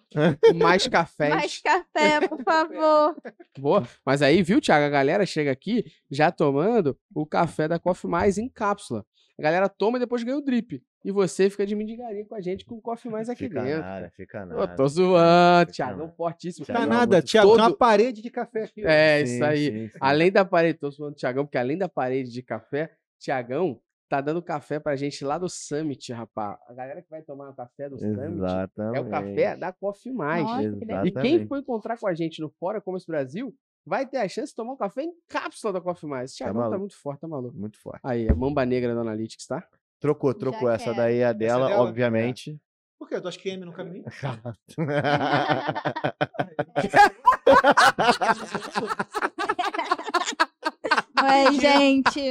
Mais 0.53 0.87
cafés. 0.87 1.33
Mais 1.33 1.59
café, 1.59 2.27
por 2.27 2.43
favor. 2.43 3.15
Boa. 3.57 3.87
Mas 4.05 4.21
aí, 4.21 4.43
viu, 4.43 4.61
Thiago? 4.61 4.85
A 4.85 4.89
galera 4.89 5.25
chega 5.25 5.51
aqui 5.51 5.85
já 6.11 6.31
tomando 6.31 6.95
o 7.15 7.25
café 7.25 7.67
da 7.67 7.79
Coffee 7.79 8.11
Mais 8.11 8.37
em 8.37 8.47
cápsula. 8.47 9.03
A 9.39 9.41
galera 9.41 9.67
toma 9.67 9.97
e 9.97 10.01
depois 10.01 10.21
ganha 10.21 10.37
o 10.37 10.41
drip. 10.41 10.83
E 11.05 11.11
você 11.11 11.51
fica 11.51 11.67
de 11.67 11.75
mendigaria 11.75 12.25
com 12.25 12.33
a 12.33 12.41
gente 12.41 12.65
com 12.65 12.75
o 12.75 12.81
Coffee 12.81 13.11
Mais 13.11 13.29
aqui 13.29 13.47
Fica 13.47 13.61
dentro. 13.63 13.81
nada, 13.81 14.09
fica 14.09 14.39
Eu 14.39 14.45
nada. 14.47 14.75
tô 14.75 14.87
zoando, 14.87 15.71
Fica 15.71 15.73
Thiago. 15.85 15.99
nada. 15.99 16.13
Fortíssimo. 16.17 16.65
Tá 16.65 16.73
Thiagão, 16.73 16.89
nada, 16.89 17.15
muito 17.17 17.27
Thiago, 17.29 17.49
tem 17.51 17.59
uma 17.61 17.67
todo- 17.69 17.77
parede 17.77 18.21
de 18.23 18.29
café 18.31 18.63
aqui. 18.63 18.81
É, 18.83 19.23
Sim, 19.23 19.33
isso 19.35 19.43
aí. 19.45 19.65
sim, 19.71 19.87
sim. 19.89 19.97
Além 20.01 20.31
da 20.31 20.43
parede, 20.43 20.79
tô 20.79 20.89
zoando 20.89 21.13
o 21.13 21.15
Thiagão, 21.15 21.45
porque 21.45 21.59
além 21.59 21.77
da 21.77 21.87
parede 21.87 22.31
de 22.31 22.41
café, 22.41 22.91
Tiagão 23.19 23.79
tá 24.09 24.19
dando 24.19 24.41
café 24.41 24.79
pra 24.79 24.95
gente 24.95 25.23
lá 25.23 25.37
do 25.37 25.47
Summit, 25.47 26.11
rapaz. 26.11 26.57
A 26.67 26.73
galera 26.73 27.01
que 27.03 27.09
vai 27.09 27.21
tomar 27.21 27.49
o 27.49 27.53
café 27.55 27.87
do 27.87 27.99
Summit 27.99 28.19
Exatamente. 28.37 28.97
é 28.97 29.01
o 29.01 29.09
café 29.09 29.55
da 29.57 29.71
Coffee 29.71 30.11
Mais. 30.11 30.43
Nossa. 30.43 31.07
E 31.07 31.11
quem 31.11 31.45
for 31.47 31.59
encontrar 31.59 31.97
com 31.99 32.07
a 32.07 32.15
gente 32.15 32.41
no 32.41 32.49
Fora 32.49 32.81
Commerce 32.81 33.05
Brasil 33.05 33.55
vai 33.85 34.07
ter 34.07 34.17
a 34.17 34.27
chance 34.27 34.51
de 34.51 34.55
tomar 34.55 34.73
um 34.73 34.77
café 34.77 35.03
em 35.03 35.13
cápsula 35.27 35.73
da 35.73 35.81
Coffee 35.81 36.09
Mais. 36.09 36.31
Esse 36.31 36.37
Thiagão 36.37 36.55
tá, 36.55 36.59
maluco. 36.61 36.79
muito 36.79 36.95
forte, 36.97 37.19
tá 37.21 37.27
maluco. 37.27 37.55
Muito 37.55 37.79
forte. 37.79 37.99
Aí, 38.03 38.27
a 38.27 38.33
mamba 38.33 38.65
negra 38.65 38.91
do 38.93 38.99
Analytics, 39.01 39.45
tá? 39.45 39.63
Trocou, 40.05 40.31
Já 40.33 40.37
trocou. 40.39 40.69
Essa 40.69 40.83
quero. 40.85 40.97
daí 40.97 41.17
é 41.17 41.25
a 41.25 41.33
dela, 41.33 41.67
dela? 41.67 41.81
obviamente. 41.81 42.55
Por 42.99 43.09
quê? 43.09 43.19
Tu 43.19 43.27
acha 43.27 43.39
que 43.39 43.49
M 43.49 43.65
no 43.65 43.73
caminho? 43.73 44.05
Ué, 51.23 51.51
gente. 51.53 52.29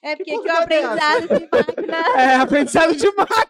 É 0.00 0.14
porque 0.14 0.32
aqui 0.32 0.48
o 0.48 0.56
aprendizado 0.56 1.26
de 1.26 1.48
máquina. 1.50 1.96
É, 2.16 2.34
aprendizado 2.36 2.94
de 2.94 3.06
máquina. 3.16 3.42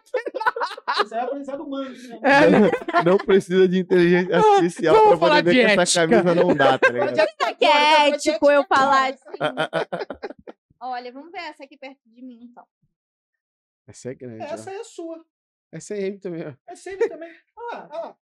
Isso 1.03 1.13
é 1.13 1.19
aprendizado 1.21 1.63
humano. 1.63 1.91
Né? 1.91 2.71
Não 3.05 3.17
precisa 3.17 3.67
de 3.67 3.77
inteligência 3.77 4.35
artificial 4.35 4.95
vamos 4.95 5.19
pra 5.19 5.27
poder 5.29 5.43
de 5.43 5.49
ver 5.51 5.75
que 5.75 5.79
essa 5.79 6.07
camisa 6.07 6.33
não 6.33 6.55
dá, 6.55 6.79
tá 6.79 6.89
ligado? 6.89 7.15
Será 7.15 7.53
que 7.53 7.65
é 7.65 8.09
ético 8.09 8.49
eu 8.49 8.63
falar 8.63 9.13
assim? 9.13 9.37
Olha, 10.81 11.11
vamos 11.11 11.31
ver 11.31 11.41
essa 11.41 11.65
aqui 11.65 11.77
perto 11.77 11.99
de 12.07 12.21
mim, 12.23 12.49
então. 12.49 12.65
Essa 13.89 14.11
é 14.11 14.13
grande. 14.13 14.43
Essa 14.43 14.53
Essa, 14.53 14.69
aí 14.69 14.75
é 14.77 14.83
sua. 14.83 15.25
Essa 15.71 15.93
é 15.95 16.01
M 16.03 16.19
também, 16.19 16.47
ó. 16.47 16.53
É 16.71 16.75
sempre 16.75 17.09
também. 17.09 17.33
Olha 17.57 17.77
lá, 17.77 17.89
olha 17.91 18.01
lá. 18.01 18.15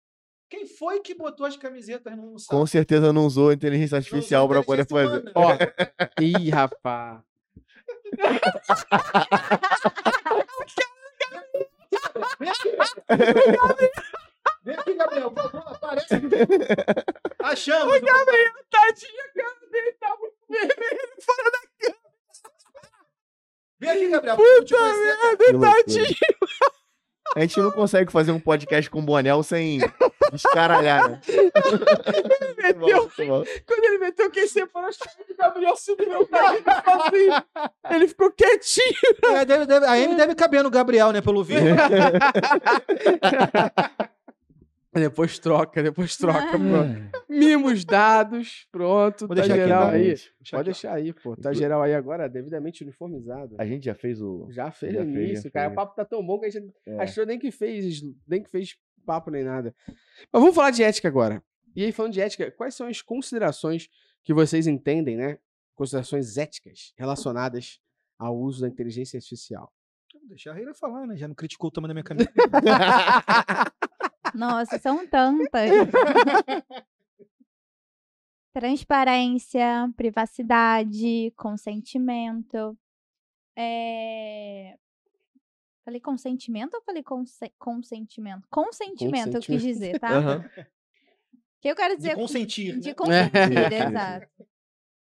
Quem 0.50 0.66
foi 0.66 1.00
que 1.00 1.14
botou 1.14 1.46
as 1.46 1.56
camisetas 1.56 2.14
no 2.16 2.38
saco? 2.38 2.58
Com 2.60 2.66
certeza 2.66 3.14
não 3.14 3.24
usou 3.24 3.50
inteligência 3.50 3.96
artificial 3.96 4.46
pra 4.46 4.62
poder 4.62 4.86
fazer. 4.86 5.06
humana. 5.06 5.32
Ó. 5.34 5.48
Ih, 6.22 6.50
rapaz. 6.50 7.22
Vem 12.38 12.48
aqui. 12.50 12.76
Vem 14.64 14.74
aqui, 14.76 14.94
Gabriel. 14.94 15.30
Favor, 15.30 15.64
aparece. 15.66 16.14
Achamos. 17.42 18.00
Gabriel. 18.00 18.52
Tadinha, 18.70 19.24
cara 19.34 19.70
dele 19.70 19.92
tá 19.94 20.16
muito 20.18 20.36
vermelho 20.48 21.14
fora 21.20 21.50
da 21.50 21.58
Vem 23.84 23.92
aqui, 23.92 24.08
Gabriel. 24.08 24.36
Puta. 24.36 24.76
Que 25.38 25.52
loucura. 25.52 25.74
tadinha. 25.76 26.06
A 27.36 27.40
gente 27.40 27.58
não 27.58 27.70
consegue 27.72 28.12
fazer 28.12 28.30
um 28.32 28.38
podcast 28.38 28.88
com 28.88 29.04
Bonel 29.04 29.42
sem 29.42 29.80
descaralhar, 30.30 31.10
né? 31.10 31.20
Muito 31.26 32.78
bom, 32.78 32.86
meteu, 32.86 33.10
quando 33.66 33.84
ele 33.84 33.98
meteu 33.98 34.30
quem 34.30 34.46
separou 34.46 34.88
as 34.88 34.96
coisas 34.96 35.26
do 35.26 35.34
Gabriel 35.36 35.76
subiu 35.76 36.24
tadinho 36.26 36.62
assim. 36.86 37.28
Ele 37.90 38.06
ficou 38.08 38.30
quietinho. 38.30 38.94
É, 39.36 39.44
deve- 39.44 39.66
deve- 39.66 39.86
a 39.86 39.98
M 39.98 40.14
deve 40.14 40.34
caber 40.36 40.62
no 40.62 40.70
Gabriel, 40.70 41.10
né? 41.12 41.20
Pelo 41.20 41.42
visto. 41.42 41.64
Depois 44.94 45.38
troca, 45.38 45.82
depois 45.82 46.16
troca, 46.18 46.58
pronto. 46.58 47.24
Mimos 47.28 47.84
dados, 47.84 48.66
pronto. 48.70 49.26
Vou 49.26 49.36
tá 49.36 49.42
deixar 49.42 49.56
geral 49.56 49.86
tá, 49.88 49.92
aí. 49.92 50.04
Deixa 50.04 50.30
Pode 50.50 50.64
deixar 50.64 50.94
aí, 50.94 51.12
pô. 51.12 51.36
Tá 51.36 51.52
geral 51.52 51.82
aí 51.82 51.94
agora, 51.94 52.28
devidamente 52.28 52.82
uniformizado. 52.82 53.56
A 53.58 53.66
gente 53.66 53.84
já 53.84 53.94
fez 53.94 54.20
o. 54.22 54.46
Já 54.50 54.70
fez 54.70 54.94
Já 54.94 55.04
no 55.04 55.12
fez, 55.12 55.16
já 55.26 55.32
início, 55.32 55.50
cara. 55.52 55.66
O 55.66 55.70
fez. 55.70 55.76
papo 55.76 55.96
tá 55.96 56.04
tão 56.04 56.24
bom 56.24 56.38
que 56.38 56.46
a 56.46 56.50
gente 56.50 56.72
É. 56.86 57.02
achou 57.02 57.26
nem 57.26 57.38
que 57.38 57.50
fez, 57.50 58.02
nem 58.26 58.42
que 58.42 58.50
fez 58.50 58.76
papo 59.04 59.30
nem 59.30 59.42
nada. 59.44 59.74
Mas 60.32 60.40
vamos 60.40 60.54
falar 60.54 60.70
de 60.70 60.82
ética 60.82 61.08
agora. 61.08 61.42
E 61.76 61.84
aí, 61.84 61.90
falando 61.92 62.12
de 62.12 62.20
ética, 62.20 62.50
quais 62.52 62.74
são 62.74 62.86
as 62.86 63.02
considerações 63.02 63.88
que 64.22 64.32
vocês 64.32 64.66
entendem, 64.66 65.16
né? 65.16 65.38
Considerações 65.74 66.38
éticas 66.38 66.92
relacionadas 66.96 67.80
ao 68.16 68.36
uso 68.38 68.60
da 68.62 68.68
inteligência 68.68 69.16
artificial. 69.18 69.72
Deixa 70.28 70.52
a 70.52 70.54
Reira 70.54 70.72
falar, 70.72 71.06
né? 71.06 71.16
Já 71.16 71.26
não 71.28 71.34
criticou 71.34 71.68
o 71.68 71.70
tamanho 71.70 71.88
da 71.88 71.94
minha 71.94 72.04
camisa. 72.04 72.30
Nossa, 74.34 74.78
são 74.78 75.06
tantas. 75.06 75.70
Transparência, 78.52 79.90
privacidade, 79.96 81.32
consentimento. 81.36 82.78
É... 83.56 84.76
Falei 85.84 86.00
consentimento 86.00 86.74
ou 86.74 86.82
falei 86.82 87.02
conse- 87.02 87.52
consentimento? 87.58 88.46
Consentimento, 88.48 89.34
eu 89.34 89.40
quis 89.40 89.60
dizer, 89.62 89.98
tá? 89.98 90.38
O 90.38 91.60
que 91.60 91.68
eu 91.68 91.74
quero 91.76 91.96
dizer 91.96 92.10
De 92.10 92.14
consentir. 92.16 92.78
de 92.78 92.88
né? 92.88 92.94
consentir, 92.94 93.52
Isso, 93.52 93.74
exato. 93.88 94.46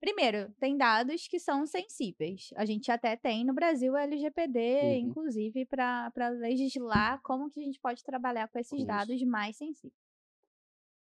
Primeiro, 0.01 0.51
tem 0.59 0.76
dados 0.78 1.28
que 1.28 1.38
são 1.38 1.66
sensíveis. 1.66 2.51
A 2.57 2.64
gente 2.64 2.90
até 2.90 3.16
tem 3.16 3.44
no 3.44 3.53
Brasil 3.53 3.94
a 3.94 4.03
LGPD, 4.03 4.59
Uhum. 4.82 4.94
inclusive, 5.11 5.66
para 5.66 6.11
legislar 6.38 7.20
como 7.22 7.51
que 7.51 7.61
a 7.61 7.64
gente 7.64 7.78
pode 7.78 8.03
trabalhar 8.03 8.48
com 8.48 8.59
esses 8.59 8.78
isso. 8.78 8.86
dados 8.86 9.22
mais 9.24 9.57
sensíveis. 9.57 9.92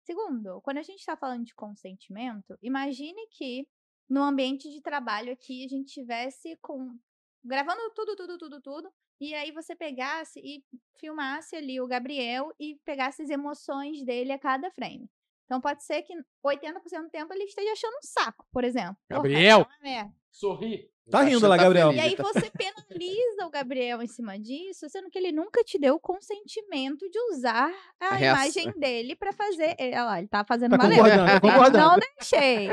Segundo, 0.03 0.59
quando 0.61 0.77
a 0.79 0.81
gente 0.83 0.99
está 0.99 1.15
falando 1.15 1.45
de 1.45 1.53
consentimento, 1.53 2.57
imagine 2.61 3.27
que 3.29 3.67
no 4.09 4.23
ambiente 4.23 4.69
de 4.69 4.81
trabalho 4.81 5.31
aqui 5.31 5.63
a 5.63 5.67
gente 5.67 5.93
tivesse 5.93 6.57
com 6.57 6.97
gravando 7.43 7.81
tudo, 7.95 8.15
tudo, 8.15 8.37
tudo, 8.37 8.61
tudo, 8.61 8.91
e 9.19 9.33
aí 9.35 9.51
você 9.51 9.75
pegasse 9.75 10.39
e 10.39 10.63
filmasse 10.99 11.55
ali 11.55 11.79
o 11.79 11.87
Gabriel 11.87 12.51
e 12.59 12.79
pegasse 12.83 13.21
as 13.21 13.29
emoções 13.29 14.03
dele 14.03 14.31
a 14.31 14.39
cada 14.39 14.71
frame. 14.71 15.07
Então 15.51 15.59
pode 15.59 15.83
ser 15.83 16.01
que 16.03 16.13
80% 16.45 17.01
do 17.03 17.09
tempo 17.09 17.33
ele 17.33 17.43
esteja 17.43 17.73
achando 17.73 17.93
um 17.95 18.01
saco, 18.03 18.47
por 18.53 18.63
exemplo. 18.63 18.95
Gabriel! 19.09 19.65
tá 19.65 19.77
merda. 19.83 20.13
Sorri. 20.31 20.89
Tá 21.09 21.23
rindo 21.23 21.45
lá, 21.45 21.57
Gabriel. 21.57 21.91
E 21.91 21.99
aí 21.99 22.15
você 22.15 22.49
penaliza 22.49 23.45
o 23.45 23.49
Gabriel 23.49 24.01
em 24.01 24.07
cima 24.07 24.39
disso, 24.39 24.87
sendo 24.89 25.09
que 25.09 25.17
ele 25.19 25.33
nunca 25.33 25.61
te 25.61 25.77
deu 25.77 25.95
o 25.95 25.99
consentimento 25.99 27.09
de 27.09 27.19
usar 27.33 27.69
a, 27.99 28.07
A 28.07 28.15
reação. 28.15 28.43
imagem 28.45 28.79
dele 28.79 29.13
pra 29.13 29.33
fazer. 29.33 29.75
eh, 29.77 29.89
Olha 29.89 30.03
lá, 30.05 30.19
ele 30.19 30.29
tá 30.29 30.45
fazendo 30.45 30.71
Tá 30.71 30.77
valer. 30.77 30.95
concordando, 30.95 31.25
tá 31.25 31.41
concordando. 31.41 31.77
Não 31.85 31.99
deixei. 31.99 32.69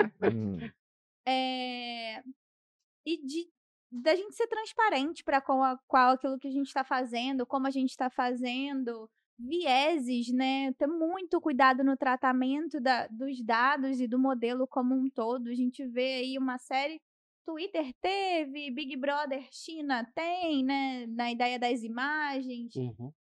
É, 1.27 2.23
E 3.05 3.17
de 3.27 3.49
da 3.91 4.15
gente 4.15 4.37
ser 4.37 4.47
transparente 4.47 5.25
para 5.25 5.39
a- 5.39 5.79
qual 5.89 6.13
aquilo 6.13 6.39
que 6.39 6.47
a 6.47 6.51
gente 6.53 6.67
está 6.69 6.85
fazendo, 6.85 7.45
como 7.47 7.67
a 7.67 7.71
gente 7.71 7.91
está 7.91 8.09
fazendo, 8.11 9.11
vieses, 9.39 10.33
né? 10.33 10.73
Ter 10.75 10.87
muito 10.87 11.41
cuidado 11.41 11.85
no 11.85 11.97
tratamento 11.97 12.81
da- 12.81 13.07
dos 13.09 13.43
dados 13.43 14.01
e 14.01 14.09
do 14.09 14.19
modelo 14.19 14.67
como 14.67 14.95
um 14.95 15.09
todo. 15.11 15.49
A 15.49 15.55
gente 15.55 15.87
vê 15.87 16.15
aí 16.17 16.39
uma 16.39 16.59
série. 16.59 17.01
Twitter 17.45 17.95
teve, 18.01 18.71
Big 18.71 18.97
Brother 18.97 19.47
China 19.51 20.05
tem, 20.15 20.63
né? 20.65 21.07
Na 21.07 21.31
ideia 21.33 21.59
das 21.59 21.83
imagens. 21.83 22.75
Uhum. 22.77 23.13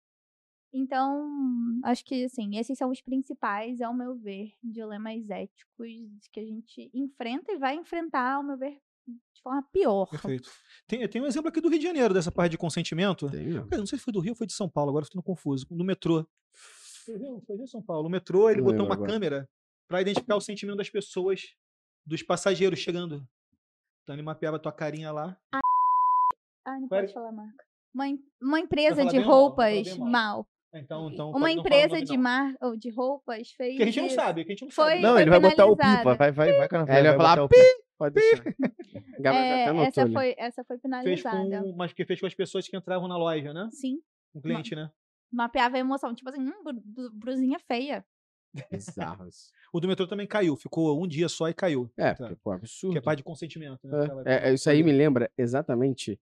Então, 0.72 1.80
acho 1.82 2.04
que, 2.04 2.24
assim, 2.24 2.58
esses 2.58 2.76
são 2.76 2.90
os 2.90 3.00
principais, 3.00 3.80
ao 3.80 3.94
meu 3.94 4.14
ver, 4.16 4.52
dilemas 4.62 5.28
éticos 5.30 6.28
que 6.30 6.40
a 6.40 6.44
gente 6.44 6.90
enfrenta 6.92 7.52
e 7.52 7.58
vai 7.58 7.74
enfrentar, 7.74 8.34
ao 8.34 8.42
meu 8.42 8.56
ver, 8.58 8.78
de 9.34 9.42
forma 9.42 9.62
pior. 9.72 10.06
Perfeito. 10.06 10.50
Tem, 10.86 11.06
tem 11.08 11.22
um 11.22 11.26
exemplo 11.26 11.48
aqui 11.48 11.60
do 11.60 11.68
Rio 11.68 11.78
de 11.78 11.84
Janeiro, 11.84 12.12
dessa 12.14 12.30
parte 12.32 12.52
de 12.52 12.58
consentimento. 12.58 13.30
Tem 13.30 13.78
não 13.78 13.86
sei 13.86 13.98
se 13.98 14.04
foi 14.04 14.12
do 14.12 14.20
Rio 14.20 14.32
ou 14.32 14.36
foi 14.36 14.46
de 14.46 14.52
São 14.52 14.68
Paulo, 14.68 14.90
agora 14.90 15.04
eu 15.04 15.06
tô 15.06 15.12
ficando 15.12 15.22
confuso. 15.24 15.66
No 15.70 15.84
metrô. 15.84 16.26
Foi 17.04 17.16
Rio, 17.16 17.40
foi 17.46 17.56
Rio 17.56 17.62
ou 17.62 17.68
São 17.68 17.82
Paulo. 17.82 18.08
O 18.08 18.10
metrô, 18.10 18.50
ele 18.50 18.60
Não 18.60 18.66
botou 18.66 18.84
uma 18.84 18.94
agora. 18.94 19.10
câmera 19.10 19.48
pra 19.88 20.00
identificar 20.00 20.36
o 20.36 20.40
sentimento 20.40 20.76
das 20.76 20.90
pessoas, 20.90 21.42
dos 22.06 22.22
passageiros 22.22 22.78
chegando. 22.78 23.26
Então 24.02 24.14
ele 24.14 24.22
mapeava 24.22 24.56
a 24.56 24.60
tua 24.60 24.72
carinha 24.72 25.10
lá. 25.12 25.36
Ai, 26.66 26.80
não 26.80 26.88
pode 26.88 27.12
falar 27.12 27.32
marca. 27.32 27.64
Uma, 27.94 28.04
uma 28.42 28.60
empresa 28.60 28.96
falar 28.96 29.10
de 29.10 29.16
vai 29.16 29.24
falar 29.24 29.36
roupas, 29.36 29.96
mal. 29.96 30.08
mal. 30.10 30.48
Então, 30.74 31.10
então 31.10 31.30
Uma 31.30 31.38
falar 31.40 31.52
empresa 31.52 32.02
de, 32.02 32.16
mar... 32.18 32.54
ou 32.60 32.76
de 32.76 32.90
roupas 32.90 33.50
fez. 33.52 33.76
Que 33.76 33.82
a 33.82 33.86
gente 33.86 34.00
não 34.02 34.10
sabe, 34.10 34.44
que 34.44 34.52
a 34.52 34.54
gente 34.54 34.64
não 34.64 34.70
Foi- 34.70 34.84
sabe. 34.90 35.02
Não, 35.02 35.12
foi 35.14 35.22
ele 35.22 35.30
vai 35.30 35.40
botar 35.40 35.66
o 35.66 35.76
pipa. 35.76 36.14
Vai, 36.14 36.30
vai, 36.30 36.52
vai. 36.52 36.68
É, 36.88 36.98
ele 36.98 37.08
vai 37.08 37.16
falar 37.16 37.36
botar 37.36 37.44
o 37.44 37.48
pi. 37.48 37.56
Pode 37.98 38.14
deixar. 38.14 38.44
Gabriel 39.20 39.44
É, 39.44 39.62
até 39.62 39.70
anotou 39.70 39.86
essa, 39.88 40.08
foi, 40.12 40.34
essa 40.38 40.64
foi 40.64 40.76
Fez 40.76 40.82
penalizada. 40.82 41.62
com, 41.62 41.72
mas 41.76 41.92
que 41.92 42.04
fez 42.04 42.20
com 42.20 42.26
as 42.26 42.34
pessoas 42.34 42.68
que 42.68 42.76
entravam 42.76 43.08
na 43.08 43.16
loja, 43.16 43.52
né? 43.52 43.68
Sim. 43.72 43.98
Com 44.32 44.38
o 44.38 44.42
cliente, 44.42 44.74
né? 44.76 44.90
Mapeava 45.32 45.76
a 45.76 45.80
emoção. 45.80 46.14
Tipo 46.14 46.30
assim, 46.30 46.40
hum, 46.40 46.62
bru- 46.62 46.82
bru- 46.84 47.10
brusinha 47.12 47.58
feia. 47.58 48.04
Bizarro 48.70 49.28
isso. 49.28 49.50
O 49.70 49.80
do 49.80 49.86
metrô 49.86 50.06
também 50.06 50.26
caiu, 50.26 50.56
ficou 50.56 50.98
um 51.02 51.06
dia 51.06 51.28
só 51.28 51.46
e 51.48 51.52
caiu. 51.52 51.90
É, 51.94 52.14
Tá. 52.14 52.16
porque, 52.28 52.36
pô, 52.36 52.52
absurdo. 52.52 52.92
Que 52.92 52.98
é 52.98 53.02
parte 53.02 53.18
de 53.18 53.24
consentimento, 53.24 53.86
né? 53.86 54.02
Aquela- 54.04 54.22
É, 54.24 54.48
é, 54.48 54.54
isso 54.54 54.70
aí 54.70 54.82
me 54.82 54.92
lembra 54.92 55.30
exatamente 55.36 56.18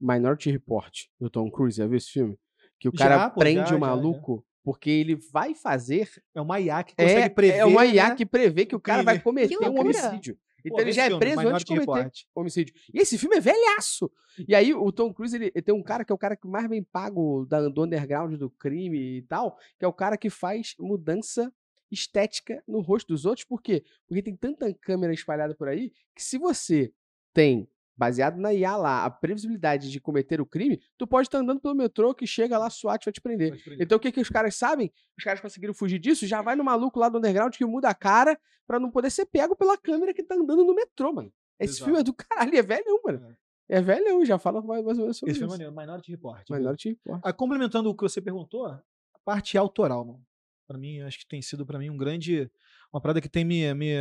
Minority 0.00 0.50
Report, 0.50 1.04
do 1.20 1.30
Tom 1.30 1.48
Cruise. 1.48 1.76
Já 1.78 1.86
viu 1.86 1.96
esse 1.96 2.10
filme? 2.10 2.36
Que 2.80 2.88
o 2.88 2.92
Já, 2.92 3.08
cara 3.08 3.30
pô, 3.30 3.38
prende 3.40 3.60
já, 3.60 3.64
o 3.66 3.68
já, 3.68 3.74
já. 3.74 3.78
maluco 3.78 4.44
porque 4.64 4.90
ele 4.90 5.14
vai 5.32 5.54
fazer. 5.54 6.10
É 6.34 6.40
uma 6.40 6.58
IA 6.58 6.82
que 6.82 6.96
consegue 6.96 7.20
É, 7.20 7.28
prever. 7.28 7.58
é 7.58 7.64
uma 7.64 7.86
IA 7.86 8.08
né? 8.10 8.14
que 8.16 8.26
prevê 8.26 8.66
que 8.66 8.74
o 8.74 8.80
cara 8.80 9.02
vai 9.04 9.20
cometer 9.20 9.56
um 9.56 9.78
homicídio. 9.80 10.36
Então 10.64 10.76
Pô, 10.76 10.80
ele 10.80 10.92
já 10.92 11.04
é 11.04 11.18
preso 11.18 11.48
antes 11.48 11.64
de 11.64 11.80
cometer 11.80 12.10
homicídio. 12.34 12.74
E 12.92 12.98
esse 13.00 13.16
filme 13.16 13.36
é 13.36 13.40
velhaço. 13.40 14.10
E 14.46 14.54
aí 14.54 14.74
o 14.74 14.90
Tom 14.92 15.12
Cruise, 15.12 15.34
ele, 15.34 15.52
ele 15.54 15.62
tem 15.62 15.74
um 15.74 15.82
cara 15.82 16.04
que 16.04 16.12
é 16.12 16.14
o 16.14 16.18
cara 16.18 16.36
que 16.36 16.46
mais 16.46 16.66
bem 16.68 16.82
pago 16.82 17.46
da, 17.46 17.68
do 17.68 17.84
underground 17.84 18.34
do 18.34 18.50
crime 18.50 19.18
e 19.18 19.22
tal, 19.22 19.56
que 19.78 19.84
é 19.84 19.88
o 19.88 19.92
cara 19.92 20.16
que 20.16 20.30
faz 20.30 20.74
mudança 20.78 21.52
estética 21.90 22.62
no 22.66 22.80
rosto 22.80 23.08
dos 23.08 23.24
outros. 23.24 23.46
Por 23.46 23.62
quê? 23.62 23.84
Porque 24.06 24.22
tem 24.22 24.36
tanta 24.36 24.72
câmera 24.74 25.12
espalhada 25.12 25.54
por 25.54 25.68
aí 25.68 25.92
que 26.14 26.22
se 26.22 26.38
você 26.38 26.92
tem 27.32 27.68
baseado 27.98 28.38
na 28.38 28.54
IA 28.54 28.76
lá, 28.76 29.04
a 29.04 29.10
previsibilidade 29.10 29.90
de 29.90 30.00
cometer 30.00 30.40
o 30.40 30.46
crime, 30.46 30.80
tu 30.96 31.04
pode 31.06 31.26
estar 31.26 31.38
andando 31.38 31.60
pelo 31.60 31.74
metrô 31.74 32.14
que 32.14 32.26
chega 32.26 32.56
lá, 32.56 32.70
SWAT 32.70 33.04
vai 33.04 33.12
te 33.12 33.20
prender. 33.20 33.60
Então 33.80 33.98
o 33.98 34.00
que, 34.00 34.12
que 34.12 34.20
os 34.20 34.28
caras 34.28 34.54
sabem? 34.54 34.92
Os 35.18 35.24
caras 35.24 35.40
conseguiram 35.40 35.74
fugir 35.74 35.98
disso, 35.98 36.26
já 36.26 36.40
vai 36.40 36.54
no 36.54 36.62
maluco 36.62 36.98
lá 37.00 37.08
do 37.08 37.18
underground 37.18 37.54
que 37.54 37.64
muda 37.64 37.88
a 37.88 37.94
cara 37.94 38.38
pra 38.66 38.78
não 38.78 38.90
poder 38.90 39.10
ser 39.10 39.26
pego 39.26 39.56
pela 39.56 39.76
câmera 39.76 40.14
que 40.14 40.22
tá 40.22 40.36
andando 40.36 40.64
no 40.64 40.74
metrô, 40.74 41.12
mano. 41.12 41.32
Esse 41.58 41.72
Exato. 41.74 41.84
filme 41.86 42.00
é 42.00 42.02
do 42.04 42.12
caralho, 42.14 42.56
é 42.56 42.62
velhão, 42.62 43.00
mano. 43.04 43.36
É 43.68 43.82
velhão, 43.82 44.24
já 44.24 44.38
fala 44.38 44.62
mais, 44.62 44.84
mais 44.84 44.96
ou 44.96 45.04
menos 45.04 45.16
sobre 45.16 45.32
Esse 45.32 45.40
isso. 45.40 45.50
filme 45.50 45.64
é 45.64 45.66
maneiro, 45.68 45.88
Minority 45.88 46.10
Report. 46.12 46.44
Te 46.76 46.88
importa. 46.90 47.28
Ah, 47.28 47.32
complementando 47.32 47.90
o 47.90 47.94
que 47.96 48.02
você 48.02 48.20
perguntou, 48.20 48.64
a 48.66 48.80
parte 49.24 49.58
autoral, 49.58 50.04
mano. 50.04 50.24
Pra 50.66 50.78
mim, 50.78 51.00
acho 51.00 51.18
que 51.18 51.26
tem 51.26 51.42
sido 51.42 51.66
pra 51.66 51.78
mim 51.78 51.90
um 51.90 51.96
grande. 51.96 52.50
Uma 52.92 53.00
parada 53.00 53.20
que 53.20 53.28
tem 53.28 53.44
me. 53.44 53.74
me, 53.74 53.94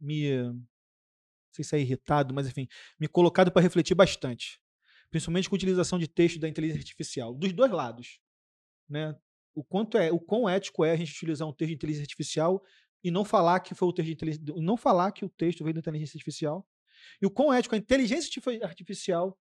me 0.00 0.28
sei 1.54 1.64
se 1.64 1.76
é 1.76 1.80
irritado, 1.80 2.34
mas 2.34 2.46
enfim, 2.46 2.66
me 2.98 3.08
colocado 3.08 3.50
pra 3.50 3.62
refletir 3.62 3.94
bastante. 3.94 4.60
Principalmente 5.10 5.48
com 5.48 5.54
a 5.54 5.58
utilização 5.58 5.98
de 5.98 6.08
texto 6.08 6.38
da 6.40 6.48
inteligência 6.48 6.80
artificial. 6.80 7.34
Dos 7.34 7.52
dois 7.52 7.70
lados. 7.70 8.18
Né? 8.88 9.14
O 9.54 9.62
quanto 9.62 9.96
é, 9.96 10.10
o 10.10 10.18
quão 10.18 10.48
ético 10.48 10.84
é 10.84 10.92
a 10.92 10.96
gente 10.96 11.12
utilizar 11.12 11.46
um 11.46 11.52
texto 11.52 11.70
de 11.70 11.74
inteligência 11.74 12.04
artificial 12.04 12.62
e 13.02 13.10
não 13.10 13.24
falar 13.24 13.60
que 13.60 13.74
foi 13.74 13.88
o 13.88 13.92
texto 13.92 14.06
de 14.06 14.12
inteligência, 14.14 14.54
não 14.56 14.76
falar 14.76 15.12
que 15.12 15.24
o 15.24 15.28
texto 15.28 15.62
veio 15.62 15.74
da 15.74 15.80
inteligência 15.80 16.16
artificial. 16.16 16.66
E 17.20 17.26
o 17.26 17.30
quão 17.30 17.52
ético 17.52 17.74
a 17.74 17.78
inteligência 17.78 18.28
artifi- 18.28 18.62
artificial 18.64 19.38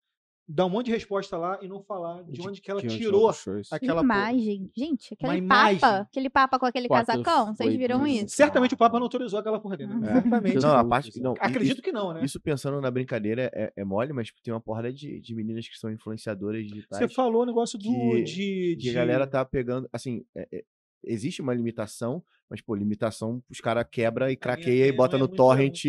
dar 0.47 0.65
um 0.65 0.69
monte 0.69 0.87
de 0.87 0.91
resposta 0.91 1.37
lá 1.37 1.57
e 1.61 1.67
não 1.67 1.81
falar 1.81 2.21
de, 2.23 2.41
onde 2.41 2.59
que 2.61 2.69
ela 2.69 2.81
de 2.81 2.87
onde 2.87 2.97
tirou 2.97 3.29
isso. 3.31 3.49
aquela 3.73 4.01
porra. 4.01 4.31
imagem. 4.31 4.69
Gente, 4.75 5.13
aquele 5.13 5.37
imagem. 5.37 5.79
papa. 5.79 5.99
Aquele 6.01 6.29
papa 6.29 6.59
com 6.59 6.65
aquele 6.65 6.87
aquilo 6.87 7.05
casacão. 7.05 7.55
Vocês 7.55 7.75
viram 7.75 8.03
bizarro. 8.03 8.25
isso? 8.25 8.35
Certamente 8.35 8.73
o 8.73 8.77
Papa 8.77 8.97
não 8.97 9.03
autorizou 9.03 9.39
aquela 9.39 9.59
porra 9.59 9.77
dele. 9.77 9.93
né? 9.93 10.09
É. 10.09 10.13
Certamente. 10.21 10.55
Não, 10.59 10.73
a 10.75 10.79
Isso, 10.81 10.89
parte. 10.89 11.09
isso. 11.09 11.23
Não, 11.23 11.33
Acredito 11.39 11.73
isso, 11.75 11.81
que 11.81 11.91
não, 11.91 12.13
né? 12.13 12.25
isso 12.25 12.39
pensando 12.41 12.81
na 12.81 12.91
brincadeira 12.91 13.49
é, 13.53 13.71
é 13.75 13.85
mole, 13.85 14.11
mas 14.13 14.31
tem 14.43 14.53
uma 14.53 14.59
porrada 14.61 14.91
de, 14.91 15.19
de 15.21 15.33
meninas 15.35 15.67
que 15.67 15.77
são 15.77 15.89
influenciadoras 15.91 16.61
digitais. 16.65 17.01
Você 17.01 17.07
falou 17.13 17.43
o 17.43 17.45
negócio 17.45 17.79
do. 17.79 17.83
que- 17.85 18.23
de, 18.23 18.77
que 18.81 18.89
a 18.89 18.93
galera 18.93 19.25
tá 19.25 19.43
pegando. 19.45 19.87
Assim, 19.93 20.25
é- 20.35 20.47
é- 20.51 20.63
existe 21.05 21.41
uma 21.41 21.53
limitação, 21.53 22.23
mas, 22.49 22.61
pô, 22.61 22.75
limitação 22.75 23.41
os 23.49 23.59
caras 23.59 23.85
quebra 23.89 24.31
e 24.31 24.35
craqueia 24.35 24.87
e 24.87 24.91
bota 24.91 25.17
no 25.17 25.27
torrent 25.27 25.83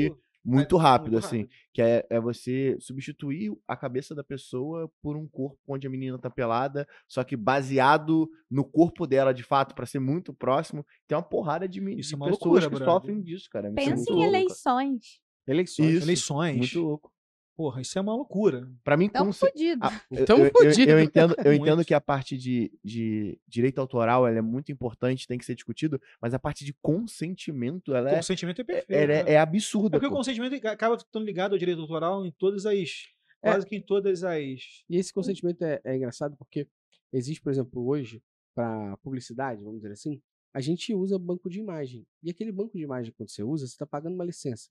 muito, 0.45 0.77
rápido, 0.77 1.13
muito 1.13 1.25
assim. 1.25 1.49
Que 1.73 1.81
é, 1.81 2.07
é 2.11 2.21
você 2.21 2.77
substituir 2.79 3.53
a 3.67 3.77
cabeça 3.77 4.15
da 4.15 4.23
pessoa 4.23 4.91
por 5.01 5.17
um 5.17 5.27
corpo 5.27 5.59
onde 5.67 5.87
a 5.87 5.91
menina 5.91 6.19
tá 6.19 6.29
pelada, 6.29 6.87
só 7.09 7.25
que 7.25 7.37
baseado 7.37 8.29
no 8.51 8.65
corpo 8.65 9.07
dela, 9.07 9.33
de 9.33 9.43
fato, 9.43 9.75
pra 9.75 9.87
ser 9.87 10.01
muito 10.01 10.35
próximo. 10.35 10.85
Tem 11.09 11.17
uma 11.17 11.23
porrada 11.23 11.69
de, 11.69 11.81
de 11.81 11.87
é 11.87 12.17
uma 12.17 12.27
pessoas 12.27 12.31
loucura, 12.31 12.63
que 12.63 12.69
brother. 12.69 12.87
sofrem 12.87 13.23
disso, 13.23 13.49
cara. 13.51 13.69
É 13.69 13.73
Pensa 13.73 13.97
muito 13.97 14.11
em 14.11 14.15
louco. 14.15 14.29
eleições. 14.29 15.21
Eleições. 15.47 15.95
Isso. 15.95 16.05
Eleições. 16.05 16.59
Muito 16.59 16.81
louco. 16.81 17.14
Porra, 17.57 17.81
isso 17.81 17.97
é 17.97 18.03
uma 18.03 18.15
loucura. 18.17 18.69
Pra 18.83 18.97
mim, 18.97 19.09
Tão 19.09 19.27
conce- 19.27 19.39
fodido. 19.39 19.81
Ah, 19.85 20.01
eu- 20.11 20.25
Tão 20.25 20.39
eu, 20.39 20.47
eu- 20.47 20.51
fudido. 20.53 20.91
Eu, 20.91 20.99
entendo, 21.01 21.37
eu 21.45 21.53
entendo 21.55 21.85
que 21.85 21.95
a 21.95 22.01
parte 22.01 22.37
de, 22.37 22.73
de 22.83 23.39
direito 23.47 23.79
autoral 23.81 24.27
ela 24.27 24.39
é 24.39 24.43
muito 24.43 24.73
importante, 24.73 25.27
tem 25.29 25.39
que 25.39 25.45
ser 25.45 25.55
discutido, 25.55 26.01
mas 26.21 26.35
a 26.35 26.39
parte 26.39 26.65
de 26.65 26.73
consentimento, 26.83 27.95
ela 27.95 28.11
O 28.11 28.13
é, 28.13 28.17
consentimento 28.17 28.59
é 28.59 28.63
é, 28.63 28.65
perfeito. 28.65 28.93
ela 28.93 29.07
né? 29.25 29.31
é, 29.31 29.35
é 29.35 29.39
absurda. 29.39 29.91
Porque 29.91 30.07
o 30.07 30.11
pô. 30.11 30.17
consentimento 30.17 30.67
acaba 30.67 30.97
estando 30.97 31.25
ligado 31.25 31.53
ao 31.53 31.59
direito 31.59 31.81
autoral 31.81 32.27
em 32.27 32.33
todas 32.33 32.67
as. 32.67 33.07
É. 33.43 33.51
Quase 33.51 33.67
que 33.67 33.77
em 33.77 33.83
todas 33.83 34.25
as. 34.25 34.83
E 34.89 34.97
esse 34.97 35.13
consentimento 35.13 35.63
é, 35.63 35.81
é 35.85 35.97
engraçado 35.97 36.37
porque 36.37 36.67
existe, 37.13 37.41
por 37.41 37.53
exemplo, 37.53 37.87
hoje, 37.87 38.21
para 38.55 38.97
publicidade, 38.99 39.63
vamos 39.63 39.81
dizer 39.81 39.93
assim, 39.93 40.21
a 40.53 40.61
gente 40.61 40.93
usa 40.95 41.19
banco 41.19 41.49
de 41.49 41.61
imagem. 41.61 42.05
E 42.23 42.31
aquele 42.31 42.51
banco 42.51 42.77
de 42.77 42.83
imagem, 42.83 43.13
quando 43.17 43.29
você 43.31 43.43
usa, 43.43 43.67
você 43.67 43.73
está 43.75 43.87
pagando 43.87 44.15
uma 44.15 44.25
licença. 44.25 44.69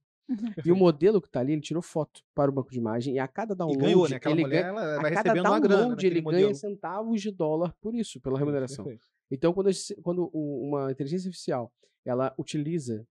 E 0.66 0.72
o 0.72 0.76
modelo 0.76 1.22
que 1.22 1.30
tá 1.30 1.42
ali, 1.42 1.54
ele 1.54 1.62
tirou 1.62 1.82
foto 1.82 2.22
para 2.34 2.50
o 2.50 2.54
banco 2.54 2.72
de 2.72 2.78
imagem 2.78 3.16
e 3.16 3.20
a 3.20 3.28
cada 3.28 3.54
E 3.54 3.58
download, 3.58 3.84
ganhou, 3.84 4.10
né? 4.10 4.16
Aquela 4.16 4.36
ele 4.36 4.42
mulher 4.42 4.62
ganha, 4.64 4.70
ela 4.70 4.82
a 4.98 5.02
vai 5.02 5.12
cada 5.12 5.30
recebendo 5.30 5.50
uma 5.52 5.60
grana. 5.60 5.82
download 5.82 6.06
ele 6.06 6.16
naquele 6.16 6.32
ganha 6.32 6.48
modelo. 6.48 6.56
centavos 6.56 7.22
de 7.22 7.32
dólar 7.32 7.76
por 7.82 7.94
isso, 7.94 8.22
pela 8.22 8.40
remuneração. 8.40 8.86
Perfeito. 8.86 9.08
Então, 9.30 9.54
quando, 9.54 9.70
quando 10.02 10.28
uma 10.34 10.92
inteligência 10.92 11.28
artificial 11.28 11.74
ela 12.06 12.34
utiliza 12.38 13.08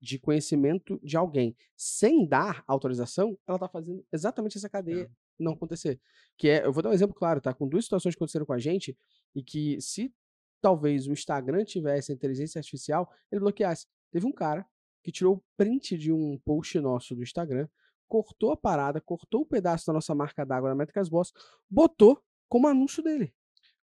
de 0.00 0.18
conhecimento 0.18 1.00
de 1.02 1.16
alguém 1.16 1.56
sem 1.76 2.26
dar 2.26 2.62
autorização, 2.66 3.36
ela 3.46 3.56
está 3.56 3.68
fazendo 3.68 4.04
exatamente 4.12 4.56
essa 4.56 4.68
cadeia 4.68 5.10
não 5.38 5.52
acontecer. 5.52 6.00
Que 6.36 6.48
é, 6.48 6.66
eu 6.66 6.72
vou 6.72 6.82
dar 6.82 6.90
um 6.90 6.92
exemplo 6.92 7.14
claro, 7.14 7.40
tá? 7.40 7.52
Com 7.52 7.68
duas 7.68 7.84
situações 7.84 8.14
que 8.14 8.18
aconteceram 8.18 8.46
com 8.46 8.52
a 8.52 8.58
gente 8.58 8.96
e 9.34 9.42
que 9.42 9.80
se 9.80 10.12
talvez 10.60 11.06
o 11.06 11.12
Instagram 11.12 11.64
tivesse 11.64 12.12
a 12.12 12.14
inteligência 12.14 12.58
artificial, 12.58 13.10
ele 13.30 13.40
bloqueasse. 13.40 13.86
Teve 14.10 14.26
um 14.26 14.32
cara 14.32 14.66
que 15.02 15.12
tirou 15.12 15.36
o 15.36 15.42
print 15.56 15.96
de 15.96 16.12
um 16.12 16.38
post 16.44 16.78
nosso 16.80 17.14
do 17.14 17.22
Instagram, 17.22 17.68
cortou 18.06 18.50
a 18.52 18.56
parada, 18.56 19.00
cortou 19.00 19.42
o 19.42 19.46
pedaço 19.46 19.86
da 19.86 19.92
nossa 19.92 20.14
marca 20.14 20.44
d'água 20.44 20.70
da 20.70 20.74
Métricas 20.74 21.08
Boss, 21.08 21.32
botou 21.70 22.22
como 22.48 22.66
anúncio 22.66 23.02
dele. 23.02 23.32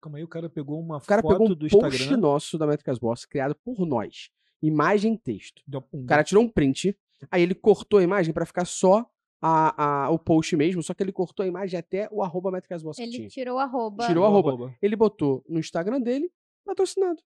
Calma 0.01 0.19
aí, 0.19 0.25
o 0.25 0.29
cara 0.29 0.49
pegou 0.51 0.81
uma 0.81 0.97
O 0.97 1.01
cara 1.01 1.23
foto 1.23 1.33
pegou 1.33 1.47
um 1.47 1.55
do 1.55 1.69
post 1.69 1.77
Instagram. 1.97 2.17
nosso 2.17 2.59
da 2.59 2.67
Métricas 2.67 2.99
Boss, 2.99 3.25
criado 3.25 3.55
por 3.65 3.87
nós. 3.87 4.31
Imagem 4.63 5.15
e 5.15 5.19
texto. 5.19 5.63
um- 5.93 6.03
O 6.03 6.07
cara 6.07 6.23
tirou 6.25 6.43
um 6.43 6.49
print, 6.49 6.97
aí 7.31 7.43
ele 7.43 7.55
cortou 7.55 7.99
a 7.99 8.03
imagem 8.03 8.33
pra 8.33 8.47
ficar 8.47 8.65
só 8.65 9.05
a, 9.41 10.05
a- 10.05 10.11
o 10.11 10.19
post 10.21 10.57
mesmo, 10.57 10.83
só 10.85 10.95
que 10.95 11.03
ele 11.03 11.11
cortou 11.13 11.43
a 11.43 11.47
imagem 11.49 11.79
até 11.79 12.09
o 12.13 12.23
arroba 12.23 12.51
Métricas 12.53 12.81
Boss 12.83 12.97
que 12.97 13.03
Ele 13.03 13.13
tinha. 13.13 13.29
tirou 13.29 13.59
a 13.59 13.65
roupa. 13.65 14.07
Tirou 14.07 14.25
a 14.25 14.29
arroba. 14.29 14.73
Ele 14.81 14.95
botou 14.95 15.45
no 15.49 15.59
Instagram 15.59 16.01
dele, 16.01 16.31
patrocinado. 16.65 17.21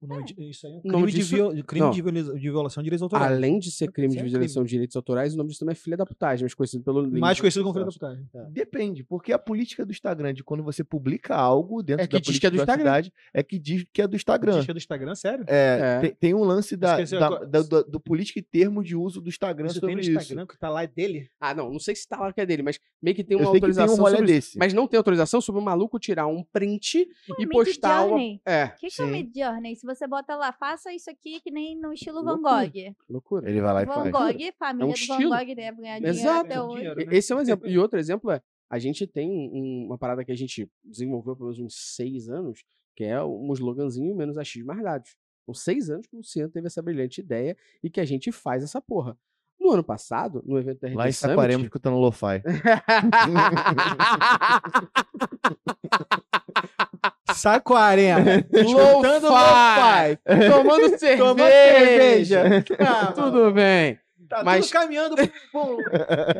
O 0.00 0.06
nome 0.06 0.24
de- 0.24 0.34
isso 0.50 0.66
aí 0.66 0.74
é 0.74 0.76
um 0.76 0.80
crime, 0.82 1.06
de, 1.06 1.12
disso- 1.18 1.34
viol- 1.34 1.64
crime 1.64 1.86
não. 1.86 1.90
de 1.90 2.02
viola- 2.02 2.34
de 2.38 2.50
violação 2.50 2.82
de 2.82 2.84
direitos 2.86 3.02
autorais. 3.02 3.32
Além 3.32 3.58
de 3.58 3.70
ser 3.70 3.90
crime 3.90 4.08
Isso 4.14 4.22
de 4.22 4.26
é 4.26 4.30
violação 4.30 4.62
de 4.62 4.68
direitos 4.70 4.94
autorais, 4.96 5.34
o 5.34 5.36
nome 5.38 5.48
disso 5.48 5.60
também 5.60 5.72
é 5.72 5.74
filha 5.74 5.96
da 5.96 6.04
putagem, 6.04 6.44
mas 6.44 6.54
conhecido 6.54 6.84
pelo 6.84 7.08
Mais 7.18 7.40
conhecido 7.40 7.62
como 7.64 7.72
do 7.84 7.90
filho 7.92 8.00
da 8.10 8.14
putagem. 8.28 8.52
Depende, 8.52 9.02
porque 9.04 9.32
a 9.32 9.38
política 9.38 9.84
do 9.86 9.92
Instagram, 9.92 10.34
de 10.34 10.44
quando 10.44 10.62
você 10.62 10.84
publica 10.84 11.34
algo 11.34 11.82
dentro 11.82 12.04
É 12.04 12.06
que 12.06 12.12
da 12.12 12.18
diz 12.20 12.38
que 12.38 12.46
é 12.46 12.50
política 12.50 12.50
do 12.50 12.56
da 12.58 12.62
Instagram. 12.62 12.84
cidade, 12.84 13.12
é 13.32 13.42
que 13.42 13.58
diz 13.58 13.84
que 13.92 14.02
é 14.02 14.06
do 14.06 14.16
Instagram. 14.16 14.56
Diz 14.56 14.64
que 14.66 14.70
é 14.70 14.74
do 14.74 14.78
Instagram, 14.78 15.14
sério? 15.14 15.44
É, 15.48 15.78
É. 15.96 16.00
Tem, 16.00 16.14
tem 16.14 16.34
um 16.34 16.44
lance 16.44 16.76
da, 16.76 16.92
Esqueci, 17.02 17.18
da- 17.18 17.26
eu- 17.28 17.46
da- 17.48 17.62
do, 17.62 17.84
do 17.84 18.00
política 18.00 18.38
e 18.38 18.42
termo 18.42 18.84
de 18.84 18.94
uso 18.94 19.20
do 19.20 19.28
Instagram 19.28 19.66
Isso 19.66 19.80
tem 19.80 19.80
sobre 19.80 19.94
no 19.94 20.00
isso. 20.00 20.10
Instagram, 20.10 20.46
que 20.46 20.58
tá 20.58 20.68
lá 20.68 20.82
é 20.82 20.86
dele. 20.86 21.30
Ah, 21.40 21.54
não, 21.54 21.70
não 21.72 21.78
sei 21.80 21.96
se 21.96 22.06
tá 22.06 22.18
lá 22.20 22.32
que 22.32 22.40
é 22.40 22.46
dele, 22.46 22.62
mas 22.62 22.78
meio 23.02 23.16
que 23.16 23.24
tem 23.24 23.36
Eu 23.38 23.44
uma 23.44 23.50
sei 23.52 23.60
que 23.60 23.66
tem 23.66 23.74
um 23.76 23.80
autorização 23.80 23.96
sobre 24.04 24.24
isso. 24.24 24.46
desse. 24.46 24.58
Mas 24.58 24.72
não 24.74 24.86
tem 24.86 24.98
autorização 24.98 25.40
sobre 25.40 25.60
o 25.60 25.64
maluco 25.64 25.98
tirar 25.98 26.26
um 26.26 26.42
print 26.44 27.08
e 27.38 27.46
postar. 27.46 28.04
É, 28.46 28.64
O 28.66 28.76
que, 28.78 28.86
é 28.86 28.88
o 28.88 28.90
Sim. 28.90 29.12
Você 29.86 30.06
bota 30.06 30.36
lá, 30.36 30.52
faça 30.52 30.92
isso 30.92 31.08
aqui 31.10 31.40
que 31.40 31.50
nem 31.50 31.78
no 31.78 31.92
estilo 31.92 32.22
Van. 32.22 32.36
Gogh. 32.40 32.94
loucura. 33.08 33.48
Ele 33.48 33.60
vai 33.60 33.72
lá 33.72 33.82
e 33.82 33.86
Van 33.86 33.94
faz. 33.94 34.10
Gogh, 34.12 34.52
família 34.58 34.86
um 34.86 34.88
do 34.90 34.94
estilo. 34.94 35.30
Van 35.30 35.38
Gogh 35.38 35.54
deve 35.54 35.80
ganhar 35.80 35.98
dinheiro 35.98 36.18
Exato. 36.18 36.46
até 36.46 36.60
hoje. 36.60 36.76
Dinheiro, 36.80 37.06
né? 37.06 37.16
Esse 37.16 37.32
é 37.32 37.36
um 37.36 37.40
exemplo. 37.40 37.68
E 37.68 37.78
outro 37.78 37.98
exemplo 37.98 38.30
é, 38.30 38.42
a 38.68 38.78
gente 38.78 39.06
tem 39.06 39.30
um- 39.30 39.86
uma 39.86 39.96
parada 39.96 40.24
que 40.24 40.32
a 40.32 40.36
gente 40.36 40.68
desenvolveu 40.84 41.34
pelo 41.36 41.50
menos 41.50 41.60
uns 41.64 41.74
seis 41.94 42.28
anos, 42.28 42.64
que 42.96 43.04
é 43.04 43.22
um 43.22 43.52
sloganzinho 43.52 44.14
menos 44.14 44.36
achismo 44.36 44.66
mais 44.68 44.82
dados. 44.82 45.16
São 45.44 45.54
seis 45.54 45.88
anos 45.88 46.06
que 46.08 46.16
o 46.16 46.18
Luciano 46.18 46.50
teve 46.50 46.66
essa 46.66 46.82
brilhante 46.82 47.20
ideia 47.20 47.56
e 47.82 47.88
que 47.88 48.00
a 48.00 48.04
gente 48.04 48.32
faz 48.32 48.64
essa 48.64 48.80
porra. 48.82 49.16
No 49.66 49.72
ano 49.72 49.82
passado, 49.82 50.42
no 50.46 50.58
evento 50.58 50.80
da 50.80 50.88
RD 50.88 50.96
Lá 50.96 51.08
em 51.08 51.12
Summit- 51.12 51.32
Saquarema, 51.34 51.64
escutando 51.64 51.96
lo-fi. 51.98 52.40
Saquarema. 57.32 58.20
Escutando 58.52 59.28
Lo-fi. 59.28 60.18
Tomando 60.50 60.98
cerveja. 60.98 61.16
Tomando 61.18 61.38
cerveja. 61.50 62.42
Ah, 62.80 63.12
Tudo 63.14 63.52
bem. 63.52 63.98
Tá 64.28 64.42
Mas- 64.42 64.66
tudo 64.68 64.72
caminhando 64.80 65.14
pro, 65.52 65.78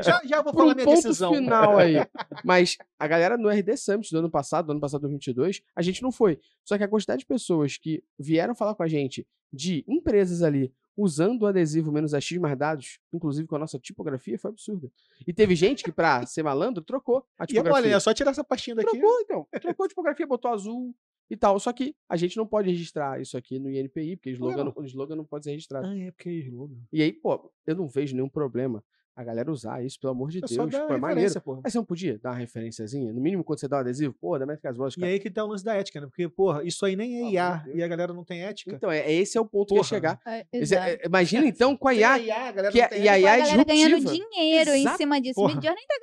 Já, 0.03 0.19
já 0.25 0.41
vou 0.41 0.53
falar 0.53 0.75
minha 0.75 0.83
ponto 0.85 0.95
decisão. 0.95 1.33
final 1.33 1.77
aí. 1.77 1.95
Mas 2.43 2.77
a 2.99 3.07
galera 3.07 3.37
no 3.37 3.47
RD 3.49 3.77
Summit 3.77 4.11
do 4.11 4.19
ano 4.19 4.29
passado, 4.29 4.65
do 4.65 4.71
ano 4.71 4.81
passado 4.81 5.01
2022, 5.01 5.61
a 5.73 5.81
gente 5.81 6.03
não 6.03 6.11
foi. 6.11 6.37
Só 6.65 6.77
que 6.77 6.83
a 6.83 6.87
quantidade 6.87 7.19
de 7.19 7.25
pessoas 7.25 7.77
que 7.77 8.03
vieram 8.19 8.53
falar 8.53 8.75
com 8.75 8.83
a 8.83 8.87
gente 8.89 9.25
de 9.53 9.85
empresas 9.87 10.41
ali 10.43 10.73
usando 10.97 11.43
o 11.43 11.45
adesivo 11.45 11.91
menos 11.91 12.11
X 12.13 12.37
mais 12.39 12.57
dados, 12.57 12.99
inclusive 13.13 13.47
com 13.47 13.55
a 13.55 13.59
nossa 13.59 13.77
tipografia, 13.77 14.37
foi 14.39 14.49
absurda. 14.49 14.91
E 15.27 15.31
teve 15.31 15.55
gente 15.55 15.83
que, 15.83 15.91
pra 15.91 16.25
ser 16.25 16.41
malandro, 16.41 16.83
trocou 16.83 17.23
a 17.37 17.43
E 17.43 17.47
tipografia. 17.47 17.83
olha, 17.89 17.95
é 17.95 17.99
só 17.99 18.13
tirar 18.13 18.31
essa 18.31 18.43
pastinha 18.43 18.75
daqui. 18.75 18.89
Trocou, 18.97 19.19
então. 19.21 19.47
Trocou 19.61 19.85
a 19.85 19.89
tipografia, 19.89 20.25
botou 20.25 20.51
azul 20.51 20.95
e 21.29 21.37
tal. 21.37 21.59
Só 21.59 21.71
que 21.71 21.95
a 22.09 22.17
gente 22.17 22.35
não 22.35 22.47
pode 22.47 22.69
registrar 22.69 23.21
isso 23.21 23.37
aqui 23.37 23.59
no 23.59 23.69
INPI, 23.69 24.15
porque 24.15 24.15
Por 24.15 24.21
que 24.23 24.29
slogan, 24.31 24.63
não? 24.63 24.73
o 24.75 24.83
slogan 24.85 25.15
não 25.15 25.25
pode 25.25 25.43
ser 25.45 25.51
registrado. 25.51 25.85
Ah, 25.87 25.97
é 25.97 26.09
porque 26.11 26.29
é 26.29 26.33
slogan. 26.33 26.77
E 26.91 27.01
aí, 27.03 27.13
pô, 27.13 27.51
eu 27.67 27.75
não 27.75 27.87
vejo 27.87 28.15
nenhum 28.15 28.29
problema 28.29 28.83
a 29.17 29.23
galera 29.23 29.51
usar 29.51 29.83
isso, 29.83 29.99
pelo 29.99 30.11
amor 30.13 30.29
de 30.29 30.37
É 30.37 30.41
Deus. 30.41 30.75
Pô, 30.75 30.93
é 30.93 30.97
maneiro. 30.99 31.41
porra. 31.41 31.61
Mas 31.63 31.73
você 31.73 31.79
não 31.79 31.85
podia 31.85 32.19
dar 32.19 32.29
uma 32.29 32.35
referenciazinha? 32.37 33.11
No 33.11 33.19
mínimo, 33.19 33.43
quando 33.43 33.59
você 33.59 33.67
dá 33.67 33.77
um 33.77 33.79
adesivo, 33.79 34.13
pô, 34.13 34.37
da 34.37 34.45
Métricas 34.45 34.77
Boas. 34.77 34.95
E 34.95 35.03
aí 35.03 35.19
que 35.19 35.27
tá 35.31 35.43
o 35.43 35.47
lance 35.47 35.63
da 35.65 35.73
ética, 35.73 35.99
né? 35.99 36.05
Porque, 36.05 36.29
porra, 36.29 36.63
isso 36.63 36.85
aí 36.85 36.95
nem 36.95 37.25
é 37.25 37.31
IA 37.31 37.65
e 37.73 37.81
a 37.81 37.87
galera 37.87 38.13
não 38.13 38.23
tem 38.23 38.43
ética. 38.43 38.75
Então, 38.75 38.91
é, 38.91 39.11
esse 39.11 39.35
é 39.35 39.41
o 39.41 39.45
ponto 39.45 39.69
que 39.69 39.73
ia 39.73 39.79
Porra. 39.79 39.89
chegar. 39.89 40.19
É, 40.23 40.45
é- 40.53 41.05
imagina 41.07 41.45
então 41.49 41.75
com 41.75 41.87
a 41.87 41.95
IA, 41.95 42.13
a 42.13 42.51
galera 42.51 42.71
que 42.71 42.77
não 42.77 42.85
a- 42.85 42.89
tem 42.89 43.01
e 43.03 43.09
a. 43.09 43.19
IA 43.19 43.31
a 43.31 43.35
é 43.37 43.39
galera 43.41 43.63
ganhando 43.63 43.99
dinheiro 44.05 44.69
em 44.71 44.81
Exato. 44.81 44.97
cima 44.97 45.19
disso. 45.19 45.33
Porra. 45.35 45.55
Mid 45.55 45.63
Journey 45.63 45.83
tá 45.87 45.95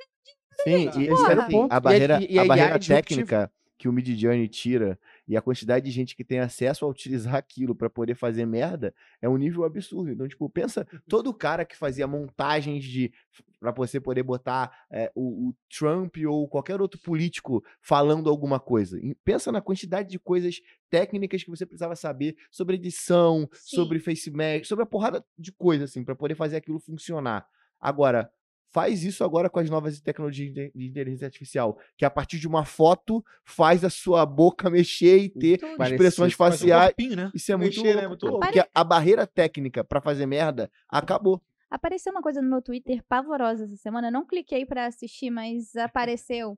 Sim, 0.63 0.71
e 0.71 0.85
Porra. 0.89 1.03
esse 1.13 1.31
era, 1.31 1.43
assim, 1.43 1.51
Ponto. 1.51 1.71
E 1.71 1.75
a 1.75 1.79
barreira, 1.79 2.19
e- 2.21 2.33
e 2.33 2.39
a 2.39 2.41
a 2.41 2.45
barreira 2.45 2.75
é 2.75 2.79
técnica 2.79 3.51
que 3.77 3.87
o 3.89 3.93
Midjourney 3.93 4.47
tira 4.49 4.99
e 5.27 5.35
a 5.35 5.41
quantidade 5.41 5.85
de 5.85 5.91
gente 5.91 6.15
que 6.15 6.23
tem 6.23 6.39
acesso 6.39 6.85
a 6.85 6.87
utilizar 6.87 7.35
aquilo 7.35 7.75
pra 7.75 7.89
poder 7.89 8.15
fazer 8.15 8.45
merda 8.45 8.93
é 9.21 9.27
um 9.27 9.37
nível 9.37 9.63
absurdo. 9.63 10.11
Então, 10.11 10.27
tipo, 10.27 10.49
pensa 10.49 10.85
todo 11.07 11.33
cara 11.33 11.65
que 11.65 11.75
fazia 11.75 12.07
montagens 12.07 12.83
de 12.83 13.11
para 13.59 13.71
você 13.71 13.99
poder 13.99 14.21
botar 14.21 14.85
é, 14.91 15.11
o, 15.15 15.49
o, 15.49 15.55
Trump 15.75 16.17
ou 16.27 16.47
qualquer 16.47 16.79
outro 16.81 16.99
político 16.99 17.63
falando 17.81 18.29
alguma 18.29 18.59
coisa. 18.59 18.99
E 18.99 19.15
pensa 19.15 19.51
na 19.51 19.61
quantidade 19.61 20.09
de 20.09 20.19
coisas 20.19 20.61
técnicas 20.89 21.43
que 21.43 21.49
você 21.49 21.65
precisava 21.65 21.95
saber 21.95 22.35
sobre 22.51 22.75
edição, 22.75 23.49
Sim. 23.53 23.77
sobre 23.77 23.99
face 23.99 24.31
sobre 24.63 24.83
a 24.83 24.85
porrada 24.85 25.25
de 25.37 25.51
coisa 25.51 25.85
assim 25.85 26.03
para 26.03 26.15
poder 26.15 26.35
fazer 26.35 26.57
aquilo 26.57 26.79
funcionar. 26.79 27.47
Agora, 27.79 28.31
faz 28.75 29.05
isso 29.05 29.23
agora 29.23 29.49
com 29.49 29.57
as 29.59 29.69
novas 29.69 30.01
tecnologias 30.01 30.53
de 30.53 30.69
inteligência 30.75 31.25
artificial, 31.25 31.77
que 31.97 32.03
a 32.03 32.09
partir 32.09 32.37
de 32.37 32.45
uma 32.45 32.65
foto 32.65 33.23
faz 33.45 33.85
a 33.85 33.89
sua 33.89 34.25
boca 34.25 34.69
mexer 34.69 35.17
e 35.17 35.29
ter. 35.29 35.57
Parece- 35.77 35.93
expressões 35.95 36.33
um 36.33 36.35
faciais. 36.35 36.87
corpinho, 36.87 37.15
né? 37.15 37.31
Isso 37.33 37.51
é 37.53 37.55
muito 37.55 37.77
Mexer, 37.81 37.95
né? 37.95 38.01
louco, 38.01 38.09
Muito 38.09 38.25
louco. 38.27 38.39
porque 38.45 38.61
a 38.73 38.83
barreira 38.83 39.25
técnica 39.25 39.81
pra 39.81 40.01
fazer 40.01 40.25
merda 40.25 40.69
acabou. 40.89 41.41
Apareceu 41.71 42.11
uma 42.11 42.21
coisa 42.21 42.41
no 42.41 42.49
meu 42.49 42.61
Twitter 42.61 43.01
pavorosa 43.07 43.63
essa 43.63 43.77
semana. 43.77 44.09
Eu 44.09 44.11
não 44.11 44.25
cliquei 44.25 44.65
pra 44.65 44.85
assistir, 44.87 45.29
mas 45.31 45.73
apareceu. 45.77 46.57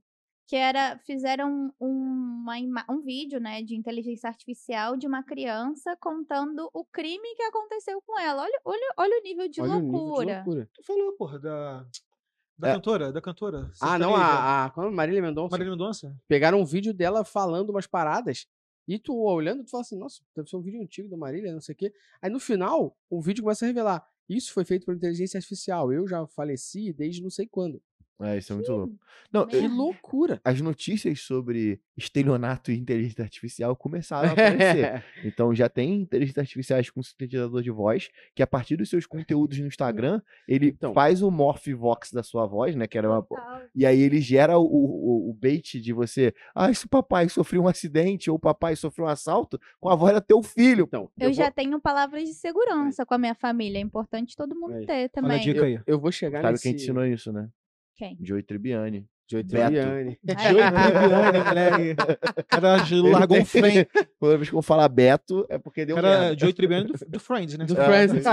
Que 0.50 0.56
era. 0.56 0.98
Fizeram 1.06 1.74
uma, 1.78 2.58
ima- 2.58 2.86
um 2.90 3.02
vídeo, 3.02 3.38
né, 3.38 3.62
de 3.62 3.76
inteligência 3.76 4.30
artificial 4.30 4.96
de 4.96 5.06
uma 5.06 5.22
criança 5.22 5.94
contando 6.00 6.70
o 6.74 6.86
crime 6.86 7.36
que 7.36 7.44
aconteceu 7.44 8.02
com 8.06 8.18
ela. 8.18 8.44
Olha, 8.44 8.60
olha, 8.64 8.94
olha 8.98 9.20
o 9.20 9.24
nível 9.24 9.48
de 9.50 9.62
Olha 9.62 9.72
o 9.72 9.80
nível 9.82 9.92
de 9.92 9.98
loucura. 10.06 10.36
loucura. 10.36 10.70
Tu 10.74 10.84
falou, 10.86 11.12
porra, 11.18 11.38
da. 11.40 11.86
Da 12.58 12.70
É. 12.70 12.74
cantora, 12.74 13.12
da 13.12 13.22
cantora. 13.22 13.72
Ah, 13.80 14.00
não, 14.00 14.16
a, 14.16 14.66
a, 14.66 14.70
qual 14.72 14.88
é? 14.88 14.92
Marília 14.92 15.22
Mendonça. 15.22 15.52
Marília 15.52 15.72
Mendonça? 15.72 16.16
Pegaram 16.28 16.60
um 16.60 16.66
vídeo 16.66 16.94
dela 16.94 17.24
falando 17.24 17.70
umas 17.70 17.86
paradas 17.86 18.48
e 18.88 18.98
tu 18.98 19.16
olhando, 19.22 19.64
tu 19.64 19.70
fala 19.70 19.82
assim, 19.82 19.98
nossa, 19.98 20.24
deve 20.36 20.50
ser 20.50 20.56
um 20.56 20.62
vídeo 20.62 20.82
antigo 20.82 21.08
da 21.10 21.18
Marília, 21.18 21.54
não 21.54 21.62
sei 21.62 21.74
o 21.74 21.78
quê. 21.78 21.94
Aí 22.22 22.30
no 22.32 22.40
final, 22.40 22.98
o 23.10 23.22
vídeo 23.22 23.44
começa 23.44 23.66
a 23.66 23.68
revelar, 23.68 24.04
isso 24.28 24.54
foi 24.54 24.66
feito 24.66 24.86
por 24.86 24.96
inteligência 24.96 25.38
artificial, 25.38 25.92
eu 25.94 26.08
já 26.08 26.26
faleci 26.28 26.92
desde 26.94 27.22
não 27.22 27.30
sei 27.30 27.46
quando. 27.48 27.82
É, 28.20 28.38
isso 28.38 28.52
é 28.52 28.56
muito 28.56 28.72
louco. 28.72 28.96
Não. 29.32 29.46
Que 29.46 29.68
loucura! 29.68 30.40
as 30.44 30.60
notícias 30.62 31.22
sobre 31.22 31.80
estelionato 31.96 32.72
e 32.72 32.78
inteligência 32.78 33.24
artificial 33.24 33.76
começaram 33.76 34.30
a 34.30 34.32
aparecer. 34.32 35.04
Então 35.24 35.54
já 35.54 35.68
tem 35.70 36.02
inteligência 36.02 36.42
artificiais 36.42 36.90
com 36.90 37.02
sintetizador 37.04 37.62
de 37.62 37.70
voz, 37.72 38.10
que 38.34 38.42
a 38.42 38.48
partir 38.48 38.76
dos 38.78 38.90
seus 38.90 39.06
conteúdos 39.06 39.60
no 39.60 39.68
Instagram, 39.68 40.22
ele 40.48 40.68
Então. 40.70 40.94
faz 40.94 41.22
o 41.22 41.30
Morph-Vox 41.30 42.12
da 42.12 42.24
sua 42.24 42.46
voz, 42.48 42.76
né? 42.76 42.88
Que 42.88 42.98
era 42.98 43.10
uma. 43.10 43.28
E 43.76 43.86
aí 43.86 44.00
ele 44.02 44.20
gera 44.22 44.58
o, 44.58 44.64
o, 44.66 45.30
o 45.30 45.34
bait 45.34 45.80
de 45.80 45.94
você. 45.94 46.34
Ah, 46.56 46.74
se 46.74 46.86
o 46.86 46.90
papai 46.90 47.28
sofreu 47.30 47.64
um 47.64 47.68
acidente 47.68 48.30
ou 48.30 48.38
o 48.38 48.40
papai 48.40 48.76
sofreu 48.76 49.06
um 49.06 49.10
assalto, 49.10 49.60
com 49.80 49.90
a 49.90 49.96
voz 49.96 50.14
do 50.14 50.22
teu 50.22 50.42
filho. 50.42 50.86
Então, 50.88 51.10
Eu, 51.20 51.30
eu, 51.30 51.34
já 51.34 51.46
vou, 51.46 51.54
tenho 51.54 51.80
palavras 51.80 52.24
de 52.28 52.34
segurança 52.34 53.06
com 53.06 53.14
a 53.14 53.18
minha 53.18 53.36
família. 53.36 53.78
É 53.78 53.82
importante 53.82 54.36
todo 54.36 54.56
mundo 54.56 54.74
Aí. 54.76 54.86
ter 54.86 54.94
Olha 54.94 55.06
a 55.06 55.10
também. 55.10 55.40
dica 55.42 55.66
aí. 55.66 55.80
eu 55.86 56.00
vou 56.00 56.12
chegar 56.12 56.42
Sabe 56.42 56.52
nesse... 56.54 56.64
quem 56.64 56.74
ensinou 56.74 57.06
isso, 57.06 57.32
né? 57.32 57.50
Quem? 57.98 58.18
Joey 58.22 58.44
Tribbiani. 58.44 59.06
Joey 59.30 59.44
Beto. 59.44 59.66
Tribbiani. 59.66 60.20
Joey 60.24 60.72
Tribbiani, 60.72 61.40
moleque. 61.46 61.96
O 62.40 62.44
cara 62.48 62.78
largou 63.12 63.38
um 63.40 63.46
frame. 63.46 63.86
Toda 64.20 64.38
vez 64.38 64.50
que 64.50 64.56
eu 64.56 64.62
falar 64.62 64.88
Beto, 64.88 65.46
é 65.50 65.58
porque 65.58 65.86
deu 65.86 65.96
cara, 65.96 66.20
merda. 66.22 66.40
Joey 66.40 66.54
Tribbiani 66.54 66.88
do, 66.88 66.94
do 67.08 67.20
Friends, 67.20 67.58
né? 67.58 67.66
Do 67.66 67.78
É. 67.80 67.86
Friends. 68.08 68.24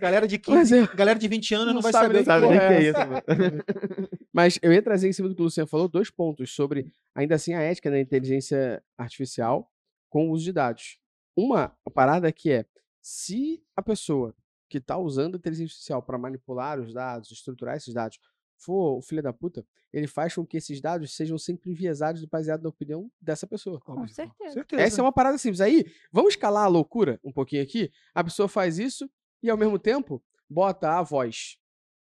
Galera 0.00 0.26
de 0.26 0.40
Mas 0.48 0.68
15, 0.70 0.76
eu- 0.76 0.96
galera 0.96 1.18
de 1.18 1.28
20 1.28 1.54
anos 1.54 1.66
não, 1.68 1.74
Não 1.74 1.80
vai 1.82 1.92
sabe 1.92 2.06
saber. 2.06 2.14
nem 2.16 2.24
Sabe 2.24 2.46
porra 2.46 2.56
nem 2.56 2.66
o 2.66 2.68
que 2.68 2.74
é 2.74 2.78
é 2.78 2.90
isso. 2.90 4.24
Mas 4.32 4.58
eu 4.60 4.72
ia 4.72 4.82
trazer 4.82 5.08
em 5.08 5.12
cima 5.12 5.28
do 5.28 5.36
que 5.36 5.40
o 5.40 5.44
Luciano 5.44 5.68
falou 5.68 5.86
dois 5.88 6.10
pontos 6.10 6.52
sobre, 6.52 6.90
ainda 7.14 7.36
assim, 7.36 7.54
a 7.54 7.60
ética 7.60 7.88
da 7.90 8.00
inteligência 8.00 8.82
artificial 8.98 9.70
com 10.10 10.28
o 10.28 10.32
uso 10.32 10.44
de 10.44 10.52
dados. 10.52 10.98
Uma 11.36 11.72
parada 11.94 12.30
que 12.32 12.50
é, 12.50 12.64
se 13.00 13.62
a 13.76 13.82
pessoa 13.82 14.34
que 14.74 14.78
está 14.78 14.98
usando 14.98 15.36
a 15.36 15.38
inteligência 15.38 15.72
artificial 15.72 16.02
para 16.02 16.18
manipular 16.18 16.80
os 16.80 16.92
dados, 16.92 17.30
estruturar 17.30 17.76
esses 17.76 17.94
dados, 17.94 18.18
for 18.56 18.98
o 18.98 19.02
filho 19.02 19.22
da 19.22 19.32
puta, 19.32 19.64
ele 19.92 20.08
faz 20.08 20.34
com 20.34 20.44
que 20.44 20.56
esses 20.56 20.80
dados 20.80 21.14
sejam 21.14 21.38
sempre 21.38 21.70
enviesados 21.70 22.24
e 22.24 22.26
baseados 22.26 22.64
na 22.64 22.70
opinião 22.70 23.08
dessa 23.20 23.46
pessoa. 23.46 23.80
Com 23.80 24.08
certeza. 24.08 24.54
Certeza. 24.54 24.82
Essa 24.82 25.00
é 25.00 25.04
uma 25.04 25.12
parada 25.12 25.38
simples. 25.38 25.60
Aí, 25.60 25.84
vamos 26.10 26.34
escalar 26.34 26.64
a 26.64 26.68
loucura 26.68 27.20
um 27.22 27.32
pouquinho 27.32 27.62
aqui. 27.62 27.88
A 28.12 28.24
pessoa 28.24 28.48
faz 28.48 28.76
isso 28.76 29.08
e, 29.40 29.48
ao 29.48 29.56
mesmo 29.56 29.78
tempo, 29.78 30.20
bota 30.50 30.98
a 30.98 31.02
voz 31.02 31.56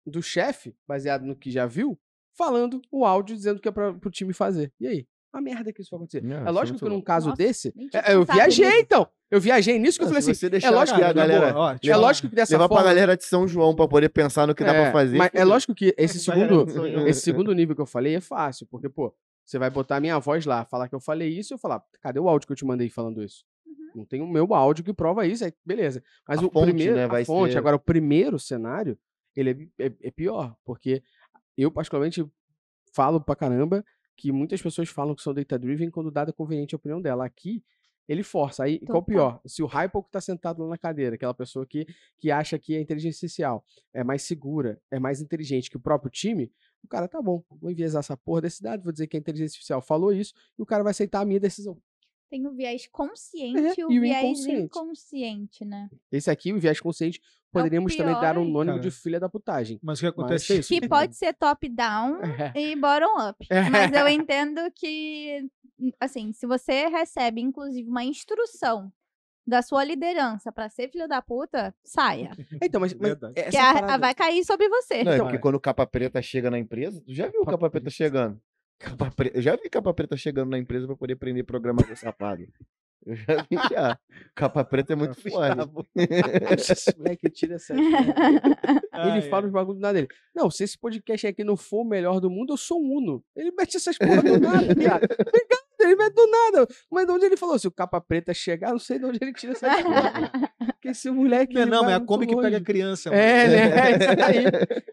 do 0.07 0.23
chefe, 0.23 0.75
baseado 0.89 1.27
no 1.27 1.37
que 1.37 1.51
já 1.51 1.67
viu, 1.67 2.01
falando 2.33 2.81
o 2.91 3.05
áudio 3.05 3.37
dizendo 3.37 3.61
que 3.61 3.69
é 3.69 3.73
para 3.73 3.91
o 3.91 4.11
time 4.11 4.33
fazer. 4.33 4.73
E 4.81 4.87
aí? 4.87 5.09
A 5.33 5.41
merda 5.41 5.73
que 5.73 5.81
isso 5.81 5.91
vai 5.91 5.99
acontecer. 5.99 6.23
Não, 6.23 6.45
é 6.45 6.49
é 6.49 6.51
lógico 6.51 6.79
que 6.79 6.85
num 6.89 7.01
caso 7.01 7.31
Nossa, 7.31 7.39
desse. 7.43 7.73
é, 7.95 8.15
eu 8.15 8.25
viajei, 8.25 8.81
então. 8.81 9.09
Eu 9.31 9.41
viajei 9.41 9.79
nisso 9.79 9.97
que 9.99 10.05
eu 10.05 10.09
Não, 10.11 10.15
falei 10.21 10.31
assim. 10.31 10.35
você 10.61 10.67
É 10.67 10.71
lógico, 10.71 10.99
que 10.99 11.05
a 11.05 11.09
na 11.09 11.15
boa, 11.15 11.27
galera. 11.27 11.57
ó, 11.59 11.77
é 11.83 11.97
lógico 11.97 12.29
que 12.29 12.35
dessa 12.35 12.53
Levar 12.53 12.69
forma. 12.69 12.83
pra 12.83 12.91
galera 12.93 13.17
de 13.17 13.25
São 13.25 13.49
João 13.49 13.75
pra 13.75 13.89
poder 13.89 14.11
pensar 14.11 14.47
no 14.47 14.55
que 14.55 14.63
dá 14.63 14.75
É, 14.75 14.83
pra 14.83 14.93
fazer. 14.93 15.17
Mas 15.17 15.31
é 15.33 15.43
lógico 15.43 15.75
que 15.75 15.95
esse 15.97 16.19
galera 16.31 16.49
segundo, 16.67 17.09
esse 17.09 17.21
segundo 17.23 17.53
nível 17.55 17.75
que 17.75 17.81
eu 17.81 17.87
falei 17.87 18.15
é 18.17 18.21
fácil, 18.21 18.67
porque, 18.71 18.91
pô, 18.91 19.15
você 19.43 19.59
vai 19.59 19.71
botar 19.71 19.97
a 19.97 20.01
minha 20.01 20.19
voz 20.19 20.45
lá, 20.45 20.67
falar 20.67 20.87
que 20.87 20.95
eu 20.95 21.01
falei 21.01 21.31
isso, 21.31 21.53
e 21.53 21.55
eu 21.55 21.59
falar, 21.59 21.83
cadê 22.03 22.21
o 22.21 22.29
áudio 22.29 22.47
que 22.47 22.53
eu 22.53 22.57
te 22.57 22.65
mandei 22.67 22.91
falando 22.91 23.23
isso? 23.25 23.43
Uhum. 23.67 23.75
Não 23.97 24.05
tem 24.05 24.21
o 24.21 24.27
meu 24.27 24.53
áudio 24.53 24.85
que 24.85 24.93
prova 24.93 25.27
isso, 25.27 25.43
aí 25.47 25.53
beleza. 25.65 26.03
Mas 26.29 26.39
A 26.39 26.47
o 26.47 26.51
fonte, 26.51 26.67
primeiro, 26.67 26.95
né, 26.97 27.05
a 27.07 27.25
fonte, 27.25 27.53
ser- 27.53 27.59
agora 27.59 27.77
o 27.77 27.81
primeiro 27.81 28.39
cenário, 28.39 28.99
ele 29.35 29.71
é, 29.79 29.87
é- 29.87 29.93
é 30.03 30.11
pior, 30.11 30.55
porque 30.63 31.03
eu 31.57 31.71
particularmente 31.71 32.23
falo 32.93 33.19
pra 33.19 33.35
caramba 33.35 33.83
que 34.23 34.31
muitas 34.31 34.63
pessoas 34.63 34.89
falam 34.89 35.17
que 35.17 35.23
são 35.23 35.35
data-driven 35.35 35.91
quando 35.91 36.09
dada 36.09 36.33
conveniente 36.33 36.77
a 36.77 36.79
opinião 36.79 37.03
dela. 37.03 37.27
Aqui, 37.27 37.61
ele 38.09 38.23
força. 38.23 38.63
Aí, 38.63 38.79
qual 38.79 38.99
o 38.99 39.03
Total. 39.03 39.05
pior? 39.05 39.41
Se 39.45 39.65
o 39.65 39.67
Hypo 39.67 40.01
que 40.01 40.13
tá 40.13 40.21
sentado 40.21 40.63
lá 40.63 40.69
na 40.69 40.79
cadeira, 40.79 41.17
aquela 41.17 41.35
pessoa 41.35 41.67
que, 41.67 41.85
que 42.21 42.31
acha 42.31 42.57
que 42.57 42.77
a 42.77 42.81
inteligência 42.81 43.17
artificial 43.17 43.65
é 43.93 44.05
mais 44.05 44.23
segura, 44.23 44.81
é 44.93 45.01
mais 45.01 45.21
inteligente 45.21 45.69
que 45.69 45.77
o 45.77 45.81
próprio 45.81 46.09
time, 46.09 46.53
o 46.85 46.87
cara, 46.87 47.09
tá 47.09 47.21
bom, 47.21 47.43
vou 47.51 47.69
enviesar 47.69 47.99
essa 47.99 48.17
porra 48.17 48.43
desse 48.43 48.63
dado, 48.63 48.85
vou 48.85 48.93
dizer 48.93 49.09
que 49.09 49.17
a 49.17 49.21
inteligência 49.21 49.57
artificial 49.57 49.83
falou 49.83 50.13
isso, 50.13 50.33
e 50.57 50.63
o 50.63 50.67
cara 50.67 50.85
vai 50.85 50.93
aceitar 50.93 51.21
a 51.21 51.25
minha 51.25 51.41
decisão. 51.41 51.77
Tem 52.33 52.47
o 52.47 52.51
viés 52.53 52.89
consciente 52.91 53.79
e 53.79 53.85
o 53.85 53.93
e 53.93 53.99
o 53.99 54.01
viés 54.01 54.23
inconsciente. 54.25 54.63
inconsciente, 54.63 55.65
né? 55.67 55.91
Esse 56.11 56.31
aqui, 56.31 56.51
o 56.51 56.59
viés 56.59 56.81
consciente, 56.81 57.21
poderíamos 57.53 57.95
também 57.95 58.15
dar 58.19 58.39
um 58.39 58.65
cara. 58.65 58.79
de 58.79 58.91
filha 58.91 59.21
da 59.21 59.29
putagem. 59.29 59.79
Mas 59.83 59.99
o 59.99 60.01
que 60.01 60.07
acontece 60.07 60.51
é 60.51 60.57
é 60.57 60.59
isso. 60.61 60.73
isso. 60.73 60.81
Que 60.81 60.89
pode 60.89 61.15
ser 61.15 61.35
top-down 61.35 62.21
É. 62.23 62.59
e 62.59 62.75
bottom-up. 62.75 63.37
É. 63.53 63.69
Mas 63.69 63.93
eu 63.93 64.09
entendo 64.09 64.61
que, 64.75 65.47
assim, 66.01 66.33
se 66.33 66.47
você 66.47 66.89
recebe, 66.89 67.43
inclusive, 67.43 67.87
uma 67.87 68.03
instrução 68.03 68.91
da 69.47 69.61
sua 69.61 69.85
liderança 69.85 70.51
pra 70.51 70.71
ser 70.71 70.89
filho 70.89 71.07
da 71.07 71.21
puta, 71.21 71.75
saia. 71.85 72.31
Então, 72.63 72.81
mas, 72.81 72.95
mas 72.95 73.13
essa 73.37 73.51
Que 73.51 73.57
a, 73.59 73.75
parada- 73.75 73.93
a 73.95 73.99
vai 73.99 74.15
cair 74.15 74.43
sobre 74.47 74.71
você. 74.71 75.05
Não, 75.05 75.13
é 75.13 75.15
Então, 75.17 75.27
porque 75.27 75.37
é. 75.37 75.41
quando 75.41 75.57
o 75.57 75.61
capa 75.61 75.87
preta 75.87 76.23
chega 76.23 76.51
na 76.51 76.59
empresa, 76.59 77.03
tu 77.05 77.13
já 77.13 77.27
viu 77.29 77.43
o 77.43 77.45
capa 77.45 77.69
preta 77.69 77.91
chegando? 77.91 78.41
Capa 78.83 79.11
preta, 79.15 79.39
eu 79.39 79.43
já 79.43 79.57
vi 79.57 79.69
capa 79.71 79.95
preta 79.95 80.17
chegando 80.17 80.51
na 80.51 80.59
empresa 80.59 80.87
pra 80.87 80.97
poder 80.97 81.17
prender 81.17 81.45
programador 81.45 81.97
safado. 81.97 82.45
Eu 83.05 83.17
já 83.17 83.37
vi 83.51 83.57
já. 83.71 83.99
Capa 84.35 84.65
preta 84.65 84.93
é 84.93 84.97
muito 84.97 85.21
foda. 85.29 85.69
Esse 86.57 86.95
moleque 86.99 87.29
tira 87.31 87.57
essa. 87.57 87.75
Ele 87.75 87.83
Ah, 88.93 89.23
fala 89.29 89.47
os 89.47 89.53
bagulhos 89.53 89.79
do 89.79 89.83
nada 89.83 89.95
dele. 89.95 90.09
Não, 90.35 90.49
se 90.51 90.63
esse 90.63 90.79
podcast 90.79 91.27
aqui 91.27 91.43
não 91.43 91.57
for 91.57 91.81
o 91.81 91.85
melhor 91.89 92.21
do 92.21 92.31
mundo, 92.31 92.53
eu 92.53 92.57
sou 92.57 92.81
um 92.81 92.99
Uno. 92.99 93.25
Ele 93.35 93.51
mete 93.59 93.77
essas 93.77 93.99
porra 93.99 94.23
do 94.23 94.39
nada, 94.39 94.73
viado. 94.75 95.03
Obrigado, 95.05 95.65
ele 95.81 95.97
mete 95.97 96.15
do 96.15 96.27
nada. 96.31 96.69
Mas 96.91 97.07
de 97.07 97.13
onde 97.13 97.27
ele 97.27 97.37
falou? 97.37 97.59
Se 97.59 97.67
o 97.67 97.73
capa 97.73 98.01
preta 98.01 98.33
chegar, 98.33 98.71
não 98.71 98.79
sei 98.79 98.99
de 99.01 99.05
onde 99.05 99.19
ele 99.21 99.33
tira 99.33 99.53
essas 99.53 99.83
porra. 99.83 100.31
Porque 100.73 100.89
esse 100.89 101.11
moleque. 101.11 101.55
Não, 101.55 101.63
é 101.63 101.67
não, 101.67 101.91
é 101.91 101.95
a 101.95 102.01
Kombi 102.01 102.27
que 102.27 102.37
pega 102.37 102.59
a 102.59 102.63
criança. 102.63 103.11
mano. 103.11 103.21
É, 103.21 103.49
né? 103.49 103.91
É 103.91 103.91
isso 103.97 104.25
aí. 104.25 104.45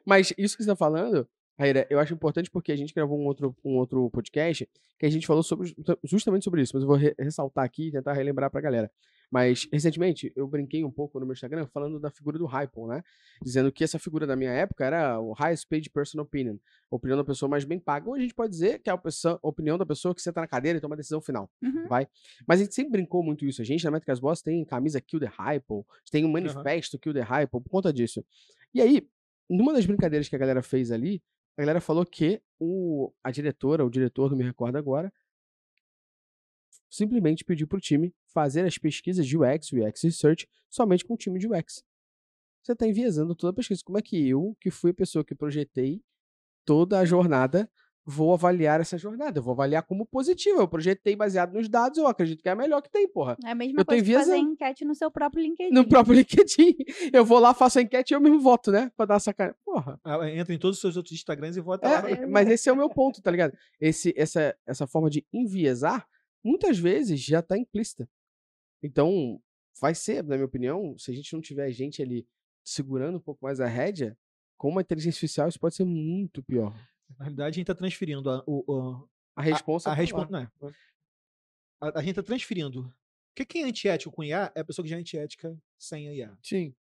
Mas 0.05 0.33
isso 0.35 0.57
que 0.57 0.63
você 0.63 0.69
tá 0.69 0.75
falando, 0.75 1.27
Raíra, 1.59 1.85
eu 1.89 1.99
acho 1.99 2.13
importante 2.13 2.49
porque 2.49 2.71
a 2.71 2.75
gente 2.75 2.93
gravou 2.93 3.19
um 3.19 3.25
outro, 3.25 3.53
um 3.65 3.75
outro 3.75 4.09
podcast 4.09 4.67
que 4.97 5.05
a 5.05 5.09
gente 5.09 5.27
falou 5.27 5.43
sobre, 5.43 5.75
justamente 6.03 6.43
sobre 6.45 6.61
isso, 6.61 6.71
mas 6.73 6.83
eu 6.83 6.87
vou 6.87 6.95
re- 6.95 7.13
ressaltar 7.19 7.65
aqui 7.65 7.87
e 7.87 7.91
tentar 7.91 8.13
relembrar 8.13 8.49
pra 8.49 8.61
galera. 8.61 8.89
Mas, 9.31 9.67
recentemente, 9.71 10.33
eu 10.35 10.47
brinquei 10.47 10.83
um 10.83 10.89
pouco 10.89 11.19
no 11.19 11.25
meu 11.25 11.33
Instagram 11.33 11.67
falando 11.67 11.99
da 11.99 12.09
figura 12.09 12.39
do 12.39 12.47
Hypon, 12.47 12.87
né? 12.87 13.03
Dizendo 13.43 13.71
que 13.71 13.83
essa 13.83 13.99
figura 13.99 14.25
da 14.25 14.35
minha 14.35 14.49
época 14.49 14.83
era 14.83 15.19
o 15.19 15.33
highest 15.33 15.67
paid 15.69 15.87
person 15.91 16.19
opinion. 16.19 16.55
A 16.89 16.95
opinião 16.95 17.15
da 17.15 17.23
pessoa 17.23 17.47
mais 17.47 17.63
bem 17.63 17.77
paga. 17.79 18.09
Ou 18.09 18.15
a 18.15 18.19
gente 18.19 18.33
pode 18.33 18.49
dizer 18.51 18.79
que 18.79 18.89
é 18.89 18.93
a 18.93 18.99
opinião 19.43 19.77
da 19.77 19.85
pessoa 19.85 20.15
que 20.15 20.21
senta 20.21 20.41
na 20.41 20.47
cadeira 20.47 20.79
e 20.79 20.81
toma 20.81 20.95
a 20.95 20.97
decisão 20.97 21.21
final. 21.21 21.47
Uhum. 21.61 21.87
Vai. 21.87 22.07
Mas 22.47 22.59
a 22.59 22.63
gente 22.63 22.73
sempre 22.73 22.93
brincou 22.93 23.21
muito 23.21 23.45
isso. 23.45 23.61
A 23.61 23.65
gente, 23.65 23.85
na 23.85 23.91
Métricas 23.91 24.19
Boss, 24.19 24.41
tem 24.41 24.65
camisa 24.65 24.99
Kill 24.99 25.19
the 25.19 25.27
Hypo, 25.27 25.85
tem 26.09 26.25
um 26.25 26.31
manifesto 26.31 26.97
Kill 26.97 27.13
the 27.13 27.21
Hypo 27.21 27.61
por 27.61 27.69
conta 27.69 27.93
disso. 27.93 28.25
E 28.73 28.81
aí, 28.81 29.07
numa 29.47 29.73
das 29.73 29.85
brincadeiras 29.85 30.27
que 30.27 30.35
a 30.35 30.39
galera 30.39 30.63
fez 30.63 30.89
ali, 30.89 31.21
a 31.59 31.61
galera 31.61 31.81
falou 31.81 32.05
que 32.05 32.41
o, 32.57 33.11
a 33.21 33.29
diretora, 33.31 33.85
o 33.85 33.89
diretor, 33.89 34.31
não 34.31 34.37
me 34.37 34.45
recordo 34.45 34.77
agora, 34.77 35.11
simplesmente 36.89 37.43
pediu 37.43 37.67
pro 37.67 37.81
time 37.81 38.15
fazer 38.27 38.65
as 38.65 38.77
pesquisas 38.77 39.27
de 39.27 39.37
UX, 39.37 39.73
UX 39.73 40.03
Research, 40.03 40.49
somente 40.69 41.03
com 41.03 41.15
o 41.15 41.17
time 41.17 41.37
de 41.37 41.49
UX. 41.49 41.83
Você 42.63 42.73
tá 42.73 42.87
enviesando 42.87 43.35
toda 43.35 43.51
a 43.51 43.53
pesquisa. 43.53 43.81
Como 43.83 43.97
é 43.97 44.01
que 44.01 44.25
eu, 44.25 44.55
que 44.61 44.71
fui 44.71 44.91
a 44.91 44.93
pessoa 44.93 45.25
que 45.25 45.35
projetei 45.35 46.01
toda 46.63 46.97
a 46.97 47.03
jornada, 47.03 47.69
vou 48.09 48.33
avaliar 48.33 48.81
essa 48.81 48.97
jornada. 48.97 49.37
Eu 49.37 49.43
vou 49.43 49.53
avaliar 49.53 49.83
como 49.83 50.03
positiva. 50.03 50.59
Eu 50.59 50.67
projetei 50.67 51.15
baseado 51.15 51.53
nos 51.53 51.69
dados, 51.69 51.99
eu 51.99 52.07
acredito 52.07 52.41
que 52.41 52.49
é 52.49 52.51
a 52.51 52.55
melhor 52.55 52.81
que 52.81 52.89
tem, 52.89 53.07
porra. 53.07 53.37
É 53.45 53.51
a 53.51 53.55
mesma 53.55 53.81
Eu 53.81 53.85
coisa 53.85 54.03
que 54.03 54.13
fazer 54.13 54.37
enquete 54.37 54.83
no 54.83 54.95
seu 54.95 55.11
próprio 55.11 55.43
LinkedIn. 55.43 55.71
No 55.71 55.87
próprio 55.87 56.15
LinkedIn. 56.15 56.75
Eu 57.13 57.23
vou 57.23 57.37
lá, 57.39 57.53
faço 57.53 57.77
a 57.77 57.81
enquete 57.81 58.13
e 58.13 58.15
eu 58.15 58.21
mesmo 58.21 58.39
voto, 58.39 58.71
né? 58.71 58.91
Pra 58.95 59.05
dar 59.05 59.15
uma 59.15 59.19
sacanagem. 59.19 59.57
Porra. 59.63 59.99
Ah, 60.03 60.29
Entra 60.29 60.53
em 60.53 60.57
todos 60.57 60.77
os 60.77 60.81
seus 60.81 60.97
outros 60.97 61.13
Instagrams 61.13 61.57
e 61.57 61.61
vota 61.61 61.87
lá. 61.87 62.09
É, 62.09 62.25
mas 62.25 62.47
esse 62.49 62.69
é 62.69 62.73
o 62.73 62.75
meu 62.75 62.89
ponto, 62.89 63.21
tá 63.21 63.29
ligado? 63.29 63.55
Esse, 63.79 64.13
essa, 64.17 64.55
essa 64.65 64.87
forma 64.87 65.09
de 65.09 65.25
enviesar, 65.33 66.07
muitas 66.43 66.77
vezes 66.77 67.19
já 67.19 67.41
tá 67.41 67.57
implícita. 67.57 68.09
Então, 68.81 69.39
vai 69.79 69.93
ser, 69.93 70.23
na 70.23 70.35
minha 70.35 70.45
opinião, 70.45 70.97
se 70.97 71.11
a 71.11 71.13
gente 71.13 71.33
não 71.33 71.41
tiver 71.41 71.69
gente 71.71 72.01
ali 72.01 72.27
segurando 72.63 73.17
um 73.17 73.21
pouco 73.21 73.43
mais 73.43 73.59
a 73.59 73.67
rédea, 73.67 74.17
com 74.57 74.69
uma 74.69 74.81
inteligência 74.81 75.17
artificial 75.17 75.47
isso 75.47 75.59
pode 75.59 75.75
ser 75.75 75.85
muito 75.85 76.43
pior. 76.43 76.73
Na 77.17 77.25
realidade, 77.25 77.47
a 77.49 77.51
gente 77.59 77.63
está 77.63 77.75
transferindo 77.75 78.29
a, 78.29 78.43
o, 78.45 78.63
o- 78.71 79.09
A 79.35 79.41
resposta 79.41 79.89
a, 79.89 79.93
respon- 79.93 80.27
não 80.29 80.39
é. 80.39 80.51
a, 81.81 81.99
a 81.99 82.01
gente 82.01 82.11
está 82.11 82.23
transferindo. 82.23 82.93
Porque 83.33 83.45
quem 83.45 83.63
é 83.63 83.65
antiético 83.65 84.11
com 84.13 84.23
IA 84.23 84.51
é 84.55 84.59
a 84.61 84.65
pessoa 84.65 84.83
que 84.83 84.89
já 84.89 84.97
é 84.97 84.99
antiética 84.99 85.57
sem 85.77 86.07
a 86.09 86.13
IA. 86.13 86.37
Sim. 86.43 86.73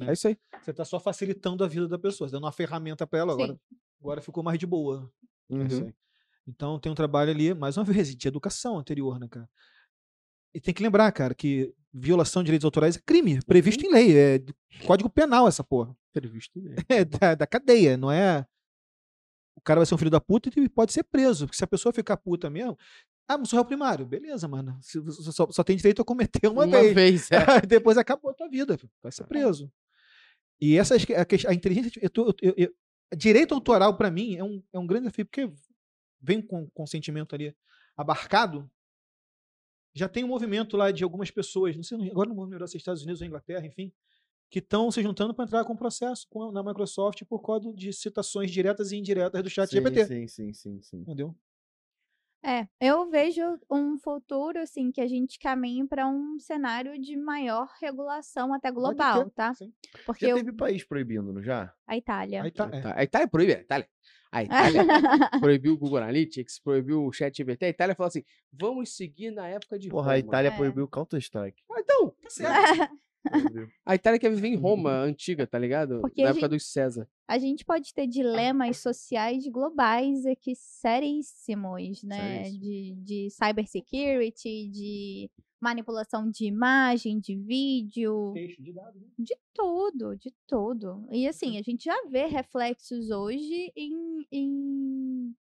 É 0.00 0.12
isso 0.12 0.26
aí. 0.26 0.36
Você 0.60 0.72
está 0.72 0.84
só 0.84 0.98
facilitando 0.98 1.62
a 1.62 1.68
vida 1.68 1.86
da 1.86 1.96
pessoa, 1.96 2.28
dando 2.28 2.42
uma 2.44 2.50
ferramenta 2.52 3.06
para 3.06 3.20
ela. 3.20 3.32
Agora, 3.32 3.52
Sim. 3.52 3.60
agora 4.00 4.20
ficou 4.20 4.42
mais 4.42 4.58
de 4.58 4.66
boa. 4.66 5.08
É 5.50 5.62
isso 5.66 5.80
Uhum. 5.82 5.86
aí. 5.86 5.94
Então 6.48 6.78
tem 6.80 6.90
um 6.90 6.96
trabalho 6.96 7.30
ali, 7.30 7.54
mais 7.54 7.76
uma 7.76 7.84
vez, 8.02 8.14
de 8.16 8.26
educação 8.28 8.76
anterior, 8.76 9.20
né, 9.20 9.28
cara? 9.28 9.48
E 10.52 10.60
tem 10.60 10.74
que 10.74 10.82
lembrar, 10.82 11.12
cara, 11.12 11.32
que 11.34 11.72
violação 11.92 12.42
de 12.42 12.46
direitos 12.46 12.64
autorais 12.64 12.96
é 12.96 13.00
crime, 13.06 13.40
previsto 13.44 13.84
em 13.86 13.92
lei. 13.92 14.16
É 14.16 14.40
Código 14.84 15.08
penal 15.08 15.46
essa 15.46 15.62
porra. 15.62 15.96
Previsto 16.12 16.60
né? 16.60 16.74
É 16.88 17.04
da, 17.04 17.34
da 17.36 17.46
cadeia, 17.46 17.96
não 17.96 18.10
é. 18.10 18.44
O 19.56 19.60
cara 19.60 19.80
vai 19.80 19.86
ser 19.86 19.94
um 19.94 19.98
filho 19.98 20.10
da 20.10 20.20
puta 20.20 20.50
e 20.54 20.68
pode 20.68 20.92
ser 20.92 21.04
preso. 21.04 21.46
Porque 21.46 21.56
se 21.56 21.64
a 21.64 21.66
pessoa 21.66 21.92
ficar 21.92 22.16
puta 22.16 22.50
mesmo. 22.50 22.76
Ah, 23.28 23.38
mas 23.38 23.48
sou 23.48 23.56
réu 23.58 23.64
primário. 23.64 24.04
Beleza, 24.04 24.46
mano. 24.46 24.78
Se- 24.82 25.00
Só, 25.32 25.50
só- 25.50 25.64
tem 25.64 25.76
direito 25.76 26.02
a 26.02 26.04
cometer 26.04 26.46
uma, 26.48 26.66
vez. 26.66 27.30
é. 27.30 27.36
Depois 27.66 27.96
acabou 27.96 28.30
a 28.30 28.34
tua 28.34 28.48
vida. 28.48 28.78
Vai 29.02 29.10
ser 29.12 29.24
preso. 29.24 29.72
E 30.60 30.76
essa 30.78 30.94
a, 30.96 31.50
a 31.50 31.54
inteligência. 31.54 31.98
Eu 32.02 32.10
tô- 32.10 32.34
eu- 32.42 32.54
eu- 32.56 32.74
direito 33.16 33.54
autoral, 33.54 33.96
para 33.96 34.10
mim, 34.10 34.36
é 34.36 34.44
um, 34.44 34.62
é 34.72 34.78
um 34.78 34.86
grande 34.86 35.04
desafio, 35.04 35.24
porque 35.26 35.50
vem 36.20 36.42
com 36.42 36.68
consentimento 36.70 37.34
ali 37.34 37.54
abarcado. 37.96 38.68
Já 39.94 40.08
tem 40.08 40.24
um 40.24 40.28
movimento 40.28 40.76
lá 40.76 40.90
de 40.90 41.04
algumas 41.04 41.30
pessoas, 41.30 41.76
não 41.76 41.82
sei, 41.84 42.10
agora 42.10 42.28
não 42.28 42.34
vou 42.34 42.44
lembrar 42.44 42.66
se 42.66 42.76
é 42.76 42.78
Estados 42.78 43.02
Unidos 43.02 43.20
ou 43.20 43.26
Inglaterra, 43.26 43.64
enfim, 43.64 43.92
que 44.50 44.58
estão 44.60 44.90
se 44.90 45.02
juntando 45.02 45.34
para 45.34 45.44
entrar 45.44 45.64
com 45.64 45.76
processo 45.76 46.26
com 46.30 46.42
a- 46.44 46.52
na 46.52 46.62
Microsoft 46.62 47.24
por 47.24 47.40
causa 47.42 47.72
de 47.72 47.92
citações 47.92 48.50
diretas 48.50 48.92
e 48.92 48.96
indiretas 48.96 49.42
do 49.42 49.50
chat 49.50 49.68
sim, 49.68 49.76
GPT. 49.76 50.06
sim, 50.06 50.28
sim, 50.28 50.52
sim, 50.52 50.80
sim. 50.82 51.00
Entendeu? 51.00 51.34
É, 52.46 52.68
eu 52.78 53.08
vejo 53.08 53.40
um 53.70 53.96
futuro, 53.98 54.58
assim, 54.60 54.92
que 54.92 55.00
a 55.00 55.06
gente 55.06 55.38
caminhe 55.38 55.86
para 55.88 56.06
um 56.06 56.38
cenário 56.38 57.00
de 57.00 57.16
maior 57.16 57.66
regulação 57.80 58.52
até 58.52 58.70
global, 58.70 59.24
ter, 59.24 59.30
tá? 59.30 59.54
sim. 59.54 59.72
Porque 60.04 60.26
Já 60.26 60.32
eu- 60.32 60.36
teve 60.36 60.52
país 60.52 60.84
proibindo, 60.84 61.32
não 61.32 61.42
já? 61.42 61.72
a 61.86 61.96
Itália. 61.96 62.42
Aí 62.42 62.50
tá. 62.50 62.68
é. 62.70 63.00
A 63.00 63.02
Itália 63.02 63.28
proíbe, 63.28 63.54
a 63.54 63.60
Itália. 63.60 63.88
A 64.30 64.42
Itália 64.84 64.86
proibiu 65.40 65.72
o 65.72 65.78
Google 65.78 65.98
Analytics, 65.98 66.58
proibiu 66.58 67.06
o 67.06 67.12
ChatGPT. 67.12 67.64
A 67.64 67.68
Itália 67.70 67.94
falou 67.94 68.08
assim: 68.08 68.22
vamos 68.52 68.94
seguir 68.94 69.30
na 69.30 69.48
época 69.48 69.78
de 69.78 69.88
Porra, 69.88 70.12
a 70.12 70.16
Roma. 70.16 70.28
Itália 70.28 70.50
É. 70.50 70.54
proibiu 70.56 70.84
o 70.84 70.88
Counter-Strike. 70.88 71.62
Ah, 71.70 71.80
então, 71.80 72.10
tá 72.10 72.28
certo. 72.28 72.60
A 73.84 73.94
Itália 73.94 74.18
quer 74.18 74.30
viver 74.30 74.48
em 74.48 74.56
Roma 74.56 74.90
antiga, 75.00 75.46
tá 75.46 75.58
ligado? 75.58 76.00
Porque 76.00 76.22
na 76.22 76.30
época 76.30 76.46
gente- 76.46 76.50
dos 76.50 76.66
César. 76.70 77.08
a 77.28 77.38
gente 77.38 77.64
pode 77.64 77.92
ter 77.94 78.06
dilemas 78.06 78.78
sociais 78.78 79.46
globais 79.48 80.26
aqui 80.26 80.54
seríssimos, 80.54 82.02
né? 82.02 82.44
Seríssimo. 82.44 82.60
De, 82.60 82.94
de 83.02 83.28
cybersecurity, 83.30 84.68
de 84.68 85.30
manipulação 85.60 86.30
de 86.30 86.44
imagem, 86.44 87.18
de 87.18 87.36
vídeo, 87.36 88.32
Texto 88.34 88.62
de 88.62 88.72
dados, 88.72 89.00
né? 89.00 89.08
de 89.18 89.34
tudo, 89.54 90.14
de 90.16 90.34
tudo. 90.46 91.08
E 91.10 91.26
assim, 91.26 91.56
a 91.58 91.62
gente 91.62 91.84
já 91.84 91.96
vê 92.10 92.26
reflexos 92.26 93.10
hoje 93.10 93.72
em, 93.74 94.26
em 94.30 95.34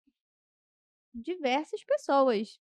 diversas 1.15 1.83
pessoas. 1.85 2.61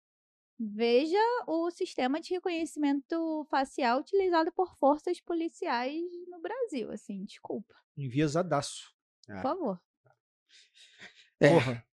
Veja 0.63 1.19
o 1.47 1.71
sistema 1.71 2.21
de 2.21 2.35
reconhecimento 2.35 3.47
facial 3.49 3.99
utilizado 3.99 4.53
por 4.53 4.77
forças 4.77 5.19
policiais 5.19 6.05
no 6.29 6.39
Brasil, 6.39 6.93
assim, 6.93 7.25
desculpa, 7.25 7.75
Enviesadaço. 7.97 8.95
Ah. 9.27 9.37
por 9.37 9.43
favor. 9.43 9.81
É, 11.41 11.49
Porra. 11.49 11.90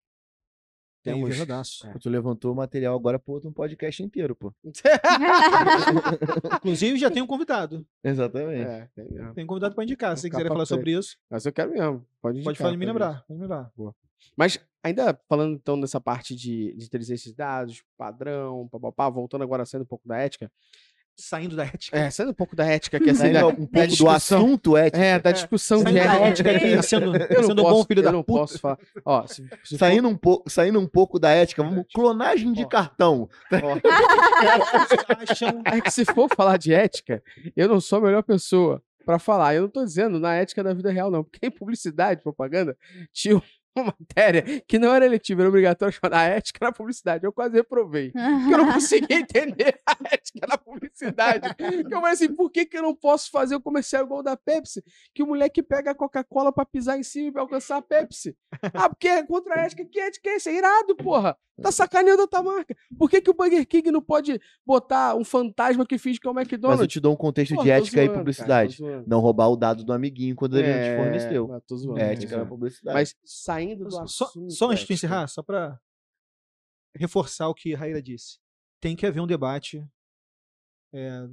É 1.05 1.13
Temos- 1.13 1.29
enviesadaço. 1.29 1.87
Tu 1.99 2.09
levantou 2.09 2.51
o 2.51 2.55
material 2.55 2.95
agora 2.95 3.19
pro 3.19 3.33
outro 3.33 3.49
um 3.49 3.53
podcast 3.53 4.01
inteiro, 4.01 4.35
pô. 4.35 4.51
Inclusive, 6.57 6.97
já 6.97 7.11
tem 7.11 7.21
um 7.21 7.27
convidado. 7.27 7.85
Exatamente. 8.03 8.67
É, 8.67 8.89
tem 8.95 9.11
mesmo. 9.11 9.33
Tem 9.33 9.43
um 9.43 9.47
convidado 9.47 9.75
para 9.75 9.83
indicar. 9.83 10.15
Se 10.17 10.21
você 10.23 10.29
quiser 10.29 10.47
falar 10.47 10.65
sobre 10.65 10.97
isso, 10.97 11.15
Mas 11.29 11.45
eu 11.45 11.53
quero 11.53 11.71
mesmo. 11.71 12.05
Pode, 12.21 12.43
pode 12.43 12.57
falar 12.57 12.75
me 12.75 12.85
lembrar. 12.85 13.23
Pode 13.27 13.39
me 13.39 13.41
lembrar. 13.41 13.71
Mas 14.35 14.59
ainda 14.83 15.17
falando 15.29 15.55
então 15.55 15.79
dessa 15.79 16.01
parte 16.01 16.35
de, 16.35 16.73
de 16.75 16.85
inteligência 16.85 17.29
de 17.29 17.37
dados, 17.37 17.83
padrão, 17.97 18.67
papapá, 18.67 19.09
voltando 19.09 19.43
agora 19.43 19.65
saindo 19.65 19.83
um 19.83 19.87
pouco 19.87 20.07
da 20.07 20.17
ética. 20.17 20.51
Saindo 21.17 21.55
da 21.55 21.63
ética. 21.63 21.97
É, 21.97 22.09
saindo 22.09 22.31
um 22.31 22.33
pouco 22.33 22.55
da 22.55 22.65
ética 22.65 22.97
aqui, 22.97 23.09
assim, 23.09 23.19
Saindo 23.21 23.33
da, 23.39 23.45
um 23.47 23.49
da 23.49 23.55
pouco 23.55 23.71
do 23.71 23.87
discussão. 23.87 24.09
assunto 24.39 24.77
ético. 24.77 24.97
É, 25.03 25.19
da 25.19 25.31
discussão 25.31 25.79
Saindo 25.81 25.97
de 25.99 26.05
da 26.05 26.13
ética. 26.15 26.49
ética 26.49 26.51
aqui, 26.51 26.83
sendo, 26.83 27.15
Eu 27.15 27.41
não 27.41 27.47
sendo 27.47 27.61
posso, 27.63 27.75
bom 27.75 27.85
filho 27.85 27.99
eu 27.99 28.03
da 28.03 28.11
não 28.11 28.23
puta. 28.23 28.39
posso 28.41 28.59
falar. 28.59 28.77
Ó, 29.05 29.25
se, 29.25 29.35
se 29.63 29.77
for- 29.77 29.79
Saindo 29.79 30.07
um, 30.09 30.17
pouco, 30.17 30.49
saindo 30.49 30.79
um 30.79 30.87
pouco 30.87 31.17
da 31.17 31.29
ética, 31.29 31.63
vamos. 31.63 31.85
Clonagem 31.93 32.51
de 32.51 32.63
Ó. 32.63 32.67
cartão. 32.67 33.29
É 35.65 35.81
que 35.81 35.91
se 35.91 36.05
for 36.05 36.27
falar 36.35 36.57
de 36.57 36.73
ética, 36.73 37.21
eu 37.55 37.67
não 37.67 37.79
sou 37.79 37.99
a 37.99 38.01
melhor 38.01 38.23
pessoa 38.23 38.81
pra 39.05 39.19
falar. 39.19 39.55
Eu 39.55 39.63
não 39.63 39.69
tô 39.69 39.83
dizendo 39.83 40.19
na 40.19 40.35
ética 40.35 40.63
da 40.63 40.73
vida 40.73 40.91
real, 40.91 41.11
não. 41.11 41.23
Porque 41.23 41.45
em 41.45 41.51
publicidade, 41.51 42.21
propaganda, 42.21 42.77
tinha 43.13 43.41
uma 43.75 43.95
matéria 43.99 44.43
que 44.67 44.79
não 44.79 44.93
era 44.93 45.05
eletiva, 45.05 45.41
era 45.41 45.49
obrigatória 45.49 45.91
chamada 45.91 46.23
ética 46.23 46.65
na 46.65 46.71
publicidade. 46.71 47.25
Eu 47.25 47.33
quase 47.33 47.55
reprovei. 47.55 48.11
Porque 48.11 48.53
eu 48.53 48.57
não 48.57 48.71
conseguia 48.71 49.17
entender 49.19 49.79
a 49.85 49.97
ética 50.11 50.47
na 50.47 50.57
publicidade. 50.57 51.49
Eu 51.91 51.99
falei 51.99 52.13
assim, 52.13 52.33
por 52.33 52.49
que, 52.49 52.65
que 52.65 52.77
eu 52.77 52.81
não 52.81 52.95
posso 52.95 53.29
fazer 53.29 53.55
o 53.55 53.61
comercial 53.61 54.03
igual 54.03 54.19
o 54.19 54.23
da 54.23 54.35
Pepsi? 54.35 54.83
Que 55.13 55.23
o 55.23 55.27
moleque 55.27 55.61
pega 55.61 55.91
a 55.91 55.95
Coca-Cola 55.95 56.51
pra 56.51 56.65
pisar 56.65 56.97
em 56.97 57.03
cima 57.03 57.27
e 57.27 57.31
vai 57.31 57.41
alcançar 57.41 57.77
a 57.77 57.81
Pepsi. 57.81 58.35
Ah, 58.73 58.89
porque 58.89 59.07
é 59.07 59.23
contra 59.23 59.55
a 59.55 59.63
ética. 59.63 59.85
Que 59.85 59.99
ética 59.99 60.29
é 60.29 60.35
essa? 60.35 60.49
É 60.49 60.55
irado, 60.55 60.95
porra. 60.95 61.37
Tá 61.61 61.71
sacaneando 61.71 62.23
a 62.23 62.27
tua 62.27 62.43
marca. 62.43 62.75
Por 62.97 63.09
que, 63.09 63.21
que 63.21 63.29
o 63.29 63.33
Burger 63.33 63.65
King 63.65 63.89
não 63.89 64.01
pode 64.01 64.39
botar 64.65 65.15
um 65.15 65.23
fantasma 65.23 65.85
que 65.85 65.97
finge 65.97 66.19
que 66.19 66.27
é 66.27 66.29
o 66.29 66.33
Mas 66.33 66.47
eu 66.47 66.53
McDonald's? 66.53 66.91
te 66.91 66.99
dou 66.99 67.13
um 67.13 67.15
contexto 67.15 67.53
Porra, 67.55 67.63
de 67.63 67.71
ética 67.71 67.87
e 67.87 67.99
zoando, 68.01 68.07
cara, 68.09 68.19
publicidade. 68.19 68.75
zoando. 68.77 69.03
Não 69.07 69.19
roubar 69.21 69.47
o 69.49 69.55
dado 69.55 69.83
do 69.85 69.93
amiguinho 69.93 70.35
quando 70.35 70.57
ele 70.59 70.67
não 70.67 70.79
te 70.79 70.87
É, 70.87 70.97
forneceu. 70.97 71.47
mas 71.47 71.63
tô 71.65 71.77
zoando, 71.77 71.99
É 72.01 72.11
ética 72.11 72.31
na 72.31 72.37
zoando. 72.39 72.49
publicidade. 72.49 72.93
Mas 72.93 73.15
saindo 73.23 73.85
do 73.85 73.91
Só, 73.91 74.25
assunto. 74.25 74.51
só 74.51 74.69
antes 74.71 74.85
de 74.85 74.93
encerrar, 74.93 75.27
só 75.27 75.41
para 75.41 75.79
reforçar 76.95 77.47
o 77.47 77.53
que 77.53 77.73
a 77.73 77.77
Raíra 77.77 78.01
disse. 78.01 78.37
Tem 78.81 78.95
que 78.95 79.05
haver 79.05 79.21
um 79.21 79.27
debate. 79.27 79.85
é, 80.93 81.25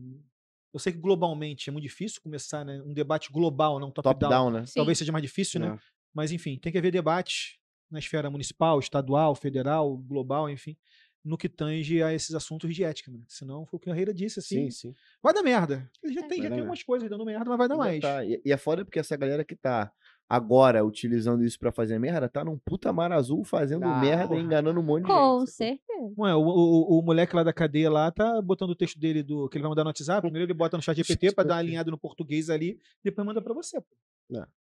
eu 0.74 0.78
sei 0.80 0.92
que 0.92 0.98
globalmente 0.98 1.68
é 1.68 1.72
muito 1.72 1.82
difícil 1.84 2.20
começar 2.22 2.64
né, 2.64 2.80
um 2.82 2.94
debate 2.94 3.30
global, 3.30 3.78
não 3.78 3.90
top-down. 3.90 4.14
Top-down, 4.18 4.50
né? 4.50 4.66
Sim. 4.66 4.72
Talvez 4.76 4.96
seja 4.98 5.12
mais 5.12 5.22
difícil, 5.22 5.60
né? 5.60 5.70
né? 5.72 5.78
Mas 6.14 6.32
enfim, 6.32 6.58
tem 6.58 6.72
que 6.72 6.78
haver 6.78 6.90
debate 6.90 7.60
na 7.92 7.98
esfera 7.98 8.30
municipal, 8.30 8.78
estadual, 8.78 9.34
federal, 9.34 9.96
global, 9.96 10.48
enfim, 10.50 10.76
no 11.24 11.38
que 11.38 11.48
tange 11.48 12.02
a 12.02 12.12
esses 12.12 12.34
assuntos 12.34 12.74
de 12.74 12.82
ética, 12.82 13.10
mano. 13.10 13.24
Senão, 13.28 13.64
foi 13.66 13.76
o 13.76 13.80
que 13.80 13.88
a 13.90 13.94
Raíra 13.94 14.12
disse, 14.12 14.40
assim, 14.40 14.64
Sim, 14.64 14.70
sim. 14.70 14.94
vai 15.22 15.32
dar 15.32 15.42
merda. 15.42 15.88
Já 16.04 16.20
É. 16.20 16.26
tem, 16.26 16.38
Vai 16.40 16.48
já 16.48 16.54
tem 16.56 16.64
umas 16.64 16.82
coisas 16.82 17.08
dando 17.08 17.24
merda, 17.24 17.44
mas 17.48 17.58
vai 17.58 17.68
dar 17.68 17.76
mais. 17.76 18.00
tá. 18.00 18.24
E, 18.24 18.40
e 18.44 18.52
é 18.52 18.56
foda 18.56 18.84
porque 18.84 18.98
essa 18.98 19.16
galera 19.16 19.44
que 19.44 19.54
tá 19.54 19.92
agora 20.28 20.84
utilizando 20.84 21.44
isso 21.44 21.58
pra 21.58 21.70
fazer 21.70 21.98
merda, 21.98 22.28
tá 22.28 22.42
num 22.44 22.58
puta 22.58 22.92
mar 22.92 23.12
azul 23.12 23.44
fazendo 23.44 23.84
Ah, 23.84 24.00
merda 24.00 24.28
porra. 24.28 24.40
e 24.40 24.42
enganando 24.44 24.80
um 24.80 24.82
monte 24.82 25.02
de 25.02 25.08
Com 25.12 25.40
gente. 25.40 25.50
sacou? 25.50 25.78
certeza. 25.78 25.82
Não 26.16 26.26
é, 26.26 26.34
o, 26.34 26.40
o, 26.40 26.98
o 26.98 27.02
moleque 27.02 27.36
lá 27.36 27.44
da 27.44 27.52
cadeia 27.52 27.88
lá 27.90 28.10
tá 28.10 28.40
botando 28.42 28.70
o 28.70 28.74
texto 28.74 28.98
dele 28.98 29.22
do 29.22 29.48
que 29.48 29.56
ele 29.58 29.62
vai 29.62 29.68
mandar 29.70 29.84
no 29.84 29.90
WhatsApp. 29.90 30.22
Primeiro 30.22 30.46
ele 30.46 30.54
bota 30.54 30.76
no 30.76 30.82
chat 30.82 30.96
GPT 30.96 31.32
pra 31.32 31.44
dar 31.44 31.54
uma 31.54 31.60
alinhada 31.60 31.90
no 31.90 31.98
português 31.98 32.50
ali, 32.50 32.80
depois 33.04 33.24
manda 33.24 33.40
pra 33.40 33.54
você. 33.54 33.80
Pô. 33.80 33.86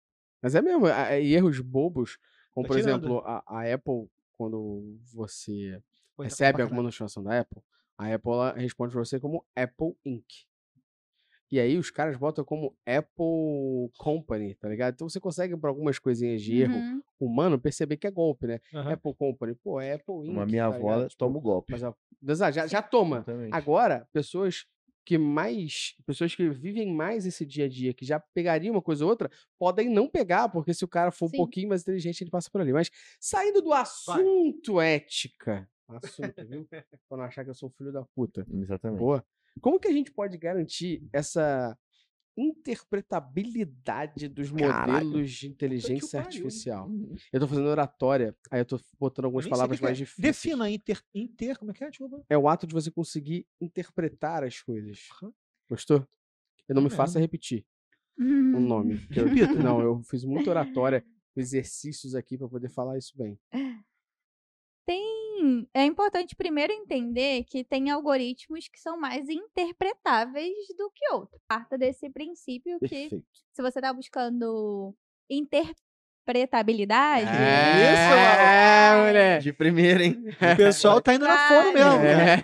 Mas 0.41 0.55
é 0.55 0.61
mesmo, 0.61 0.87
e 0.87 1.33
erros 1.35 1.59
bobos, 1.59 2.17
como 2.53 2.67
por 2.67 2.77
exemplo, 2.77 3.19
a, 3.25 3.43
a 3.47 3.73
Apple, 3.73 4.07
quando 4.33 4.97
você 5.13 5.81
recebe 6.19 6.53
pra 6.55 6.63
alguma 6.63 6.83
notificação 6.83 7.23
da 7.23 7.39
Apple, 7.39 7.61
a 7.97 8.13
Apple 8.13 8.31
responde 8.61 8.91
pra 8.93 9.03
você 9.03 9.19
como 9.19 9.45
Apple 9.55 9.95
Inc. 10.05 10.25
E 11.51 11.59
aí 11.59 11.77
os 11.77 11.91
caras 11.91 12.15
botam 12.15 12.45
como 12.45 12.73
Apple 12.85 13.91
Company, 13.97 14.55
tá 14.55 14.69
ligado? 14.69 14.93
Então 14.93 15.09
você 15.09 15.19
consegue, 15.19 15.55
por 15.57 15.67
algumas 15.67 15.99
coisinhas 15.99 16.41
de 16.41 16.57
erro 16.61 16.75
Uhum. 16.77 17.01
humano, 17.19 17.59
perceber 17.59 17.97
que 17.97 18.07
é 18.07 18.11
golpe, 18.11 18.47
né? 18.47 18.59
Aham. 18.73 18.93
Apple 18.93 19.13
Company, 19.15 19.55
pô, 19.55 19.79
é 19.81 19.93
Apple 19.93 20.15
Inc. 20.15 20.29
Uma 20.29 20.45
minha 20.45 20.69
tá 20.69 20.75
avó 20.75 20.77
ligado? 20.95 21.09
Tipo, 21.09 21.19
toma 21.19 21.37
o 21.37 21.41
golpe. 21.41 21.73
mas 22.21 22.41
a- 22.41 22.51
já, 22.51 22.67
já 22.67 22.81
toma. 22.81 23.17
Exatamente. 23.17 23.53
Agora, 23.53 24.07
pessoas 24.13 24.65
que 25.05 25.17
mais 25.17 25.95
pessoas 26.05 26.35
que 26.35 26.49
vivem 26.49 26.93
mais 26.93 27.25
esse 27.25 27.45
dia 27.45 27.65
a 27.65 27.69
dia, 27.69 27.93
que 27.93 28.05
já 28.05 28.19
pegariam 28.19 28.73
uma 28.75 28.81
coisa 28.81 29.03
ou 29.03 29.09
outra, 29.09 29.29
podem 29.57 29.89
não 29.89 30.07
pegar, 30.07 30.49
porque 30.49 30.73
se 30.73 30.85
o 30.85 30.87
cara 30.87 31.11
for 31.11 31.25
um 31.25 31.29
Sim. 31.29 31.37
pouquinho 31.37 31.69
mais 31.69 31.81
inteligente, 31.81 32.21
ele 32.21 32.31
passa 32.31 32.49
por 32.51 32.61
ali. 32.61 32.71
Mas 32.71 32.89
saindo 33.19 33.61
do 33.61 33.73
assunto 33.73 34.79
ética, 34.79 35.69
assunto, 35.87 36.47
viu? 36.47 36.65
Pra 36.65 37.17
não 37.17 37.23
achar 37.23 37.43
que 37.43 37.49
eu 37.49 37.55
sou 37.55 37.69
um 37.69 37.71
filho 37.71 37.91
da 37.91 38.03
puta. 38.15 38.45
Exatamente. 38.51 38.99
Boa. 38.99 39.25
Como 39.59 39.79
que 39.79 39.87
a 39.87 39.91
gente 39.91 40.11
pode 40.11 40.37
garantir 40.37 41.03
essa 41.11 41.77
interpretabilidade 42.41 44.27
dos 44.27 44.51
Caralho. 44.51 45.05
modelos 45.09 45.31
de 45.31 45.47
inteligência 45.47 46.21
pariu. 46.21 46.25
artificial? 46.27 46.87
Uhum. 46.87 47.15
Eu 47.31 47.39
tô 47.39 47.47
fazendo 47.47 47.67
oratória, 47.67 48.35
aí 48.49 48.59
eu 48.61 48.65
tô 48.65 48.79
botando 48.99 49.25
Eu 49.25 49.27
algumas 49.27 49.47
palavras 49.47 49.79
é. 49.79 49.83
mais 49.83 49.97
difíceis. 49.97 50.21
Defina 50.23 50.69
inter, 50.69 51.01
inter. 51.13 51.57
Como 51.59 51.71
é 51.71 51.73
que 51.73 51.83
é? 51.83 51.89
Desculpa. 51.89 52.23
É 52.29 52.37
o 52.37 52.47
ato 52.49 52.65
de 52.67 52.73
você 52.73 52.89
conseguir 52.91 53.45
interpretar 53.59 54.43
as 54.43 54.59
coisas. 54.61 55.07
Gostou? 55.69 56.07
Eu 56.67 56.75
não 56.75 56.81
me 56.81 56.89
faça 56.89 57.19
repetir 57.19 57.65
o 58.17 58.23
nome. 58.59 58.99
eu- 59.15 59.55
não, 59.63 59.81
eu 59.81 60.01
fiz 60.03 60.23
muita 60.23 60.49
oratória, 60.49 61.03
exercícios 61.35 62.15
aqui 62.15 62.37
pra 62.37 62.47
poder 62.47 62.69
falar 62.69 62.97
isso 62.97 63.13
bem. 63.17 63.37
Tem. 64.85 65.20
É 65.73 65.83
importante 65.85 66.35
primeiro 66.35 66.73
entender 66.73 67.43
que 67.45 67.63
tem 67.63 67.89
algoritmos 67.89 68.67
que 68.67 68.79
são 68.79 68.99
mais 68.99 69.27
interpretáveis 69.29 70.53
do 70.77 70.91
que 70.93 71.11
outros. 71.11 71.41
Parta 71.47 71.77
desse 71.77 72.09
princípio 72.09 72.79
que 72.79 72.87
Perfeito. 73.09 73.25
se 73.53 73.61
você 73.61 73.81
tá 73.81 73.93
buscando 73.93 74.95
interpretabilidade. 75.29 77.27
É, 77.27 79.05
mulher. 79.07 79.39
De 79.41 79.53
primeira, 79.53 80.03
hein? 80.03 80.23
O 80.53 80.57
pessoal 80.57 81.01
tá 81.01 81.13
indo 81.13 81.25
na 81.25 81.47
fome 81.47 81.73
mesmo. 81.73 82.01
É. 82.05 82.43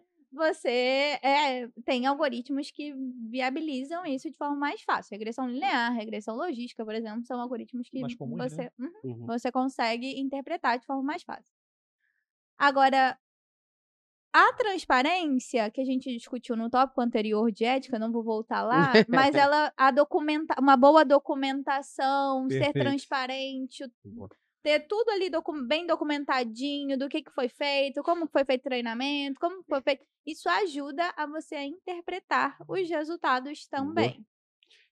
você 0.40 1.18
é, 1.22 1.68
tem 1.84 2.06
algoritmos 2.06 2.70
que 2.70 2.94
viabilizam 3.30 4.04
isso 4.06 4.30
de 4.30 4.36
forma 4.36 4.56
mais 4.56 4.82
fácil. 4.82 5.12
Regressão 5.12 5.48
linear, 5.48 5.92
regressão 5.94 6.34
logística, 6.36 6.84
por 6.84 6.94
exemplo, 6.94 7.24
são 7.26 7.40
algoritmos 7.40 7.88
que 7.88 8.00
comuns, 8.16 8.52
você, 8.52 8.72
Uhum, 8.78 8.92
Uhum. 9.04 9.26
você 9.26 9.52
consegue 9.52 10.18
interpretar 10.18 10.78
de 10.78 10.86
forma 10.86 11.02
mais 11.02 11.22
fácil. 11.22 11.52
Agora, 12.58 13.18
a 14.32 14.52
transparência 14.54 15.70
que 15.70 15.80
a 15.80 15.84
gente 15.84 16.08
discutiu 16.16 16.56
no 16.56 16.70
tópico 16.70 17.00
anterior 17.00 17.50
de 17.50 17.64
ética, 17.64 17.98
não 17.98 18.12
vou 18.12 18.22
voltar 18.22 18.62
lá, 18.94 19.04
mas 19.08 19.34
ela 19.36 19.72
a 19.76 19.90
documenta, 19.90 20.54
uma 20.60 20.76
boa 20.76 21.04
documentação, 21.04 22.48
ser 22.48 22.72
Perfeito. 22.72 22.84
transparente, 22.84 23.84
Boa. 24.04 24.28
Ter 24.62 24.86
tudo 24.86 25.10
ali 25.10 25.30
docu- 25.30 25.66
bem 25.66 25.86
documentadinho 25.86 26.98
do 26.98 27.08
que, 27.08 27.22
que 27.22 27.30
foi 27.30 27.48
feito, 27.48 28.02
como 28.02 28.26
que 28.26 28.32
foi 28.32 28.44
feito 28.44 28.60
o 28.62 28.64
treinamento, 28.64 29.40
como 29.40 29.62
que 29.62 29.68
foi 29.68 29.82
feito. 29.82 30.04
Isso 30.26 30.48
ajuda 30.48 31.12
a 31.16 31.26
você 31.26 31.54
a 31.56 31.64
interpretar 31.64 32.56
os 32.68 32.88
resultados 32.88 33.66
também. 33.66 34.24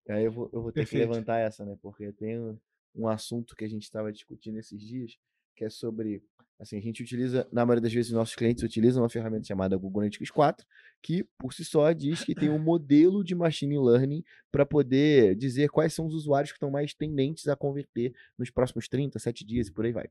Aí 0.09 0.25
eu 0.25 0.33
vou, 0.33 0.51
eu 0.53 0.63
vou 0.63 0.73
ter 0.73 0.87
que 0.87 0.97
Perfeito. 0.97 1.11
levantar 1.11 1.39
essa, 1.39 1.65
né? 1.65 1.77
Porque 1.83 2.13
tem 2.13 2.39
um, 2.39 2.59
um 2.95 3.09
assunto 3.09 3.55
que 3.55 3.65
a 3.65 3.69
gente 3.69 3.83
estava 3.83 4.11
discutindo 4.11 4.59
esses 4.59 4.81
dias, 4.81 5.19
que 5.59 5.65
é 5.65 5.71
sobre. 5.71 6.23
Assim, 6.61 6.77
a 6.77 6.81
gente 6.81 7.03
utiliza, 7.03 7.47
na 7.53 7.65
maioria 7.65 7.83
das 7.83 7.93
vezes, 7.93 8.11
nossos 8.11 8.35
clientes 8.35 8.65
utilizam 8.65 9.03
uma 9.03 9.09
ferramenta 9.09 9.47
chamada 9.47 9.77
Google 9.77 10.01
Analytics 10.01 10.31
4, 10.31 10.67
que 11.01 11.25
por 11.39 11.53
si 11.55 11.65
só 11.65 11.93
diz 11.93 12.25
que 12.25 12.35
tem 12.35 12.51
um 12.51 12.59
modelo 12.59 13.23
de 13.23 13.33
machine 13.33 13.79
learning 13.79 14.25
para 14.51 14.67
poder 14.67 15.37
dizer 15.37 15.69
quais 15.69 15.95
são 15.95 16.07
os 16.07 16.15
usuários 16.15 16.51
que 16.51 16.57
estão 16.57 16.69
mais 16.69 16.93
tendentes 16.93 17.47
a 17.47 17.55
converter 17.55 18.13
nos 18.37 18.51
próximos 18.51 18.89
30, 18.89 19.21
7 19.21 19.45
dias 19.45 19.69
e 19.69 19.73
por 19.73 19.85
aí 19.85 19.93
vai. 19.93 20.09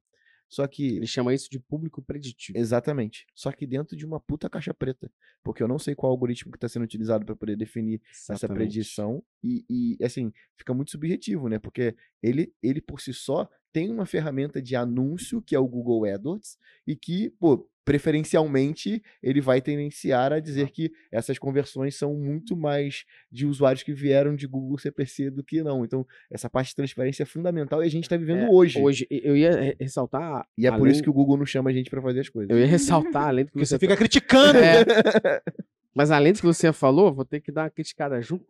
Só 0.49 0.65
que 0.67 0.97
Ele 0.97 1.07
chama 1.07 1.33
isso 1.33 1.49
de 1.49 1.59
público 1.59 2.01
preditivo. 2.01 2.57
Exatamente. 2.57 3.25
Só 3.35 3.51
que 3.51 3.67
dentro 3.67 3.95
de 3.95 4.05
uma 4.05 4.19
puta 4.19 4.49
caixa 4.49 4.73
preta. 4.73 5.11
Porque 5.43 5.61
eu 5.61 5.67
não 5.67 5.77
sei 5.77 5.95
qual 5.95 6.11
algoritmo 6.11 6.51
que 6.51 6.57
está 6.57 6.69
sendo 6.69 6.83
utilizado 6.83 7.25
para 7.25 7.35
poder 7.35 7.55
definir 7.55 8.01
essa 8.09 8.33
Exatamente. 8.33 8.57
predição. 8.57 9.23
E, 9.43 9.65
e, 9.69 10.03
assim, 10.03 10.31
fica 10.57 10.73
muito 10.73 10.91
subjetivo, 10.91 11.47
né? 11.49 11.59
Porque 11.59 11.95
ele, 12.21 12.53
ele 12.61 12.81
por 12.81 13.01
si 13.01 13.13
só 13.13 13.49
tem 13.71 13.91
uma 13.91 14.05
ferramenta 14.05 14.61
de 14.61 14.75
anúncio, 14.75 15.41
que 15.41 15.55
é 15.55 15.59
o 15.59 15.67
Google 15.67 16.05
AdWords, 16.05 16.57
e 16.85 16.95
que, 16.95 17.29
pô, 17.31 17.69
preferencialmente 17.87 19.01
ele 19.23 19.39
vai 19.39 19.61
tendenciar 19.61 20.33
a 20.33 20.39
dizer 20.41 20.69
que 20.71 20.91
essas 21.09 21.39
conversões 21.39 21.95
são 21.95 22.13
muito 22.13 22.55
mais 22.57 23.05
de 23.31 23.45
usuários 23.45 23.81
que 23.81 23.93
vieram 23.93 24.35
de 24.35 24.45
Google 24.45 24.77
CPC 24.77 25.29
do 25.31 25.41
que 25.41 25.63
não. 25.63 25.85
Então, 25.85 26.05
essa 26.29 26.49
parte 26.49 26.69
de 26.69 26.75
transparência 26.75 27.23
é 27.23 27.25
fundamental 27.25 27.81
e 27.81 27.87
a 27.87 27.89
gente 27.89 28.03
está 28.03 28.17
vivendo 28.17 28.41
É, 28.41 28.49
hoje. 28.49 28.77
Hoje, 28.81 29.07
e- 29.09 29.21
eu 29.23 29.37
ia 29.37 29.51
re- 29.57 29.77
ressaltar. 29.79 30.45
E 30.57 30.67
é 30.67 30.71
por 30.77 30.87
isso 30.89 31.01
que 31.01 31.09
o 31.09 31.13
Google 31.13 31.37
não 31.37 31.45
chama 31.45 31.69
a 31.69 31.73
gente 31.73 31.89
para 31.89 32.01
fazer 32.01 32.19
as 32.19 32.29
coisas. 32.29 32.49
Eu 32.49 32.59
ia 32.59 32.67
ressaltar, 32.67 33.27
além 33.29 33.45
do 33.45 33.47
que 33.47 33.53
Porque 33.53 33.65
você, 33.65 33.75
você 33.75 33.79
fica 33.79 33.95
criticando. 33.95 34.59
É. 34.59 34.83
Mas 35.97 36.11
além 36.11 36.31
do 36.31 36.39
que 36.39 36.45
você 36.45 36.71
falou, 36.71 37.11
vou 37.11 37.25
ter 37.25 37.41
que 37.41 37.51
dar 37.51 37.63
uma 37.63 37.69
criticada 37.71 38.21
junto, 38.21 38.45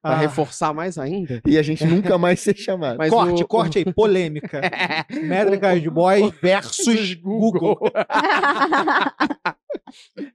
pra 0.00 0.12
Ah, 0.12 0.16
reforçar 0.18 0.72
mais 0.72 0.98
ainda. 0.98 1.42
E 1.44 1.58
a 1.58 1.62
gente 1.62 1.84
nunca 1.84 2.16
mais 2.16 2.38
ser 2.38 2.56
chamado. 2.56 2.96
Mas 2.96 3.10
corte, 3.10 3.42
o- 3.42 3.48
corte 3.48 3.78
aí, 3.78 3.84
polêmica. 3.92 4.60
Métricas 5.10 5.82
de 5.82 5.90
boy 5.90 6.32
versus 6.40 7.14
Google. 7.18 7.76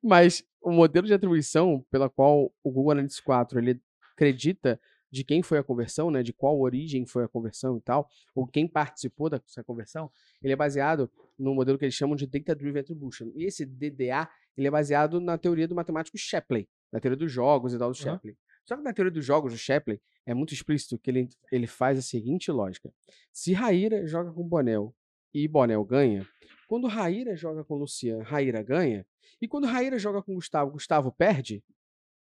Mas 0.03 0.43
o 0.61 0.71
modelo 0.71 1.07
de 1.07 1.13
atribuição 1.13 1.83
pela 1.89 2.09
qual 2.09 2.51
o 2.63 2.69
Google 2.71 2.91
Analytics 2.91 3.21
4 3.21 3.59
ele 3.59 3.79
acredita 4.13 4.79
de 5.17 5.23
quem 5.23 5.41
foi 5.41 5.57
a 5.57 5.63
conversão, 5.63 6.11
né, 6.11 6.21
de 6.21 6.31
qual 6.31 6.59
origem 6.59 7.05
foi 7.05 7.23
a 7.23 7.27
conversão 7.27 7.77
e 7.77 7.81
tal, 7.81 8.07
ou 8.35 8.45
quem 8.45 8.67
participou 8.67 9.29
dessa 9.29 9.63
conversão, 9.63 10.11
ele 10.43 10.53
é 10.53 10.55
baseado 10.55 11.11
no 11.37 11.55
modelo 11.55 11.77
que 11.77 11.85
eles 11.85 11.95
chamam 11.95 12.15
de 12.15 12.27
Data 12.27 12.55
Driven 12.55 12.81
Attribution. 12.81 13.31
E 13.35 13.45
esse 13.45 13.65
DDA, 13.65 14.29
ele 14.55 14.67
é 14.67 14.71
baseado 14.71 15.19
na 15.19 15.37
teoria 15.37 15.67
do 15.67 15.73
matemático 15.73 16.17
Shapley, 16.17 16.69
na 16.91 16.99
teoria 16.99 17.17
dos 17.17 17.31
jogos 17.31 17.73
e 17.73 17.79
tal 17.79 17.91
do 17.91 17.97
Aham. 17.97 18.13
Shapley. 18.13 18.37
Só 18.63 18.77
que 18.77 18.83
na 18.83 18.93
teoria 18.93 19.11
dos 19.11 19.25
jogos 19.25 19.53
do 19.53 19.57
Shapley 19.57 19.99
é 20.25 20.33
muito 20.33 20.53
explícito 20.53 20.99
que 20.99 21.09
ele, 21.09 21.29
ele 21.51 21.65
faz 21.65 21.97
a 21.97 22.01
seguinte 22.01 22.51
lógica. 22.51 22.93
Se 23.33 23.53
Raíra 23.53 24.05
joga 24.05 24.31
com 24.31 24.47
Bonel 24.47 24.93
e 25.33 25.47
Bonel 25.47 25.83
ganha, 25.83 26.27
quando 26.67 26.87
Raíra 26.87 27.35
joga 27.35 27.63
com 27.63 27.75
Luciano, 27.75 28.23
Raíra 28.23 28.61
ganha, 28.61 29.05
e 29.41 29.47
quando 29.47 29.65
Raíra 29.65 29.97
joga 29.97 30.21
com 30.21 30.35
Gustavo, 30.35 30.71
Gustavo 30.71 31.11
perde, 31.11 31.63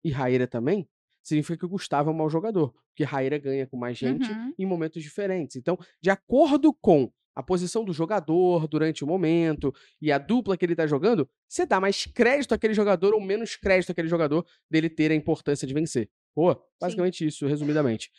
e 0.03 0.11
Raíra 0.11 0.49
também, 0.49 0.89
significa 1.23 1.59
que 1.59 1.65
o 1.65 1.69
Gustavo 1.69 2.11
é 2.11 2.13
um 2.13 2.17
mau 2.17 2.29
jogador, 2.29 2.75
porque 2.89 3.05
Raíra 3.05 3.39
ganha 3.39 3.67
com 3.67 3.77
mais 3.77 3.97
gente 3.97 4.31
Uhum. 4.31 4.55
em 4.59 4.67
momentos 4.67 5.03
diferentes. 5.03 5.57
Então, 5.57 5.79
de 6.01 6.11
acordo 6.11 6.73
com 6.73 7.11
a 7.35 7.43
posição 7.43 7.83
do 7.85 7.93
jogador 7.93 8.69
durante 8.69 9.03
o 9.03 9.07
momento 9.07 9.75
e 10.01 10.13
a 10.13 10.19
dupla 10.19 10.57
que 10.57 10.65
ele 10.67 10.77
tá 10.77 10.87
jogando, 10.87 11.27
você 11.49 11.65
dá 11.65 11.81
mais 11.81 12.05
crédito 12.05 12.53
àquele 12.53 12.75
jogador 12.75 13.15
ou 13.15 13.21
menos 13.21 13.57
crédito 13.57 13.91
àquele 13.91 14.09
jogador 14.09 14.45
dele 14.71 14.91
ter 14.91 15.11
a 15.11 15.15
importância 15.15 15.67
de 15.67 15.73
vencer. 15.73 16.11
Pô, 16.35 16.55
basicamente 16.81 17.27
isso, 17.27 17.47
resumidamente. 17.47 18.11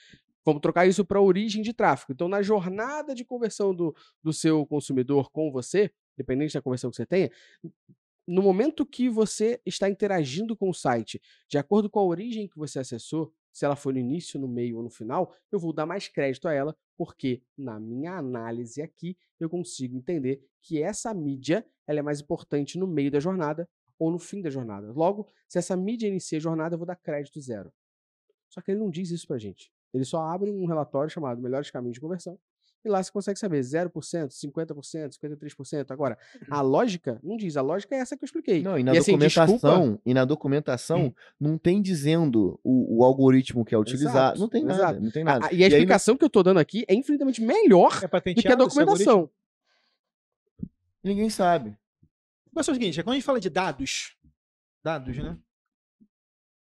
Vamos 0.46 0.62
trocar 0.62 0.88
isso 0.88 1.06
para 1.06 1.22
origem 1.22 1.62
de 1.62 1.74
tráfego. 1.74 2.12
Então, 2.12 2.28
na 2.28 2.42
jornada 2.42 3.14
de 3.16 3.24
conversão 3.24 3.74
do, 3.74 3.96
do 4.22 4.34
seu 4.34 4.66
consumidor 4.66 5.32
com 5.32 5.52
você, 5.52 5.92
dependente 6.18 6.54
da 6.54 6.62
conversão 6.62 6.90
que 6.90 6.96
você 6.98 7.06
tenha, 7.06 7.30
no 8.28 8.42
momento 8.42 8.86
que 8.86 9.10
você 9.10 9.60
está 9.66 9.90
interagindo 9.90 10.56
com 10.56 10.70
o 10.70 10.74
site, 10.74 11.22
de 11.50 11.58
acordo 11.58 11.90
com 11.90 12.00
a 12.00 12.06
origem 12.06 12.48
que 12.48 12.58
você 12.58 12.80
acessou, 12.80 13.34
se 13.52 13.66
ela 13.66 13.76
foi 13.76 13.94
no 13.94 14.00
início, 14.00 14.40
no 14.40 14.48
meio 14.48 14.78
ou 14.78 14.84
no 14.84 14.90
final, 14.90 15.36
eu 15.52 15.60
vou 15.60 15.72
dar 15.72 15.86
mais 15.86 16.08
crédito 16.08 16.48
a 16.48 16.54
ela, 16.54 16.76
porque 16.98 17.44
na 17.58 17.80
minha 17.80 18.14
análise 18.14 18.82
aqui 18.82 19.16
eu 19.40 19.50
consigo 19.50 19.96
entender 19.96 20.44
que 20.62 20.82
essa 20.82 21.14
mídia 21.14 21.66
ela 21.86 22.00
é 22.00 22.02
mais 22.02 22.22
importante 22.22 22.80
no 22.80 22.88
meio 22.88 23.12
da 23.12 23.20
jornada 23.20 23.70
ou 24.00 24.10
no 24.10 24.18
fim 24.18 24.42
da 24.42 24.50
jornada. 24.50 24.92
Logo, 24.92 25.28
se 25.48 25.60
essa 25.60 25.78
mídia 25.78 26.08
inicia 26.08 26.38
a 26.38 26.42
jornada, 26.42 26.74
eu 26.74 26.80
vou 26.80 26.88
dar 26.88 26.96
crédito 26.96 27.40
zero. 27.40 27.72
Só 28.50 28.62
que 28.62 28.72
ele 28.72 28.80
não 28.80 28.90
diz 28.90 29.12
isso 29.12 29.28
pra 29.28 29.38
gente. 29.38 29.72
Ele 29.94 30.06
só 30.06 30.22
abre 30.22 30.52
um 30.52 30.66
relatório 30.66 31.10
chamado 31.10 31.42
Melhores 31.42 31.70
Caminhos 31.70 31.96
de 31.96 32.02
Conversão. 32.02 32.40
E 32.86 32.90
lá 32.90 33.02
você 33.02 33.12
consegue 33.12 33.40
saber 33.40 33.62
0%, 33.62 33.90
50%, 34.28 35.10
53%. 35.18 35.92
Agora, 35.92 36.18
a 36.50 36.62
lógica 36.62 37.18
não 37.24 37.38
diz. 37.38 37.56
A 37.56 37.62
lógica 37.62 37.96
é 37.96 38.00
essa 38.00 38.18
que 38.18 38.24
eu 38.24 38.26
expliquei. 38.26 38.62
Não, 38.62 38.78
e 38.78 38.84
na 38.84 38.94
E, 38.94 38.98
assim, 38.98 39.12
documentação, 39.14 39.80
desculpa- 39.80 40.02
e 40.06 40.14
na 40.14 40.26
documentação 40.26 41.16
não 41.40 41.58
tem 41.58 41.82
dizendo 41.82 42.60
o, 42.64 42.98
o 43.00 43.04
algoritmo 43.06 43.64
que 43.64 43.74
é 43.74 43.78
utilizado. 43.78 44.18
Exato, 44.18 44.40
não 44.40 44.50
tem 44.50 44.64
nada, 44.66 44.80
exato. 44.80 45.02
não 45.02 45.12
tem 45.12 45.22
A- 45.22 45.26
nada. 45.26 45.46
a- 45.48 45.54
e 45.54 45.64
a 45.64 45.68
aí, 45.68 45.72
explicação 45.72 46.18
que 46.18 46.26
eu 46.26 46.30
tô 46.30 46.44
dando 46.44 46.60
aqui 46.60 46.84
é 46.88 46.94
infinitamente 46.94 47.42
melhor 47.42 47.92
É 48.04 48.08
do 48.34 48.42
que 48.42 48.48
a 48.50 48.56
documentação. 48.56 49.30
ninguém 51.04 51.30
sabe. 51.30 51.78
Mas 52.52 52.68
é 52.68 52.72
o 52.72 52.74
seguinte, 52.76 53.00
é 53.00 53.04
quando 53.04 53.14
a 53.14 53.16
gente 53.18 53.26
fala 53.26 53.40
de 53.40 53.50
dados, 53.50 54.16
dados, 54.84 55.18
né? 55.18 55.38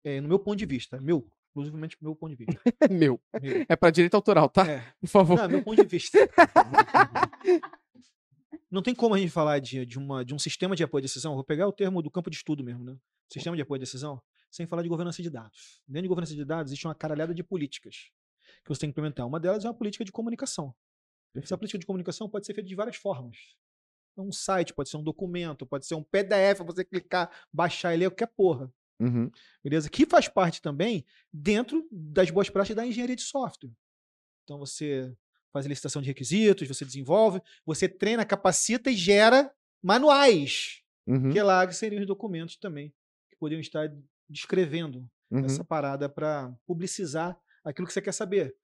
É, 0.04 0.22
no 0.22 0.28
meu 0.30 0.40
ponto 0.40 0.56
de 0.58 0.66
vista, 0.66 1.00
meu, 1.02 1.28
exclusivamente 1.62 1.98
meu 2.02 2.16
ponto 2.16 2.36
de 2.36 2.46
vista. 2.46 2.62
É 2.82 2.88
meu. 2.90 3.20
Meu. 3.42 3.66
É 3.68 3.76
pra 3.76 3.90
direito 3.90 4.16
autoral, 4.16 4.50
tá? 4.50 4.70
É. 4.70 4.84
Por 5.00 5.08
favor. 5.08 5.38
Não, 5.38 5.50
meu 5.50 5.64
ponto 5.64 5.82
de 5.82 5.88
vista. 5.88 6.18
Não 8.70 8.82
tem 8.82 8.94
como 8.94 9.16
a 9.16 9.18
gente 9.18 9.32
falar 9.32 9.60
de, 9.60 9.86
de, 9.86 9.98
uma, 9.98 10.26
de 10.26 10.34
um 10.34 10.40
sistema 10.40 10.76
de 10.76 10.84
apoio 10.84 11.02
à 11.02 11.04
decisão. 11.04 11.36
Vou 11.36 11.44
pegar 11.44 11.68
o 11.68 11.72
termo 11.72 12.02
do 12.02 12.12
campo 12.12 12.30
de 12.30 12.36
estudo 12.36 12.64
mesmo, 12.64 12.84
né? 12.84 12.98
Sistema 13.32 13.56
de 13.56 13.62
apoio 13.62 13.80
à 13.80 13.80
decisão, 13.80 14.22
sem 14.52 14.68
falar 14.68 14.84
de 14.84 14.90
governança 14.90 15.22
de 15.22 15.30
dados. 15.30 15.82
Dentro 15.88 16.04
de 16.04 16.08
governança 16.10 16.36
de 16.36 16.44
dados 16.44 16.72
existe 16.72 16.86
uma 16.86 16.96
caralhada 16.96 17.34
de 17.34 17.44
políticas 17.44 18.12
que 18.64 18.70
você 18.70 18.82
tem 18.82 18.90
que 18.90 18.92
implementar. 18.92 19.26
Uma 19.26 19.40
delas 19.40 19.64
é 19.64 19.68
uma 19.68 19.74
política 19.74 20.04
de 20.04 20.12
comunicação. 20.12 20.76
Essa 21.36 21.58
política 21.58 21.80
de 21.80 21.86
comunicação 21.86 22.30
pode 22.30 22.46
ser 22.46 22.54
feita 22.54 22.68
de 22.68 22.76
várias 22.76 22.96
formas. 22.96 23.38
Um 24.18 24.32
site, 24.32 24.74
pode 24.74 24.90
ser 24.90 24.98
um 24.98 25.04
documento, 25.04 25.66
pode 25.66 25.86
ser 25.86 25.96
um 25.96 26.04
PDF, 26.04 26.60
você 26.66 26.84
clicar, 26.84 27.32
baixar 27.54 27.94
e 27.94 27.98
ler 27.98 28.10
qualquer 28.10 28.28
porra. 28.36 28.72
Uhum. 29.00 29.30
beleza? 29.64 29.90
Que 29.90 30.06
faz 30.06 30.28
parte 30.28 30.62
também 30.62 31.06
dentro 31.32 31.88
das 31.92 32.30
boas 32.32 32.50
práticas 32.50 32.76
da 32.76 32.86
engenharia 32.86 33.16
de 33.16 33.22
software. 33.22 33.72
Então 34.44 34.58
você 34.58 35.16
faz 35.54 35.66
a 35.66 35.70
licitação 35.70 36.02
de 36.02 36.08
requisitos, 36.08 36.68
você 36.68 36.84
desenvolve, 36.86 37.42
você 37.66 37.88
treina, 37.88 38.26
capacita 38.26 38.90
e 38.90 38.96
gera 38.96 39.52
manuais, 39.82 40.82
Uhum. 41.08 41.30
que 41.32 41.42
lá 41.42 41.70
seriam 41.72 42.02
os 42.02 42.08
documentos 42.08 42.58
também, 42.58 42.94
que 43.30 43.36
poderiam 43.38 43.62
estar 43.62 43.90
descrevendo 44.30 45.10
Uhum. 45.32 45.46
essa 45.46 45.64
parada 45.64 46.08
para 46.10 46.54
publicizar 46.66 47.40
aquilo 47.64 47.86
que 47.88 47.94
você 47.94 48.02
quer 48.02 48.12
saber. 48.14 48.56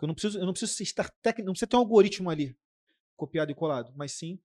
Eu 0.00 0.08
não 0.08 0.14
preciso, 0.14 0.38
eu 0.38 0.44
não 0.46 0.52
preciso 0.52 0.82
estar 0.82 1.08
técnico, 1.22 1.46
não 1.46 1.52
precisa 1.52 1.66
ter 1.68 1.76
um 1.76 1.80
algoritmo 1.80 2.28
ali 2.28 2.56
copiado 3.16 3.52
e 3.52 3.54
colado, 3.54 3.92
mas 3.94 4.12
sim 4.12 4.40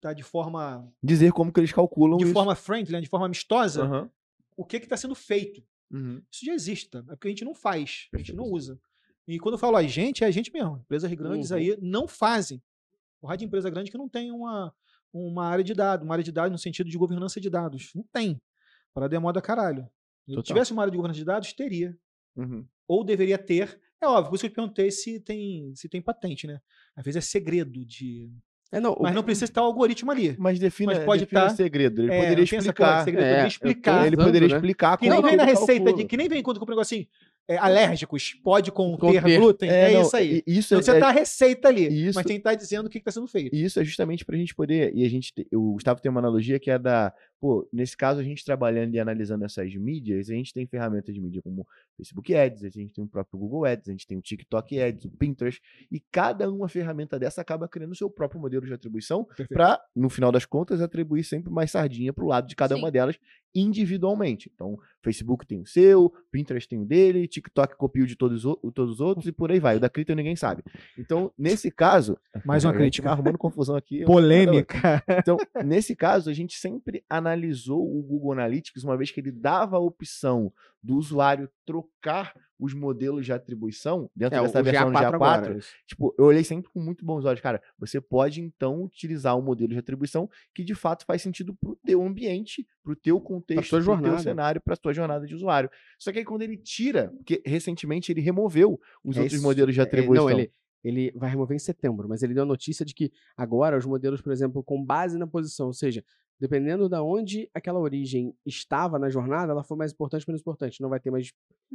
tá 0.00 0.12
de 0.12 0.22
forma 0.24 0.92
Dizer 1.02 1.32
como 1.32 1.52
que 1.52 1.60
eles 1.60 1.72
calculam 1.72 2.18
de 2.18 2.24
isso. 2.24 2.32
forma 2.32 2.54
friendly, 2.56 2.92
né, 2.92 3.00
de 3.00 3.08
forma 3.08 3.26
amistosa, 3.26 3.84
Aham. 3.84 4.10
O 4.58 4.64
que 4.64 4.76
está 4.76 4.96
sendo 4.96 5.14
feito. 5.14 5.64
Uhum. 5.90 6.20
Isso 6.30 6.44
já 6.44 6.52
existe, 6.52 6.90
tá? 6.90 6.98
É 6.98 7.14
porque 7.14 7.28
a 7.28 7.30
gente 7.30 7.44
não 7.44 7.54
faz, 7.54 8.08
a 8.12 8.18
gente 8.18 8.32
não 8.32 8.44
usa. 8.44 8.78
E 9.26 9.38
quando 9.38 9.54
eu 9.54 9.58
falo 9.58 9.76
a 9.76 9.82
gente, 9.84 10.24
é 10.24 10.26
a 10.26 10.30
gente 10.32 10.52
mesmo. 10.52 10.78
Empresas 10.78 11.10
grandes 11.14 11.50
Uhum. 11.52 11.56
aí 11.56 11.78
não 11.80 12.08
fazem. 12.08 12.60
O 13.22 13.28
rádio 13.28 13.40
de 13.40 13.44
empresa 13.46 13.70
grande 13.70 13.90
que 13.90 13.96
não 13.96 14.08
tem 14.08 14.32
uma, 14.32 14.74
uma 15.12 15.46
área 15.46 15.62
de 15.62 15.74
dados, 15.74 16.04
uma 16.04 16.14
área 16.14 16.24
de 16.24 16.32
dados 16.32 16.50
no 16.50 16.58
sentido 16.58 16.90
de 16.90 16.98
governança 16.98 17.40
de 17.40 17.48
dados. 17.48 17.92
Não 17.94 18.02
tem. 18.12 18.40
Para 18.92 19.14
é 19.14 19.18
moda 19.18 19.40
caralho. 19.40 19.88
Se 20.28 20.42
tivesse 20.42 20.72
uma 20.72 20.82
área 20.82 20.90
de 20.90 20.96
governança 20.96 21.18
de 21.18 21.24
dados, 21.24 21.52
teria. 21.52 21.96
Uhum. 22.36 22.66
Ou 22.88 23.04
deveria 23.04 23.38
ter. 23.38 23.80
É 24.00 24.06
óbvio, 24.08 24.30
por 24.30 24.34
isso 24.36 24.42
que 24.42 24.46
eu 24.48 24.50
te 24.50 24.56
perguntei 24.56 24.90
se 24.90 25.20
tem, 25.20 25.74
se 25.74 25.88
tem 25.88 26.02
patente, 26.02 26.46
né? 26.46 26.60
Às 26.96 27.04
vezes 27.04 27.18
é 27.18 27.20
segredo 27.20 27.84
de. 27.84 28.32
É, 28.70 28.78
não, 28.80 28.92
o- 28.92 29.02
Mas 29.02 29.14
não 29.14 29.22
precisa 29.22 29.46
estar 29.46 29.62
o 29.62 29.64
algoritmo 29.64 30.10
ali. 30.10 30.34
Mas 30.38 30.58
defina, 30.58 30.92
Mas 30.94 31.04
pode 31.04 31.20
defina 31.20 31.42
tá- 31.42 31.48
segredo. 31.50 32.02
Ele 32.02 32.12
É, 32.12 32.20
poderia 32.20 32.44
explicar. 32.44 33.04
segredo, 33.04 33.24
É, 33.24 33.28
poderia 33.30 33.48
explicar. 33.48 34.06
Ele 34.06 34.16
usando, 34.16 34.26
poderia 34.26 34.48
né? 34.48 34.54
explicar 34.54 34.98
Que 34.98 35.08
nem 35.08 35.22
vem 35.22 35.36
na 35.36 35.44
receita 35.44 35.92
de. 35.92 36.04
Que 36.04 36.16
nem 36.18 36.28
vem 36.28 36.42
quando 36.42 36.58
compra 36.60 36.74
um 36.74 36.76
negócio 36.76 36.96
assim. 36.98 37.06
é, 37.50 37.56
alérgicos, 37.56 38.34
pode 38.44 38.70
conter, 38.70 39.22
Conter. 39.22 39.40
glúten. 39.40 39.70
É, 39.70 39.90
não, 39.94 40.02
isso 40.02 40.14
aí. 40.14 40.42
Isso 40.46 40.74
Então 40.74 40.82
você 40.82 40.90
é, 40.98 41.00
tá 41.00 41.08
a 41.08 41.12
receita 41.12 41.68
ali, 41.68 41.88
Isso- 42.08 42.14
mas 42.14 42.26
tem 42.26 42.36
que 42.36 42.40
estar 42.40 42.54
dizendo 42.54 42.84
o 42.86 42.90
que 42.90 42.98
está 42.98 43.10
sendo 43.10 43.26
feito. 43.26 43.56
E 43.56 43.64
isso 43.64 43.80
é 43.80 43.84
justamente 43.84 44.22
pra 44.22 44.36
gente 44.36 44.54
poder. 44.54 44.92
E 44.94 45.02
a 45.02 45.08
gente. 45.08 45.32
te- 45.32 45.46
O 45.54 45.72
Gustavo 45.72 45.98
tem 46.02 46.10
uma 46.10 46.20
analogia 46.20 46.58
que 46.60 46.70
é 46.70 46.78
da. 46.78 47.10
Pô, 47.40 47.68
nesse 47.72 47.96
caso, 47.96 48.20
a 48.20 48.24
gente 48.24 48.44
trabalhando 48.44 48.94
e 48.94 48.98
analisando 49.00 49.44
essas 49.44 49.72
mídias, 49.74 50.28
a 50.28 50.34
gente 50.34 50.52
tem 50.52 50.66
ferramentas 50.66 51.14
de 51.14 51.20
mídia 51.20 51.40
como 51.40 51.66
Facebook 51.96 52.34
Ads, 52.34 52.64
a 52.64 52.68
gente 52.68 52.92
tem 52.92 53.04
o 53.04 53.08
próprio 53.08 53.38
Google 53.38 53.64
Ads, 53.64 53.88
a 53.88 53.92
gente 53.92 54.06
tem 54.06 54.18
o 54.18 54.20
TikTok 54.20 54.80
Ads, 54.80 55.04
o 55.04 55.10
Pinterest, 55.10 55.60
e 55.90 56.00
cada 56.10 56.50
uma 56.50 56.68
ferramenta 56.68 57.18
dessa 57.18 57.40
acaba 57.40 57.68
criando 57.68 57.92
o 57.92 57.96
seu 57.96 58.10
próprio 58.10 58.40
modelo 58.40 58.66
de 58.66 58.72
atribuição 58.72 59.26
para, 59.48 59.80
no 59.94 60.08
final 60.10 60.32
das 60.32 60.44
contas, 60.44 60.80
atribuir 60.80 61.22
sempre 61.24 61.52
mais 61.52 61.70
sardinha 61.70 62.12
pro 62.12 62.26
lado 62.26 62.48
de 62.48 62.56
cada 62.56 62.74
Sim. 62.74 62.80
uma 62.80 62.90
delas 62.90 63.16
individualmente. 63.54 64.50
Então, 64.54 64.78
Facebook 65.02 65.46
tem 65.46 65.60
o 65.60 65.66
seu, 65.66 66.12
Pinterest 66.30 66.68
tem 66.68 66.80
o 66.80 66.84
dele, 66.84 67.28
TikTok 67.28 67.76
copia 67.76 68.02
o 68.02 68.06
de 68.06 68.16
todos, 68.16 68.44
o- 68.44 68.56
todos 68.74 68.94
os 68.94 69.00
outros 69.00 69.26
e 69.26 69.32
por 69.32 69.50
aí 69.50 69.60
vai. 69.60 69.76
O 69.76 69.80
da 69.80 69.88
Crypto 69.88 70.14
ninguém 70.14 70.36
sabe. 70.36 70.62
Então, 70.98 71.32
nesse 71.38 71.70
caso. 71.70 72.18
Mais 72.44 72.64
uma 72.64 72.72
crítica. 72.74 73.10
arrumando 73.10 73.38
confusão 73.38 73.76
aqui. 73.76 74.04
Polêmica. 74.04 75.02
Então, 75.18 75.36
nesse 75.64 75.94
caso, 75.94 76.30
a 76.30 76.32
gente 76.32 76.56
sempre 76.58 77.04
analisou 77.28 77.80
o 77.84 78.02
Google 78.02 78.32
Analytics, 78.32 78.82
uma 78.84 78.96
vez 78.96 79.10
que 79.10 79.20
ele 79.20 79.30
dava 79.32 79.76
a 79.76 79.80
opção 79.80 80.52
do 80.82 80.96
usuário 80.96 81.48
trocar 81.66 82.32
os 82.58 82.72
modelos 82.74 83.24
de 83.24 83.32
atribuição 83.32 84.10
dentro 84.16 84.36
é, 84.36 84.40
o 84.40 84.44
dessa 84.44 84.62
versão 84.62 84.90
do 84.90 84.98
GA4 84.98 85.02
GA4. 85.10 85.14
agora. 85.14 85.58
isso. 85.58 85.70
Tipo, 85.86 86.14
eu 86.18 86.24
olhei 86.24 86.42
sempre 86.42 86.70
com 86.70 86.80
muito 86.80 87.04
bons 87.04 87.24
olhos. 87.24 87.40
Cara, 87.40 87.62
você 87.78 88.00
pode 88.00 88.40
então 88.40 88.82
utilizar 88.82 89.36
um 89.36 89.42
modelo 89.42 89.70
de 89.70 89.78
atribuição 89.78 90.28
que 90.54 90.64
de 90.64 90.74
fato 90.74 91.04
faz 91.04 91.22
sentido 91.22 91.54
pro 91.60 91.76
teu 91.84 92.02
ambiente, 92.02 92.66
pro 92.82 92.96
teu 92.96 93.20
contexto, 93.20 93.70
pro 93.70 93.80
jornada. 93.80 94.14
teu 94.16 94.22
cenário, 94.22 94.60
pra 94.60 94.76
tua 94.76 94.92
jornada 94.92 95.26
de 95.26 95.34
usuário. 95.34 95.70
Só 95.98 96.10
que 96.12 96.18
aí 96.18 96.24
quando 96.24 96.42
ele 96.42 96.56
tira, 96.56 97.08
porque 97.18 97.40
recentemente 97.44 98.10
ele 98.12 98.20
removeu 98.20 98.80
os 99.04 99.16
É 99.16 99.20
outros 99.20 99.34
isso. 99.38 99.42
modelos 99.46 99.74
de 99.74 99.80
É, 99.80 99.84
atribuição. 99.84 100.24
não, 100.28 100.30
ele, 100.38 100.50
ele 100.82 101.12
vai 101.16 101.30
remover 101.30 101.54
em 101.54 101.60
setembro, 101.60 102.08
mas 102.08 102.22
ele 102.22 102.34
deu 102.34 102.42
a 102.44 102.46
notícia 102.46 102.84
de 102.84 102.94
que 102.94 103.12
agora 103.36 103.76
os 103.78 103.84
modelos, 103.86 104.20
por 104.20 104.32
exemplo, 104.32 104.62
com 104.64 104.82
base 104.84 105.16
na 105.18 105.26
posição, 105.26 105.66
ou 105.68 105.72
seja, 105.72 106.04
dependendo 106.40 106.88
da 106.88 107.02
onde 107.02 107.48
aquela 107.54 107.78
origem 107.80 108.34
estava 108.46 108.98
na 108.98 109.08
jornada, 109.10 109.52
ela 109.52 109.64
foi 109.64 109.76
mais 109.76 109.92
importante 109.92 110.22
ou 110.22 110.32
menos 110.32 110.40
importante. 110.40 110.80
Não 110.80 110.88
vai 110.88 111.00
ter 111.00 111.10
mais 111.10 111.32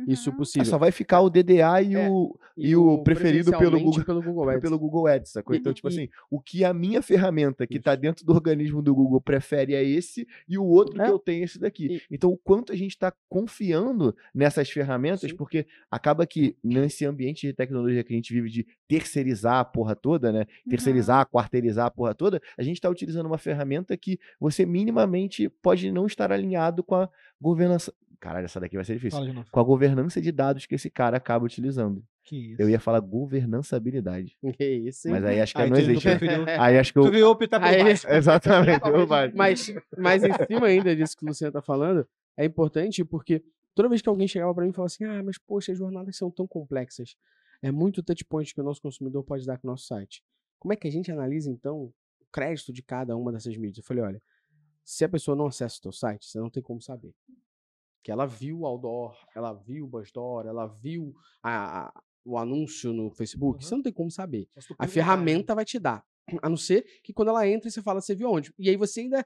isso 0.07 0.29
Uhum. 0.29 0.33
Ah, 0.33 0.37
possível. 0.39 0.65
só 0.65 0.77
vai 0.79 0.91
ficar 0.91 1.21
o 1.21 1.29
DDA 1.29 1.81
e, 1.83 1.93
É, 1.95 2.09
o, 2.09 2.35
e 2.57 2.75
o 2.75 3.03
preferido 3.03 3.51
pelo 3.55 3.79
Google- 3.79 4.03
pelo 4.03 4.21
Google 4.23 4.49
Ads. 4.49 4.61
pelo 4.61 4.79
Google 4.79 5.07
Ads, 5.07 5.31
sacou? 5.31 5.55
E- 5.55 5.59
Então, 5.59 5.71
e- 5.71 5.75
tipo 5.75 5.87
e- 5.87 5.91
assim, 5.91 6.09
o 6.31 6.41
que 6.41 6.63
a 6.65 6.73
minha 6.73 6.99
ferramenta 7.01 7.67
que 7.67 7.79
tá 7.79 7.93
dentro 7.95 8.25
do 8.25 8.33
organismo 8.33 8.81
do 8.81 8.95
Google 8.95 9.21
prefere 9.21 9.75
é 9.75 9.83
esse 9.83 10.27
e 10.49 10.57
o 10.57 10.63
outro 10.65 10.99
É. 10.99 11.05
que 11.05 11.11
eu 11.11 11.19
tenho 11.19 11.41
é 11.41 11.45
esse 11.45 11.59
daqui. 11.59 11.85
E- 11.97 12.01
Então, 12.09 12.31
o 12.31 12.37
quanto 12.37 12.73
a 12.73 12.75
gente 12.75 12.97
tá 12.97 13.13
confiando 13.29 14.15
nessas 14.33 14.69
ferramentas, 14.69 15.29
Sim. 15.31 15.35
porque 15.37 15.67
acaba 15.91 16.25
que 16.25 16.55
nesse 16.63 17.05
ambiente 17.05 17.45
de 17.45 17.53
tecnologia 17.53 18.03
que 18.03 18.13
a 18.13 18.15
gente 18.15 18.33
vive 18.33 18.49
de 18.49 18.65
terceirizar 18.87 19.59
a 19.59 19.65
porra 19.65 19.95
toda, 19.95 20.31
né? 20.31 20.45
Terceirizar, 20.69 21.27
quarteirizar 21.29 21.87
a 21.87 21.91
porra 21.91 22.15
toda, 22.15 22.41
a 22.57 22.63
gente 22.63 22.79
tá 22.81 22.89
utilizando 22.89 23.25
uma 23.25 23.37
ferramenta 23.37 23.95
que 23.97 24.19
você 24.39 24.52
minimamente 24.65 25.49
pode 25.49 25.91
não 25.91 26.05
estar 26.05 26.31
alinhado 26.31 26.83
com 26.83 26.95
a 26.95 27.09
governança. 27.41 27.93
Caralho, 28.19 28.45
essa 28.45 28.59
daqui 28.59 28.75
vai 28.75 28.85
ser 28.85 28.93
difícil. 28.93 29.17
Fala 29.19 29.29
de 29.29 29.35
novo. 29.35 29.47
Com 29.51 29.59
a 29.59 29.63
governança 29.63 30.21
de 30.21 30.31
dados 30.31 30.65
que 30.65 30.75
esse 30.75 30.89
cara 30.89 31.17
acaba 31.17 31.43
utilizando. 31.45 32.03
Que 32.23 32.51
isso. 32.53 32.61
Eu 32.61 32.69
ia 32.69 32.79
falar 32.79 33.01
governançabilidade. 33.01 34.37
Que 34.57 34.65
isso, 34.65 35.07
hein? 35.07 35.13
Mas 35.15 35.23
aí 35.25 35.41
acho 35.41 35.53
que 35.53 35.61
Aí 35.61 35.69
não 35.69 35.75
tu- 35.77 35.81
existe. 35.81 36.07
né? 36.07 36.17
preferiu- 36.17 36.45
Aí 36.61 36.77
acho 36.77 36.93
que 36.93 36.99
eu. 36.99 37.03
Tu 37.03 37.11
viu 37.11 37.29
optar 37.29 37.59
por 37.59 37.67
Aí- 37.67 37.83
baixo. 37.83 38.07
Exatamente. 38.09 38.81
Mas, 39.35 39.73
mas 39.97 40.23
em 40.23 40.31
cima 40.47 40.67
ainda 40.67 40.95
disso 40.95 41.17
que 41.17 41.23
o 41.25 41.27
Luciano 41.27 41.51
tá 41.53 41.61
falando, 41.61 42.07
é 42.37 42.45
importante 42.45 43.03
porque 43.03 43.43
toda 43.75 43.89
vez 43.89 44.01
que 44.01 44.09
alguém 44.09 44.27
chegava 44.27 44.53
pra 44.53 44.63
mim 44.63 44.69
e 44.69 44.73
falava 44.73 44.87
assim, 44.87 45.03
ah, 45.03 45.21
mas 45.23 45.37
poxa, 45.37 45.71
as 45.71 45.77
jornadas 45.77 46.15
são 46.15 46.31
tão 46.31 46.47
complexas. 46.47 47.15
É 47.61 47.71
muito 47.71 48.01
touch 48.03 48.23
point 48.25 48.53
que 48.53 48.61
o 48.61 48.63
nosso 48.63 48.81
consumidor 48.81 49.23
pode 49.23 49.45
dar 49.45 49.57
com 49.57 49.67
o 49.67 49.71
nosso 49.71 49.85
site. 49.85 50.23
Como 50.59 50.71
é 50.73 50.75
que 50.77 50.87
a 50.87 50.91
gente 50.91 51.11
analisa, 51.11 51.49
então, 51.51 51.77
o 51.77 51.93
crédito 52.31 52.71
de 52.73 52.81
cada 52.81 53.15
uma 53.17 53.31
dessas 53.31 53.55
mídias? 53.57 53.77
Eu 53.79 53.83
falei, 53.83 54.03
olha, 54.03 54.21
se 54.83 55.03
a 55.05 55.09
pessoa 55.09 55.35
não 55.35 55.47
acessa 55.47 55.77
o 55.79 55.81
teu 55.81 55.91
site, 55.91 56.25
você 56.25 56.39
não 56.39 56.49
tem 56.49 56.61
como 56.63 56.81
saber. 56.81 57.13
Que 58.03 58.11
ela 58.11 58.25
viu 58.25 58.59
o 58.61 58.65
outdoor, 58.65 59.15
ela 59.35 59.53
viu 59.53 59.85
o 59.85 59.87
Buzzdoor, 59.87 60.45
ela 60.45 60.67
viu 60.67 61.15
a- 61.41 61.85
a- 61.87 62.01
o 62.25 62.37
anúncio 62.37 62.91
no 62.93 63.09
Facebook, 63.11 63.63
Uhum. 63.63 63.69
você 63.69 63.75
não 63.75 63.81
tem 63.83 63.93
como 63.93 64.11
saber. 64.11 64.47
Tu 64.53 64.73
A 64.73 64.77
pegou 64.79 64.93
ferramenta 64.93 65.55
vai 65.55 65.63
te 65.65 65.79
dar. 65.79 66.03
A 66.41 66.49
não 66.49 66.57
ser 66.57 66.83
que 67.03 67.11
quando 67.13 67.29
ela 67.29 67.47
entra, 67.47 67.69
você 67.69 67.81
fala, 67.81 67.99
você 68.01 68.15
viu 68.15 68.29
onde? 68.29 68.53
E 68.57 68.69
aí 68.69 68.75
você 68.77 69.01
ainda 69.01 69.25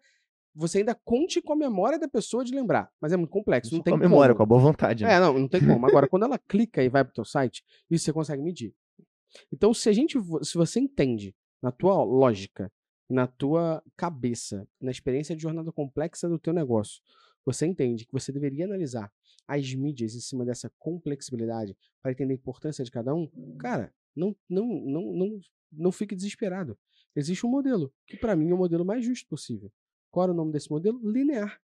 você 0.59 0.79
ainda 0.79 0.95
conte 0.95 1.39
com 1.39 1.53
a 1.53 1.55
memória 1.55 1.99
da 1.99 2.07
pessoa 2.07 2.43
de 2.43 2.51
lembrar. 2.51 2.91
Mas 2.99 3.13
é 3.13 3.17
muito 3.17 3.29
complexo, 3.29 3.75
não 3.75 3.83
tem 3.83 3.91
com 3.93 3.97
a 3.99 4.01
memória, 4.01 4.33
como. 4.33 4.37
com 4.37 4.43
a 4.55 4.57
boa 4.57 4.59
vontade. 4.71 5.03
né? 5.03 5.13
É, 5.13 5.19
não, 5.19 5.37
não 5.37 5.47
tem 5.47 5.61
como. 5.63 5.85
Agora, 5.85 6.07
quando 6.07 6.23
ela 6.23 6.39
clica 6.49 6.83
e 6.83 6.89
vai 6.89 7.03
pro 7.05 7.13
teu 7.13 7.23
site, 7.23 7.63
isso 7.91 8.05
você 8.05 8.11
consegue 8.11 8.41
medir. 8.41 8.73
Então, 9.53 9.71
se 9.71 9.87
a 9.87 9.93
gente, 9.93 10.17
se 10.43 10.57
você 10.57 10.79
entende 10.79 11.35
na 11.61 11.71
tua 11.71 12.01
lógica, 12.03 12.71
na 13.09 13.25
tua 13.25 13.83
cabeça, 13.95 14.67
na 14.81 14.91
experiência 14.91 15.35
de 15.35 15.41
jornada 15.41 15.71
complexa 15.71 16.27
do 16.27 16.37
teu 16.37 16.53
negócio, 16.53 17.01
você 17.45 17.65
entende 17.65 18.05
que 18.05 18.11
você 18.11 18.31
deveria 18.31 18.65
analisar 18.65 19.11
as 19.47 19.73
mídias 19.73 20.13
em 20.13 20.19
cima 20.19 20.43
dessa 20.43 20.69
complexibilidade 20.77 21.77
para 22.01 22.11
entender 22.11 22.33
a 22.33 22.35
importância 22.35 22.83
de 22.83 22.91
cada 22.91 23.15
um, 23.15 23.29
cara, 23.57 23.93
não, 24.13 24.35
não, 24.49 24.67
não, 24.67 25.01
não, 25.13 25.39
não 25.71 25.91
fique 25.91 26.15
desesperado. 26.15 26.77
Existe 27.15 27.45
um 27.45 27.49
modelo, 27.49 27.93
que 28.05 28.17
para 28.17 28.35
mim 28.35 28.49
é 28.49 28.53
o 28.53 28.57
modelo 28.57 28.83
mais 28.83 29.05
justo 29.05 29.27
possível. 29.29 29.71
Qual 30.11 30.25
era 30.25 30.33
o 30.33 30.35
nome 30.35 30.51
desse 30.51 30.69
modelo? 30.69 30.99
Linear. 31.09 31.61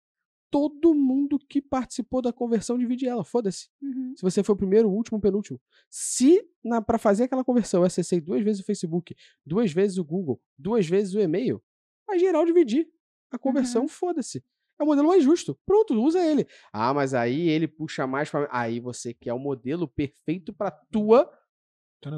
Todo 0.53 0.95
mundo 0.95 1.39
que 1.49 1.63
participou 1.63 2.21
da 2.21 2.31
conversão 2.33 2.77
divide 2.79 3.09
ela, 3.09 3.25
foda-se. 3.25 3.69
Uhum. 3.83 4.13
Se 4.15 4.23
você 4.23 4.43
foi 4.45 4.55
o 4.55 4.59
primeiro, 4.59 4.87
o 4.89 4.93
último, 4.95 5.17
o 5.17 5.21
penúltimo. 5.21 5.59
Se 5.91 6.47
para 6.87 6.99
fazer 6.99 7.25
aquela 7.25 7.43
conversão 7.43 7.81
eu 7.81 7.87
acessei 7.87 8.21
duas 8.21 8.45
vezes 8.45 8.61
o 8.61 8.65
Facebook, 8.65 9.17
duas 9.45 9.73
vezes 9.73 9.97
o 9.97 10.05
Google, 10.05 10.41
duas 10.59 10.87
vezes 10.87 11.15
o 11.15 11.21
e-mail, 11.21 11.61
vai 12.07 12.19
geral 12.19 12.45
dividir. 12.45 12.87
A 13.31 13.39
conversão, 13.39 13.83
Uhum. 13.83 13.89
foda-se. 13.89 14.45
É 14.79 14.85
o 14.85 14.87
modelo 14.87 15.09
mais 15.09 15.25
justo. 15.25 15.59
Pronto, 15.65 15.95
usa 16.03 16.21
ele. 16.23 16.47
Ah, 16.71 16.93
mas 16.93 17.15
aí 17.15 17.49
ele 17.49 17.67
puxa 17.67 18.07
mais 18.07 18.29
pra. 18.29 18.47
Aí 18.53 18.79
você 18.79 19.15
quer 19.15 19.33
o 19.33 19.39
modelo 19.39 19.89
perfeito 19.89 20.53
pra 20.53 20.71
tua 20.71 21.33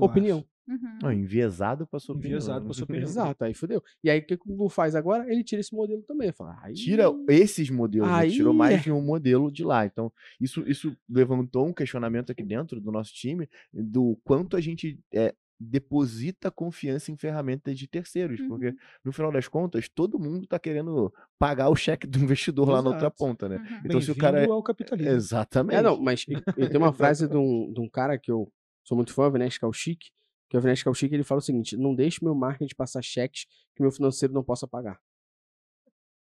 opinião. 0.01 0.45
Uhum. 0.67 0.99
Não, 1.03 1.13
enviesado 1.13 1.87
pra 1.87 2.01
sua 2.01 2.15
opinião. 2.15 2.37
Enviesado 2.39 2.61
né? 2.61 2.65
pra 2.67 2.75
sua 2.75 2.85
opinião. 2.85 3.05
Exato, 3.09 3.45
aí 3.45 3.55
fodeu. 3.55 3.83
E 4.03 4.09
aí 4.11 4.19
o 4.21 4.27
que 4.27 4.37
que 4.37 4.43
o 4.45 4.49
Google 4.49 4.69
faz 4.69 4.95
agora? 4.95 5.31
Ele 5.31 5.45
tira 5.45 5.61
esse 5.61 5.75
modelo 5.75 6.03
também. 6.03 6.33
Fala, 6.33 6.59
aí... 6.63 6.75
Tira 6.75 7.05
esses 7.29 7.69
modelos, 7.71 8.09
ele 8.09 8.17
Aí 8.17 8.31
tirou 8.33 8.55
mais 8.55 8.81
é. 8.81 8.83
de 8.83 8.93
um 8.93 9.03
modelo 9.03 9.51
de 9.53 9.63
lá. 9.65 9.85
Então, 9.85 10.13
isso, 10.41 10.63
isso 10.69 10.97
levantou 11.09 11.67
um 11.67 11.73
questionamento 11.73 12.33
aqui 12.33 12.43
dentro 12.43 12.81
do 12.81 12.91
nosso 12.91 13.13
time 13.13 13.49
do 13.73 14.19
quanto 14.25 14.57
a 14.57 14.61
gente 14.61 14.99
é, 15.13 15.35
deposita 15.61 16.51
confiança 16.51 17.13
em 17.13 17.17
ferramentas 17.17 17.79
de 17.79 17.87
terceiros. 17.87 18.41
Porque, 18.49 18.69
Uhum. 18.69 18.77
no 19.05 19.13
final 19.13 19.31
das 19.31 19.47
contas, 19.49 19.89
todo 19.89 20.19
mundo 20.19 20.47
tá 20.47 20.59
querendo 20.59 21.13
pagar 21.39 21.69
o 21.69 21.77
cheque 21.77 22.07
do 22.07 22.19
investidor 22.39 22.69
lá 22.69 22.81
na 22.83 22.89
outra 22.91 23.07
Exato. 23.07 23.17
ponta, 23.19 23.49
né? 23.49 23.57
Uhum. 23.57 23.81
Então, 23.85 24.01
se 24.01 24.11
o 24.11 24.17
cara 24.17 24.41
é- 24.43 24.47
ao 24.49 24.63
capitalismo. 24.63 25.13
Exatamente. 25.13 25.77
É, 25.79 25.83
não, 25.83 26.01
mas 26.01 26.25
tem 26.25 26.77
uma 26.77 26.93
frase 26.95 27.29
de 27.29 27.37
um, 27.37 27.73
de 27.73 27.81
um 27.81 27.89
cara 27.89 28.19
que 28.19 28.31
eu 28.31 28.51
sou 28.83 28.97
muito 28.97 29.13
fã, 29.13 29.31
Venés 29.31 29.57
Kaushik, 29.59 30.11
que 30.49 30.57
é 30.57 30.59
o 30.59 30.63
Venés 30.63 30.83
Kaushik, 30.83 31.15
ele 31.15 31.25
fala 31.25 31.39
o 31.39 31.43
seguinte, 31.43 31.77
não 31.77 31.95
deixe 31.95 32.23
meu 32.23 32.35
marketing 32.35 32.75
passar 32.75 33.03
cheques 33.03 33.47
que 33.75 33.83
meu 33.83 33.91
financeiro 33.91 34.33
não 34.33 34.45
possa 34.45 34.67
pagar. 34.69 35.01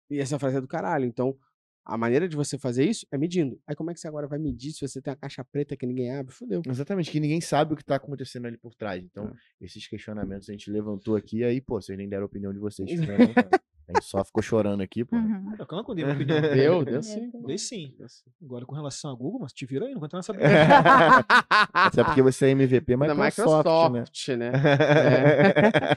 E 0.10 0.20
essa 0.20 0.38
frase 0.38 0.58
é 0.58 0.62
do 0.62 0.68
caralho, 0.68 1.06
então 1.06 1.38
A 1.86 1.98
maneira 1.98 2.28
de 2.28 2.36
você 2.36 2.58
fazer 2.58 2.84
isso 2.84 3.06
é 3.12 3.18
medindo. 3.18 3.60
Aí 3.68 3.76
como 3.76 3.92
é 3.92 3.94
que 3.94 4.00
você 4.00 4.08
agora 4.08 4.28
vai 4.28 4.40
medir 4.40 4.72
se 4.72 4.88
você 4.88 5.02
tem 5.02 5.12
uma 5.12 5.18
caixa 5.18 5.44
preta 5.44 5.78
que 5.78 5.86
ninguém 5.86 6.16
abre? 6.16 6.34
Fudeu. 6.34 6.62
Exatamente, 6.68 7.12
que 7.12 7.20
ninguém 7.20 7.40
sabe 7.42 7.74
o 7.74 7.78
que 7.78 7.86
tá 7.86 7.96
acontecendo 7.96 8.48
ali 8.48 8.58
por 8.58 8.74
trás. 8.74 9.04
Então, 9.04 9.26
É. 9.28 9.66
esses 9.66 9.88
questionamentos 9.88 10.50
a 10.50 10.52
gente 10.52 10.72
levantou 10.72 11.16
aqui, 11.16 11.44
aí, 11.44 11.62
pô, 11.62 11.80
vocês 11.80 11.98
nem 11.98 12.10
deram 12.10 12.24
a 12.24 12.26
opinião 12.26 12.52
de 12.52 12.60
vocês. 12.60 12.90
né? 13.00 13.18
A 13.88 13.94
gente 13.94 14.06
só 14.10 14.26
ficou 14.26 14.42
chorando 14.42 14.82
aqui, 14.82 15.06
pô. 15.06 15.16
Uhum. 15.16 15.54
Eu 15.60 15.68
não 15.88 15.94
dei 15.96 16.04
minha 16.04 16.16
opinião. 16.16 16.42
Deu, 16.42 16.84
deu 16.86 17.04
sim. 17.04 17.30
Dei 17.46 17.58
sim. 17.60 17.94
Deu 18.00 18.10
sim. 18.10 18.24
Agora, 18.44 18.66
com 18.66 18.74
relação 18.74 19.12
a 19.12 19.14
Google, 19.14 19.42
mas 19.42 19.54
te 19.54 19.64
vira 19.64 19.86
aí, 19.86 19.92
não 19.94 20.00
vou 20.00 20.08
entrar 20.08 20.18
nessa 20.18 20.34
briga. 20.34 20.50
Até 21.72 22.04
porque 22.04 22.24
você 22.24 22.48
é 22.48 22.50
MVP 22.50 22.98
Da 22.98 23.14
Microsoft, 23.14 23.68
né? 23.68 24.00
Microsoft, 24.00 24.28
né? 24.30 24.52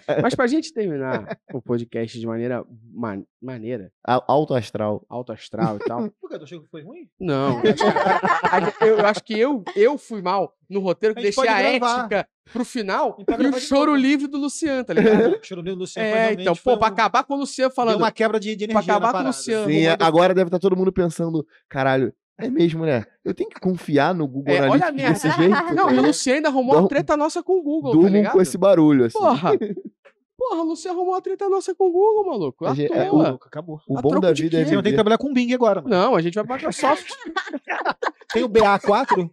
É. 0.09 0.21
Mas 0.21 0.35
pra 0.35 0.47
gente 0.47 0.71
terminar 0.73 1.39
o 1.53 1.63
podcast 1.63 2.21
de 2.21 2.27
maneira 2.27 2.63
ma- 2.93 3.23
maneira, 3.41 3.91
Alto 4.05 4.53
astral. 4.53 5.05
alto 5.09 5.33
astral 5.33 5.78
e 5.83 5.89
tal. 5.89 6.11
Por 6.21 6.31
que? 6.31 6.39
Tu 6.39 6.45
achou 6.45 6.61
que 6.63 6.69
foi 6.69 6.83
ruim? 6.83 7.09
Não. 7.21 7.61
eu, 8.81 9.07
acho 9.07 9.23
que 9.25 9.39
eu, 9.39 9.63
eu 9.77 9.97
fui 9.99 10.21
mal 10.23 10.55
no 10.69 10.81
roteiro 10.81 11.15
que 11.15 11.21
A 11.21 11.23
deixei 11.23 11.49
a 11.49 11.59
gravar. 11.79 12.01
ética 12.01 12.29
pro 12.53 12.65
final 12.65 13.15
pode 13.27 13.43
e 13.45 13.47
o 13.49 13.59
choro 13.61 13.93
novo. 13.93 13.97
livre 14.03 14.27
do 14.27 14.39
Luciano, 14.39 14.83
tá 14.85 14.95
ligado? 14.95 15.39
Choro 15.45 15.63
do 15.63 15.75
Luciano 15.75 16.09
foi 16.11 16.19
é, 16.19 16.33
então, 16.33 16.55
pô, 16.57 16.77
pra 16.79 16.89
um- 16.89 16.93
acabar 16.93 17.25
com 17.25 17.35
o 17.35 17.39
Luciano 17.39 17.69
Deu 17.69 17.75
falando. 17.75 17.97
uma 17.99 18.11
quebra 18.11 18.41
de, 18.41 18.57
de 18.57 18.67
Pra 18.67 18.73
energia 18.75 18.93
na 18.95 18.99
acabar 18.99 19.19
com 19.19 19.25
o. 19.25 19.27
Luciano. 19.29 19.67
Sim, 19.71 19.87
agora 20.01 20.35
deve 20.35 20.49
estar 20.49 20.59
todo 20.59 20.77
mundo 20.77 20.91
pensando, 20.93 21.47
caralho, 21.69 22.13
é 22.39 22.49
mesmo, 22.49 22.87
né? 22.87 23.05
Eu 23.25 23.35
tenho 23.35 23.51
que 23.51 23.61
confiar 23.61 24.15
no 24.15 24.27
Google 24.27 24.55
É, 24.55 24.61
olha 24.69 24.85
a 24.87 24.89
Analytics 24.89 24.95
minha- 24.95 25.13
desse 25.13 25.31
jeito. 25.31 25.75
Não, 25.75 25.89
tá 25.89 25.93
o? 25.93 26.07
Luciano 26.07 26.37
ainda 26.37 26.49
arrumou 26.49 26.67
uma 26.71 26.75
Durmo- 26.77 26.89
treta 26.89 27.17
nossa 27.17 27.43
com 27.43 27.59
o 27.59 27.63
Google, 27.63 27.91
tá 27.93 27.97
Durmam 27.97 28.13
ligado? 28.13 28.33
com 28.33 28.41
esse 28.43 28.57
barulho, 28.57 29.05
assim. 29.05 29.19
Porra! 29.19 29.51
Porra, 30.39 30.63
o 30.63 30.67
Luciano 30.67 30.97
arrumou 30.99 31.15
uma 31.15 31.21
treta 31.21 31.49
nossa 31.49 31.75
com 31.75 31.89
o 31.89 31.93
Google, 31.93 32.25
maluco. 32.27 32.65
A 32.65 32.73
gente- 32.73 32.93
é, 32.93 33.07
toa. 33.11 33.31
Acabou. 33.45 33.81
O 33.89 33.99
a 33.99 34.01
bom 34.01 34.21
da 34.21 34.33
vida 34.33 34.61
é 34.61 34.65
Você 34.65 34.75
não 34.77 34.83
tem 34.83 34.93
que 34.93 34.97
trabalhar 34.97 35.19
com 35.19 35.33
Bing 35.35 35.53
agora, 35.53 35.83
mano. 35.83 35.95
Não, 35.95 36.15
a 36.15 36.23
gente 36.23 36.35
vai 36.35 36.45
pra 36.45 36.55
Microsoft. 36.57 37.11
Tem 38.33 38.45
o 38.45 38.49
BA4? 38.49 39.29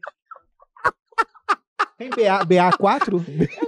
Tem 1.97 2.09
BA, 2.09 2.45
BA4? 2.45 3.21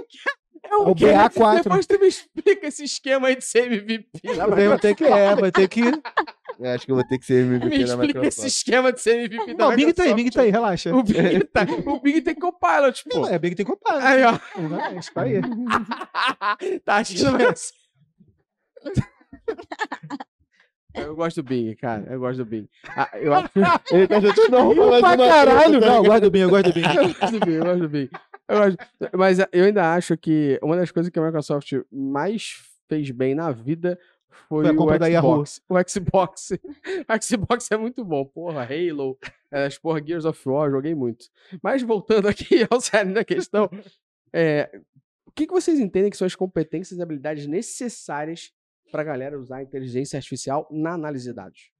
É 0.86 0.90
o 0.90 0.94
BA4. 0.94 1.62
Depois 1.62 1.86
tu 1.86 1.98
me 1.98 2.06
explica 2.08 2.66
esse 2.66 2.84
esquema 2.84 3.28
aí 3.28 3.36
de 3.36 3.44
ser 3.44 3.70
MVP. 3.72 4.08
Vai 4.36 4.68
vai 4.68 4.78
ter 4.78 4.94
que, 4.94 5.04
é, 5.04 5.34
vai 5.34 5.50
ter 5.52 5.68
que... 5.68 5.82
Eu 6.58 6.70
acho 6.72 6.84
que 6.86 6.90
eu 6.90 6.96
vou 6.96 7.06
ter 7.06 7.18
que 7.18 7.24
ser 7.24 7.44
Me 7.44 7.54
MVP 7.56 7.78
da 7.78 7.84
explica 7.84 8.04
esse 8.26 8.40
Microsoft. 8.40 8.46
esquema 8.48 8.92
de 8.92 9.00
ser 9.00 9.14
MVP 9.16 9.54
da 9.54 9.64
Não, 9.66 9.72
o 9.72 9.76
Bing 9.76 9.92
tá 9.92 10.02
aí, 10.02 10.08
Microsoft. 10.12 10.16
Bing 10.16 10.30
tá 10.30 10.42
aí, 10.42 10.50
relaxa. 10.50 10.92
O 10.92 11.02
Bing, 11.04 11.40
tá, 11.52 11.66
o 11.86 12.00
Bing 12.00 12.20
tem 12.20 12.34
Copilot, 12.34 13.04
pô. 13.08 13.28
É, 13.28 13.38
Bing 13.38 13.54
tem 13.54 13.64
que 13.64 13.70
ocupar. 13.70 14.02
Aí, 14.02 14.24
ó. 14.24 14.36
Exatamente, 14.58 15.12
tá 15.12 15.22
aí. 15.22 15.40
tá 16.84 16.96
assistindo 16.96 17.36
essa? 17.46 17.72
Eu 21.00 21.14
gosto 21.16 21.42
do 21.42 21.48
Bing, 21.48 21.74
cara. 21.76 22.04
Eu 22.12 22.20
gosto 22.20 22.38
do 22.38 22.44
Bing. 22.46 22.68
Ah, 22.88 23.10
eu 23.14 23.32
acho 23.34 23.48
Ele 23.92 24.06
tá 24.08 24.20
já 24.20 24.48
não, 24.50 24.74
mais 24.74 25.02
uma 25.02 25.16
caralho! 25.16 25.80
Não, 25.80 25.96
eu 25.96 26.04
gosto 26.04 26.20
do 26.22 26.30
Bing, 26.30 26.40
eu 26.40 26.50
gosto 26.50 26.66
do 26.68 26.72
Bing. 26.74 26.82
eu 26.86 27.14
gosto 27.14 27.38
do 27.38 27.46
Bing, 27.46 27.52
eu 27.54 27.64
gosto 27.64 27.80
do 27.80 27.88
Bing. 27.88 28.08
Eu 28.48 28.58
gosto- 28.58 28.78
Mas 29.16 29.38
eu 29.52 29.64
ainda 29.64 29.94
acho 29.94 30.16
que 30.16 30.58
uma 30.62 30.76
das 30.76 30.90
coisas 30.90 31.10
que 31.10 31.18
a 31.18 31.22
Microsoft 31.22 31.72
mais 31.92 32.54
fez 32.88 33.10
bem 33.10 33.34
na 33.34 33.50
vida 33.50 33.98
foi, 34.48 34.64
Foi 34.64 34.70
a 34.70 34.72
o 34.72 34.76
compra 34.76 34.98
da 34.98 35.06
Yahoo. 35.08 35.44
Xbox. 35.44 35.60
O 35.68 35.74
Xbox. 35.88 36.50
O 36.52 37.22
Xbox 37.22 37.70
é 37.70 37.76
muito 37.76 38.04
bom. 38.04 38.24
Porra, 38.24 38.62
Halo, 38.64 39.18
as 39.52 39.76
porra 39.76 40.02
Gears 40.04 40.24
of 40.24 40.48
War, 40.48 40.70
joguei 40.70 40.94
muito. 40.94 41.26
Mas 41.62 41.82
voltando 41.82 42.28
aqui 42.28 42.66
ao 42.70 42.80
sério 42.80 43.12
da 43.12 43.24
questão, 43.24 43.68
é, 44.32 44.70
o 45.26 45.32
que, 45.32 45.46
que 45.46 45.52
vocês 45.52 45.78
entendem 45.78 46.10
que 46.10 46.16
são 46.16 46.26
as 46.26 46.34
competências 46.34 46.98
e 46.98 47.02
habilidades 47.02 47.46
necessárias 47.46 48.50
pra 48.90 49.04
galera 49.04 49.38
usar 49.38 49.58
a 49.58 49.62
inteligência 49.62 50.16
artificial 50.16 50.68
na 50.70 50.94
análise 50.94 51.28
de 51.28 51.34
dados? 51.34 51.72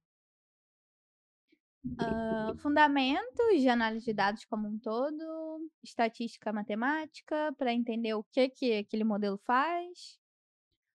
Ah, 1.97 2.53
fundamentos 2.57 3.61
de 3.61 3.69
análise 3.69 4.05
de 4.05 4.13
dados 4.13 4.45
como 4.45 4.67
um 4.67 4.77
todo, 4.77 5.69
estatística 5.81 6.51
matemática, 6.51 7.53
para 7.57 7.73
entender 7.73 8.13
o 8.13 8.23
que, 8.23 8.49
que 8.49 8.77
aquele 8.79 9.03
modelo 9.03 9.37
faz. 9.45 10.18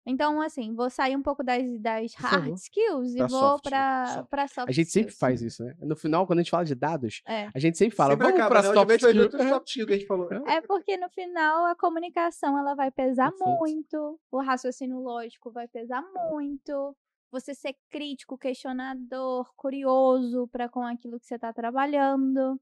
Então, 0.05 0.41
assim, 0.43 0.74
vou 0.74 0.91
sair 0.91 1.16
um 1.16 1.23
pouco 1.23 1.45
das, 1.45 1.62
das 1.79 2.12
hard 2.15 2.55
skills 2.57 3.12
e 3.15 3.19
Pra 3.19 3.27
vou 3.29 3.39
soft, 3.41 3.62
para 3.65 4.07
soft. 4.07 4.29
para 4.31 4.49
soft 4.49 4.69
A 4.69 4.73
gente 4.73 4.91
sempre 4.91 5.11
skills. 5.12 5.19
faz 5.19 5.43
isso, 5.43 5.62
né? 5.65 5.77
No 5.81 5.95
final, 5.95 6.27
quando 6.27 6.41
a 6.41 6.43
gente 6.43 6.51
fala 6.51 6.65
de 6.65 6.74
dados, 6.74 7.23
É. 7.24 7.49
a 7.55 7.59
gente 7.61 7.79
sempre 7.79 7.97
fala, 7.97 8.15
Sempre 8.15 8.27
vamos 8.33 8.49
pra 8.49 8.62
né? 8.62 8.74
soft 8.74 9.05
outro 9.20 9.49
soft 9.49 9.69
skill 9.69 9.87
que 9.87 9.93
a 9.93 9.97
gente 9.99 10.07
falou. 10.09 10.29
É 10.49 10.61
porque 10.61 10.97
no 10.97 11.09
final 11.09 11.66
a 11.66 11.77
comunicação 11.77 12.59
ela 12.59 12.74
vai 12.74 12.91
pesar 12.91 13.31
Perfeito. 13.31 13.59
muito, 13.61 14.20
o 14.31 14.41
raciocínio 14.41 14.99
lógico 14.99 15.53
vai 15.53 15.69
pesar 15.69 16.03
muito, 16.31 16.97
você 17.31 17.55
ser 17.55 17.77
crítico, 17.89 18.37
questionador, 18.37 19.53
curioso 19.57 20.49
para 20.49 20.69
com 20.69 20.83
aquilo 20.83 21.20
que 21.20 21.27
você 21.27 21.37
está 21.37 21.53
trabalhando. 21.53 22.61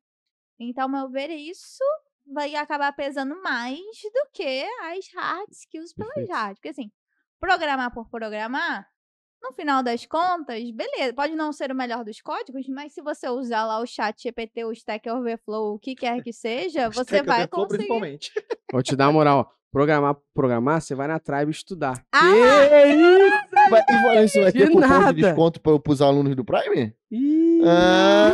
Então, 0.58 0.84
ao 0.84 0.88
meu 0.90 1.08
ver, 1.08 1.30
isso 1.30 1.82
vai 2.26 2.54
acabar 2.54 2.92
pesando 2.94 3.40
mais 3.42 3.78
do 3.80 4.28
que 4.32 4.62
as 4.82 5.08
hard 5.14 5.50
skills 5.52 5.94
pelas 5.94 6.12
Perfeito. 6.14 6.32
hard. 6.32 6.56
Porque 6.56 6.68
assim, 6.68 6.92
programar 7.40 7.92
por 7.92 8.08
programar, 8.10 8.86
no 9.42 9.52
final 9.54 9.82
das 9.82 10.04
contas, 10.04 10.62
beleza, 10.70 11.14
pode 11.14 11.34
não 11.34 11.52
ser 11.52 11.72
o 11.72 11.74
melhor 11.74 12.04
dos 12.04 12.20
códigos, 12.20 12.68
mas 12.68 12.92
se 12.92 13.00
você 13.00 13.28
usar 13.28 13.64
lá 13.64 13.80
o 13.80 13.86
chat 13.86 14.22
GPT, 14.22 14.64
o 14.64 14.72
Stack 14.72 15.08
Overflow, 15.08 15.74
o 15.74 15.78
que 15.78 15.94
quer 15.94 16.22
que 16.22 16.32
seja, 16.32 16.90
você 16.92 17.16
Stack 17.16 17.26
vai 17.26 17.38
Overflow, 17.38 17.62
conseguir. 17.66 17.78
Principalmente. 17.86 18.30
Vou 18.70 18.82
te 18.82 18.94
dar 18.94 19.06
uma 19.06 19.12
moral. 19.12 19.38
ó. 19.56 19.60
Programar, 19.72 20.16
programar, 20.34 20.80
você 20.80 20.96
vai 20.96 21.06
na 21.06 21.20
Tribe 21.20 21.52
estudar. 21.52 22.04
Ah, 22.12 22.20
Vai, 23.70 23.80
e 23.88 24.02
vai- 24.02 24.24
isso 24.24 24.40
vai 24.40 24.50
De 24.52 24.58
ter 24.58 24.66
cupom 24.66 24.80
nada. 24.80 25.12
de 25.14 25.22
desconto 25.22 25.60
para 25.60 25.80
os 25.92 26.02
alunos 26.02 26.34
do 26.34 26.44
Prime? 26.44 26.92
Ih, 27.08 27.60
Ah, 27.64 28.32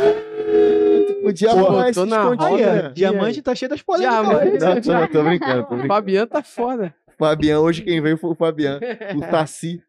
podia 1.21 1.51
arrumar 1.51 1.89
esse 1.89 2.05
na 2.05 2.23
roda. 2.23 2.91
diamante 2.95 3.41
tá 3.43 3.53
cheio 3.53 3.69
das 3.69 3.83
polêmicas. 3.83 4.57
Diamante. 4.57 4.87
Não, 4.89 5.05
tô, 5.05 5.11
tô 5.13 5.23
brincando, 5.23 5.63
tô 5.63 5.69
brincando. 5.77 5.87
Fabiano 5.87 6.27
tá 6.27 6.41
foda. 6.41 6.95
Fabiano, 7.17 7.63
hoje 7.63 7.83
quem 7.83 8.01
veio 8.01 8.17
foi 8.17 8.31
o 8.31 8.35
Fabiano. 8.35 8.79
O 9.15 9.21
Tassi. 9.29 9.83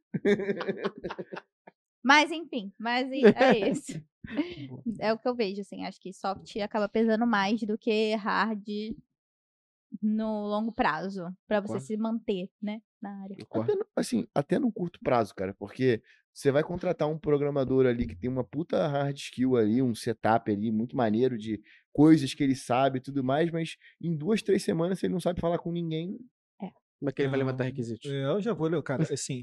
Mas 2.03 2.31
enfim, 2.31 2.73
mas 2.79 3.11
e- 3.11 3.25
é 3.27 3.71
isso. 3.71 3.93
É 5.01 5.11
o 5.11 5.19
que 5.19 5.27
eu 5.27 5.35
vejo, 5.35 5.63
assim. 5.63 5.87
Acho 5.87 5.99
que 5.99 6.13
soft 6.13 6.55
acaba 6.59 6.87
pesando 6.87 7.27
mais 7.27 7.61
do 7.63 7.79
que 7.79 8.15
hard 8.15 8.67
no 10.03 10.47
longo 10.47 10.71
prazo, 10.73 11.35
pra 11.47 11.61
você 11.61 11.81
se 11.81 11.97
manter, 11.97 12.51
né, 12.61 12.81
na 13.01 13.23
área. 13.23 13.37
Até 13.51 13.75
no, 13.75 13.87
assim, 13.97 14.27
até 14.35 14.59
no 14.59 14.71
curto 14.71 14.99
prazo, 15.01 15.35
cara, 15.35 15.55
porque 15.55 16.03
você 16.33 16.53
vai 16.53 16.63
contratar 16.63 17.09
um 17.09 17.19
programador 17.19 17.87
ali 17.87 18.07
que 18.07 18.15
tem 18.15 18.29
uma 18.31 18.45
puta 18.45 18.87
hard 18.87 19.17
skill 19.17 19.57
ali, 19.57 19.81
um 19.83 19.95
setup 19.95 20.51
ali 20.53 20.71
muito 20.71 20.95
maneiro 20.97 21.39
de 21.39 21.61
coisas 21.93 22.35
que 22.35 22.43
ele 22.43 22.55
sabe 22.55 22.99
e 22.99 23.03
tudo 23.03 23.25
mais, 23.25 23.51
mas 23.51 23.77
em 24.01 24.15
duas, 24.15 24.43
três 24.43 24.63
semanas, 24.63 24.99
se 24.99 25.07
ele 25.07 25.15
não 25.15 25.21
sabe 25.21 25.41
falar 25.41 25.59
com 25.59 25.73
ninguém, 25.73 26.19
Como 26.99 27.09
é 27.11 27.12
que 27.12 27.23
ele 27.23 27.29
vai 27.29 27.39
levantar 27.39 27.65
requisitos? 27.65 28.11
É, 28.11 28.25
Eu 28.25 28.41
já 28.41 28.53
vou 28.53 28.69
ler, 28.69 28.83
cara. 28.83 29.03
Assim, 29.12 29.43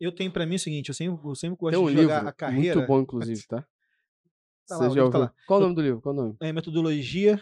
eu 0.00 0.12
tenho 0.12 0.30
pra 0.30 0.44
mim 0.46 0.56
o 0.56 0.58
seguinte: 0.58 0.88
eu 0.88 0.94
sempre, 0.94 1.26
eu 1.26 1.34
sempre 1.34 1.56
gosto 1.58 1.76
Tem 1.76 1.82
um 1.84 1.88
de 1.88 1.94
livro 1.94 2.02
jogar 2.14 2.26
a 2.28 2.32
carreira. 2.32 2.76
muito 2.76 2.86
bom, 2.86 3.00
inclusive, 3.00 3.42
tá? 3.46 3.66
Tá 4.68 4.76
Você 4.76 4.84
lá, 4.84 4.90
o 4.90 4.94
já 4.94 4.94
livro 4.94 5.10
tá 5.10 5.18
ouviu? 5.18 5.20
lá. 5.20 5.34
Qual 5.46 5.58
o 5.58 5.62
nome 5.64 5.74
do 5.74 5.82
livro? 5.82 6.00
Qual 6.00 6.14
o 6.14 6.16
nome? 6.16 6.36
É 6.40 6.52
metodologia 6.52 7.40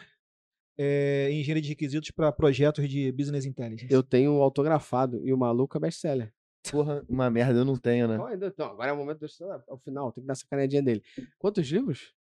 é, 0.79 1.29
em 1.31 1.41
engenharia 1.41 1.63
de 1.63 1.69
requisitos 1.69 2.11
para 2.11 2.33
projetos 2.33 2.89
de 2.89 3.13
business 3.13 3.45
intelligence. 3.45 3.93
Eu 3.93 4.03
tenho 4.03 4.41
autografado 4.41 5.21
e 5.27 5.33
o 5.33 5.37
maluco 5.37 5.77
é 5.77 5.81
best-seller. 5.81 6.33
porra, 6.71 7.05
uma 7.09 7.29
merda 7.31 7.59
eu 7.61 7.65
não 7.65 7.77
tenho, 7.77 8.09
né? 8.09 8.17
Ainda- 8.27 8.55
Não, 8.57 8.67
agora 8.67 8.91
é 8.91 8.93
o 8.93 8.97
momento 8.97 9.19
do 9.21 9.27
ao 9.69 9.79
final, 9.79 10.11
tem 10.13 10.23
que 10.23 10.27
dar 10.27 10.33
essa 10.33 10.47
canadinha 10.49 10.83
dele. 10.83 11.03
Quantos 11.39 11.67
livros? 11.69 12.15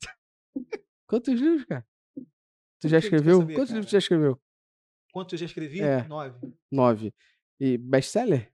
Quantos 1.06 1.34
livros, 1.38 1.64
cara? 1.66 1.86
Tu 2.80 2.88
já 2.88 2.98
escreveu? 2.98 3.40
saber, 3.40 3.54
Quantos 3.54 3.68
cara? 3.68 3.76
livros 3.76 3.90
tu 3.90 3.92
já 3.92 3.98
escreveu? 3.98 4.40
Quanto 5.12 5.34
eu 5.34 5.38
já 5.38 5.46
escrevi? 5.46 5.80
É. 5.80 6.06
Nove. 6.06 6.38
Nove. 6.70 7.14
E 7.60 7.76
best-seller? 7.78 8.52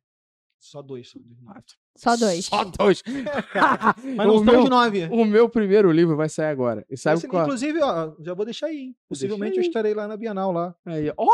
Só 0.58 0.80
dois. 0.80 1.10
Só 1.10 1.18
dois. 1.18 1.66
Só 1.96 2.16
dois. 2.16 2.44
Só 2.46 2.64
dois. 2.64 3.02
Mas 4.16 4.26
não 4.26 4.36
o, 4.36 4.44
meu, 4.44 4.64
nove. 4.68 5.04
o 5.10 5.24
meu 5.24 5.48
primeiro 5.48 5.92
livro 5.92 6.16
vai 6.16 6.28
sair 6.28 6.46
agora. 6.50 6.84
E 6.88 6.96
sabe 6.96 7.18
Esse, 7.18 7.28
qual? 7.28 7.44
Inclusive, 7.44 7.80
ó, 7.82 8.14
já 8.20 8.32
vou 8.34 8.44
deixar 8.44 8.66
aí. 8.68 8.78
hein? 8.78 8.96
Possivelmente 9.08 9.56
eu 9.56 9.62
aí. 9.62 9.66
estarei 9.68 9.92
lá 9.94 10.08
na 10.08 10.16
Bienal 10.16 10.50
lá. 10.52 10.74
Aí, 10.86 11.12
ó! 11.16 11.26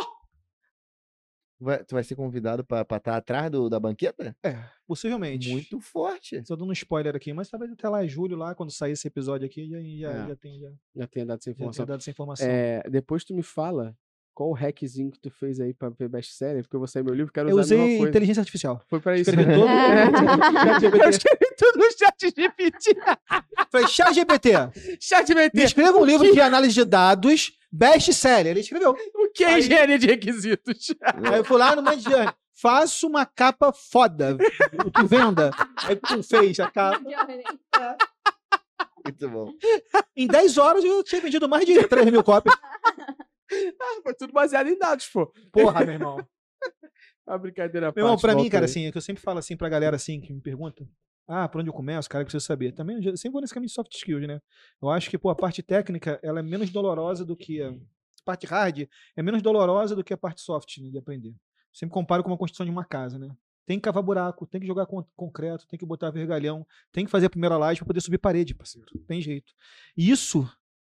Vai- 1.63 1.85
tu 1.85 1.95
vai 1.95 2.03
ser 2.03 2.15
convidado 2.17 2.65
pra 2.65 2.81
estar 2.81 3.17
atrás 3.17 3.51
do, 3.51 3.69
da 3.69 3.79
banqueta? 3.79 4.35
É, 4.43 4.65
possivelmente. 4.87 5.51
Muito 5.51 5.79
forte. 5.81 6.43
Só 6.47 6.57
dando 6.57 6.71
um 6.71 6.73
spoiler 6.73 7.15
aqui, 7.15 7.35
mas 7.35 7.51
talvez 7.51 7.71
até 7.71 7.87
lá 7.89 8.03
em 8.03 8.09
julho, 8.09 8.35
lá, 8.35 8.55
quando 8.55 8.73
sair 8.73 8.93
esse 8.93 9.07
episódio 9.07 9.47
aqui, 9.47 9.69
já, 9.69 9.79
já, 9.79 10.25
É. 10.25 10.29
já 10.29 10.37
tem 10.37 10.59
já, 10.59 10.71
Já 10.97 11.07
tenho 11.07 11.27
dado 11.27 11.39
essa 11.39 11.51
já 11.51 11.53
informação. 11.55 11.85
tenho 11.85 11.87
dado 11.89 12.01
essa 12.01 12.11
informação. 12.11 12.47
É, 12.49 12.83
depois 12.89 13.25
tu 13.25 13.35
me 13.35 13.43
fala 13.43 13.95
qual 14.41 14.49
o 14.49 14.55
hackzinho 14.55 15.11
que 15.11 15.19
tu 15.19 15.31
fez 15.31 15.61
aí 15.61 15.75
pra 15.75 15.91
ver 15.91 16.09
best-seller, 16.09 16.63
porque 16.63 16.75
eu 16.75 16.81
vou 16.81 16.87
sair 16.89 17.03
meu 17.03 17.13
livro, 17.13 17.31
quero 17.31 17.51
eu 17.51 17.57
usar 17.59 17.75
a 17.75 17.77
mesma 17.77 17.85
usei 17.85 17.97
coisa. 17.99 18.09
inteligência 18.11 18.41
artificial. 18.41 18.83
Foi 18.89 18.99
pra 18.99 19.15
isso. 19.19 19.29
Escrevi 19.29 19.51
né? 19.51 19.55
todo. 19.55 19.69
Eu 21.05 21.11
escrevi 21.11 21.55
tudo 21.59 21.79
no 21.79 21.85
chat 21.93 22.35
GPT. 22.35 22.97
Falei, 23.71 23.87
chat 23.87 24.15
GPT, 24.15 24.51
Chat 24.99 25.29
me 25.35 25.43
GPT. 25.43 25.63
escreva 25.63 25.99
um 25.99 26.07
livro 26.07 26.33
de 26.33 26.41
análise 26.41 26.73
de 26.73 26.87
dados 26.87 27.53
best 27.71 28.15
seller. 28.15 28.53
Ele 28.53 28.61
escreveu. 28.61 28.97
O 29.15 29.29
que 29.31 29.45
é 29.45 29.49
Aí- 29.49 29.59
engenharia 29.61 29.99
de 29.99 30.07
requisitos? 30.07 30.95
Aí 31.03 31.37
eu 31.37 31.45
fui 31.45 31.59
lá 31.59 31.77
no 31.77 31.83
Mandiane. 31.83 32.33
Faça 32.55 33.07
uma 33.07 33.27
capa 33.27 33.75
foda. 33.75 34.39
Tu 34.95 35.07
venda. 35.07 35.51
Aí 35.85 35.97
tu 35.97 36.23
fez 36.23 36.59
a 36.61 36.71
capa. 36.71 36.99
Muito 39.05 39.29
bom. 39.29 39.53
Em 40.17 40.27
10 40.27 40.57
horas 40.57 40.83
eu 40.83 41.05
tinha 41.05 41.21
vendido 41.21 41.47
mais 41.47 41.67
de 41.67 41.87
3 41.87 42.11
mil 42.11 42.25
cópias. 42.25 42.57
Foi 44.03 44.15
tudo 44.15 44.33
baseado 44.33 44.69
em 44.69 44.79
dados, 44.79 45.07
pô. 45.09 45.27
Porra, 45.53 45.81
meu 45.85 45.95
irmão. 45.95 46.27
Uma 47.27 47.39
brincadeira 47.39 47.89
à 47.89 47.93
Meu 47.95 48.05
irmão, 48.05 48.13
parte, 48.17 48.23
pra 48.23 48.35
mim, 48.35 48.49
cara, 48.49 48.65
aí. 48.65 48.71
assim, 48.71 48.87
é 48.87 48.93
que 48.93 48.99
eu 48.99 49.03
sempre 49.03 49.23
falo 49.23 49.39
assim 49.39 49.57
pra 49.57 49.69
galera 49.69 49.97
assim 49.97 50.21
que 50.21 50.33
me 50.33 50.41
pergunta. 50.41 50.87
Ah, 51.27 51.49
por 51.49 51.61
onde 51.61 51.71
eu 51.71 51.75
começo? 51.75 52.09
Cara, 52.09 52.25
que 52.25 52.31
precisa 52.31 52.45
saber. 52.45 52.73
Também 52.73 52.97
eu 53.05 53.17
sempre 53.17 53.33
vou 53.33 53.41
nesse 53.41 53.55
caminho 53.55 53.69
de 53.69 53.75
soft 53.75 53.95
skills, 53.95 54.27
né? 54.27 54.41
Eu 54.83 54.91
acho 54.91 55.09
que, 55.09 55.17
pô, 55.17 55.31
a 55.31 55.35
parte 55.35 55.63
técnica, 55.63 56.19
ela 56.23 56.41
é 56.41 56.43
menos 56.43 56.71
dolorosa 56.71 57.25
do 57.25 57.37
que 57.37 57.63
a 57.63 57.71
a 57.71 58.23
parte 58.23 58.47
hard, 58.47 58.87
é 59.17 59.23
menos 59.23 59.41
dolorosa 59.41 59.97
do 59.97 60.05
que 60.05 60.13
a 60.13 60.17
parte 60.17 60.43
soft, 60.43 60.77
né, 60.79 60.91
de 60.91 60.99
aprender. 60.99 61.35
Sempre 61.73 61.95
comparo 61.95 62.23
com 62.23 62.29
uma 62.31 62.37
construção 62.37 62.67
de 62.67 62.71
uma 62.71 62.85
casa, 62.85 63.19
né? 63.19 63.35
Tem 63.65 63.79
que 63.79 63.83
cavar 63.85 64.03
buraco, 64.03 64.47
tem 64.47 64.61
que 64.61 64.67
jogar 64.67 64.85
con- 64.85 65.07
concreto, 65.17 65.67
tem 65.67 65.79
que 65.79 65.87
botar 65.87 66.11
vergalhão, 66.11 66.67
tem 66.93 67.07
que 67.07 67.11
fazer 67.11 67.27
a 67.27 67.31
primeira 67.31 67.57
laje 67.57 67.81
para 67.81 67.87
poder 67.87 68.01
subir 68.03 68.19
parede, 68.19 68.55
parceiro. 68.55 68.87
Tem 69.07 69.23
jeito. 69.23 69.53
E 69.97 70.11
isso, 70.11 70.47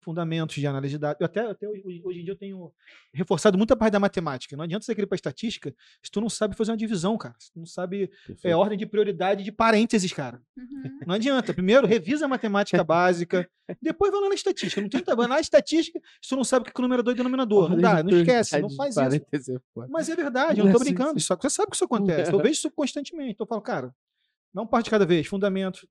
fundamentos 0.07 0.55
de 0.55 0.65
análise 0.65 0.93
de 0.93 0.99
dados. 0.99 1.19
Eu 1.19 1.25
até, 1.25 1.41
até 1.41 1.67
hoje, 1.67 2.01
hoje 2.01 2.21
em 2.21 2.23
dia 2.23 2.31
eu 2.31 2.37
tenho 2.37 2.71
reforçado 3.13 3.57
muito 3.57 3.73
a 3.73 3.75
parte 3.75 3.91
da 3.91 3.99
matemática. 3.99 4.55
Não 4.55 4.63
adianta 4.63 4.85
você 4.85 4.95
querer 4.95 5.05
para 5.05 5.17
estatística 5.17 5.75
se 6.01 6.09
tu 6.09 6.21
não 6.21 6.29
sabe 6.29 6.55
fazer 6.55 6.71
uma 6.71 6.77
divisão, 6.77 7.17
cara. 7.17 7.35
Se 7.37 7.51
tu 7.51 7.59
não 7.59 7.65
sabe 7.65 8.09
é, 8.41 8.55
ordem 8.55 8.77
de 8.77 8.85
prioridade 8.85 9.43
de 9.43 9.51
parênteses, 9.51 10.13
cara. 10.13 10.41
Uhum. 10.57 10.99
Não 11.05 11.15
adianta. 11.15 11.53
Primeiro, 11.53 11.85
revisa 11.85 12.23
a 12.23 12.27
matemática 12.29 12.81
básica, 12.85 13.49
depois 13.81 14.09
vai 14.09 14.21
lá 14.21 14.29
na 14.29 14.35
estatística. 14.35 14.79
Não 14.79 14.87
tenta 14.87 15.13
vai 15.13 15.27
lá 15.27 15.35
na 15.35 15.41
estatística 15.41 15.99
se 16.21 16.29
tu 16.29 16.37
não 16.37 16.45
sabe 16.45 16.63
o 16.63 16.71
que 16.71 16.71
é 16.73 16.79
o 16.79 16.83
numerador 16.83 17.13
e 17.13 17.17
denominador. 17.17 17.69
Não 17.69 17.77
dá, 17.77 18.01
não 18.01 18.17
esquece, 18.17 18.61
não 18.61 18.69
faz 18.69 18.95
isso. 18.95 19.61
Mas 19.89 20.07
é 20.07 20.15
verdade, 20.15 20.61
eu 20.61 20.65
não 20.65 20.71
tô 20.71 20.79
Não 20.79 20.85
é 20.85 20.89
brincando. 20.89 21.19
Só 21.19 21.35
que 21.35 21.41
você 21.41 21.49
sabe 21.49 21.69
que 21.69 21.75
isso 21.75 21.83
acontece. 21.83 22.31
Eu 22.31 22.37
vejo 22.37 22.53
isso 22.53 22.71
constantemente. 22.71 23.33
Então 23.33 23.43
eu 23.43 23.49
falo, 23.49 23.61
cara, 23.61 23.93
um 24.55 24.65
passo 24.65 24.85
de 24.85 24.89
cada 24.89 25.05
vez, 25.05 25.27
fundamento. 25.27 25.85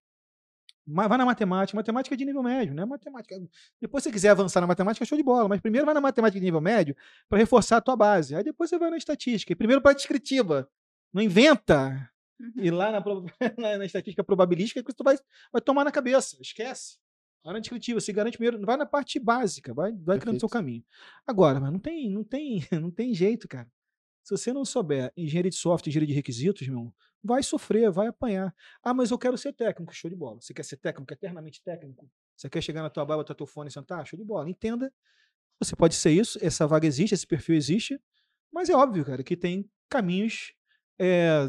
Vai 0.86 1.18
na 1.18 1.24
matemática, 1.24 1.76
matemática 1.76 2.14
é 2.14 2.18
de 2.18 2.24
nível 2.24 2.42
médio, 2.44 2.72
né? 2.72 2.84
Matemática. 2.84 3.34
Depois, 3.80 4.04
se 4.04 4.08
você 4.08 4.12
quiser 4.12 4.30
avançar 4.30 4.60
na 4.60 4.68
matemática, 4.68 5.04
show 5.04 5.18
de 5.18 5.24
bola. 5.24 5.48
Mas 5.48 5.60
primeiro 5.60 5.84
vai 5.84 5.94
na 5.94 6.00
matemática 6.00 6.38
de 6.38 6.44
nível 6.44 6.60
médio 6.60 6.94
para 7.28 7.38
reforçar 7.38 7.78
a 7.78 7.80
tua 7.80 7.96
base. 7.96 8.36
Aí 8.36 8.44
depois 8.44 8.70
você 8.70 8.78
vai 8.78 8.90
na 8.90 8.96
estatística. 8.96 9.52
E 9.52 9.56
primeiro 9.56 9.82
para 9.82 9.94
descritiva. 9.94 10.68
Não 11.12 11.20
inventa. 11.20 12.08
Uhum. 12.38 12.52
E 12.56 12.70
lá 12.70 12.92
na, 12.92 13.00
na, 13.58 13.78
na 13.78 13.84
estatística 13.84 14.22
probabilística, 14.22 14.82
que 14.82 14.94
tu 14.94 15.02
vai, 15.02 15.18
vai 15.52 15.60
tomar 15.60 15.82
na 15.82 15.90
cabeça. 15.90 16.36
Esquece. 16.40 16.98
Vai 17.42 17.54
na 17.54 17.60
descritiva, 17.60 18.00
se 18.00 18.12
garante 18.12 18.36
primeiro, 18.36 18.64
vai 18.66 18.76
na 18.76 18.84
parte 18.84 19.20
básica, 19.20 19.72
vai, 19.72 19.92
vai 19.92 20.18
criando 20.18 20.40
seu 20.40 20.48
caminho. 20.48 20.84
Agora, 21.24 21.60
mas 21.60 21.72
não 21.72 21.78
tem, 21.78 22.10
não 22.10 22.24
tem, 22.24 22.64
não 22.72 22.90
tem 22.90 23.14
jeito, 23.14 23.46
cara. 23.46 23.70
Se 24.26 24.32
você 24.32 24.52
não 24.52 24.64
souber 24.64 25.12
engenharia 25.16 25.52
de 25.52 25.56
software, 25.56 25.88
engenharia 25.88 26.08
de 26.08 26.12
requisitos, 26.12 26.66
meu, 26.66 26.92
vai 27.22 27.44
sofrer, 27.44 27.92
vai 27.92 28.08
apanhar. 28.08 28.52
Ah, 28.82 28.92
mas 28.92 29.12
eu 29.12 29.18
quero 29.18 29.38
ser 29.38 29.52
técnico, 29.52 29.94
show 29.94 30.10
de 30.10 30.16
bola. 30.16 30.40
Você 30.40 30.52
quer 30.52 30.64
ser 30.64 30.78
técnico, 30.78 31.12
eternamente 31.12 31.62
técnico? 31.62 32.10
Você 32.36 32.50
quer 32.50 32.60
chegar 32.60 32.82
na 32.82 32.90
tua 32.90 33.04
barba, 33.04 33.22
botar 33.22 33.36
teu 33.36 33.46
fone 33.46 33.68
e 33.68 33.72
sentar? 33.72 34.04
Show 34.04 34.18
de 34.18 34.24
bola. 34.24 34.50
Entenda, 34.50 34.92
você 35.60 35.76
pode 35.76 35.94
ser 35.94 36.10
isso, 36.10 36.40
essa 36.42 36.66
vaga 36.66 36.88
existe, 36.88 37.14
esse 37.14 37.24
perfil 37.24 37.54
existe, 37.54 38.02
mas 38.52 38.68
é 38.68 38.74
óbvio, 38.74 39.04
cara, 39.04 39.22
que 39.22 39.36
tem 39.36 39.70
caminhos 39.88 40.52
é, 40.98 41.48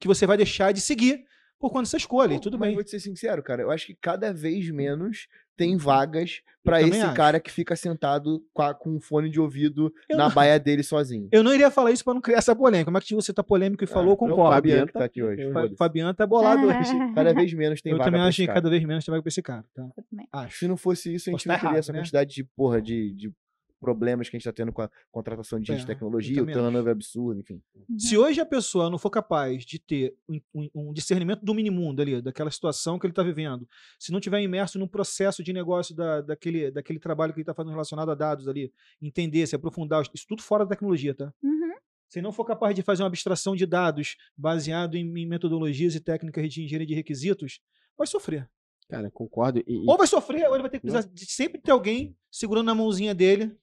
que 0.00 0.08
você 0.08 0.26
vai 0.26 0.38
deixar 0.38 0.72
de 0.72 0.80
seguir 0.80 1.22
por 1.58 1.70
quando 1.70 1.86
você 1.86 1.96
escolhe, 1.96 2.34
Pô, 2.36 2.40
tudo 2.40 2.58
mas 2.58 2.68
bem. 2.68 2.74
vou 2.74 2.84
te 2.84 2.90
ser 2.90 3.00
sincero, 3.00 3.42
cara. 3.42 3.62
Eu 3.62 3.70
acho 3.70 3.86
que 3.86 3.94
cada 3.94 4.32
vez 4.32 4.68
menos 4.70 5.26
tem 5.56 5.74
vagas 5.76 6.42
pra 6.62 6.78
também 6.80 6.92
esse 6.92 7.02
acho. 7.06 7.14
cara 7.16 7.40
que 7.40 7.50
fica 7.50 7.74
sentado 7.74 8.44
com, 8.52 8.60
a- 8.60 8.74
com 8.74 8.90
um 8.96 9.00
fone 9.00 9.30
de 9.30 9.40
ouvido 9.40 9.90
Eu 10.08 10.18
na 10.18 10.28
não- 10.28 10.34
baia 10.34 10.58
dele 10.60 10.82
sozinho. 10.82 11.28
Eu 11.32 11.42
não 11.42 11.54
iria 11.54 11.70
falar 11.70 11.92
isso 11.92 12.04
para 12.04 12.12
não 12.12 12.20
criar 12.20 12.38
essa 12.38 12.54
polêmica, 12.54 12.90
mas 12.90 13.04
que 13.04 13.14
você 13.14 13.32
tá 13.32 13.42
polêmico 13.42 13.82
e 13.82 13.86
falou, 13.86 14.12
Ah, 14.12 14.16
concordo. 14.18 14.42
é 14.42 14.48
o 14.48 14.52
Fabiano 14.54 14.92
tá 14.92 15.04
aqui 15.04 15.22
hoje. 15.22 15.50
Fa-. 15.52 15.70
Fabiano 15.78 16.12
tá 16.12 16.26
bolado 16.26 16.60
hoje. 16.68 16.92
Cada 17.14 17.32
vez 17.32 17.52
menos 17.54 17.80
tem 17.80 17.92
Eu 17.92 17.96
vaga 17.98 18.08
também 18.10 18.20
pra 18.20 18.28
acho 18.28 18.36
que 18.42 18.46
cada 18.48 18.68
vez 18.68 18.84
menos 18.84 19.04
tem 19.04 19.12
vaga 19.12 19.22
pra 19.22 19.28
esse 19.28 19.42
cara, 19.42 19.64
tá? 19.74 19.88
Eu 19.96 20.04
também. 20.10 20.28
Acho. 20.30 20.58
Se 20.58 20.68
não 20.68 20.76
fosse 20.76 21.14
isso, 21.14 21.30
a 21.30 21.32
gente 21.32 21.38
Posso 21.38 21.48
não 21.48 21.54
tá 21.54 21.58
teria 21.60 21.68
errado, 21.70 21.78
essa 21.78 21.92
né? 21.92 21.98
quantidade 22.00 22.34
de, 22.34 22.44
porra, 22.44 22.82
de, 22.82 23.14
de 23.14 23.32
problemas 23.80 24.28
que 24.28 24.36
a 24.36 24.38
gente 24.38 24.44
tá 24.44 24.52
tendo 24.52 24.72
com 24.72 24.82
a 24.82 24.90
contratação 25.10 25.60
de 25.60 25.66
gente 25.66 25.76
É, 25.76 25.78
de 25.78 25.82
eu 25.84 25.86
tecnologia, 25.94 26.42
o 26.42 26.46
turnover 26.46 26.92
absurdo, 26.92 27.40
enfim. 27.40 27.62
Se 27.98 28.16
hoje 28.16 28.40
a 28.40 28.46
pessoa 28.46 28.88
não 28.90 28.98
for 28.98 29.10
capaz 29.10 29.64
de 29.64 29.78
ter 29.78 30.14
um, 30.28 30.40
um- 30.74 30.92
discernimento 30.92 31.44
do 31.44 31.54
minimundo 31.54 32.00
ali, 32.02 32.20
daquela 32.22 32.50
situação 32.50 32.98
que 32.98 33.06
ele 33.06 33.12
está 33.12 33.22
vivendo, 33.22 33.68
se 33.98 34.10
não 34.12 34.20
tiver 34.20 34.40
imerso 34.40 34.78
no 34.78 34.88
processo 34.88 35.42
de 35.42 35.52
negócio 35.52 35.94
da, 35.94 36.20
daquele, 36.20 36.70
daquele 36.70 36.98
trabalho 36.98 37.32
que 37.32 37.38
ele 37.38 37.42
está 37.42 37.54
fazendo 37.54 37.72
relacionado 37.72 38.10
a 38.10 38.14
dados 38.14 38.48
ali, 38.48 38.72
entender, 39.00 39.46
se 39.46 39.54
aprofundar, 39.56 40.02
isso 40.14 40.26
tudo 40.26 40.42
fora 40.42 40.64
da 40.64 40.70
tecnologia, 40.70 41.14
tá? 41.14 41.32
Uhum. 41.42 41.72
Se 42.08 42.22
não 42.22 42.32
for 42.32 42.44
capaz 42.44 42.74
de 42.74 42.82
fazer 42.82 43.02
uma 43.02 43.08
abstração 43.08 43.54
de 43.56 43.66
dados 43.66 44.16
baseado 44.36 44.94
em, 44.96 45.00
em 45.18 45.26
metodologias 45.26 45.94
e 45.94 46.00
técnicas 46.00 46.52
de 46.52 46.62
engenharia 46.64 46.86
de 46.86 46.94
requisitos, 46.94 47.60
vai 47.98 48.06
sofrer. 48.06 48.48
Cara, 48.88 49.10
concordo. 49.10 49.58
E, 49.58 49.64
e- 49.66 49.84
Ou 49.90 49.96
vai 49.98 50.06
sofrer, 50.06 50.46
ou 50.48 50.54
ele 50.54 50.62
vai 50.62 50.70
ter 50.70 50.78
que 50.78 50.86
precisar 50.86 51.08
de 51.12 51.26
sempre 51.26 51.60
ter 51.60 51.72
alguém 51.72 52.16
segurando 52.30 52.66
na 52.66 52.74
mãozinha 52.76 53.12
dele 53.12 53.56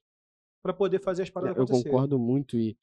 para 0.64 0.74
poder 0.74 1.00
fazer 1.00 1.24
as 1.24 1.30
paradas 1.30 1.58
eu 1.58 1.68
concordo 1.68 2.18
muito. 2.18 2.58
E 2.58 2.78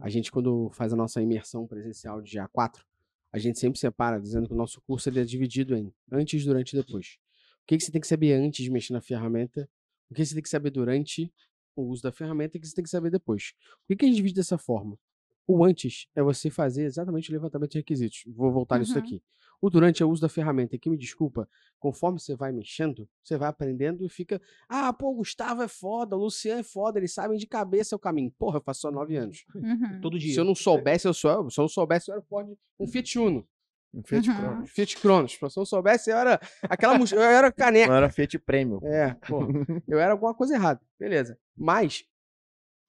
a 0.00 0.08
gente, 0.08 0.30
quando 0.30 0.70
faz 0.70 0.92
a 0.92 0.96
nossa 0.96 1.20
imersão 1.20 1.66
presencial 1.66 2.20
de 2.20 2.38
GA4, 2.38 2.84
a 3.32 3.38
gente 3.38 3.58
sempre 3.58 3.80
separa, 3.80 4.20
dizendo 4.20 4.46
que 4.46 4.52
o 4.52 4.56
nosso 4.56 4.80
curso 4.82 5.08
ele 5.08 5.18
é 5.20 5.24
dividido 5.24 5.74
em 5.74 5.92
antes, 6.10 6.44
durante 6.44 6.74
e 6.74 6.76
depois. 6.76 7.18
O 7.62 7.66
que, 7.66 7.78
que 7.78 7.82
você 7.82 7.90
tem 7.90 8.00
que 8.00 8.06
saber 8.06 8.34
antes 8.34 8.62
de 8.62 8.70
mexer 8.70 8.92
na 8.92 9.00
ferramenta? 9.00 9.68
O 10.10 10.14
que 10.14 10.24
você 10.24 10.34
tem 10.34 10.42
que 10.42 10.48
saber 10.48 10.70
durante 10.70 11.32
o 11.74 11.82
uso 11.84 12.02
da 12.02 12.12
ferramenta 12.12 12.56
e 12.56 12.58
o 12.58 12.60
que 12.60 12.68
você 12.68 12.74
tem 12.74 12.84
que 12.84 12.90
saber 12.90 13.10
depois. 13.10 13.54
Por 13.80 13.88
que, 13.88 13.96
que 13.96 14.04
a 14.04 14.08
gente 14.08 14.16
divide 14.16 14.34
dessa 14.34 14.58
forma? 14.58 14.98
O 15.46 15.64
antes 15.64 16.06
é 16.14 16.22
você 16.22 16.50
fazer 16.50 16.84
exatamente 16.84 17.30
o 17.30 17.32
levantamento 17.32 17.72
de 17.72 17.78
requisitos. 17.78 18.22
Vou 18.28 18.52
voltar 18.52 18.78
nisso 18.78 18.92
Uhum. 18.94 18.98
aqui. 19.00 19.22
O 19.60 19.70
durante 19.70 20.02
é 20.02 20.06
o 20.06 20.10
uso 20.10 20.20
da 20.22 20.28
ferramenta. 20.28 20.74
E 20.74 20.78
que 20.78 20.90
me 20.90 20.96
desculpa, 20.96 21.48
conforme 21.78 22.18
você 22.18 22.34
vai 22.34 22.50
mexendo, 22.52 23.08
você 23.22 23.36
vai 23.36 23.48
aprendendo 23.48 24.04
e 24.04 24.08
fica. 24.08 24.40
Ah, 24.68 24.92
pô, 24.92 25.10
o 25.10 25.16
Gustavo 25.16 25.62
é 25.62 25.68
foda, 25.68 26.16
o 26.16 26.18
Luciano 26.20 26.60
é 26.60 26.64
foda, 26.64 26.98
eles 26.98 27.12
sabem 27.14 27.38
de 27.38 27.46
cabeça 27.46 27.94
o 27.94 27.98
caminho. 27.98 28.32
Porra, 28.38 28.58
eu 28.58 28.62
faço 28.62 28.80
só 28.80 28.90
nove 28.90 29.16
anos. 29.16 29.44
Uhum. 29.54 30.00
Todo 30.00 30.18
dia. 30.18 30.32
Se 30.34 30.40
eu 30.40 30.44
não 30.44 30.54
soubesse, 30.54 31.06
eu 31.06 31.14
sou. 31.14 31.48
Se 31.50 31.60
eu 31.60 31.62
não 31.62 31.68
soubesse, 31.68 32.10
eu 32.10 32.14
era 32.14 32.22
Ford, 32.22 32.48
um 32.78 32.86
Fiat 32.88 33.18
Uno. 33.18 33.46
Um 33.94 34.02
Fiat 34.02 34.30
Uhum. 34.30 34.36
Cronos. 34.36 34.70
Fiat 34.70 34.96
Cronos. 34.98 35.32
Se 35.32 35.38
eu 35.44 35.50
não 35.56 35.64
soubesse, 35.66 36.10
eu 36.10 36.16
era 36.16 36.40
aquela 36.62 36.96
eu 36.98 37.20
era 37.20 37.52
caneca. 37.52 37.88
Não 37.88 37.96
era 37.96 38.10
Fiat 38.10 38.38
Premium. 38.38 38.80
É, 38.82 39.14
pô, 39.28 39.42
eu 39.86 39.98
era 39.98 40.12
alguma 40.12 40.34
coisa 40.34 40.54
errada. 40.54 40.80
Beleza. 40.98 41.38
Mas 41.56 42.04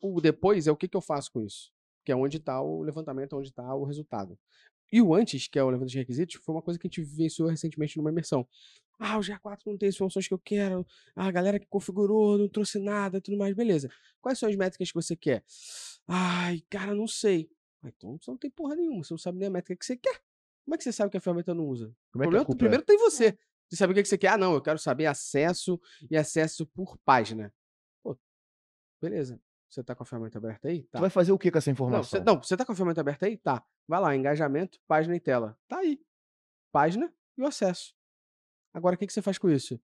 o 0.02 0.22
depois 0.22 0.66
é 0.66 0.72
o 0.72 0.76
que, 0.78 0.88
que 0.88 0.96
eu 0.98 1.02
faço 1.02 1.32
com 1.32 1.42
isso? 1.44 1.73
Que 2.04 2.12
é 2.12 2.16
onde 2.16 2.38
está 2.38 2.62
o 2.62 2.82
levantamento, 2.82 3.36
onde 3.36 3.50
está 3.50 3.74
o 3.76 3.84
resultado. 3.84 4.38
E 4.92 5.02
o 5.02 5.14
antes, 5.16 5.48
que 5.48 5.58
é 5.58 5.64
o 5.64 5.68
levantamento 5.68 5.92
de 5.92 5.98
requisitos, 5.98 6.36
foi 6.44 6.54
uma 6.54 6.62
coisa 6.62 6.80
que 6.80 6.86
a 6.86 6.90
gente 6.90 7.02
vivenciou 7.02 7.48
recentemente 7.48 7.98
numa 7.98 8.12
imersão. 8.12 8.48
Ah, 9.00 9.18
o 9.18 9.22
GA4 9.22 9.60
não 9.66 9.78
tem 9.78 9.90
as 9.90 9.98
funções 9.98 10.28
que 10.28 10.34
eu 10.34 10.40
quero. 10.40 10.86
Ah, 11.16 11.26
a 11.26 11.32
galera 11.32 11.60
que 11.60 11.66
configurou 11.66 12.38
não 12.38 12.48
trouxe 12.48 12.80
nada 12.80 13.18
e 13.18 13.22
tudo 13.22 13.38
mais. 13.38 13.56
Beleza. 13.56 13.90
Quais 14.22 14.38
são 14.38 14.48
as 14.48 14.56
métricas 14.56 14.90
que 14.90 14.94
você 14.94 15.16
quer? 15.16 15.44
Ai, 16.08 16.62
cara, 16.70 16.94
não 16.94 17.08
sei. 17.08 17.50
Ah, 17.82 17.90
então 17.90 18.18
você 18.22 18.30
não 18.30 18.38
tem 18.38 18.52
porra 18.52 18.76
nenhuma. 18.76 19.04
Você 19.04 19.14
não 19.14 19.18
sabe 19.18 19.40
nem 19.40 19.48
a 19.48 19.52
métrica 19.52 19.78
que 19.78 19.86
você 19.86 19.98
quer. 19.98 20.22
Como 20.64 20.76
é 20.76 20.78
que 20.78 20.84
você 20.84 20.92
sabe 20.92 21.12
que 21.12 21.18
a 21.18 21.22
ferramenta 21.22 21.54
não 21.54 21.66
usa? 21.66 21.94
Como 22.12 22.24
O 22.24 22.28
é 22.28 22.28
que 22.28 22.28
a 22.28 22.30
problema 22.30 22.46
culpa 22.46 22.60
primeiro 22.60 22.86
tem 22.86 22.98
você. 22.98 23.38
Você 23.68 23.78
sabe 23.78 23.92
o 23.92 23.96
que 23.96 24.04
que 24.04 24.10
você 24.10 24.18
quer? 24.18 24.30
Ah, 24.30 24.38
não, 24.38 24.54
eu 24.54 24.62
quero 24.62 24.78
saber 24.78 25.08
acesso 25.08 25.80
e 26.10 26.16
acesso 26.16 26.66
por 26.68 26.98
página. 27.00 27.54
Pô, 28.04 28.18
beleza. 29.02 29.42
Você 29.74 29.84
tá 29.84 29.96
com 29.96 30.04
a 30.04 30.06
ferramenta 30.06 30.38
aberta 30.38 30.68
aí? 30.68 30.84
Tá. 30.84 31.00
Tu 31.00 31.02
vai 31.02 31.10
fazer 31.10 31.32
o 31.32 31.38
que 31.38 31.50
com 31.50 31.58
essa 31.58 31.72
informação? 31.72 32.24
não, 32.24 32.38
você 32.42 32.56
tá 32.56 32.64
com 32.64 32.74
a 32.74 32.76
ferramenta 32.76 33.02
aberta 33.02 33.26
aí? 33.26 33.38
Tá. 33.38 33.66
Vai 33.88 34.00
lá, 34.00 34.16
engajamento, 34.16 34.80
página 34.88 35.16
e 35.16 35.20
tela. 35.20 35.58
Tá 35.68 35.80
aí. 35.80 36.00
Página 36.72 37.12
e 37.36 37.42
o 37.42 37.48
acesso. 37.48 37.96
Agora, 38.72 38.96
o 38.96 39.00
que, 39.00 39.08
que 39.08 39.14
você 39.14 39.22
faz 39.22 39.40
com 39.40 39.50
isso? 39.50 39.82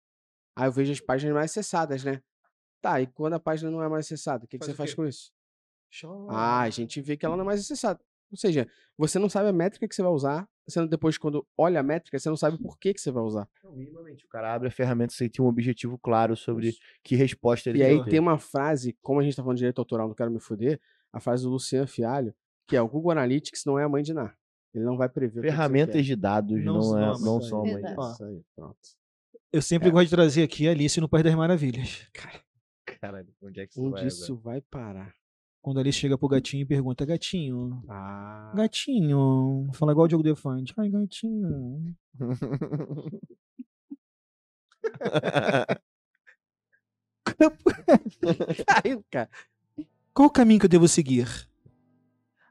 Ah, 0.55 0.65
eu 0.67 0.71
vejo 0.71 0.91
as 0.91 0.99
páginas 0.99 1.33
mais 1.33 1.49
acessadas, 1.49 2.03
né? 2.03 2.21
Tá, 2.81 3.01
e 3.01 3.07
quando 3.07 3.33
a 3.33 3.39
página 3.39 3.71
não 3.71 3.81
é 3.81 3.89
mais 3.89 4.05
acessada, 4.05 4.45
o 4.45 4.47
que, 4.47 4.59
que 4.59 4.65
Faz 4.65 4.71
você 4.71 4.73
o 4.73 4.77
faz 4.77 4.93
com 4.93 5.05
isso? 5.07 5.31
Chora. 5.99 6.33
Ah, 6.33 6.61
a 6.61 6.69
gente 6.69 7.01
vê 7.01 7.17
que 7.17 7.25
ela 7.25 7.35
não 7.35 7.43
é 7.43 7.47
mais 7.47 7.61
acessada. 7.61 7.99
Ou 8.31 8.37
seja, 8.37 8.67
você 8.97 9.17
não 9.17 9.29
sabe 9.29 9.49
a 9.49 9.53
métrica 9.53 9.87
que 9.87 9.95
você 9.95 10.01
vai 10.01 10.11
usar, 10.11 10.47
sendo 10.67 10.87
depois, 10.87 11.17
quando 11.17 11.45
olha 11.57 11.79
a 11.79 11.83
métrica, 11.83 12.17
você 12.17 12.29
não 12.29 12.37
sabe 12.37 12.57
por 12.57 12.77
que, 12.77 12.93
que 12.93 13.01
você 13.01 13.11
vai 13.11 13.23
usar. 13.23 13.47
Não, 13.63 13.71
minimamente. 13.75 14.25
O 14.25 14.27
cara 14.27 14.53
abre 14.53 14.67
a 14.67 14.71
ferramenta 14.71 15.13
sem 15.13 15.29
ter 15.29 15.41
um 15.41 15.47
objetivo 15.47 15.97
claro 15.97 16.35
sobre 16.35 16.75
que 17.03 17.15
resposta 17.15 17.69
ele 17.69 17.79
E 17.79 17.83
aí 17.83 18.03
tem 18.05 18.19
uma 18.19 18.37
frase, 18.37 18.95
como 19.01 19.19
a 19.19 19.23
gente 19.23 19.35
tá 19.35 19.41
falando 19.41 19.57
de 19.57 19.61
direito 19.61 19.79
autoral, 19.79 20.07
não 20.07 20.15
quero 20.15 20.31
me 20.31 20.39
fuder, 20.39 20.79
a 21.11 21.19
frase 21.19 21.43
do 21.43 21.49
Luciano 21.49 21.87
Fialho, 21.87 22.33
que 22.67 22.75
é 22.75 22.81
o 22.81 22.87
Google 22.87 23.11
Analytics 23.11 23.65
não 23.65 23.79
é 23.79 23.83
a 23.83 23.89
mãe 23.89 24.03
de 24.03 24.13
NAR. 24.13 24.37
Ele 24.73 24.83
não 24.83 24.95
vai 24.95 25.09
prever 25.09 25.39
o 25.39 25.41
que 25.41 25.47
que 25.47 25.47
você 25.47 25.57
Ferramentas 25.57 25.95
quer. 25.95 26.01
de 26.03 26.15
dados 26.15 26.63
Não 26.63 26.75
não, 26.75 26.83
são 26.83 26.99
é, 26.99 27.03
a 27.03 27.13
mãe 27.13 27.21
não 27.21 27.41
são 27.41 27.61
a 27.61 27.65
mãe. 27.65 27.81
Isso 28.13 28.23
aí, 28.23 28.41
pronto. 28.55 28.77
Eu 29.51 29.61
sempre 29.63 29.89
gosto 29.89 30.05
de 30.05 30.11
trazer 30.11 30.43
aqui 30.43 30.67
a 30.67 30.71
Alice 30.71 31.01
no 31.01 31.09
País 31.09 31.23
das 31.23 31.33
Maravilhas. 31.33 32.07
Caralho, 33.01 33.33
onde 33.41 33.61
é 33.61 33.65
que 33.65 33.73
isso 33.73 33.81
Onde 33.81 33.93
vai 33.95 34.07
isso 34.07 34.35
vai 34.37 34.61
parar? 34.61 35.15
Quando 35.61 35.79
Alice 35.79 35.97
chega 35.99 36.17
pro 36.17 36.27
gatinho 36.29 36.61
e 36.61 36.65
pergunta, 36.65 37.05
gatinho, 37.05 37.83
Ah, 37.89 38.51
gatinho, 38.55 39.69
fala 39.73 39.91
igual 39.91 40.05
o 40.05 40.07
Diogo 40.07 40.23
Defante. 40.23 40.73
Ai, 40.77 40.89
gatinho. 40.89 41.95
caiu, 48.65 49.03
cara. 49.09 49.29
Qual 50.13 50.27
o 50.27 50.31
caminho 50.31 50.59
que 50.59 50.65
eu 50.65 50.69
devo 50.69 50.87
seguir? 50.87 51.27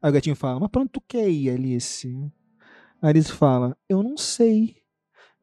Aí 0.01 0.11
o 0.11 0.13
gatinho 0.13 0.37
fala, 0.37 0.61
mas 0.61 0.71
pra 0.71 0.81
onde 0.81 0.91
tu 0.91 1.01
quer 1.07 1.29
ir, 1.29 1.51
Alice? 1.51 2.09
A 3.03 3.09
Alice 3.09 3.33
fala, 3.33 3.77
eu 3.89 4.03
não 4.03 4.17
sei. 4.17 4.77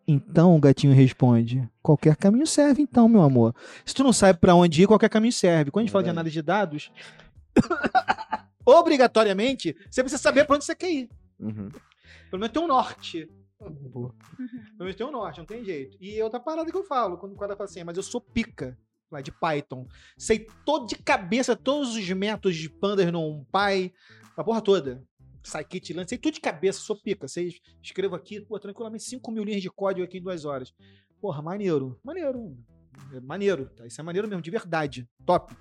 Então 0.08 0.56
o 0.56 0.60
gatinho 0.60 0.94
responde: 0.94 1.68
qualquer 1.82 2.16
caminho 2.16 2.46
serve, 2.46 2.82
então, 2.82 3.10
meu 3.10 3.22
amor. 3.24 3.56
Se 3.84 3.94
tu 3.94 4.04
não 4.04 4.14
sabe 4.14 4.40
pra 4.40 4.54
onde 4.54 4.84
ir, 4.84 4.88
qualquer 4.88 5.10
caminho 5.10 5.34
serve. 5.34 5.72
Quando 5.72 5.82
a 5.82 5.86
gente 5.86 5.92
fala 5.92 6.04
de 6.04 6.08
Verdade. 6.08 6.20
análise 6.20 6.34
de 6.34 6.42
dados, 6.44 6.92
obrigatoriamente, 8.66 9.76
você 9.90 10.02
precisa 10.02 10.22
saber 10.22 10.46
pra 10.46 10.56
onde 10.56 10.66
você 10.66 10.76
quer 10.76 10.92
ir. 10.92 11.10
Uhum. 11.40 11.70
Pelo 12.30 12.40
menos 12.40 12.52
tem 12.52 12.62
um 12.62 12.68
norte. 12.68 13.30
Pelo 13.58 14.14
menos 14.80 14.96
tem 14.96 15.06
um 15.06 15.12
norte, 15.12 15.40
não 15.40 15.46
tem 15.46 15.64
jeito. 15.64 15.98
E 16.00 16.22
outra 16.22 16.40
parada 16.40 16.72
que 16.72 16.78
eu 16.78 16.84
falo, 16.84 17.18
quando 17.18 17.34
o 17.34 17.38
cara 17.38 17.56
fala 17.56 17.70
assim, 17.70 17.84
mas 17.84 17.98
eu 17.98 18.04
sou 18.04 18.20
pica 18.20 18.78
lá 19.12 19.22
de 19.22 19.32
Python. 19.32 19.88
Sei 20.18 20.48
todo 20.66 20.88
de 20.88 20.96
cabeça 20.96 21.56
todos 21.56 21.96
os 21.96 22.10
métodos 22.12 22.58
de 22.58 22.70
pandas 22.70 23.12
no 23.12 23.46
pai, 23.52 23.94
a 24.36 24.44
porra 24.44 24.62
toda. 24.62 25.04
Scikit, 25.44 25.94
Lance, 25.94 26.10
sei 26.10 26.18
tudo 26.18 26.34
de 26.34 26.42
cabeça, 26.42 26.80
sou 26.80 26.96
pica. 26.96 27.28
Sei, 27.28 27.56
escrevo 27.82 28.16
aqui, 28.16 28.42
pô, 28.42 28.60
tranquilamente 28.60 29.04
5 29.04 29.32
mil 29.32 29.44
linhas 29.44 29.62
de 29.62 29.70
código 29.70 30.04
aqui 30.04 30.18
em 30.18 30.22
duas 30.22 30.44
horas. 30.44 30.74
Porra, 31.22 31.42
maneiro. 31.42 32.00
Maneiro. 32.04 32.58
É 33.14 33.20
maneiro, 33.20 33.70
tá? 33.70 33.86
Isso 33.86 34.00
é 34.00 34.04
maneiro 34.04 34.28
mesmo, 34.28 34.42
de 34.42 34.52
verdade. 34.52 35.08
Top. 35.26 35.56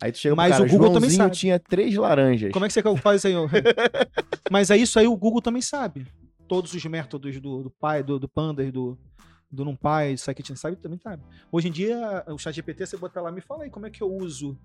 Aí 0.00 0.12
tu 0.12 0.18
chega 0.18 0.34
Mas 0.34 0.54
pro 0.54 0.64
cara, 0.64 0.68
o 0.68 0.72
Google 0.72 0.88
também 0.92 1.10
Joãozinho 1.10 1.22
sabe. 1.24 1.36
tinha 1.36 1.58
três 1.58 1.94
laranjas. 1.96 2.52
Como 2.52 2.64
é 2.64 2.68
que 2.68 2.74
você 2.74 2.82
faz 2.98 3.20
isso 3.20 3.28
aí? 3.28 3.36
ô? 3.36 3.48
Mas 4.50 4.70
é 4.70 4.76
isso 4.76 4.98
aí, 4.98 5.06
o 5.06 5.16
Google 5.16 5.40
também 5.40 5.62
sabe. 5.62 6.06
Todos 6.46 6.74
os 6.74 6.84
métodos 6.84 7.40
do, 7.40 7.62
do 7.64 7.70
pai, 7.70 8.02
do, 8.02 8.18
do 8.18 8.28
Pandas, 8.28 8.70
do, 8.70 8.96
do 9.50 9.64
NumPy, 9.64 10.12
do 10.12 10.18
Scikit, 10.18 10.56
sabe, 10.56 10.76
também 10.76 10.98
sabe. 10.98 11.22
Hoje 11.50 11.68
em 11.68 11.72
dia, 11.72 12.24
o 12.28 12.38
chat 12.38 12.54
GPT, 12.54 12.86
você 12.86 12.96
botar 12.96 13.20
lá, 13.22 13.32
me 13.32 13.40
fala 13.40 13.64
aí 13.64 13.70
como 13.70 13.86
é 13.86 13.90
que 13.90 14.02
eu 14.02 14.12
uso 14.12 14.56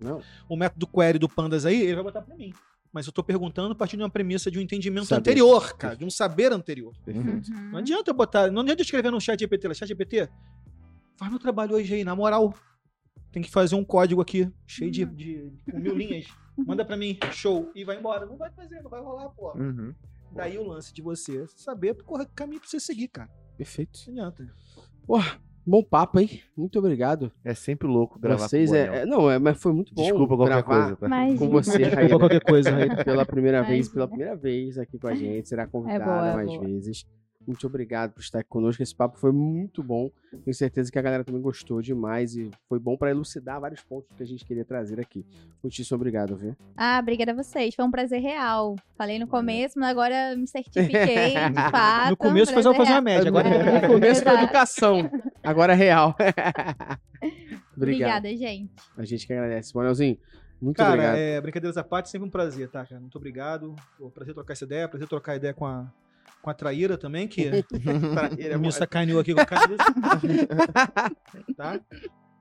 Não. 0.00 0.22
o 0.48 0.56
método 0.56 0.86
query 0.86 1.18
do 1.18 1.28
Pandas 1.28 1.66
aí, 1.66 1.80
ele 1.82 1.94
vai 1.94 2.04
botar 2.04 2.22
pra 2.22 2.34
mim. 2.34 2.52
Mas 2.92 3.06
eu 3.06 3.12
tô 3.12 3.22
perguntando 3.22 3.72
a 3.72 3.74
partir 3.74 3.96
de 3.96 4.02
uma 4.02 4.08
premissa 4.10 4.50
de 4.50 4.58
um 4.58 4.62
entendimento 4.62 5.06
Saber. 5.06 5.20
anterior, 5.20 5.76
cara, 5.76 5.94
de 5.94 6.04
um 6.04 6.08
saber 6.10 6.50
anterior. 6.50 6.94
Perfeito. 7.04 7.52
Uhum. 7.52 7.70
Não 7.72 7.78
adianta 7.78 8.10
eu 8.10 8.14
botar, 8.14 8.50
não 8.50 8.62
adianta 8.62 8.80
eu 8.80 8.84
escrever 8.84 9.10
no 9.10 9.20
chat 9.20 9.38
GPT, 9.38 9.68
lá, 9.68 9.74
chat 9.74 9.88
GPT, 9.88 10.28
faz 11.18 11.30
meu 11.30 11.38
trabalho 11.38 11.74
hoje 11.74 11.94
aí, 11.94 12.04
na 12.04 12.16
moral. 12.16 12.54
Tem 13.36 13.42
que 13.42 13.50
fazer 13.50 13.74
um 13.74 13.84
código 13.84 14.22
aqui, 14.22 14.50
cheio 14.66 14.90
de, 14.90 15.04
de 15.04 15.52
com 15.70 15.78
mil 15.78 15.94
linhas. 15.94 16.24
Manda 16.56 16.86
pra 16.86 16.96
mim, 16.96 17.18
show, 17.32 17.70
e 17.74 17.84
vai 17.84 17.98
embora. 17.98 18.24
Não 18.24 18.34
vai 18.38 18.50
fazer, 18.50 18.80
não 18.80 18.88
vai 18.88 18.98
rolar, 19.02 19.28
pô. 19.28 19.52
Uhum. 19.52 19.92
Daí 20.32 20.56
o 20.56 20.66
lance 20.66 20.90
de 20.94 21.02
você 21.02 21.44
saber 21.48 22.02
qual 22.02 22.22
é 22.22 22.24
o 22.24 22.28
caminho 22.28 22.60
pra 22.60 22.70
você 22.70 22.80
seguir, 22.80 23.08
cara. 23.08 23.28
Perfeito. 23.58 23.98
Não 24.06 24.12
adianta. 24.28 24.50
Porra, 25.06 25.38
bom 25.66 25.82
papo, 25.84 26.18
hein? 26.18 26.40
Muito 26.56 26.78
obrigado. 26.78 27.30
É 27.44 27.52
sempre 27.52 27.86
louco 27.86 28.18
gravar 28.18 28.48
Vocês 28.48 28.70
com 28.70 28.76
é, 28.76 29.00
é- 29.02 29.04
Não, 29.04 29.30
é, 29.30 29.38
mas 29.38 29.60
foi 29.60 29.74
muito 29.74 29.92
bom. 29.94 30.00
Desculpa 30.00 30.34
qualquer 30.34 30.62
gravar 30.62 30.96
coisa, 30.96 30.96
tá? 30.96 31.36
Com 31.38 31.50
você, 31.50 31.70
Desculpa 31.76 31.96
Raíra. 31.96 32.18
qualquer 32.18 32.40
coisa, 32.42 32.70
Raíra. 32.70 33.04
pela 33.04 33.26
primeira 33.26 33.58
vez, 33.60 33.86
Imagina. 33.88 33.92
pela 33.92 34.08
primeira 34.08 34.34
vez 34.34 34.78
aqui 34.78 34.98
com 34.98 35.08
a 35.08 35.12
gente. 35.14 35.46
Será 35.46 35.66
convidada 35.66 36.04
boa, 36.06 36.26
é 36.28 36.34
mais 36.36 36.48
boa. 36.48 36.60
vezes. 36.64 37.04
Muito 37.46 37.66
obrigado 37.66 38.12
por 38.12 38.20
estar 38.20 38.40
aqui 38.40 38.48
conosco. 38.48 38.82
Esse 38.82 38.94
papo 38.94 39.18
foi 39.18 39.30
muito 39.32 39.82
bom. 39.82 40.10
Tenho 40.44 40.54
certeza 40.54 40.90
que 40.90 40.98
a 40.98 41.02
galera 41.02 41.22
também 41.22 41.40
gostou 41.40 41.80
demais 41.80 42.36
e 42.36 42.50
foi 42.68 42.78
bom 42.78 42.96
para 42.96 43.10
elucidar 43.10 43.60
vários 43.60 43.82
pontos 43.82 44.10
que 44.16 44.22
a 44.22 44.26
gente 44.26 44.44
queria 44.44 44.64
trazer 44.64 45.00
aqui. 45.00 45.24
Muitíssimo 45.62 45.96
obrigado, 45.96 46.36
viu? 46.36 46.56
Ah, 46.76 46.98
obrigada 47.00 47.32
a 47.32 47.34
vocês. 47.34 47.74
Foi 47.74 47.84
um 47.84 47.90
prazer 47.90 48.20
real. 48.20 48.76
Falei 48.96 49.18
no 49.18 49.26
começo, 49.26 49.78
mas 49.78 49.90
agora 49.90 50.34
me 50.36 50.46
certifiquei, 50.46 51.34
de 51.50 51.70
fato. 51.70 52.10
No 52.10 52.16
começo 52.16 52.52
faz 52.52 52.66
eu 52.66 52.74
prazer 52.74 52.86
fazer 52.86 52.98
uma 52.98 53.02
média, 53.02 53.28
agora 53.28 53.48
no 53.48 53.54
é. 53.54 53.86
começo 53.86 54.22
foi 54.22 54.34
educação, 54.34 55.10
agora 55.42 55.72
é 55.72 55.76
real. 55.76 56.14
obrigado. 56.16 57.00
Obrigada, 57.76 58.28
gente. 58.36 58.72
A 58.96 59.04
gente 59.04 59.26
que 59.26 59.32
agradece. 59.32 59.72
Bonelzinho, 59.72 60.18
muito 60.60 60.78
Cara, 60.78 60.90
obrigado. 60.90 61.16
é, 61.16 61.40
brincadeiras 61.40 61.76
à 61.76 61.84
parte, 61.84 62.08
sempre 62.08 62.26
um 62.26 62.30
prazer, 62.30 62.68
tá, 62.70 62.84
cara? 62.84 63.00
Muito 63.00 63.16
obrigado. 63.16 63.74
Pô, 63.98 64.10
prazer 64.10 64.34
trocar 64.34 64.54
essa 64.54 64.64
ideia, 64.64 64.88
prazer 64.88 65.06
trocar 65.06 65.36
ideia 65.36 65.52
com 65.52 65.66
a, 65.66 65.92
com 66.46 66.50
a 66.50 66.54
Traíra 66.54 66.96
também, 66.96 67.26
que 67.26 67.42
é 68.38 68.56
me 68.56 68.62
bom. 68.64 68.70
sacaneou 68.70 69.18
aqui 69.18 69.34
com 69.34 69.40
a 69.40 69.44
camisa. 69.44 69.82
tá? 71.56 71.80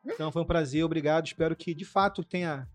Então 0.06 0.32
foi 0.32 0.44
um 0.44 0.46
prazer, 0.46 0.84
obrigado. 0.86 1.26
Espero 1.26 1.56
que 1.56 1.74
de 1.74 1.84
fato 1.84 2.24
tenha 2.24 2.68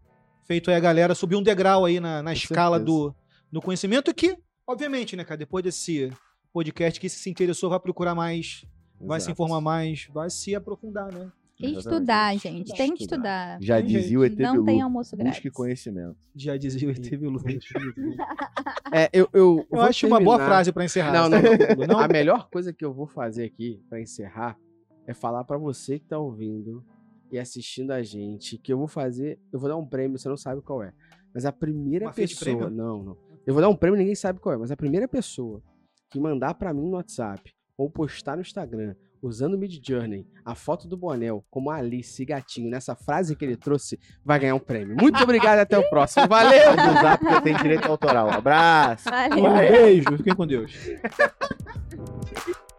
feito 0.45 0.71
aí 0.71 0.77
a 0.77 0.81
galera 0.81 1.15
subir 1.15 1.37
um 1.37 1.43
degrau 1.43 1.85
aí 1.85 2.01
na, 2.01 2.21
na 2.21 2.33
escala 2.33 2.79
certeza. 2.79 2.99
do, 2.99 3.15
do 3.53 3.63
conhecimento 3.63 4.13
que, 4.13 4.37
obviamente, 4.67 5.15
né, 5.15 5.23
cara, 5.23 5.39
depois 5.39 5.63
desse 5.63 6.13
podcast 6.53 6.99
que 6.99 7.09
se 7.09 7.31
interessou, 7.31 7.71
vai 7.71 7.79
procurar 7.79 8.17
mais, 8.17 8.67
vai 9.01 9.21
se 9.21 9.27
Exato. 9.27 9.33
informar 9.35 9.61
mais, 9.61 10.09
vai 10.13 10.29
se 10.31 10.53
aprofundar, 10.57 11.15
né? 11.15 11.31
E 11.61 11.67
Exatamente. 11.67 11.79
estudar, 11.79 12.37
gente. 12.39 12.73
Tem 12.75 12.95
que 12.95 13.03
Estudar. 13.03 13.59
estudar. 13.59 13.63
Já 13.63 13.77
Tem 13.77 13.87
dizia 13.87 14.19
o 14.19 14.25
ET 14.25 14.39
Não 14.39 14.65
tem 14.65 14.75
Bilu. 14.77 14.85
almoço 14.85 15.17
grátis. 15.17 15.35
Busque 15.35 15.51
conhecimento. 15.51 16.17
Já 16.35 16.57
dizia 16.57 16.89
o 16.89 16.91
ET 16.91 17.11
Bilu. 17.17 17.39
É, 18.93 19.09
eu, 19.13 19.29
eu, 19.33 19.59
Eu 19.59 19.67
vou 19.71 19.81
acho 19.83 20.07
uma 20.07 20.19
boa 20.21 20.37
terminar- 20.37 20.49
frase 20.55 20.73
pra 20.73 20.85
encerrar. 20.85 21.13
Não, 21.13 21.29
não, 21.29 21.39
Não, 21.79 21.87
não? 21.87 21.99
A 22.01 22.09
melhor 22.09 22.49
coisa 22.51 22.73
que 22.73 22.85
eu 22.85 22.93
vou 22.93 23.07
fazer 23.07 23.45
aqui 23.45 23.81
pra 23.89 24.01
encerrar 24.01 24.59
é 25.07 25.15
falar 25.15 25.45
pra 25.45 25.57
você 25.59 25.99
que 25.99 26.07
tá 26.07 26.19
ouvindo 26.19 26.85
e 27.31 27.39
assistindo 27.39 27.93
a 27.93 28.03
gente 28.03 28.59
que 28.59 28.73
eu 28.73 28.79
vou 28.79 28.89
fazer, 28.89 29.39
eu 29.53 29.59
vou 29.61 29.69
dar 29.69 29.77
um 29.77 29.87
prêmio, 29.87 30.19
você 30.19 30.29
não 30.29 30.37
sabe 30.37 30.61
qual 30.63 30.83
é. 30.83 30.93
Mas 31.33 31.45
a 31.45 31.53
primeira 31.53 32.07
Uma 32.07 32.13
pessoa, 32.13 32.69
não, 32.69 33.03
não. 33.03 33.17
Eu 33.47 33.55
vou 33.55 33.61
dar 33.61 33.69
um 33.69 33.77
prêmio, 33.77 33.99
ninguém 33.99 34.15
sabe 34.17 34.41
qual 34.41 34.55
é, 34.55 34.59
mas 34.59 34.71
a 34.71 34.77
primeira 34.77 35.07
pessoa 35.07 35.63
que 36.11 36.19
mandar 36.19 36.55
pra 36.55 36.75
mim 36.75 36.83
no 36.83 36.97
WhatsApp 36.97 37.53
ou 37.77 37.89
postar 37.89 38.35
no 38.37 38.43
Instagram 38.43 38.95
usando 39.23 39.55
o 39.55 39.59
Mid 39.59 39.81
Journey 39.87 40.27
a 40.45 40.55
foto 40.55 40.89
do 40.89 40.97
Bonel 40.97 41.45
como 41.51 41.71
a 41.71 41.77
Alice 41.77 42.25
gatinho 42.25 42.71
nessa 42.71 42.95
frase 42.95 43.37
que 43.37 43.45
ele 43.45 43.57
trouxe, 43.57 43.99
vai 44.25 44.39
ganhar 44.39 44.55
um 44.55 44.61
prêmio. 44.61 44.97
Muito 44.97 45.23
obrigado 45.23 45.59
e 45.59 45.61
até 45.61 45.79
o 45.79 45.89
próximo. 45.89 46.27
Valeu! 46.29 46.71
Usar 46.73 47.19
porque 47.19 47.41
tem 47.43 47.57
direito 47.57 47.87
autoral. 47.87 48.31
Abraço. 48.31 49.09
Valeu. 49.09 49.45
Um 49.45 49.59
beijo, 49.59 50.17
fiquem 50.17 50.35
com 50.35 50.47
Deus. 50.47 50.73